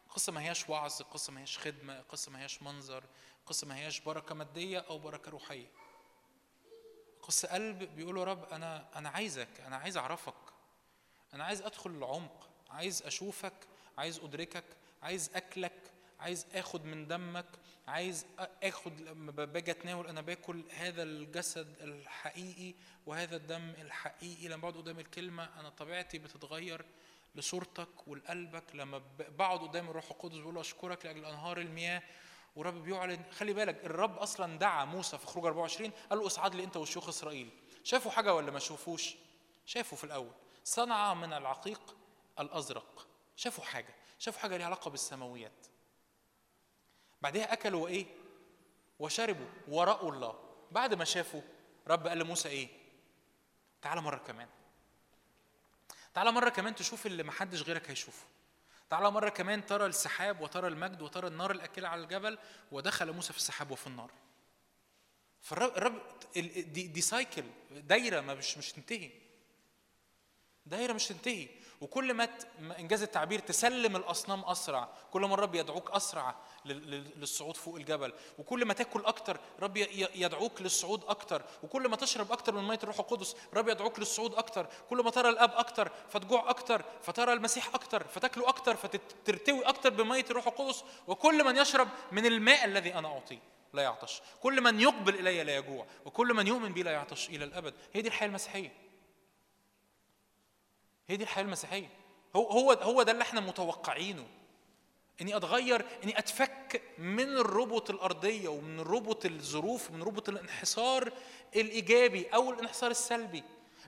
قصة 0.09 0.31
ما 0.31 0.41
هياش 0.41 0.69
وعظ 0.69 1.01
قصة 1.01 1.33
ما 1.33 1.39
هياش 1.39 1.57
خدمة 1.57 2.01
قصة 2.01 2.31
ما 2.31 2.39
هياش 2.39 2.61
منظر 2.61 3.03
قصه 3.45 3.67
ما 3.67 3.76
هياش 3.76 3.99
بركة 3.99 4.35
مادية 4.35 4.80
أو 4.80 4.99
بركة 4.99 5.31
روحية. 5.31 5.67
قصه 7.22 7.47
قلب 7.47 7.84
بيقول 7.95 8.17
يا 8.17 8.23
رب 8.23 8.43
أنا 8.53 8.88
أنا 8.95 9.09
عايزك 9.09 9.59
أنا 9.65 9.76
عايز 9.76 9.97
أعرفك. 9.97 10.34
أنا 11.34 11.43
عايز 11.43 11.61
أدخل 11.61 11.89
العمق 11.89 12.49
عايز 12.69 13.03
أشوفك 13.03 13.53
عايز 13.97 14.19
أدركك 14.19 14.63
عايز 15.03 15.31
أكلك 15.35 15.91
عايز 16.19 16.45
آخد 16.53 16.85
من 16.85 17.07
دمك 17.07 17.45
عايز 17.88 18.26
آخد 18.63 19.01
لما 19.01 19.31
باجي 19.31 19.72
أتناول 19.72 20.07
أنا 20.07 20.22
باكل 20.22 20.63
هذا 20.72 21.03
الجسد 21.03 21.76
الحقيقي 21.81 22.73
وهذا 23.05 23.35
الدم 23.35 23.69
الحقيقي. 23.69 24.47
لما 24.47 24.61
بقعد 24.61 24.77
قدام 24.77 24.99
الكلمة 24.99 25.59
أنا 25.59 25.69
طبيعتي 25.69 26.17
بتتغير 26.17 26.85
لصورتك 27.35 28.07
ولقلبك. 28.07 28.63
لما 28.76 29.01
بقعد 29.19 29.59
قدام 29.59 29.89
الروح 29.89 30.11
القدس 30.11 30.38
بقول 30.38 30.57
أشكرك 30.57 31.05
لأجل 31.05 31.26
أنهار 31.26 31.57
المياه 31.57 32.03
ورب 32.56 32.84
بيعلن 32.84 33.23
خلي 33.32 33.53
بالك 33.53 33.86
الرب 33.86 34.18
أصلا 34.18 34.57
دعا 34.60 34.86
موسى 34.86 35.18
في 35.18 35.27
خروج 35.27 35.45
24 35.45 35.91
قال 36.10 36.19
له 36.19 36.27
اصعد 36.27 36.56
لي 36.56 36.64
أنت 36.64 36.77
وشيوخ 36.77 37.07
إسرائيل. 37.07 37.49
شافوا 37.84 38.11
حاجة 38.11 38.34
ولا 38.34 38.52
ما 38.52 38.60
شافوش؟ 38.60 39.15
شافوا 39.65 39.98
في 39.98 40.03
الأول. 40.03 40.32
صنع 40.64 41.14
من 41.14 41.34
العقيق 41.34 41.95
الأزرق. 42.40 43.07
شافوا 43.36 43.64
حاجة. 43.64 43.95
شافوا 44.19 44.41
حاجة 44.41 44.57
ليها 44.57 44.65
علاقة 44.65 44.90
بالسماويات. 44.91 45.68
بعدها 47.22 47.53
أكلوا 47.53 47.84
وايه 47.84 48.06
وشربوا 48.99 49.48
ورأوا 49.68 50.11
الله. 50.11 50.40
بعد 50.72 50.94
ما 50.94 51.06
شافوا 51.06 51.41
رب 51.88 52.07
قال 52.07 52.18
لموسى 52.18 52.49
إيه؟ 52.49 52.69
تعالى 53.82 54.02
مرة 54.02 54.18
كمان. 54.18 54.48
تعالى 56.14 56.32
مرة 56.32 56.49
كمان 56.49 56.76
تشوف 56.76 57.06
اللي 57.06 57.23
محدش 57.23 57.61
غيرك 57.61 57.90
هيشوفه. 57.90 58.25
تعالى 58.89 59.11
مرة 59.11 59.30
كمان 59.30 59.65
ترى 59.65 59.85
السحاب 59.85 60.41
وترى 60.41 60.67
المجد 60.67 61.01
وترى 61.01 61.27
النار 61.27 61.51
الأكلة 61.51 61.88
على 61.88 62.03
الجبل 62.03 62.38
ودخل 62.72 63.11
موسى 63.11 63.33
في 63.33 63.39
السحاب 63.39 63.72
وفي 63.72 63.88
النار. 63.88 64.11
فالرب 65.41 65.77
الرب 65.77 66.01
دي, 66.35 66.88
دي 66.88 67.01
سايكل 67.01 67.43
دايرة 67.72 68.22
ما 68.22 68.33
مش 68.33 68.57
مش 68.57 68.72
تنتهي. 68.72 69.11
دايرة 70.66 70.94
مش 70.94 71.08
تنتهي. 71.08 71.48
وكل 71.82 72.14
ما 72.14 72.30
إنجاز 72.80 73.02
التعبير 73.02 73.40
تسلم 73.40 73.95
الأصنام 73.95 74.44
أسرع 74.45 74.90
كل 75.11 75.22
ما 75.22 75.34
الرب 75.34 75.56
يدعوك 75.56 75.92
أسرع 75.92 76.35
للصعود 76.66 77.58
فوق 77.58 77.76
الجبل. 77.76 78.14
وكل 78.38 78.66
ما 78.66 78.74
تاكل 78.74 79.06
أكتر 79.06 79.40
رب 79.60 79.77
يدعوك 80.16 80.61
للصعود 80.61 81.03
أكتر. 81.08 81.42
وكل 81.64 81.88
ما 81.88 81.95
تشرب 81.95 82.32
أكتر 82.32 82.53
من 82.53 82.68
مية 82.68 82.80
الروح 82.84 83.00
القدس 83.00 83.35
رب 83.53 83.69
يدعوك 83.69 84.00
للصعود 84.00 84.35
أكتر. 84.35 84.68
كل 84.90 84.98
ما 84.98 85.10
ترى 85.10 85.30
الآب 85.30 85.52
أكتر 85.52 85.92
فتجوع 86.10 86.50
أكتر 86.50 86.85
فترى 87.02 87.34
المسيح 87.34 87.76
أكتر 87.76 88.08
فتاكله 88.08 88.50
أكتر 88.50 88.76
فترتوي 88.76 89.61
أكتر 89.66 89.90
بمية 89.90 90.26
الروح 90.30 90.48
القدس. 90.48 90.84
وكل 91.08 91.44
من 91.44 91.58
يشرب 91.58 91.88
من 92.11 92.26
الماء 92.26 92.66
الذي 92.66 92.94
أنا 92.94 93.08
أعطيه 93.08 93.40
لا 93.74 93.84
يعطش. 93.84 94.22
كل 94.42 94.61
من 94.61 94.82
يقبل 94.82 95.16
إلي 95.16 95.44
لا 95.44 95.56
يجوع. 95.58 95.85
وكل 96.06 96.34
من 96.34 96.48
يؤمن 96.48 96.74
بي 96.74 96.84
لا 96.84 96.92
يعطش 96.92 97.30
إلى 97.30 97.45
الأبد. 97.45 97.74
هي 97.94 98.02
دي 98.02 98.08
الحياة 98.08 98.27
المسيحية. 98.27 98.84
هي 101.08 101.17
دي 101.17 101.24
الحياة 101.24 101.43
المسيحية. 101.43 101.90
هو 102.35 102.48
هو 102.50 102.72
هو 102.72 103.03
ده 103.03 103.11
اللي 103.11 103.22
إحنا 103.22 103.42
متوقعينه. 103.42 104.27
اني 105.22 105.38
اتغير 105.38 105.85
اني 106.03 106.19
اتفك 106.19 106.82
من 106.98 107.38
الربط 107.38 107.90
الأرضية 107.90 108.48
ومن 108.50 108.80
ربط 108.80 109.25
الظروف 109.25 109.92
ومن 109.92 110.03
ربط 110.03 110.30
الانحصار 110.30 111.14
الإيجابي 111.56 112.27
أو 112.27 112.50
الانحصار 112.53 112.92
السلبي 112.92 113.43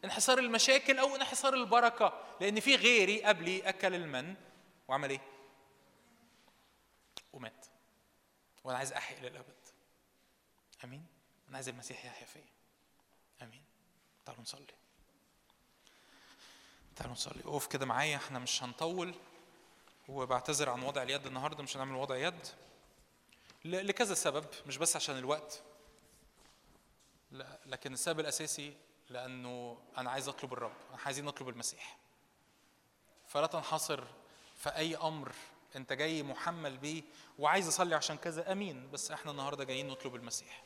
انحصار 0.06 0.40
المشاكل 0.40 1.00
أو 1.00 1.16
انحصار 1.16 1.54
البركة. 1.54 2.14
لأن 2.42 2.60
في 2.60 2.76
غيري 2.76 3.24
قبلي 3.24 3.70
أكل 3.70 3.96
المن 3.96 4.36
وعمل 4.88 5.10
إيه؟ 5.10 5.22
ومات. 7.34 7.66
وأنا 8.64 8.78
عايز 8.78 8.94
احيا 8.94 9.18
إلى 9.18 9.28
الابد 9.28 9.56
أمين؟ 10.84 11.06
أنا 11.50 11.56
عايز 11.56 11.70
المسيح 11.70 12.06
يحيا 12.06 12.26
فيا. 12.26 12.46
أمين؟ 13.42 13.64
تعالوا 14.26 14.42
نصلي. 14.42 14.66
تعالوا 16.98 17.14
نصلي. 17.14 17.42
اقف 17.46 17.68
كده 17.68 17.86
معايا 17.86 18.16
إحنا 18.16 18.40
مش 18.40 18.64
هنطول 18.64 19.14
وبعتذر 20.08 20.70
عن 20.70 20.84
وضع 20.84 21.04
اليد 21.04 21.26
النهارده 21.26 21.64
مش 21.64 21.78
هنعمل 21.78 21.96
وضع 21.96 22.16
يد. 22.16 22.48
لكذا 23.66 24.14
سبب 24.14 24.46
مش 24.68 24.78
بس 24.78 24.96
عشان 24.96 25.18
الوقت. 25.18 25.62
لكن 27.66 27.94
السبب 27.94 28.20
الأساسي 28.20 28.74
لأنه 29.10 29.78
أنا 29.98 30.12
عايز 30.12 30.28
أطلب 30.28 30.54
الرب 30.54 30.74
أنا 30.90 31.00
عايزين 31.06 31.26
نطلب 31.26 31.50
المسيح. 31.50 31.98
فلا 33.28 33.48
تنحصر 33.48 34.04
في 34.56 34.70
أي 34.70 34.96
أمر 34.96 35.32
أنت 35.76 35.94
جاي 35.94 36.24
محمل 36.24 36.78
بيه 36.78 37.04
وعايز 37.40 37.68
أصلي 37.68 37.96
عشان 37.96 38.18
كذا 38.18 38.52
أمين. 38.52 38.92
بس 38.92 39.12
إحنا 39.12 39.32
النهارده 39.32 39.64
جايين 39.64 39.88
نطلب 39.88 40.16
المسيح. 40.16 40.64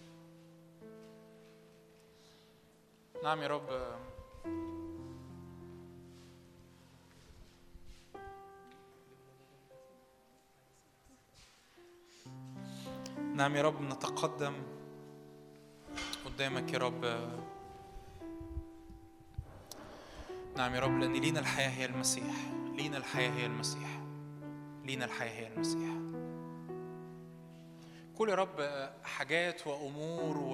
نعم 3.24 3.42
يا 3.42 3.48
رب. 3.48 4.00
نعم 13.35 13.56
يا 13.56 13.61
رب 13.61 13.82
نتقدم 13.82 14.53
قدامك 16.26 16.74
يا 16.74 16.77
رب. 16.77 17.06
نعم 20.58 20.76
يا 20.76 20.80
رب 20.80 21.00
لأن 21.00 21.14
لينا 21.14 21.40
الحياة 21.40 21.69
هي 21.69 21.85
المسيح. 21.85 22.35
لينا 22.76 22.98
الحياة 22.98 23.32
هي 23.32 23.45
المسيح. 23.45 24.01
لينا 24.85 25.06
الحياة 25.06 25.30
هي 25.32 25.48
المسيح. 25.48 25.90
كل 28.18 28.30
يا 28.30 28.35
رب 28.35 28.90
حاجات 29.03 29.68
وأمور 29.68 30.38
و 30.38 30.53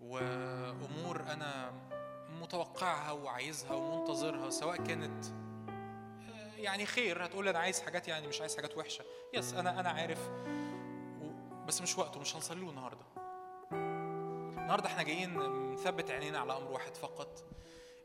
وأمور 0.00 1.20
أنا 1.32 1.72
متوقعها 2.42 3.12
وعايزها 3.12 3.72
ومنتظرها 3.72 4.50
سواء 4.50 4.76
كانت 4.76 5.24
يعني 6.64 6.86
خير 6.86 7.24
هتقول 7.24 7.48
أنا 7.48 7.58
عايز 7.58 7.80
حاجات 7.80 8.08
يعني 8.08 8.26
مش 8.26 8.40
عايز 8.40 8.56
حاجات 8.56 8.76
وحشة. 8.76 9.04
يس 9.34 9.54
أنا 9.54 9.80
أنا 9.80 9.88
عارف. 9.90 10.28
بس 11.66 11.82
مش 11.82 11.98
وقته 11.98 12.20
مش 12.20 12.36
هنصلي 12.36 12.60
له 12.60 12.70
النهارده. 12.70 13.04
النهارده 14.62 14.86
إحنا 14.86 15.02
جايين 15.02 15.38
نثبت 15.72 16.10
عينينا 16.10 16.38
على 16.38 16.56
أمر 16.56 16.70
واحد 16.70 16.96
فقط. 16.96 17.44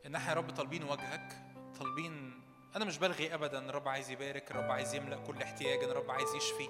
إن 0.06 0.14
إحنا 0.14 0.30
يا 0.30 0.34
رب 0.36 0.50
طالبين 0.50 0.84
وجهك 0.84 1.32
طالبين. 1.78 2.40
أنا 2.76 2.84
مش 2.84 2.98
بلغي 2.98 3.34
ابدا 3.34 3.58
الرب 3.70 3.88
عايز 3.88 4.10
يبارك 4.10 4.50
الرب 4.50 4.70
عايز 4.70 4.94
يملأ 4.94 5.16
كل 5.16 5.42
احتياج 5.42 5.84
الرب 5.84 6.10
عايز 6.10 6.34
يشفي. 6.34 6.68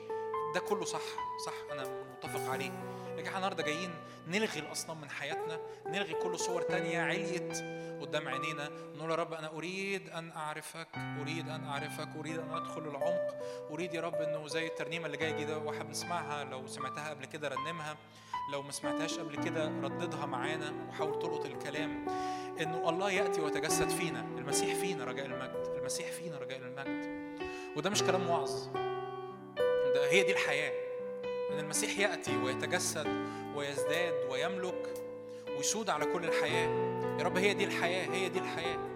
ده 0.55 0.61
كله 0.61 0.85
صح 0.85 1.01
صح 1.47 1.55
أنا 1.73 2.05
متفق 2.13 2.51
عليه. 2.51 3.00
لكن 3.17 3.27
إحنا 3.27 3.37
النهارده 3.37 3.63
جايين 3.63 3.91
نلغي 4.29 4.59
الأصنام 4.61 5.01
من 5.01 5.11
حياتنا 5.11 5.61
نلغي 5.87 6.15
كل 6.15 6.39
صور 6.39 6.63
تانية 6.63 7.01
عليت 7.01 7.57
قدام 8.01 8.29
عينينا 8.29 8.69
نقول 8.97 9.11
يا 9.11 9.15
رب 9.17 9.33
أنا 9.35 9.49
أريد 9.51 10.11
أن 10.11 10.31
أعرفك 10.31 10.89
أريد 11.21 11.49
أن 11.49 11.65
أعرفك 11.65 12.09
أريد 12.19 12.39
أن 12.39 12.55
أدخل 12.55 12.81
العمق 12.89 13.37
أريد 13.71 13.95
يا 13.95 14.01
رب 14.01 14.15
إنه 14.15 14.47
زي 14.49 14.67
الترنيمة 14.67 15.07
اللي 15.07 15.17
جاية 15.17 15.45
كده 15.45 15.59
وإحنا 15.59 15.85
بنسمعها 15.85 16.45
لو 16.45 16.67
سمعتها 16.67 17.11
قبل 17.11 17.25
كده 17.25 17.49
رنمها 17.49 17.97
لو 18.53 18.63
ما 18.63 18.73
سمعتهاش 18.73 19.19
قبل 19.19 19.37
كده 19.45 19.65
رددها 19.69 20.27
معانا 20.27 20.73
وحاول 20.89 21.19
تلقط 21.19 21.47
الكلام. 21.47 22.09
إنه 22.61 22.89
الله 22.89 23.11
يأتي 23.11 23.41
ويتجسد 23.41 23.89
فينا 23.89 24.21
المسيح 24.21 24.75
فينا 24.75 25.05
رجاء 25.05 25.27
المجد 25.27 25.75
المسيح 25.79 26.11
فينا 26.11 26.39
رجاء 26.39 26.59
المجد. 26.59 27.11
وده 27.77 27.91
مش 27.91 28.03
كلام 28.03 28.31
وعظ 28.31 28.69
ده 29.95 30.11
هي 30.11 30.23
دي 30.23 30.33
الحياة. 30.33 30.73
إن 31.53 31.59
المسيح 31.59 31.99
يأتي 31.99 32.37
ويتجسد 32.37 33.07
ويزداد 33.55 34.15
ويملك 34.31 34.95
ويسود 35.57 35.91
على 35.91 36.05
كل 36.05 36.25
الحياة. 36.25 36.69
يا 37.19 37.25
رب 37.25 37.37
هي 37.37 37.55
دي 37.55 37.65
الحياة 37.65 38.07
هي 38.13 38.29
دي 38.29 38.39
الحياة. 38.39 38.91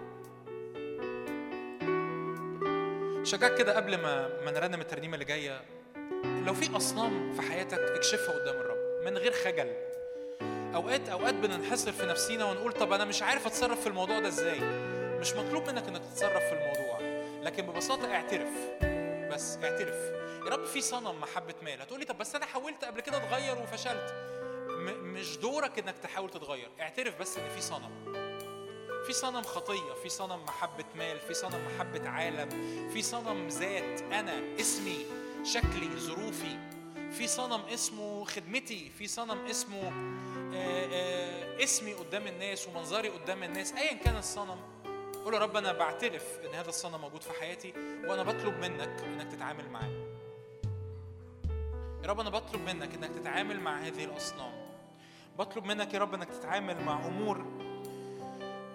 شجعك 3.23 3.55
كده 3.57 3.75
قبل 3.75 3.97
ما 3.97 4.43
ما 4.45 4.51
نرنم 4.51 4.81
الترنيمة 4.81 5.13
اللي 5.13 5.25
جاية. 5.25 5.61
لو 6.45 6.53
في 6.53 6.77
أصنام 6.77 7.33
في 7.33 7.41
حياتك 7.41 7.79
اكشفها 7.79 8.35
قدام 8.39 8.55
الرب 8.55 9.05
من 9.05 9.17
غير 9.17 9.31
خجل. 9.31 9.73
أوقات 10.75 11.09
أوقات 11.09 11.33
بننحصر 11.33 11.91
في 11.91 12.05
نفسينا 12.05 12.45
ونقول 12.45 12.71
طب 12.71 12.93
أنا 12.93 13.05
مش 13.05 13.23
عارف 13.23 13.47
أتصرف 13.47 13.81
في 13.81 13.87
الموضوع 13.87 14.19
ده 14.19 14.27
إزاي. 14.27 14.59
مش 15.19 15.33
مطلوب 15.33 15.67
منك 15.67 15.87
إنك 15.87 16.01
تتصرف 16.01 16.43
في 16.43 16.53
الموضوع 16.53 16.99
لكن 17.43 17.65
ببساطة 17.65 18.13
اعترف. 18.13 18.49
بس 19.31 19.57
اعترف. 19.63 20.24
يا 20.45 20.49
رب 20.49 20.65
في 20.65 20.81
صنم 20.81 21.21
محبه 21.21 21.55
مال. 21.63 21.81
هتقولي 21.81 22.05
طب 22.05 22.17
بس 22.17 22.35
أنا 22.35 22.45
حاولت 22.45 22.83
قبل 22.85 23.01
كده 23.01 23.17
أتغير 23.17 23.57
وفشلت. 23.61 24.13
م- 24.69 25.03
مش 25.13 25.37
دورك 25.37 25.79
إنك 25.79 25.95
تحاول 26.03 26.29
تتغير. 26.29 26.69
اعترف 26.79 27.19
بس 27.19 27.37
إن 27.37 27.49
في 27.49 27.61
صنم. 27.61 28.05
في 29.07 29.13
صنم 29.13 29.41
خطية 29.41 29.93
في 30.03 30.09
صنم 30.09 30.43
محبه 30.43 30.85
مال 30.95 31.19
في 31.19 31.33
صنم 31.33 31.67
محبه 31.75 32.09
عالم 32.09 32.49
في 32.93 33.01
صنم 33.01 33.47
ذات 33.47 34.01
أنا 34.01 34.41
اسمي 34.59 35.05
شكلي 35.43 35.97
ظروفي. 35.97 36.57
في 37.11 37.27
صنم 37.27 37.61
اسمه 37.73 38.25
خدمتي 38.25 38.89
في 38.97 39.07
صنم 39.07 39.45
اسمه 39.45 39.91
آه، 40.55 40.87
آه، 40.93 41.63
اسمي 41.63 41.93
قدام 41.93 42.27
الناس 42.27 42.67
ومنظري 42.67 43.09
قدام 43.09 43.43
الناس. 43.43 43.73
ايا 43.73 43.93
كان 43.93 44.17
الصنم. 44.17 44.59
قول 45.25 45.33
يا 45.33 45.39
رب 45.39 45.57
أنا 45.57 45.73
بعترف 45.73 46.23
إن 46.45 46.55
هذا 46.55 46.69
الصنم 46.69 47.01
موجود 47.01 47.21
في 47.21 47.33
حياتي 47.39 47.73
وأنا 48.07 48.23
بطلب 48.23 48.57
منك 48.59 49.01
إنك 49.03 49.31
تتعامل 49.31 49.69
معاه. 49.69 50.14
يا 52.05 52.09
رب 52.09 52.19
أنا 52.19 52.29
بطلب 52.29 52.61
منك 52.61 52.93
إنك 52.95 53.09
تتعامل 53.09 53.59
مع 53.59 53.77
هذه 53.79 54.03
الأصنام. 54.03 54.51
بطلب 55.39 55.65
منك 55.65 55.93
يا 55.93 55.99
رب 55.99 56.13
إنك 56.13 56.29
تتعامل 56.29 56.83
مع 56.83 57.05
أمور 57.05 57.45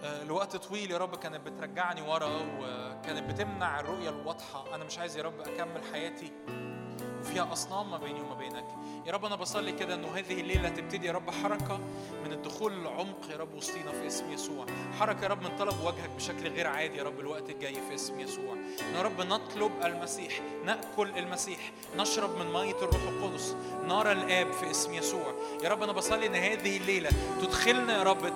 آه، 0.04 0.24
لوقت 0.24 0.56
طويل 0.56 0.90
يا 0.90 0.98
رب 0.98 1.16
كانت 1.16 1.46
بترجعني 1.46 2.02
ورا 2.02 2.30
وكانت 2.58 3.30
بتمنع 3.32 3.80
الرؤية 3.80 4.10
الواضحة. 4.10 4.74
أنا 4.74 4.84
مش 4.84 4.98
عايز 4.98 5.16
يا 5.16 5.22
رب 5.22 5.40
أكمل 5.40 5.80
حياتي. 5.92 6.32
وفيها 7.30 7.52
أصنام 7.52 7.90
ما 7.90 7.96
بيني 7.96 8.20
وما 8.20 8.34
بينك. 8.34 8.64
يا 9.06 9.12
رب 9.12 9.24
أنا 9.24 9.36
بصلي 9.36 9.72
كده 9.72 9.94
إنه 9.94 10.08
هذه 10.08 10.40
الليلة 10.40 10.68
تبتدي 10.68 11.06
يا 11.06 11.12
رب 11.12 11.30
حركة 11.30 11.80
من 12.24 12.32
الدخول 12.32 12.72
للعمق 12.72 13.30
يا 13.30 13.36
رب 13.36 13.54
وسطينا 13.54 13.92
في 13.92 14.06
اسم 14.06 14.32
يسوع. 14.32 14.66
حركة 15.00 15.22
يا 15.22 15.28
رب 15.28 15.42
من 15.42 15.56
طلب 15.58 15.80
وجهك 15.80 16.10
بشكل 16.16 16.48
غير 16.48 16.66
عادي 16.66 16.96
يا 16.96 17.02
رب 17.02 17.20
الوقت 17.20 17.50
الجاي 17.50 17.74
في 17.74 17.94
اسم 17.94 18.20
يسوع. 18.20 18.56
يا 18.96 19.02
رب 19.02 19.20
نطلب 19.20 19.72
المسيح 19.84 20.40
نأكل 20.64 21.18
المسيح 21.18 21.72
نشرب 21.96 22.38
من 22.38 22.52
مية 22.52 22.76
الروح 22.82 23.02
القدس 23.02 23.56
نرى 23.84 24.12
الآب 24.12 24.52
في 24.52 24.70
اسم 24.70 24.94
يسوع. 24.94 25.34
يا 25.62 25.68
رب 25.68 25.82
أنا 25.82 25.92
بصلي 25.92 26.26
إن 26.26 26.34
هذه 26.34 26.76
الليلة 26.76 27.10
تدخلنا 27.42 27.98
يا 27.98 28.02
رب 28.02 28.32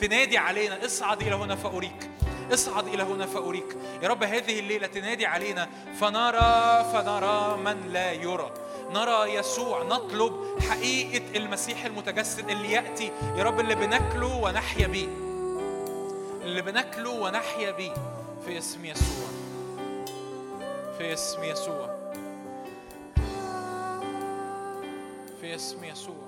تنادي 0.00 0.38
علينا 0.38 0.84
اصعد 0.84 1.22
إلى 1.22 1.34
هنا 1.34 1.56
فأريك. 1.56 2.10
اصعد 2.52 2.86
إلى 2.86 3.02
هنا 3.02 3.26
فأريك. 3.26 3.76
يا 4.02 4.08
رب 4.08 4.22
هذه 4.22 4.58
الليلة 4.58 4.86
تنادي 4.86 5.26
علينا 5.26 5.68
فنرى 6.00 6.84
فنرى 6.92 7.56
من 7.64 7.88
لا 7.92 8.12
يرى. 8.12 8.50
نرى 8.90 9.34
يسوع 9.34 9.82
نطلب 9.82 10.60
حقيقة 10.60 11.36
المسيح 11.36 11.84
المتجسد 11.84 12.50
اللي 12.50 12.72
يأتي. 12.72 13.10
يا 13.36 13.44
رب 13.44 13.60
اللي 13.60 13.74
بناكله 13.74 14.36
ونحيا 14.36 14.86
بيه. 14.86 15.08
اللي 16.42 16.62
بناكله 16.62 17.10
ونحيا 17.10 17.70
بيه. 17.70 17.94
في 18.46 18.58
اسم 18.58 18.84
يسوع. 18.84 19.28
في 20.98 21.12
اسم 21.12 21.44
يسوع. 21.44 21.96
في 25.40 25.54
اسم 25.54 25.84
يسوع. 25.84 26.23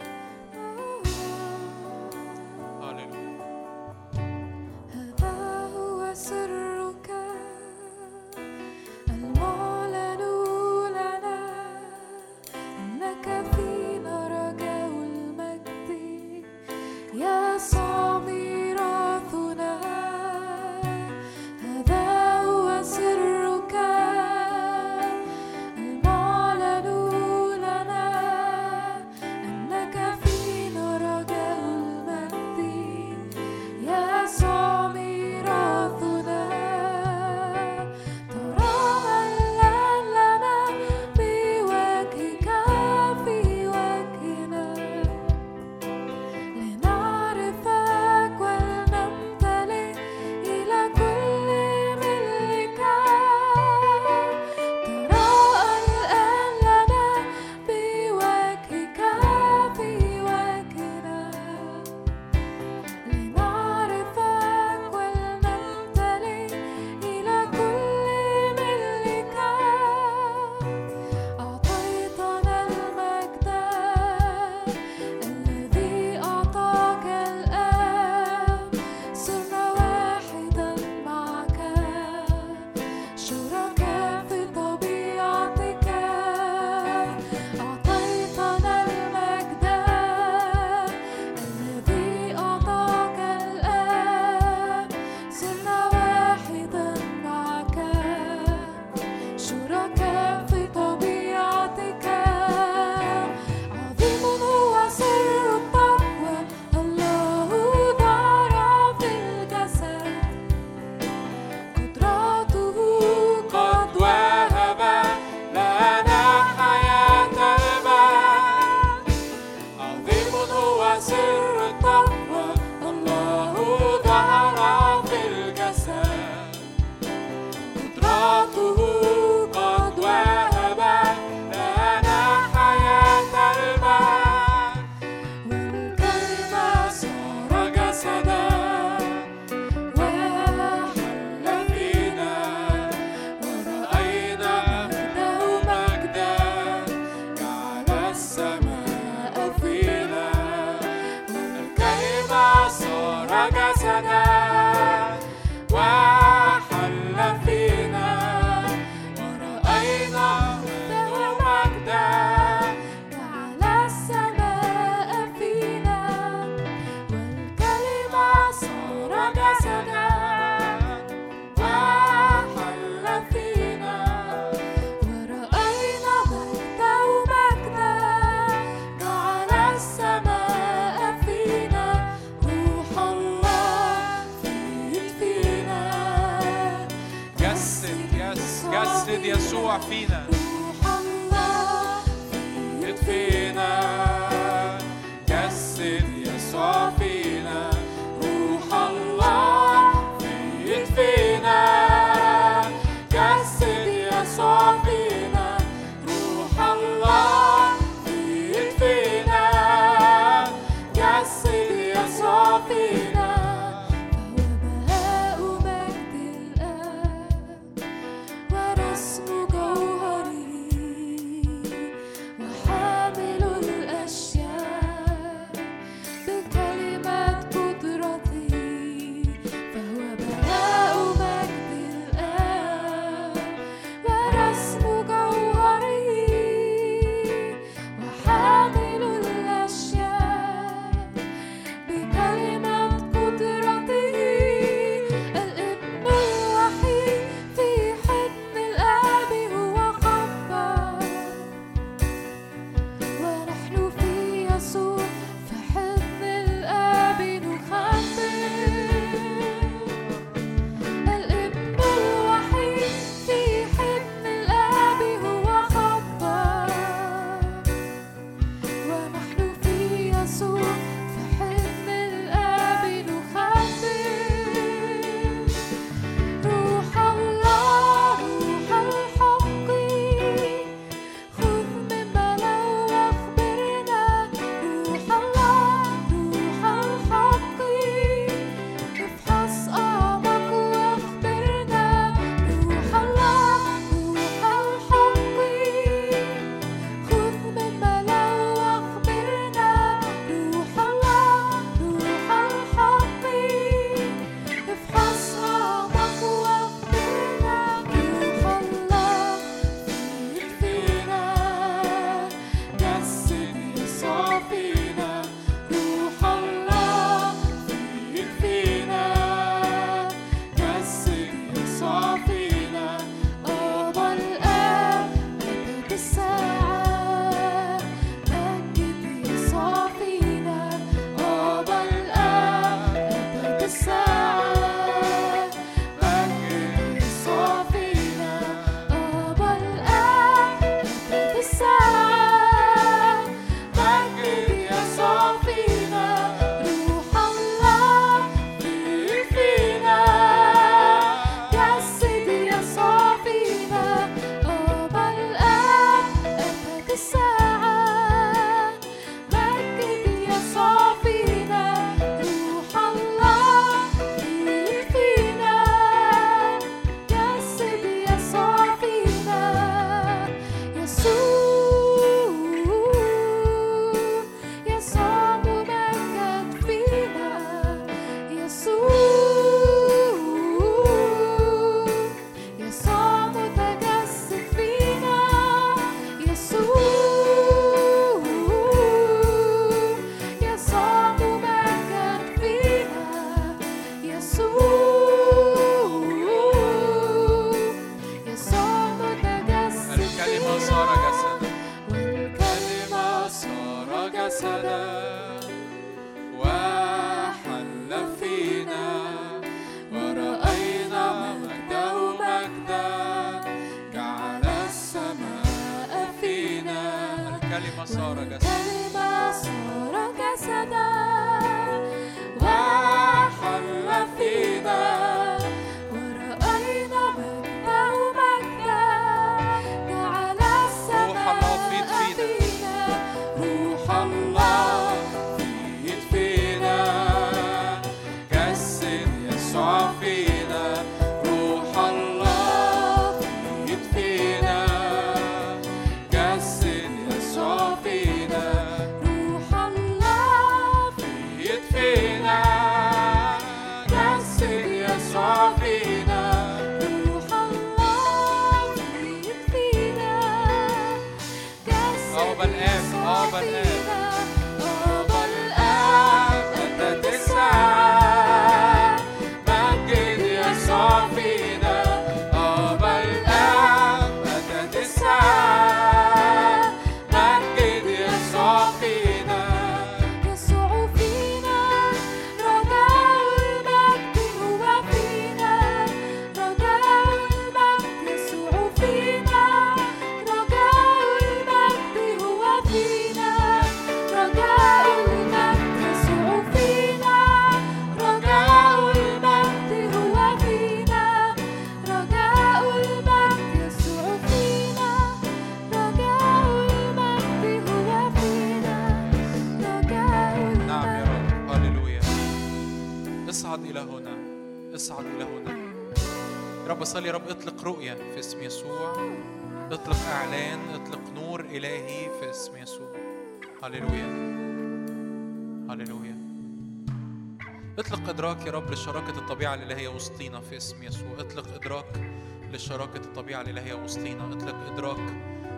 إدراك 528.46 528.54
يا 528.54 528.60
رب 528.60 528.70
لشراكة 528.70 529.18
الطبيعة 529.18 529.54
الإلهية 529.54 529.88
وسطينا 529.88 530.40
في 530.40 530.56
اسم 530.56 530.82
يسوع. 530.82 531.12
اطلق 531.18 531.54
إدراك 531.54 532.12
لشراكة 532.52 532.96
الطبيعة 532.96 533.40
الإلهية 533.40 533.74
وسطينا. 533.74 534.32
اطلق 534.32 534.72
إدراك 534.72 535.14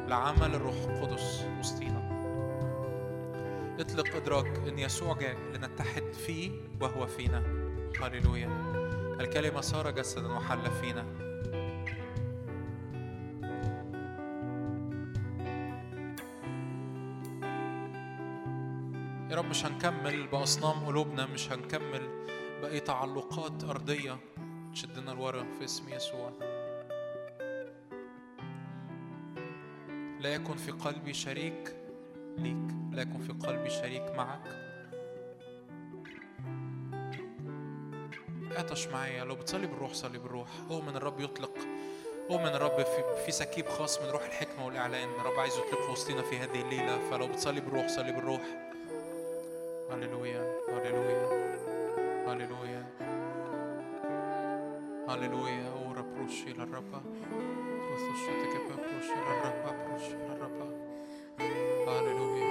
لعمل 0.08 0.54
الروح 0.54 0.74
القدس 0.74 1.44
وسطينا. 1.58 2.08
اطلق 3.80 4.16
إدراك 4.16 4.68
إن 4.68 4.78
يسوع 4.78 5.18
جاء 5.18 5.36
لنتحد 5.54 6.12
فيه 6.12 6.50
وهو 6.80 7.06
فينا. 7.06 7.42
هللويا. 8.02 8.48
الكلمة 9.20 9.60
صار 9.60 9.90
جسدا 9.90 10.32
وحل 10.32 10.70
فينا. 10.70 11.28
رب 19.32 19.44
مش 19.44 19.64
هنكمل 19.64 20.26
بأصنام 20.26 20.86
قلوبنا 20.86 21.26
مش 21.26 21.52
هنكمل 21.52 22.07
بأي 22.68 22.80
تعلقات 22.80 23.64
أرضية 23.64 24.16
تشدنا 24.72 25.10
لورا 25.10 25.46
في 25.58 25.64
اسم 25.64 25.88
يسوع. 25.88 26.32
لا 30.20 30.34
يكن 30.34 30.56
في 30.56 30.70
قلبي 30.70 31.14
شريك 31.14 31.76
ليك 32.38 32.74
لا 32.92 33.02
يكن 33.02 33.18
في 33.18 33.32
قلبي 33.32 33.70
شريك 33.70 34.02
معك. 34.16 34.40
اعطش 38.56 38.86
معايا 38.86 39.24
لو 39.24 39.34
بتصلي 39.34 39.66
بالروح 39.66 39.92
صلي 39.92 40.18
بالروح. 40.18 40.48
اؤمن 40.70 40.96
الرب 40.96 41.20
يطلق 41.20 41.58
اؤمن 42.30 42.48
الرب 42.48 42.82
في, 42.82 43.24
في 43.24 43.32
سكيب 43.32 43.68
خاص 43.68 44.00
من 44.02 44.08
روح 44.08 44.24
الحكمة 44.24 44.66
والإعلان. 44.66 45.08
الرب 45.08 45.38
عايز 45.38 45.58
يطلقه 45.58 45.92
وسطينا 45.92 46.22
في 46.22 46.38
هذه 46.38 46.60
الليلة 46.60 47.10
فلو 47.10 47.26
بتصلي 47.26 47.60
بالروح 47.60 47.88
صلي 47.88 48.12
بالروح. 48.12 48.42
هللويا 49.90 50.58
هللويا. 50.68 51.67
هللويا 52.28 52.84
هللويا 55.08 55.68
اورا 55.68 56.02
بروشي 56.02 56.52
للرب 56.52 56.90
بروشي 56.90 58.30
للرب 58.30 59.74
بروشي 59.88 60.14
للرب 60.14 60.78
هللويا 61.88 62.48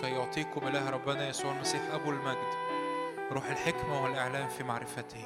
كي 0.00 0.10
يعطيكم 0.10 0.66
اله 0.68 0.90
ربنا 0.90 1.28
يسوع 1.28 1.52
المسيح 1.52 1.80
ابو 1.94 2.10
المجد 2.10 2.54
روح 3.32 3.46
الحكمة 3.50 4.04
والإعلام 4.04 4.48
في 4.48 4.64
معرفته 4.64 5.24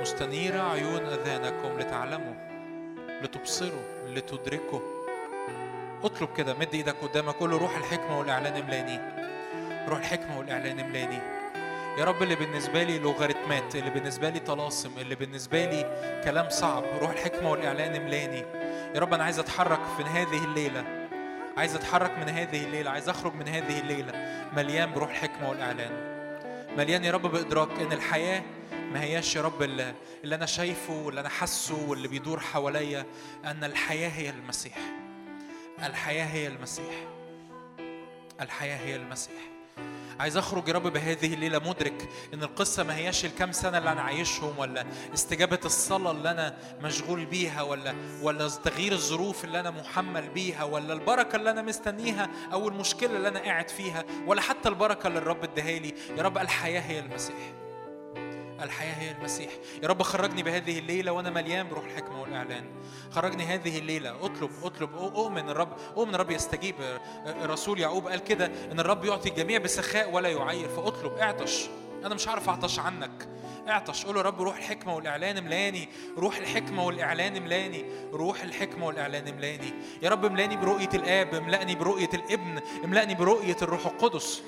مستنيرة 0.00 0.60
عيون 0.62 1.02
أذانكم 1.02 1.78
لتعلموا 1.78 2.34
لتبصروا 3.22 4.06
لتدركوا 4.06 4.80
اطلب 6.02 6.28
كده 6.36 6.54
مد 6.54 6.74
إيدك 6.74 6.96
قدامك 6.96 7.34
قول 7.34 7.50
له 7.50 7.58
روح 7.58 7.76
الحكمة 7.76 8.18
والإعلان 8.18 8.56
املاني 8.62 9.00
روح 9.88 9.98
الحكمة 9.98 10.38
والإعلان 10.38 10.80
املاني 10.80 11.39
يا 11.98 12.04
رب 12.04 12.22
اللي 12.22 12.34
بالنسبة 12.34 12.82
لي 12.82 12.98
لوغاريتمات 12.98 13.76
اللي 13.76 13.90
بالنسبة 13.90 14.28
لي 14.30 14.40
طلاسم 14.40 14.90
اللي 14.98 15.14
بالنسبة 15.14 15.64
لي 15.64 15.82
كلام 16.24 16.48
صعب 16.50 16.84
روح 17.00 17.10
الحكمة 17.10 17.50
والإعلان 17.50 17.94
املاني. 17.94 18.44
يا 18.94 19.00
رب 19.00 19.14
أنا 19.14 19.24
عايز 19.24 19.38
أتحرك 19.38 19.80
في 19.96 20.02
هذه 20.02 20.44
الليلة. 20.44 21.08
عايز 21.56 21.74
أتحرك 21.74 22.18
من 22.18 22.28
هذه 22.28 22.64
الليلة. 22.64 22.90
عايز 22.90 23.08
أخرج 23.08 23.34
من 23.34 23.48
هذه 23.48 23.80
الليلة 23.80 24.12
مليان 24.56 24.92
بروح 24.92 25.10
الحكمة 25.10 25.50
والإعلان. 25.50 25.90
مليان 26.76 27.04
يا 27.04 27.12
رب 27.12 27.26
بإدراك 27.26 27.80
إن 27.80 27.92
الحياة 27.92 28.42
ما 28.92 29.02
هياش 29.02 29.36
يا 29.36 29.42
رب 29.42 29.62
اللي, 29.62 29.94
اللي 30.24 30.34
أنا 30.34 30.46
شايفه 30.46 30.92
واللي 30.92 31.20
أنا 31.20 31.28
حاسه 31.28 31.88
واللي 31.88 32.08
بيدور 32.08 32.40
حواليا 32.40 33.06
أن 33.44 33.64
الحياة 33.64 34.08
هي 34.08 34.30
المسيح. 34.30 34.78
الحياة 35.86 36.24
هي 36.24 36.46
المسيح. 36.46 36.94
الحياة 38.40 38.76
هي 38.76 38.96
المسيح. 38.96 39.59
عايز 40.20 40.36
أخرج 40.36 40.68
يا 40.68 40.72
رب 40.72 40.82
بهذه 40.92 41.34
الليلة 41.34 41.58
مدرك 41.58 42.08
إن 42.34 42.42
القصة 42.42 42.82
ما 42.82 42.96
هياش 42.96 43.24
الكام 43.24 43.52
سنة 43.52 43.78
اللي 43.78 43.92
أنا 43.92 44.00
عايشهم 44.00 44.58
ولا 44.58 44.86
استجابة 45.14 45.58
الصلاة 45.64 46.10
اللي 46.10 46.30
أنا 46.30 46.56
مشغول 46.82 47.24
بيها 47.24 47.62
ولا 47.62 47.94
ولا 48.22 48.48
تغيير 48.48 48.92
الظروف 48.92 49.44
اللي 49.44 49.60
أنا 49.60 49.70
محمل 49.70 50.28
بيها 50.28 50.64
ولا 50.64 50.92
البركة 50.92 51.36
اللي 51.36 51.50
أنا 51.50 51.62
مستنيها 51.62 52.30
أو 52.52 52.68
المشكلة 52.68 53.16
اللي 53.16 53.28
أنا 53.28 53.40
قاعد 53.40 53.68
فيها 53.68 54.04
ولا 54.26 54.40
حتى 54.40 54.68
البركة 54.68 55.06
اللي 55.06 55.18
الرب 55.18 55.44
اداها 55.44 55.78
لي. 55.78 55.94
يا 56.16 56.22
رب 56.22 56.38
الحياة 56.38 56.80
هي 56.80 56.98
المسيح. 56.98 57.52
الحياة 58.62 58.94
هي 58.94 59.10
المسيح. 59.10 59.50
يا 59.82 59.88
رب 59.88 60.02
خرجني 60.02 60.42
بهذه 60.42 60.78
الليلة 60.78 61.12
وأنا 61.12 61.30
مليان 61.30 61.68
بروح 61.68 61.84
الحكمة 61.84 62.20
والإعلان. 62.22 62.64
خرجني 63.10 63.44
هذه 63.44 63.78
الليلة. 63.78 64.24
أطلب 64.24 64.50
أطلب. 64.62 64.94
أؤمن 64.94 65.48
الرب 65.48 65.76
أؤمن 65.96 66.14
الرب 66.14 66.30
يستجيب. 66.30 66.74
الرسول 67.26 67.80
يعقوب 67.80 68.08
قال 68.08 68.24
كده 68.24 68.46
إن 68.72 68.80
الرب 68.80 69.04
يعطي 69.04 69.28
الجميع 69.28 69.58
بسخاء 69.58 70.10
ولا 70.10 70.28
يعير. 70.28 70.68
فأطلب 70.68 71.12
اعطش. 71.12 71.68
أنا 72.04 72.14
مش 72.14 72.28
عارف 72.28 72.48
أعطش 72.48 72.78
عنك. 72.78 73.28
اعطش. 73.68 74.04
قول 74.06 74.16
يا 74.16 74.22
رب 74.22 74.42
روح 74.42 74.56
الحكمة 74.56 74.94
والإعلان 74.94 75.44
ملاني 75.44 75.88
روح 76.18 76.36
الحكمة 76.36 76.84
والإعلان 76.84 77.42
ملاني 77.42 77.84
روح 78.12 78.42
الحكمة 78.42 78.86
والإعلان 78.86 79.36
ملاني 79.36 79.74
يا 80.02 80.10
رب 80.10 80.26
ملاني 80.26 80.56
برؤية 80.56 80.90
الآب. 80.94 81.34
املأني 81.34 81.74
برؤية 81.74 82.10
الابن. 82.14 82.60
املأني 82.84 83.14
برؤية 83.14 83.56
الروح 83.62 83.86
القدس. 83.86 84.42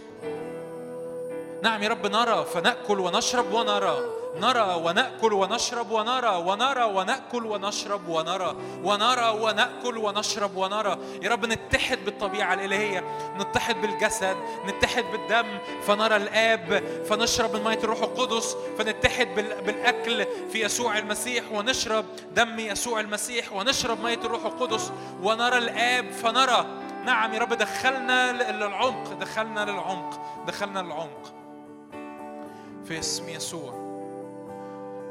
نعم 1.63 1.83
يا 1.83 1.89
رب 1.89 2.07
نرى 2.07 2.45
فنأكل 2.55 3.01
ونشرب 3.01 3.53
ونرى. 3.53 3.99
نرى 4.41 4.81
ونأكل 4.85 5.33
ونشرب 5.33 5.91
ونرى. 5.91 6.37
ونرى 6.37 6.85
ونأكل 6.85 7.47
ونشرب 7.47 8.09
ونرى. 8.09 8.57
ونرى 8.85 9.39
ونأكل 9.41 9.99
ونشرب 9.99 10.57
ونرى. 10.57 10.99
يا 11.23 11.31
رب 11.31 11.47
نتحد 11.47 11.99
بالطبيعة 12.05 12.55
الإلهية. 12.55 13.05
نتحد 13.41 13.81
بالجسد. 13.81 14.37
نتحد 14.67 15.05
بالدم. 15.05 15.59
فنرى 15.87 16.17
الآب. 16.17 16.83
فنشرب 17.09 17.57
من 17.57 17.65
مية 17.65 17.79
الروح 17.79 18.03
القدس. 18.03 18.57
فنتحد 18.79 19.35
بالأكل 19.67 20.27
في 20.53 20.65
يسوع 20.65 20.99
المسيح 20.99 21.53
ونشرب 21.53 22.05
دم 22.35 22.59
يسوع 22.59 23.01
المسيح 23.01 23.53
ونشرب 23.53 24.05
مية 24.05 24.21
الروح 24.25 24.45
القدس. 24.45 24.93
ونرى 25.23 25.59
الآب. 25.59 26.11
فنرى. 26.11 26.67
نعم 27.05 27.35
يا 27.35 27.39
رب 27.39 27.55
دخلنا 27.55 28.33
للعمق. 28.33 29.13
دخلنا 29.13 29.71
للعمق. 29.71 30.21
دخلنا 30.47 30.79
للعمق. 30.79 31.42
في 32.85 32.99
اسم 32.99 33.29
يسوع. 33.29 33.83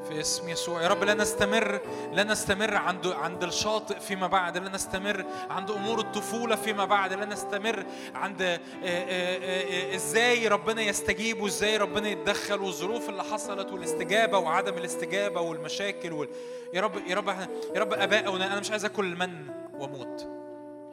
في 0.09 0.19
اسم 0.19 0.49
يسوع. 0.49 0.81
يا 0.81 0.87
رب 0.87 1.03
لا 1.03 1.13
نستمر 1.13 1.79
لا 2.13 2.23
نستمر 2.23 2.75
عند 2.75 3.07
عند 3.07 3.43
الشاطئ 3.43 3.99
فيما 3.99 4.27
بعد. 4.27 4.57
لا 4.57 4.69
نستمر 4.69 5.25
عند 5.49 5.71
أمور 5.71 5.99
الطفولة 5.99 6.55
فيما 6.55 6.85
بعد. 6.85 7.13
لا 7.13 7.25
نستمر 7.25 7.85
عند 8.15 8.41
آه، 8.41 8.59
آه، 8.83 9.37
آه، 9.93 9.95
إزاي 9.95 10.47
ربنا 10.47 10.81
يستجيب 10.81 11.41
وإزاي 11.41 11.77
ربنا 11.77 12.09
يتدخل 12.09 12.61
والظروف 12.61 13.09
اللي 13.09 13.23
حصلت 13.23 13.71
والاستجابة 13.71 14.37
وعدم 14.37 14.77
الاستجابة 14.77 15.41
والمشاكل 15.41 16.13
وال... 16.13 16.29
يا 16.73 16.81
رب 16.81 17.07
يا 17.07 17.15
رب 17.15 17.27
يا 17.75 17.81
رب 17.81 17.93
ابائنا 17.93 18.47
أنا 18.47 18.59
مش 18.59 18.71
عايز 18.71 18.85
آكل 18.85 19.05
المن 19.05 19.47
وأموت. 19.73 20.27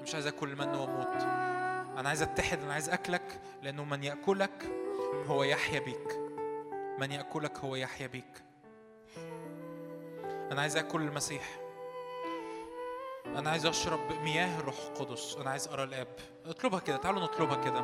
مش 0.03 0.15
عايز 0.15 0.27
آكل 0.27 0.49
المن 0.49 0.69
وأموت. 0.69 1.23
أنا 1.99 2.09
عايز 2.09 2.23
أتحد 2.23 2.59
أنا 2.63 2.73
عايز 2.73 2.89
أكلك 2.89 3.41
لأنه 3.63 3.85
من 3.85 4.05
يأكلك 4.05 4.71
هو 5.27 5.43
يحيا 5.43 5.81
بيك. 5.81 6.28
من 6.99 7.13
يأكلك 7.13 7.59
هو 7.59 7.75
يحيا 7.75 8.07
بيك. 8.07 8.43
أنا 10.53 10.61
عايز 10.61 10.77
أكل 10.77 11.03
المسيح. 11.03 11.61
أنا 13.27 13.51
عايز 13.51 13.67
أشرب 13.67 14.13
مياه 14.23 14.61
الروح 14.61 14.77
القدس. 14.79 15.37
أنا 15.37 15.51
عايز 15.51 15.69
أرى 15.69 15.83
الآب. 15.85 16.09
اطلبها 16.47 16.81
كده. 16.81 16.97
تعالوا 16.97 17.21
نطلبها 17.21 17.65
كده. 17.65 17.81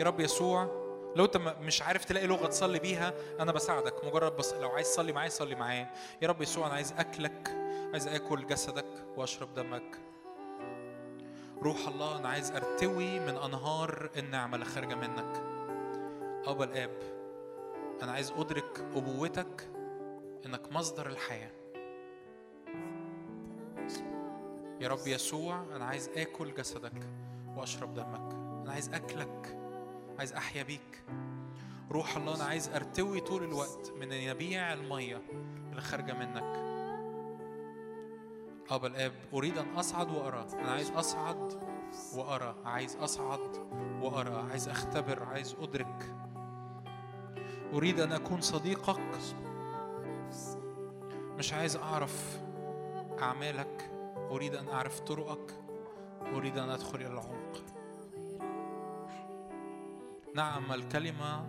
يا 0.00 0.04
رب 0.04 0.20
يسوع 0.20 0.88
لو 1.16 1.24
أنت 1.24 1.36
مش 1.36 1.82
عارف 1.82 2.04
تلاقي 2.04 2.26
لغة 2.26 2.46
تصلي 2.46 2.78
بيها 2.78 3.14
أنا 3.40 3.52
بساعدك. 3.52 4.04
مجرد 4.04 4.36
بس 4.36 4.54
لو 4.54 4.68
عايز 4.68 4.88
تصلي 4.88 5.12
معايا 5.12 5.28
صلي 5.28 5.54
معايا. 5.54 5.90
يا 6.22 6.28
رب 6.28 6.42
يسوع 6.42 6.66
أنا 6.66 6.74
عايز 6.74 6.94
أكلك. 6.98 7.48
عايز 7.92 8.08
آكل 8.08 8.46
جسدك 8.46 9.06
وأشرب 9.16 9.54
دمك. 9.54 9.98
روح 11.62 11.88
الله 11.88 12.18
أنا 12.18 12.28
عايز 12.28 12.50
أرتوي 12.52 13.20
من 13.20 13.36
أنهار 13.36 14.10
النعمة 14.16 14.54
اللي 14.54 14.66
خارجة 14.66 14.94
منك. 14.94 15.42
أبا 16.46 16.64
الآب. 16.64 17.17
أنا 18.02 18.12
عايز 18.12 18.30
أدرك 18.30 18.84
أبوتك 18.94 19.70
إنك 20.46 20.72
مصدر 20.72 21.06
الحياة. 21.06 21.50
يا 24.80 24.88
رب 24.88 25.06
يسوع 25.06 25.62
أنا 25.76 25.84
عايز 25.84 26.08
آكل 26.08 26.54
جسدك 26.54 27.10
وأشرب 27.56 27.94
دمك. 27.94 28.34
أنا 28.62 28.72
عايز 28.72 28.88
أكلك 28.94 29.58
عايز 30.18 30.32
أحيا 30.32 30.62
بيك. 30.62 31.04
روح 31.90 32.16
الله 32.16 32.36
أنا 32.36 32.44
عايز 32.44 32.68
أرتوي 32.68 33.20
طول 33.20 33.42
الوقت 33.42 33.92
من 34.00 34.12
ينابيع 34.12 34.72
المية 34.72 35.22
اللي 35.70 35.80
خارجة 35.80 36.12
منك. 36.12 36.68
أبا 38.70 38.86
الآب 38.86 39.12
أريد 39.34 39.58
أن 39.58 39.76
أصعد 39.76 40.10
وأرى. 40.10 40.46
أنا 40.52 40.70
عايز 40.70 40.90
أصعد 40.90 41.62
وأرى. 42.16 42.54
عايز 42.64 42.96
أصعد 42.96 43.56
وأرى. 44.02 44.48
عايز 44.50 44.68
أختبر. 44.68 45.22
عايز 45.22 45.56
أدرك. 45.60 46.14
أريد 47.74 48.00
أن 48.00 48.12
أكون 48.12 48.40
صديقك. 48.40 49.00
مش 51.38 51.52
عايز 51.52 51.76
أعرف 51.76 52.40
أعمالك. 53.22 53.90
أريد 54.30 54.54
أن 54.54 54.68
أعرف 54.68 55.00
طرقك. 55.00 55.54
أريد 56.34 56.58
أن 56.58 56.70
أدخل 56.70 56.96
إلى 56.98 57.06
العمق. 57.06 57.64
نعم 60.34 60.72
الكلمة 60.72 61.46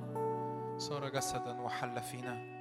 صار 0.77 1.09
جسدا 1.09 1.61
وحل 1.61 2.01
فينا. 2.01 2.59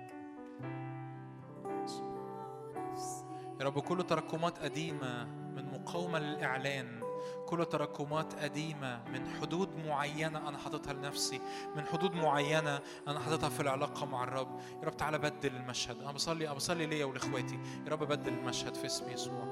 يا 3.61 3.65
رب 3.65 3.78
كل 3.78 4.03
تراكمات 4.03 4.59
قديمة 4.59 5.25
من 5.25 5.73
مقاومة 5.73 6.19
للإعلان. 6.19 7.08
كل 7.47 7.67
تراكمات 7.67 8.35
قديمة 8.35 9.05
من 9.09 9.29
حدود 9.41 9.69
معينة 9.87 10.49
أنا 10.49 10.59
حاططها 10.59 10.93
لنفسي 10.93 11.41
من 11.77 11.87
حدود 11.87 12.15
معينة 12.15 12.81
أنا 13.09 13.21
حاططها 13.21 13.49
في 13.49 13.61
العلاقة 13.61 14.07
مع 14.07 14.25
الرب. 14.25 14.61
يا 14.83 14.87
رب 14.87 14.97
تعالى 14.97 15.19
بدل 15.19 15.57
المشهد. 15.57 16.01
أنا 16.01 16.13
بصلي 16.13 16.47
أنا 16.47 16.55
بصلي 16.55 16.87
ليا 16.87 17.05
ولإخواتي. 17.05 17.59
يا 17.87 17.91
رب 17.91 18.05
بدل 18.05 18.33
المشهد 18.33 18.75
في 18.75 18.87
اسم 18.87 19.11
يسوع. 19.11 19.45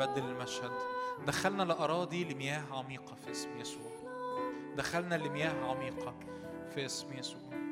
بدل 0.00 0.24
المشهد. 0.24 0.70
دخلنا 1.26 1.62
لأراضي 1.62 2.24
لمياه 2.24 2.62
عميقة 2.72 3.14
في 3.14 3.30
اسم 3.30 3.60
يسوع. 3.60 3.90
دخلنا 4.76 5.14
لمياه 5.14 5.64
عميقة 5.64 6.14
في 6.74 6.86
اسم 6.86 7.18
يسوع. 7.18 7.69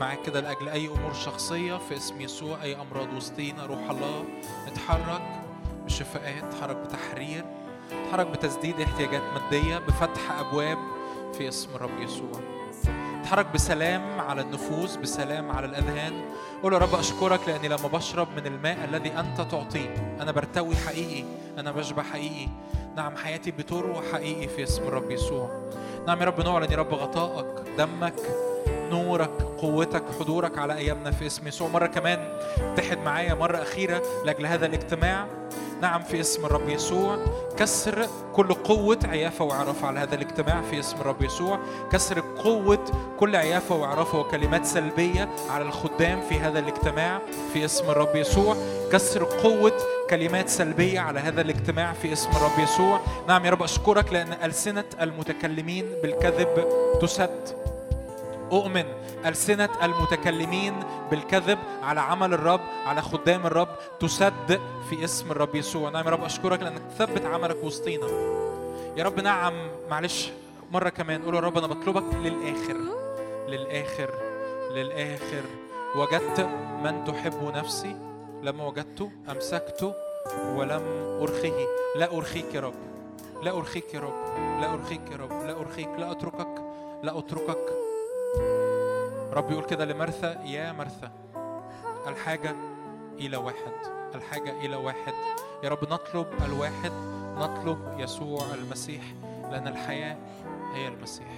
معاك 0.00 0.22
كده 0.22 0.40
لأجل 0.40 0.68
أي 0.68 0.86
أمور 0.86 1.12
شخصية 1.12 1.76
في 1.76 1.96
اسم 1.96 2.20
يسوع 2.20 2.62
أي 2.62 2.76
أمراض 2.80 3.12
وسطينا 3.16 3.66
روح 3.66 3.90
الله. 3.90 4.24
اتحرك 4.66 5.22
بشفاءات 5.84 6.44
اتحرك 6.44 6.76
بتحرير 6.76 7.44
اتحرك 7.92 8.26
بتسديد 8.26 8.80
احتياجات 8.80 9.22
مادية 9.34 9.78
بفتح 9.78 10.38
أبواب 10.38 10.78
في 11.32 11.48
اسم 11.48 11.74
الرب 11.74 12.00
يسوع. 12.00 12.40
اتحرك 13.20 13.46
بسلام 13.54 14.20
على 14.20 14.40
النفوس 14.40 14.96
بسلام 14.96 15.50
على 15.50 15.66
الأذهان. 15.66 16.12
قول 16.62 16.72
يا 16.72 16.78
رب 16.78 16.94
أشكرك 16.94 17.40
لأني 17.48 17.68
لما 17.68 17.88
بشرب 17.88 18.28
من 18.36 18.46
الماء 18.46 18.84
الذي 18.84 19.12
أنت 19.12 19.40
تعطيه 19.40 20.16
أنا 20.20 20.32
برتوي 20.32 20.76
حقيقي 20.76 21.24
أنا 21.58 21.72
بشبع 21.72 22.02
حقيقي. 22.02 22.48
نعم 22.96 23.16
حياتي 23.16 23.50
بتروى 23.50 24.02
حقيقي 24.12 24.48
في 24.48 24.62
اسم 24.62 24.82
الرب 24.82 25.10
يسوع. 25.10 25.70
نعم 26.06 26.20
يا 26.20 26.24
رب 26.24 26.40
نعلن 26.40 26.72
يا 26.72 26.76
رب 26.76 26.94
غطائك 26.94 27.68
دمك 27.78 28.14
نورك 28.90 29.49
قوتك 29.62 30.02
حضورك 30.20 30.58
على 30.58 30.76
أيامنا 30.76 31.10
في 31.10 31.26
اسم 31.26 31.48
يسوع 31.48 31.68
مرة 31.68 31.86
كمان 31.86 32.18
اتحد 32.58 32.98
معايا 32.98 33.34
مرة 33.34 33.62
أخيرة 33.62 34.02
لأجل 34.24 34.46
هذا 34.46 34.66
الاجتماع. 34.66 35.26
نعم 35.82 36.02
في 36.02 36.20
اسم 36.20 36.46
الرب 36.46 36.68
يسوع. 36.68 37.18
كسر 37.56 38.06
كل 38.34 38.54
قوة 38.54 38.98
عيافة 39.04 39.44
وعرفة 39.44 39.86
على 39.86 40.00
هذا 40.00 40.14
الاجتماع 40.14 40.62
في 40.70 40.80
اسم 40.80 41.00
الرب 41.00 41.22
يسوع. 41.22 41.58
كسر 41.92 42.20
قوة 42.20 42.84
كل 43.20 43.36
عيافة 43.36 43.74
وعرفة 43.74 44.18
وكلمات 44.18 44.66
سلبية 44.66 45.28
على 45.50 45.64
الخدام 45.64 46.20
في 46.28 46.38
هذا 46.38 46.58
الاجتماع 46.58 47.20
في 47.52 47.64
اسم 47.64 47.90
الرب 47.90 48.16
يسوع. 48.16 48.56
كسر 48.92 49.24
قوة 49.24 49.72
كلمات 50.10 50.48
سلبية 50.48 51.00
على 51.00 51.20
هذا 51.20 51.40
الاجتماع 51.40 51.92
في 51.92 52.12
اسم 52.12 52.30
الرب 52.30 52.58
يسوع. 52.58 53.00
نعم 53.28 53.44
يا 53.44 53.50
رب 53.50 53.62
أشكرك 53.62 54.12
لأن 54.12 54.32
ألسنة 54.44 54.84
المتكلمين 55.00 55.86
بالكذب 56.02 56.68
تسد. 57.00 57.60
أؤمن 58.52 58.84
ألسنة 59.26 59.68
المتكلمين 59.82 60.74
بالكذب 61.10 61.58
على 61.82 62.00
عمل 62.00 62.34
الرب 62.34 62.60
على 62.86 63.02
خدام 63.02 63.46
الرب 63.46 63.68
تسد 64.00 64.60
في 64.90 65.04
اسم 65.04 65.30
الرب 65.30 65.54
يسوع. 65.54 65.90
نعم 65.90 66.04
يا 66.04 66.10
رب 66.10 66.24
أشكرك 66.24 66.62
لأنك 66.62 66.82
تثبت 66.98 67.24
عملك 67.24 67.64
وسطينا. 67.64 68.06
يا 68.96 69.04
رب 69.04 69.20
نعم 69.20 69.54
معلش 69.90 70.30
مرة 70.72 70.88
كمان. 70.88 71.22
قول 71.22 71.34
يا 71.34 71.40
رب 71.40 71.58
أنا 71.58 71.66
بطلبك 71.66 72.14
للآخر. 72.14 72.76
للآخر. 73.48 74.10
للآخر. 74.74 75.42
وجدت 75.96 76.40
من 76.82 77.04
تحب 77.04 77.52
نفسي 77.54 77.96
لما 78.42 78.66
وجدته 78.66 79.10
أمسكته 79.30 79.92
ولم 80.56 80.82
أرخيه. 81.22 81.66
لا 81.96 82.16
أرخيك 82.16 82.54
يا 82.54 82.60
رب. 82.60 82.74
لا 83.42 83.50
أرخيك 83.56 83.94
يا 83.94 84.00
رب. 84.00 84.60
لا 84.60 84.72
أرخيك 84.72 85.10
يا 85.12 85.16
رب. 85.16 85.32
لا 85.46 85.60
أرخيك. 85.60 85.88
لا 85.98 86.10
أتركك. 86.10 86.62
لا 87.02 87.18
أتركك. 87.18 87.89
رب 89.32 89.50
يقول 89.50 89.64
كده 89.64 89.84
لمرثى 89.84 90.36
يا 90.44 90.72
مرثى 90.72 91.10
الحاجة 92.06 92.56
إلى 93.18 93.36
واحد 93.36 93.72
الحاجة 94.14 94.50
إلى 94.50 94.76
واحد. 94.76 95.12
يا 95.64 95.68
رب 95.68 95.92
نطلب 95.92 96.26
الواحد 96.44 96.92
نطلب 97.38 97.94
يسوع 97.98 98.54
المسيح 98.54 99.02
لأن 99.50 99.68
الحياة 99.68 100.16
هي 100.74 100.88
المسيح. 100.88 101.28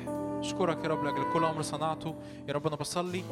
أشكرك 0.41 0.85
يا 0.85 0.89
رب 0.89 1.05
لأجل 1.05 1.33
كل 1.33 1.45
أمر 1.45 1.63
صنعته. 1.63 2.15
يا 2.49 2.55
رب 2.55 2.67
أنا 2.67 2.77
بصلي 2.77 3.25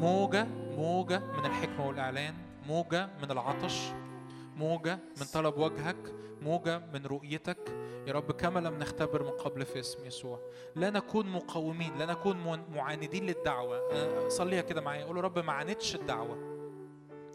موجة 0.00 0.46
موجة 0.76 1.18
من 1.18 1.46
الحكمة 1.46 1.86
والإعلان 1.86 2.34
موجة 2.68 3.08
من 3.22 3.30
العطش. 3.30 3.92
موجة 4.56 4.98
من 5.20 5.26
طلب 5.34 5.58
وجهك 5.58 6.14
موجة 6.42 6.78
من 6.94 7.06
رؤيتك 7.06 7.58
يا 8.06 8.12
رب 8.12 8.32
كما 8.32 8.60
لم 8.60 8.78
نختبر 8.78 9.22
من 9.22 9.30
قبل 9.30 9.64
في 9.66 9.80
اسم 9.80 10.06
يسوع 10.06 10.40
لا 10.76 10.90
نكون 10.90 11.26
مقاومين 11.26 11.98
لا 11.98 12.06
نكون 12.06 12.64
معاندين 12.74 13.26
للدعوة 13.26 13.76
أه، 13.92 14.28
صليها 14.28 14.62
كده 14.62 14.80
معايا 14.80 15.04
قول 15.04 15.16
يا 15.16 15.22
رب 15.22 15.38
ما 15.38 15.52
عاندش 15.52 15.94
الدعوة 15.94 16.52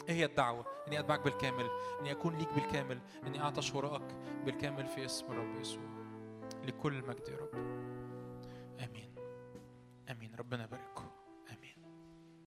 إيه 0.08 0.14
هي 0.14 0.24
الدعوة؟ 0.24 0.64
إني 0.88 1.00
أتبعك 1.00 1.20
بالكامل، 1.20 1.70
إني 2.00 2.12
أكون 2.12 2.38
ليك 2.38 2.52
بالكامل، 2.54 2.98
إني 3.26 3.40
أعطش 3.40 3.74
وراءك 3.74 4.14
بالكامل 4.44 4.86
في 4.86 5.04
اسم 5.04 5.26
الرب 5.32 5.60
يسوع. 5.60 5.82
لكل 6.64 6.92
المجد 6.92 7.28
يا 7.28 7.36
رب. 7.36 7.54
آمين. 8.84 9.14
آمين 10.10 10.34
ربنا 10.38 10.64
يبارك. 10.64 10.97